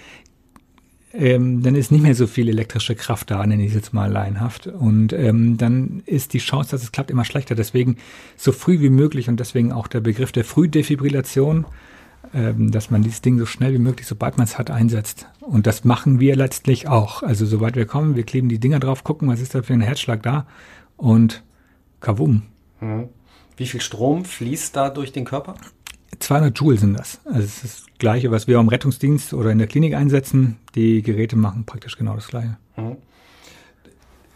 ähm, 1.13 1.63
dann 1.63 1.75
ist 1.75 1.93
nicht 1.93 2.03
mehr 2.03 2.15
so 2.15 2.27
viel 2.27 2.49
elektrische 2.49 2.95
Kraft 2.95 3.31
da, 3.31 3.47
nenne 3.47 3.63
ich 3.63 3.71
es 3.71 3.75
jetzt 3.75 3.93
mal 3.93 4.11
laienhaft. 4.11 4.67
Und 4.67 5.13
ähm, 5.13 5.59
dann 5.59 6.03
ist 6.07 6.33
die 6.33 6.39
Chance, 6.39 6.71
dass 6.71 6.83
es 6.83 6.93
klappt, 6.93 7.11
immer 7.11 7.25
schlechter. 7.25 7.55
Deswegen 7.55 7.97
so 8.37 8.53
früh 8.53 8.81
wie 8.81 8.91
möglich 8.91 9.29
und 9.29 9.39
deswegen 9.39 9.73
auch 9.73 9.89
der 9.89 10.01
Begriff 10.01 10.33
der 10.33 10.45
Frühdefibrillation. 10.45 11.67
ähm, 12.35 12.71
dass 12.71 12.91
man 12.91 13.03
dieses 13.03 13.21
Ding 13.21 13.39
so 13.39 13.47
schnell 13.47 13.75
wie 13.75 13.79
möglich, 13.79 14.07
sobald 14.07 14.39
man 14.39 14.47
es 14.47 14.59
hat, 14.59 14.71
einsetzt. 14.71 15.27
Und 15.41 15.67
das 15.67 15.85
machen 15.85 16.21
wir 16.21 16.37
letztlich 16.37 16.89
auch. 16.89 17.23
Also 17.23 17.47
sobald 17.47 17.77
wir 17.77 17.87
kommen, 17.87 18.17
wir 18.17 18.25
kleben 18.25 18.49
die 18.49 18.59
Dinger 18.59 18.81
drauf, 18.81 19.05
gucken, 19.05 19.29
was 19.29 19.41
ist 19.41 19.55
da 19.55 19.63
für 19.63 19.73
ein 19.73 19.81
Herzschlag 19.81 20.23
da 20.23 20.47
und 20.97 21.43
kavum. 22.01 22.43
Mhm. 22.81 23.09
Wie 23.57 23.67
viel 23.67 23.81
Strom 23.81 24.25
fließt 24.25 24.75
da 24.75 24.89
durch 24.89 25.13
den 25.13 25.25
Körper? 25.25 25.55
200 26.23 26.59
Joule 26.59 26.79
sind 26.79 26.99
das. 26.99 27.21
Also 27.25 27.41
es 27.41 27.65
ist 27.65 27.65
das 27.65 27.85
Gleiche, 27.99 28.31
was 28.31 28.47
wir 28.47 28.59
im 28.59 28.69
Rettungsdienst 28.69 29.35
oder 29.35 29.51
in 29.51 29.59
der 29.59 29.67
Klinik 29.67 29.95
einsetzen. 29.95 30.57
Die 30.75 31.03
Geräte 31.03 31.37
machen 31.37 31.65
praktisch 31.65 31.97
genau 31.97 32.15
das 32.15 32.29
Gleiche. 32.29 32.57
Mhm. 32.77 32.97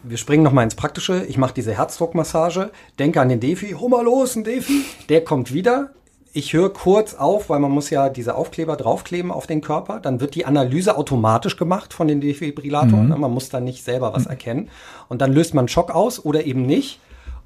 Wir 0.03 0.17
springen 0.17 0.43
nochmal 0.43 0.63
ins 0.63 0.75
Praktische. 0.75 1.25
Ich 1.27 1.37
mache 1.37 1.53
diese 1.53 1.75
Herzdruckmassage, 1.75 2.71
denke 2.99 3.19
an 3.19 3.29
den 3.29 3.39
Defi. 3.39 3.71
Hol 3.71 3.89
mal 3.89 4.03
los, 4.03 4.35
ein 4.35 4.43
Defi. 4.43 4.83
Der 5.09 5.23
kommt 5.23 5.53
wieder. 5.53 5.91
Ich 6.33 6.53
höre 6.53 6.71
kurz 6.71 7.15
auf, 7.15 7.49
weil 7.49 7.59
man 7.59 7.71
muss 7.71 7.89
ja 7.89 8.09
diese 8.09 8.35
Aufkleber 8.35 8.75
draufkleben 8.75 9.31
auf 9.31 9.47
den 9.47 9.61
Körper. 9.61 9.99
Dann 9.99 10.21
wird 10.21 10.35
die 10.35 10.45
Analyse 10.45 10.95
automatisch 10.95 11.57
gemacht 11.57 11.93
von 11.93 12.07
den 12.07 12.21
Defibrillatoren. 12.21 13.09
Mhm. 13.09 13.19
Man 13.19 13.31
muss 13.31 13.49
da 13.49 13.59
nicht 13.59 13.83
selber 13.83 14.13
was 14.13 14.27
erkennen. 14.27 14.69
Und 15.09 15.21
dann 15.21 15.33
löst 15.33 15.53
man 15.53 15.67
Schock 15.67 15.89
aus 15.91 16.23
oder 16.23 16.45
eben 16.45 16.61
nicht. 16.61 16.99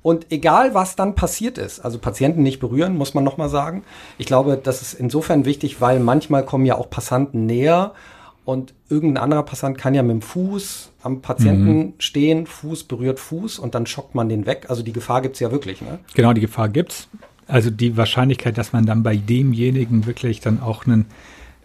Und 0.04 0.32
egal, 0.32 0.74
was 0.74 0.96
dann 0.96 1.14
passiert 1.14 1.58
ist, 1.58 1.80
also 1.80 2.00
Patienten 2.00 2.42
nicht 2.42 2.60
berühren, 2.60 2.98
muss 2.98 3.14
man 3.14 3.24
nochmal 3.24 3.50
sagen. 3.50 3.84
Ich 4.18 4.26
glaube, 4.26 4.60
das 4.62 4.82
ist 4.82 4.94
insofern 4.94 5.46
wichtig, 5.46 5.80
weil 5.80 6.00
manchmal 6.00 6.44
kommen 6.44 6.66
ja 6.66 6.76
auch 6.76 6.90
Passanten 6.90 7.46
näher 7.46 7.94
und 8.44 8.74
irgendein 8.90 9.24
anderer 9.24 9.44
Passant 9.44 9.78
kann 9.78 9.94
ja 9.94 10.02
mit 10.02 10.12
dem 10.12 10.22
Fuß 10.22 10.92
am 11.04 11.22
Patienten 11.22 11.78
mhm. 11.78 11.94
stehen, 12.00 12.48
Fuß 12.48 12.86
berührt 12.86 13.20
Fuß 13.20 13.60
und 13.60 13.76
dann 13.76 13.86
schockt 13.86 14.16
man 14.16 14.30
den 14.30 14.48
weg. 14.48 14.66
Also 14.70 14.82
die 14.82 14.94
Gefahr 14.94 15.22
gibt's 15.22 15.40
ja 15.40 15.52
wirklich, 15.52 15.82
ne? 15.82 16.00
Genau, 16.16 16.34
die 16.34 16.42
Gefahr 16.42 16.70
gibt's. 16.70 17.08
Also 17.48 17.70
die 17.70 17.98
Wahrscheinlichkeit, 17.98 18.58
dass 18.58 18.74
man 18.74 18.86
dann 18.86 19.04
bei 19.04 19.16
demjenigen 19.16 20.06
wirklich 20.06 20.40
dann 20.40 20.62
auch 20.62 20.86
einen 20.86 21.06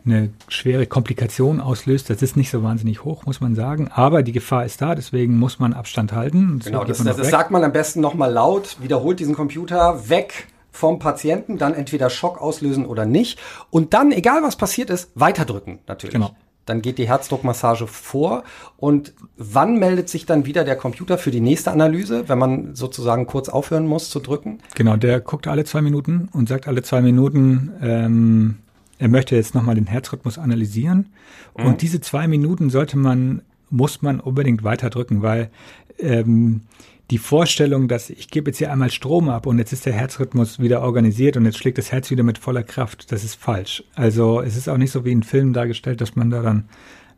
eine 0.07 0.31
schwere 0.49 0.87
Komplikation 0.87 1.61
auslöst. 1.61 2.09
Das 2.11 2.23
ist 2.23 2.37
nicht 2.37 2.51
so 2.51 2.63
wahnsinnig 2.63 3.05
hoch, 3.05 3.27
muss 3.27 3.41
man 3.41 3.55
sagen. 3.55 3.89
Aber 3.93 4.23
die 4.23 4.33
Gefahr 4.33 4.65
ist 4.65 4.81
da, 4.81 4.95
deswegen 4.95 5.39
muss 5.39 5.59
man 5.59 5.73
Abstand 5.73 6.13
halten. 6.13 6.61
Genau, 6.65 6.85
das, 6.85 7.03
das, 7.03 7.17
das 7.17 7.31
sagt 7.31 7.51
man 7.51 7.65
am 7.65 7.73
besten 7.73 8.01
nochmal 8.01 8.33
laut, 8.33 8.77
wiederholt 8.81 9.21
diesen 9.21 9.35
Computer 9.35 10.09
weg 10.09 10.49
vom 10.71 10.99
Patienten, 10.99 11.59
dann 11.59 11.75
entweder 11.75 12.11
Schock 12.11 12.41
auslösen 12.41 12.87
oder 12.87 13.07
nicht. 13.07 13.39
Und 13.71 13.95
dann, 13.95 14.13
egal 14.13 14.43
was 14.43 14.57
passiert 14.57 14.91
ist, 14.91 15.11
weiterdrücken 15.15 15.81
natürlich. 15.87 16.15
Genau. 16.15 16.37
Dann 16.67 16.83
geht 16.83 16.99
die 16.99 17.07
Herzdruckmassage 17.09 17.87
vor. 17.87 18.43
Und 18.77 19.15
wann 19.37 19.79
meldet 19.79 20.09
sich 20.09 20.27
dann 20.27 20.47
wieder 20.47 20.65
der 20.65 20.77
Computer 20.77 21.17
für 21.17 21.31
die 21.31 21.41
nächste 21.41 21.71
Analyse, 21.71 22.29
wenn 22.29 22.39
man 22.39 22.75
sozusagen 22.75 23.27
kurz 23.27 23.49
aufhören 23.49 23.87
muss 23.87 24.11
zu 24.11 24.19
drücken? 24.19 24.59
Genau, 24.75 24.97
der 24.97 25.21
guckt 25.21 25.47
alle 25.47 25.65
zwei 25.65 25.81
Minuten 25.81 26.29
und 26.33 26.49
sagt 26.49 26.67
alle 26.67 26.83
zwei 26.83 27.01
Minuten, 27.01 27.73
ähm, 27.81 28.57
er 28.99 29.09
möchte 29.09 29.37
jetzt 29.37 29.55
nochmal 29.55 29.75
den 29.75 29.87
Herzrhythmus 29.87 30.39
analysieren. 30.39 31.09
Mhm. 31.57 31.67
Und 31.67 31.83
diese 31.83 32.01
zwei 32.01 32.29
Minuten 32.29 32.71
sollte 32.71 32.97
man, 32.97 33.43
muss 33.71 34.03
man 34.03 34.21
unbedingt 34.21 34.65
weiter 34.65 34.91
drücken, 34.91 35.23
weil 35.23 35.51
ähm, 35.99 36.63
die 37.11 37.19
Vorstellung, 37.19 37.87
dass 37.87 38.11
ich 38.11 38.29
gebe 38.29 38.51
jetzt 38.51 38.59
hier 38.59 38.73
einmal 38.73 38.91
Strom 38.91 39.29
ab 39.29 39.47
und 39.47 39.59
jetzt 39.59 39.73
ist 39.73 39.87
der 39.87 39.93
Herzrhythmus 39.93 40.59
wieder 40.59 40.83
organisiert 40.83 41.37
und 41.37 41.45
jetzt 41.45 41.59
schlägt 41.59 41.79
das 41.79 41.93
Herz 41.93 42.11
wieder 42.11 42.25
mit 42.25 42.39
voller 42.39 42.65
Kraft, 42.65 43.13
das 43.13 43.23
ist 43.23 43.37
falsch. 43.37 43.85
Also 43.95 44.41
es 44.41 44.57
ist 44.57 44.69
auch 44.69 44.77
nicht 44.77 44.91
so 44.91 45.05
wie 45.05 45.13
in 45.13 45.23
Filmen 45.23 45.53
dargestellt, 45.53 46.01
dass 46.01 46.17
man 46.17 46.31
da 46.31 46.43
dann 46.43 46.69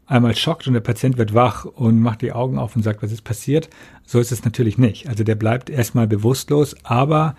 einmal 0.06 0.36
schockt 0.36 0.66
und 0.66 0.74
der 0.74 0.80
Patient 0.80 1.16
wird 1.16 1.34
wach 1.34 1.64
und 1.64 2.00
macht 2.00 2.22
die 2.22 2.32
Augen 2.32 2.58
auf 2.58 2.76
und 2.76 2.82
sagt, 2.82 3.02
was 3.02 3.12
ist 3.12 3.22
passiert. 3.22 3.68
So 4.04 4.20
ist 4.20 4.32
es 4.32 4.44
natürlich 4.44 4.78
nicht. 4.78 5.08
Also 5.08 5.24
der 5.24 5.34
bleibt 5.34 5.70
erstmal 5.70 6.06
bewusstlos, 6.06 6.76
aber 6.82 7.36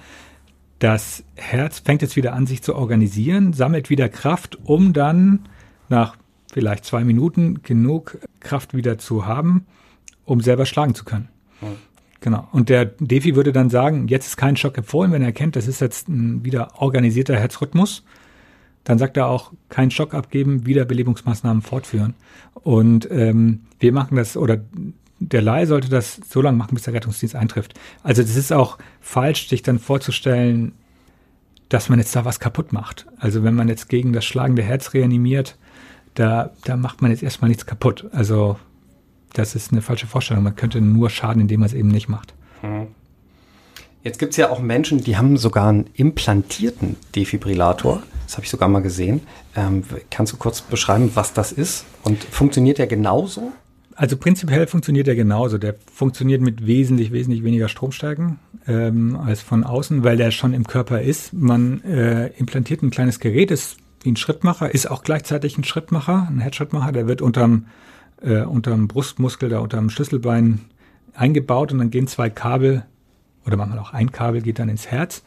das 0.80 1.24
Herz 1.36 1.80
fängt 1.80 2.02
jetzt 2.02 2.16
wieder 2.16 2.34
an, 2.34 2.48
sich 2.48 2.62
zu 2.62 2.76
organisieren, 2.76 3.54
sammelt 3.54 3.90
wieder 3.90 4.10
Kraft, 4.10 4.58
um 4.64 4.94
dann 4.94 5.48
nach 5.90 6.16
vielleicht 6.52 6.86
zwei 6.86 7.04
Minuten 7.04 7.62
genug 7.64 8.18
Kraft 8.40 8.74
wieder 8.74 8.98
zu 8.98 9.26
haben, 9.26 9.66
um 10.26 10.42
selber 10.42 10.66
schlagen 10.66 10.96
zu 10.96 11.04
können. 11.04 11.28
Mhm. 11.62 11.78
Genau. 12.22 12.48
Und 12.52 12.70
der 12.70 12.86
Defi 12.86 13.36
würde 13.36 13.54
dann 13.54 13.70
sagen, 13.70 14.08
jetzt 14.08 14.28
ist 14.28 14.38
kein 14.38 14.58
Schock 14.58 14.78
empfohlen, 14.78 15.12
wenn 15.12 15.22
er 15.22 15.28
erkennt, 15.28 15.56
das 15.56 15.68
ist 15.68 15.80
jetzt 15.80 16.10
ein 16.10 16.44
wieder 16.44 16.82
organisierter 16.82 17.36
Herzrhythmus. 17.36 18.04
Dann 18.84 18.98
sagt 18.98 19.18
er 19.18 19.28
auch, 19.28 19.54
kein 19.70 19.92
Schock 19.92 20.14
abgeben, 20.14 20.66
Wiederbelebungsmaßnahmen 20.66 21.62
fortführen. 21.62 22.16
Und 22.56 23.10
ähm, 23.12 23.62
wir 23.80 23.94
machen 23.94 24.18
das, 24.18 24.36
oder 24.36 24.62
der 25.20 25.42
Laie 25.42 25.68
sollte 25.68 25.90
das 25.90 26.20
so 26.28 26.42
lange 26.42 26.58
machen, 26.58 26.74
bis 26.74 26.84
der 26.84 26.94
Rettungsdienst 26.94 27.36
eintrifft. 27.36 27.74
Also 28.04 28.22
das 28.22 28.36
ist 28.36 28.54
auch 28.54 28.78
falsch, 29.02 29.50
sich 29.50 29.62
dann 29.62 29.80
vorzustellen, 29.80 30.74
dass 31.68 31.90
man 31.90 32.00
jetzt 32.00 32.16
da 32.16 32.26
was 32.26 32.40
kaputt 32.40 32.74
macht. 32.74 33.06
Also 33.20 33.44
wenn 33.44 33.54
man 33.54 33.68
jetzt 33.68 33.90
gegen 33.90 34.14
das 34.14 34.26
schlagende 34.26 34.64
Herz 34.64 34.94
reanimiert, 34.94 35.58
da, 36.16 36.52
da 36.64 36.78
macht 36.78 37.02
man 37.02 37.12
jetzt 37.12 37.22
erstmal 37.22 37.50
nichts 37.50 37.66
kaputt. 37.66 38.08
Also 38.12 38.58
das 39.34 39.56
ist 39.56 39.72
eine 39.72 39.82
falsche 39.82 40.08
Vorstellung. 40.08 40.44
Man 40.44 40.56
könnte 40.56 40.82
nur 40.82 41.10
schaden, 41.10 41.42
indem 41.42 41.60
man 41.60 41.68
es 41.68 41.74
eben 41.74 41.90
nicht 41.90 42.10
macht. 42.10 42.34
Hm. 42.62 42.88
Jetzt 44.02 44.18
gibt 44.18 44.32
es 44.32 44.38
ja 44.38 44.50
auch 44.50 44.60
Menschen, 44.60 45.04
die 45.04 45.18
haben 45.18 45.36
sogar 45.36 45.68
einen 45.68 45.90
implantierten 45.94 46.96
Defibrillator. 47.16 48.02
Das 48.26 48.38
habe 48.38 48.46
ich 48.46 48.50
sogar 48.50 48.70
mal 48.70 48.82
gesehen. 48.82 49.22
Ähm, 49.56 49.84
kannst 50.10 50.32
du 50.32 50.38
kurz 50.38 50.62
beschreiben, 50.62 51.12
was 51.16 51.34
das 51.34 51.52
ist? 51.52 51.86
Und 52.04 52.24
funktioniert 52.24 52.78
der 52.78 52.88
genauso? 52.88 53.52
Also 54.00 54.16
prinzipiell 54.16 54.66
funktioniert 54.66 55.10
er 55.10 55.16
genauso. 55.16 55.58
Der 55.58 55.76
funktioniert 55.94 56.42
mit 56.42 56.66
wesentlich, 56.66 57.12
wesentlich 57.12 57.44
weniger 57.44 57.68
Stromstärken 57.68 58.40
ähm, 58.66 59.18
als 59.18 59.42
von 59.42 59.66
außen, 59.66 60.06
weil 60.06 60.16
der 60.16 60.32
schon 60.32 60.54
im 60.54 60.66
Körper 60.66 61.02
ist. 61.02 61.34
Man 61.34 61.84
äh, 61.84 62.28
implantiert 62.38 62.82
ein 62.82 62.92
kleines 62.92 63.20
Gerät, 63.20 63.52
ist 63.52 63.76
wie 64.04 64.12
ein 64.12 64.16
Schrittmacher, 64.16 64.74
ist 64.74 64.90
auch 64.90 65.04
gleichzeitig 65.04 65.58
ein 65.58 65.66
Schrittmacher, 65.66 66.30
ein 66.32 66.40
Herzschrittmacher. 66.40 66.94
Der 66.94 67.08
wird 67.10 67.22
unterm, 67.22 67.66
äh, 68.22 68.44
unterm 68.44 68.88
Brustmuskel, 68.88 69.50
da 69.50 69.60
unterm 69.60 69.90
Schlüsselbein 69.90 70.62
eingebaut 71.14 71.74
und 71.74 71.80
dann 71.80 71.92
gehen 71.92 72.08
zwei 72.08 72.30
Kabel 72.30 72.86
oder 73.46 73.58
manchmal 73.58 73.80
auch 73.80 73.92
ein 73.92 74.14
Kabel 74.14 74.42
geht 74.42 74.60
dann 74.60 74.70
ins 74.70 74.88
Herz 74.88 75.24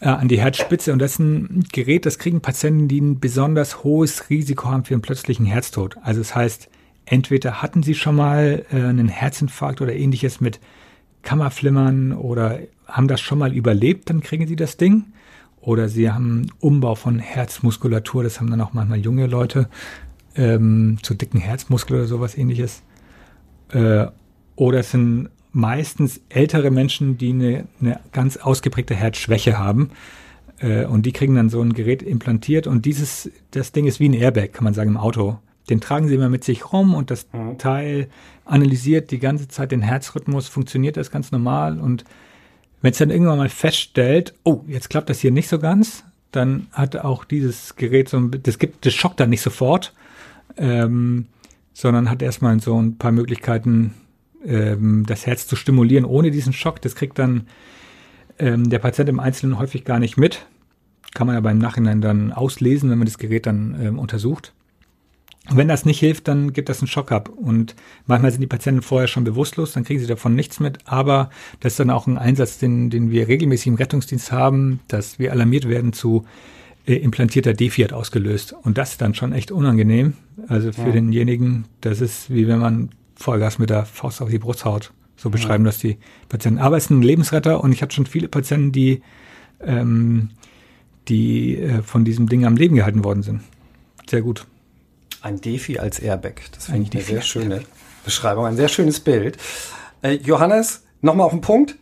äh, 0.00 0.08
an 0.08 0.26
die 0.26 0.40
Herzspitze 0.40 0.92
und 0.92 0.98
das 0.98 1.12
ist 1.12 1.18
ein 1.20 1.66
Gerät, 1.70 2.04
das 2.04 2.18
kriegen 2.18 2.40
Patienten, 2.40 2.88
die 2.88 3.00
ein 3.00 3.20
besonders 3.20 3.84
hohes 3.84 4.28
Risiko 4.28 4.72
haben 4.72 4.84
für 4.84 4.94
einen 4.94 5.02
plötzlichen 5.02 5.46
Herztod. 5.46 5.98
Also 6.02 6.18
das 6.20 6.34
heißt, 6.34 6.68
entweder 7.12 7.60
hatten 7.60 7.82
sie 7.82 7.94
schon 7.94 8.16
mal 8.16 8.64
äh, 8.72 8.76
einen 8.76 9.08
Herzinfarkt 9.08 9.82
oder 9.82 9.94
ähnliches 9.94 10.40
mit 10.40 10.60
Kammerflimmern 11.20 12.14
oder 12.14 12.60
haben 12.86 13.06
das 13.06 13.20
schon 13.20 13.38
mal 13.38 13.52
überlebt, 13.54 14.08
dann 14.08 14.22
kriegen 14.22 14.46
sie 14.46 14.56
das 14.56 14.78
Ding. 14.78 15.04
Oder 15.60 15.90
sie 15.90 16.10
haben 16.10 16.46
Umbau 16.58 16.94
von 16.94 17.18
Herzmuskulatur, 17.18 18.22
das 18.22 18.40
haben 18.40 18.50
dann 18.50 18.62
auch 18.62 18.72
manchmal 18.72 18.98
junge 18.98 19.26
Leute, 19.26 19.68
ähm, 20.34 20.98
zu 21.02 21.12
dicken 21.12 21.38
Herzmuskel 21.38 21.98
oder 21.98 22.06
sowas 22.06 22.36
ähnliches. 22.36 22.82
Äh, 23.68 24.06
oder 24.56 24.80
es 24.80 24.90
sind 24.90 25.28
meistens 25.52 26.22
ältere 26.30 26.70
Menschen, 26.70 27.18
die 27.18 27.30
eine, 27.30 27.68
eine 27.80 28.00
ganz 28.12 28.38
ausgeprägte 28.38 28.94
Herzschwäche 28.94 29.58
haben. 29.58 29.90
Äh, 30.60 30.86
und 30.86 31.04
die 31.04 31.12
kriegen 31.12 31.34
dann 31.34 31.50
so 31.50 31.60
ein 31.60 31.74
Gerät 31.74 32.02
implantiert 32.02 32.66
und 32.66 32.86
dieses, 32.86 33.30
das 33.50 33.72
Ding 33.72 33.86
ist 33.86 34.00
wie 34.00 34.08
ein 34.08 34.14
Airbag, 34.14 34.54
kann 34.54 34.64
man 34.64 34.72
sagen, 34.72 34.88
im 34.88 34.96
Auto 34.96 35.38
den 35.70 35.80
tragen 35.80 36.08
sie 36.08 36.14
immer 36.14 36.28
mit 36.28 36.44
sich 36.44 36.72
rum 36.72 36.94
und 36.94 37.10
das 37.10 37.26
mhm. 37.32 37.58
Teil 37.58 38.08
analysiert 38.44 39.10
die 39.10 39.18
ganze 39.18 39.48
Zeit 39.48 39.72
den 39.72 39.82
Herzrhythmus, 39.82 40.48
funktioniert 40.48 40.96
das 40.96 41.10
ganz 41.10 41.32
normal 41.32 41.80
und 41.80 42.04
wenn 42.80 42.90
es 42.90 42.98
dann 42.98 43.10
irgendwann 43.10 43.38
mal 43.38 43.48
feststellt, 43.48 44.34
oh, 44.42 44.64
jetzt 44.66 44.90
klappt 44.90 45.08
das 45.08 45.20
hier 45.20 45.30
nicht 45.30 45.48
so 45.48 45.60
ganz, 45.60 46.04
dann 46.32 46.66
hat 46.72 46.96
auch 46.96 47.24
dieses 47.24 47.76
Gerät 47.76 48.08
so 48.08 48.16
ein, 48.16 48.30
das 48.42 48.58
gibt, 48.58 48.84
das 48.84 48.92
schockt 48.92 49.20
dann 49.20 49.30
nicht 49.30 49.42
sofort, 49.42 49.94
ähm, 50.56 51.26
sondern 51.72 52.10
hat 52.10 52.22
erstmal 52.22 52.58
so 52.60 52.80
ein 52.80 52.98
paar 52.98 53.12
Möglichkeiten, 53.12 53.94
ähm, 54.44 55.04
das 55.06 55.26
Herz 55.26 55.46
zu 55.46 55.56
stimulieren 55.56 56.04
ohne 56.04 56.30
diesen 56.30 56.52
Schock. 56.52 56.80
Das 56.82 56.96
kriegt 56.96 57.18
dann 57.18 57.46
ähm, 58.38 58.68
der 58.68 58.78
Patient 58.80 59.08
im 59.08 59.20
Einzelnen 59.20 59.58
häufig 59.58 59.84
gar 59.84 59.98
nicht 59.98 60.16
mit. 60.16 60.46
Kann 61.14 61.26
man 61.26 61.36
aber 61.36 61.50
im 61.50 61.58
Nachhinein 61.58 62.00
dann 62.00 62.32
auslesen, 62.32 62.90
wenn 62.90 62.98
man 62.98 63.06
das 63.06 63.18
Gerät 63.18 63.46
dann 63.46 63.78
ähm, 63.80 63.98
untersucht. 63.98 64.52
Und 65.50 65.56
wenn 65.56 65.68
das 65.68 65.84
nicht 65.84 65.98
hilft, 65.98 66.28
dann 66.28 66.52
gibt 66.52 66.68
das 66.68 66.80
einen 66.80 66.88
Schock 66.88 67.10
ab. 67.10 67.28
Und 67.28 67.74
manchmal 68.06 68.30
sind 68.30 68.40
die 68.40 68.46
Patienten 68.46 68.82
vorher 68.82 69.08
schon 69.08 69.24
bewusstlos, 69.24 69.72
dann 69.72 69.84
kriegen 69.84 69.98
sie 69.98 70.06
davon 70.06 70.36
nichts 70.36 70.60
mit. 70.60 70.78
Aber 70.84 71.30
das 71.60 71.72
ist 71.72 71.80
dann 71.80 71.90
auch 71.90 72.06
ein 72.06 72.16
Einsatz, 72.16 72.58
den, 72.58 72.90
den 72.90 73.10
wir 73.10 73.26
regelmäßig 73.26 73.66
im 73.66 73.74
Rettungsdienst 73.74 74.30
haben, 74.30 74.80
dass 74.86 75.18
wir 75.18 75.32
alarmiert 75.32 75.68
werden 75.68 75.92
zu 75.92 76.24
äh, 76.86 76.94
implantierter 76.94 77.54
Defiat 77.54 77.92
ausgelöst. 77.92 78.54
Und 78.62 78.78
das 78.78 78.92
ist 78.92 79.00
dann 79.00 79.14
schon 79.14 79.32
echt 79.32 79.50
unangenehm. 79.50 80.14
Also 80.46 80.72
für 80.72 80.86
ja. 80.86 80.92
denjenigen, 80.92 81.64
das 81.80 82.00
ist 82.00 82.32
wie 82.32 82.46
wenn 82.46 82.60
man 82.60 82.90
Vollgas 83.16 83.58
mit 83.58 83.70
der 83.70 83.84
Faust 83.84 84.22
auf 84.22 84.30
die 84.30 84.38
Brust 84.38 84.64
haut. 84.64 84.92
So 85.16 85.30
beschreiben 85.30 85.64
ja. 85.64 85.68
das 85.68 85.78
die 85.78 85.98
Patienten. 86.28 86.60
Aber 86.60 86.76
es 86.76 86.84
ist 86.84 86.90
ein 86.90 87.02
Lebensretter 87.02 87.62
und 87.62 87.72
ich 87.72 87.82
hatte 87.82 87.94
schon 87.94 88.06
viele 88.06 88.28
Patienten, 88.28 88.72
die, 88.72 89.02
ähm, 89.60 90.30
die 91.08 91.58
äh, 91.58 91.82
von 91.82 92.04
diesem 92.04 92.28
Ding 92.28 92.44
am 92.44 92.56
Leben 92.56 92.76
gehalten 92.76 93.04
worden 93.04 93.22
sind. 93.22 93.42
Sehr 94.08 94.22
gut. 94.22 94.46
Ein 95.22 95.40
Defi 95.40 95.78
als 95.78 95.98
Airbag. 95.98 96.34
Das 96.54 96.66
finde 96.66 96.82
ich 96.82 96.92
eine 96.92 97.02
sehr 97.02 97.22
schöne 97.22 97.54
Airbag. 97.54 97.68
Beschreibung, 98.04 98.46
ein 98.46 98.56
sehr 98.56 98.68
schönes 98.68 99.00
Bild. 99.00 99.38
Äh, 100.02 100.14
Johannes, 100.14 100.82
nochmal 101.00 101.26
auf 101.26 101.32
den 101.32 101.40
Punkt. 101.40 101.76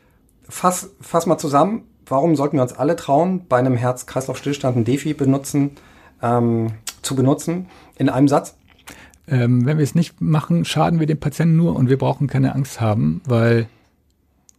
Fass, 0.49 0.91
fass 1.01 1.27
mal 1.27 1.39
zusammen. 1.39 1.85
Warum 2.07 2.37
sollten 2.37 2.57
wir 2.57 2.63
uns 2.63 2.73
alle 2.73 2.97
trauen, 2.97 3.47
bei 3.49 3.59
einem 3.59 3.77
Herz-Kreislauf-Stillstand 3.77 4.77
ein 4.77 4.85
Defi 4.85 5.15
benutzen? 5.15 5.77
ähm, 6.23 6.73
zu 7.03 7.15
benutzen 7.15 7.67
in 7.97 8.09
einem 8.09 8.29
Satz? 8.29 8.57
Ähm, 9.27 9.65
wenn 9.65 9.79
wir 9.79 9.85
es 9.85 9.95
nicht 9.95 10.21
machen, 10.21 10.65
schaden 10.65 11.01
wir 11.01 11.07
dem 11.07 11.21
Patienten 11.21 11.57
nur 11.57 11.77
und 11.77 11.89
wir 11.89 11.99
brauchen 11.99 12.27
keine 12.27 12.55
Angst 12.55 12.81
haben, 12.81 13.21
weil, 13.25 13.69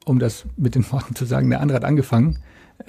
um 0.06 0.20
das 0.20 0.46
mit 0.58 0.76
den 0.76 0.90
Worten 0.92 1.16
zu 1.16 1.26
sagen, 1.26 1.50
der 1.50 1.62
andere 1.62 1.78
hat 1.78 1.86
angefangen. 1.86 2.40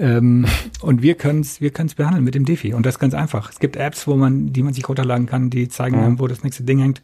Ähm, 0.03 0.47
und 0.83 1.01
wir 1.01 1.15
können 1.15 1.41
es 1.41 1.61
wir 1.61 1.70
können's 1.70 1.95
behandeln 1.95 2.24
mit 2.24 2.35
dem 2.35 2.45
Defi. 2.45 2.74
Und 2.74 2.85
das 2.85 2.97
ist 2.97 2.99
ganz 2.99 3.15
einfach. 3.15 3.51
Es 3.51 3.59
gibt 3.61 3.77
Apps, 3.77 4.07
wo 4.07 4.16
man, 4.16 4.53
die 4.53 4.62
man 4.62 4.74
sich 4.74 4.87
runterladen 4.89 5.27
kann, 5.27 5.49
die 5.49 5.69
zeigen 5.69 5.97
Mhm. 5.97 6.03
einem, 6.05 6.19
wo 6.19 6.27
das 6.27 6.43
nächste 6.43 6.65
Ding 6.65 6.79
hängt. 6.81 7.03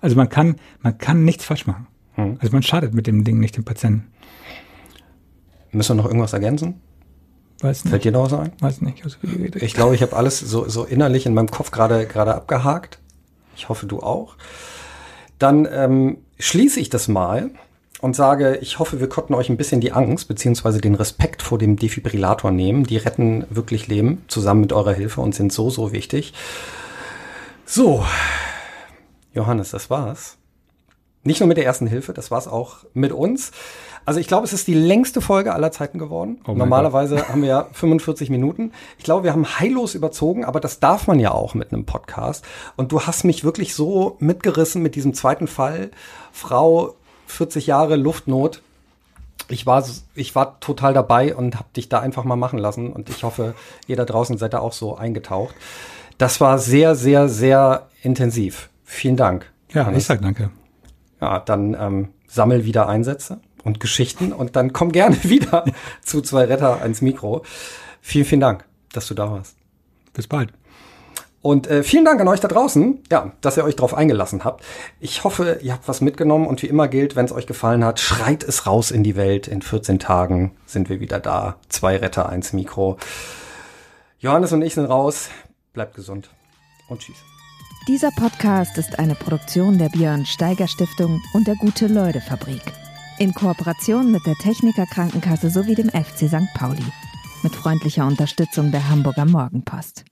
Also 0.00 0.16
man 0.16 0.28
kann, 0.28 0.56
man 0.82 0.98
kann 0.98 1.24
nichts 1.24 1.44
falsch 1.44 1.66
machen. 1.66 1.86
Mhm. 2.16 2.36
Also 2.40 2.52
man 2.52 2.62
schadet 2.62 2.92
mit 2.92 3.06
dem 3.06 3.24
Ding 3.24 3.38
nicht 3.38 3.56
dem 3.56 3.64
Patienten. 3.64 4.06
Müssen 5.72 5.96
wir 5.96 6.02
noch 6.02 6.06
irgendwas 6.06 6.32
ergänzen? 6.32 6.80
Weiß 7.60 7.82
Fällt 7.82 7.92
nicht. 7.92 8.04
dir 8.06 8.12
noch 8.12 8.24
was 8.24 8.32
ein? 8.32 8.52
Weiß 8.60 8.80
nicht. 8.80 9.04
Also. 9.04 9.18
Ich 9.56 9.74
glaube, 9.74 9.94
ich 9.94 10.02
habe 10.02 10.16
alles 10.16 10.40
so, 10.40 10.68
so 10.68 10.84
innerlich 10.84 11.26
in 11.26 11.34
meinem 11.34 11.50
Kopf 11.50 11.70
gerade 11.70 12.06
gerade 12.06 12.34
abgehakt. 12.34 12.98
Ich 13.54 13.68
hoffe, 13.68 13.86
du 13.86 14.00
auch. 14.00 14.36
Dann 15.38 15.68
ähm, 15.70 16.18
schließe 16.38 16.80
ich 16.80 16.88
das 16.88 17.06
mal 17.08 17.50
und 18.00 18.16
sage, 18.16 18.58
ich 18.62 18.78
hoffe, 18.78 19.00
wir 19.00 19.08
konnten 19.08 19.34
euch 19.34 19.48
ein 19.48 19.56
bisschen 19.56 19.80
die 19.80 19.92
Angst 19.92 20.28
beziehungsweise 20.28 20.80
den 20.80 20.94
Respekt 20.94 21.42
vor 21.42 21.58
dem 21.58 21.76
Defibrillator 21.76 22.50
nehmen. 22.50 22.84
Die 22.84 22.96
retten 22.96 23.44
wirklich 23.50 23.88
Leben 23.88 24.22
zusammen 24.28 24.62
mit 24.62 24.72
eurer 24.72 24.92
Hilfe 24.92 25.20
und 25.20 25.34
sind 25.34 25.52
so, 25.52 25.70
so 25.70 25.92
wichtig. 25.92 26.32
So, 27.66 28.04
Johannes, 29.32 29.70
das 29.70 29.90
war's. 29.90 30.38
Nicht 31.22 31.40
nur 31.40 31.48
mit 31.48 31.58
der 31.58 31.66
ersten 31.66 31.86
Hilfe, 31.86 32.14
das 32.14 32.30
war's 32.30 32.48
auch 32.48 32.78
mit 32.94 33.12
uns. 33.12 33.52
Also 34.06 34.18
ich 34.18 34.26
glaube, 34.26 34.46
es 34.46 34.54
ist 34.54 34.66
die 34.66 34.74
längste 34.74 35.20
Folge 35.20 35.52
aller 35.52 35.70
Zeiten 35.70 35.98
geworden. 35.98 36.40
Oh 36.48 36.52
Normalerweise 36.52 37.28
haben 37.28 37.42
wir 37.42 37.48
ja 37.48 37.68
45 37.72 38.30
Minuten. 38.30 38.72
Ich 38.96 39.04
glaube, 39.04 39.24
wir 39.24 39.32
haben 39.32 39.46
heillos 39.60 39.94
überzogen, 39.94 40.46
aber 40.46 40.60
das 40.60 40.80
darf 40.80 41.06
man 41.06 41.20
ja 41.20 41.32
auch 41.32 41.52
mit 41.54 41.72
einem 41.72 41.84
Podcast. 41.84 42.44
Und 42.76 42.90
du 42.92 43.02
hast 43.02 43.24
mich 43.24 43.44
wirklich 43.44 43.74
so 43.74 44.16
mitgerissen 44.18 44.82
mit 44.82 44.94
diesem 44.94 45.12
zweiten 45.12 45.46
Fall. 45.46 45.90
Frau, 46.32 46.94
40 47.30 47.66
Jahre 47.66 47.96
Luftnot. 47.96 48.62
Ich 49.48 49.66
war, 49.66 49.84
ich 50.14 50.34
war 50.34 50.60
total 50.60 50.94
dabei 50.94 51.34
und 51.34 51.56
habe 51.56 51.68
dich 51.74 51.88
da 51.88 52.00
einfach 52.00 52.24
mal 52.24 52.36
machen 52.36 52.58
lassen. 52.58 52.92
Und 52.92 53.08
ich 53.08 53.24
hoffe, 53.24 53.54
ihr 53.86 53.96
da 53.96 54.04
draußen 54.04 54.38
seid 54.38 54.52
da 54.52 54.60
auch 54.60 54.72
so 54.72 54.96
eingetaucht. 54.96 55.54
Das 56.18 56.40
war 56.40 56.58
sehr, 56.58 56.94
sehr, 56.94 57.28
sehr 57.28 57.88
intensiv. 58.02 58.68
Vielen 58.84 59.16
Dank. 59.16 59.50
ja, 59.72 59.86
Hannes. 59.86 60.02
ich 60.02 60.06
sag 60.06 60.20
danke. 60.20 60.50
Ja, 61.20 61.38
dann 61.40 61.74
ähm, 61.78 62.08
sammel 62.26 62.64
wieder 62.64 62.88
Einsätze 62.88 63.40
und 63.64 63.80
Geschichten 63.80 64.32
und 64.32 64.56
dann 64.56 64.72
komm 64.72 64.92
gerne 64.92 65.16
wieder 65.24 65.64
zu 66.02 66.20
zwei 66.22 66.44
Retter 66.44 66.82
ans 66.82 67.02
Mikro. 67.02 67.42
Vielen, 68.00 68.24
vielen 68.24 68.40
Dank, 68.40 68.64
dass 68.92 69.06
du 69.06 69.14
da 69.14 69.30
warst. 69.30 69.56
Bis 70.12 70.26
bald. 70.26 70.52
Und 71.42 71.68
äh, 71.68 71.82
vielen 71.82 72.04
Dank 72.04 72.20
an 72.20 72.28
euch 72.28 72.40
da 72.40 72.48
draußen, 72.48 73.02
ja, 73.10 73.32
dass 73.40 73.56
ihr 73.56 73.64
euch 73.64 73.76
darauf 73.76 73.94
eingelassen 73.94 74.44
habt. 74.44 74.62
Ich 75.00 75.24
hoffe, 75.24 75.58
ihr 75.62 75.72
habt 75.72 75.88
was 75.88 76.02
mitgenommen 76.02 76.46
und 76.46 76.62
wie 76.62 76.66
immer 76.66 76.86
gilt, 76.86 77.16
wenn 77.16 77.24
es 77.24 77.32
euch 77.32 77.46
gefallen 77.46 77.82
hat, 77.84 77.98
schreit 77.98 78.42
es 78.42 78.66
raus 78.66 78.90
in 78.90 79.02
die 79.02 79.16
Welt. 79.16 79.48
In 79.48 79.62
14 79.62 79.98
Tagen 79.98 80.52
sind 80.66 80.90
wir 80.90 81.00
wieder 81.00 81.18
da. 81.18 81.56
Zwei 81.70 81.96
Retter, 81.96 82.28
eins 82.28 82.52
Mikro. 82.52 82.98
Johannes 84.18 84.52
und 84.52 84.60
ich 84.60 84.74
sind 84.74 84.84
raus. 84.84 85.30
Bleibt 85.72 85.94
gesund 85.94 86.28
und 86.88 87.00
tschüss. 87.00 87.16
Dieser 87.88 88.10
Podcast 88.10 88.76
ist 88.76 88.98
eine 88.98 89.14
Produktion 89.14 89.78
der 89.78 89.88
Björn 89.88 90.26
Steiger 90.26 90.68
Stiftung 90.68 91.22
und 91.32 91.46
der 91.46 91.56
Gute-Leute-Fabrik. 91.56 92.60
In 93.18 93.32
Kooperation 93.32 94.12
mit 94.12 94.26
der 94.26 94.34
Techniker 94.34 94.84
Krankenkasse 94.84 95.48
sowie 95.48 95.74
dem 95.74 95.88
FC 95.88 96.28
St. 96.28 96.52
Pauli. 96.54 96.84
Mit 97.42 97.54
freundlicher 97.54 98.06
Unterstützung 98.06 98.70
der 98.70 98.86
Hamburger 98.90 99.24
Morgenpost. 99.24 100.04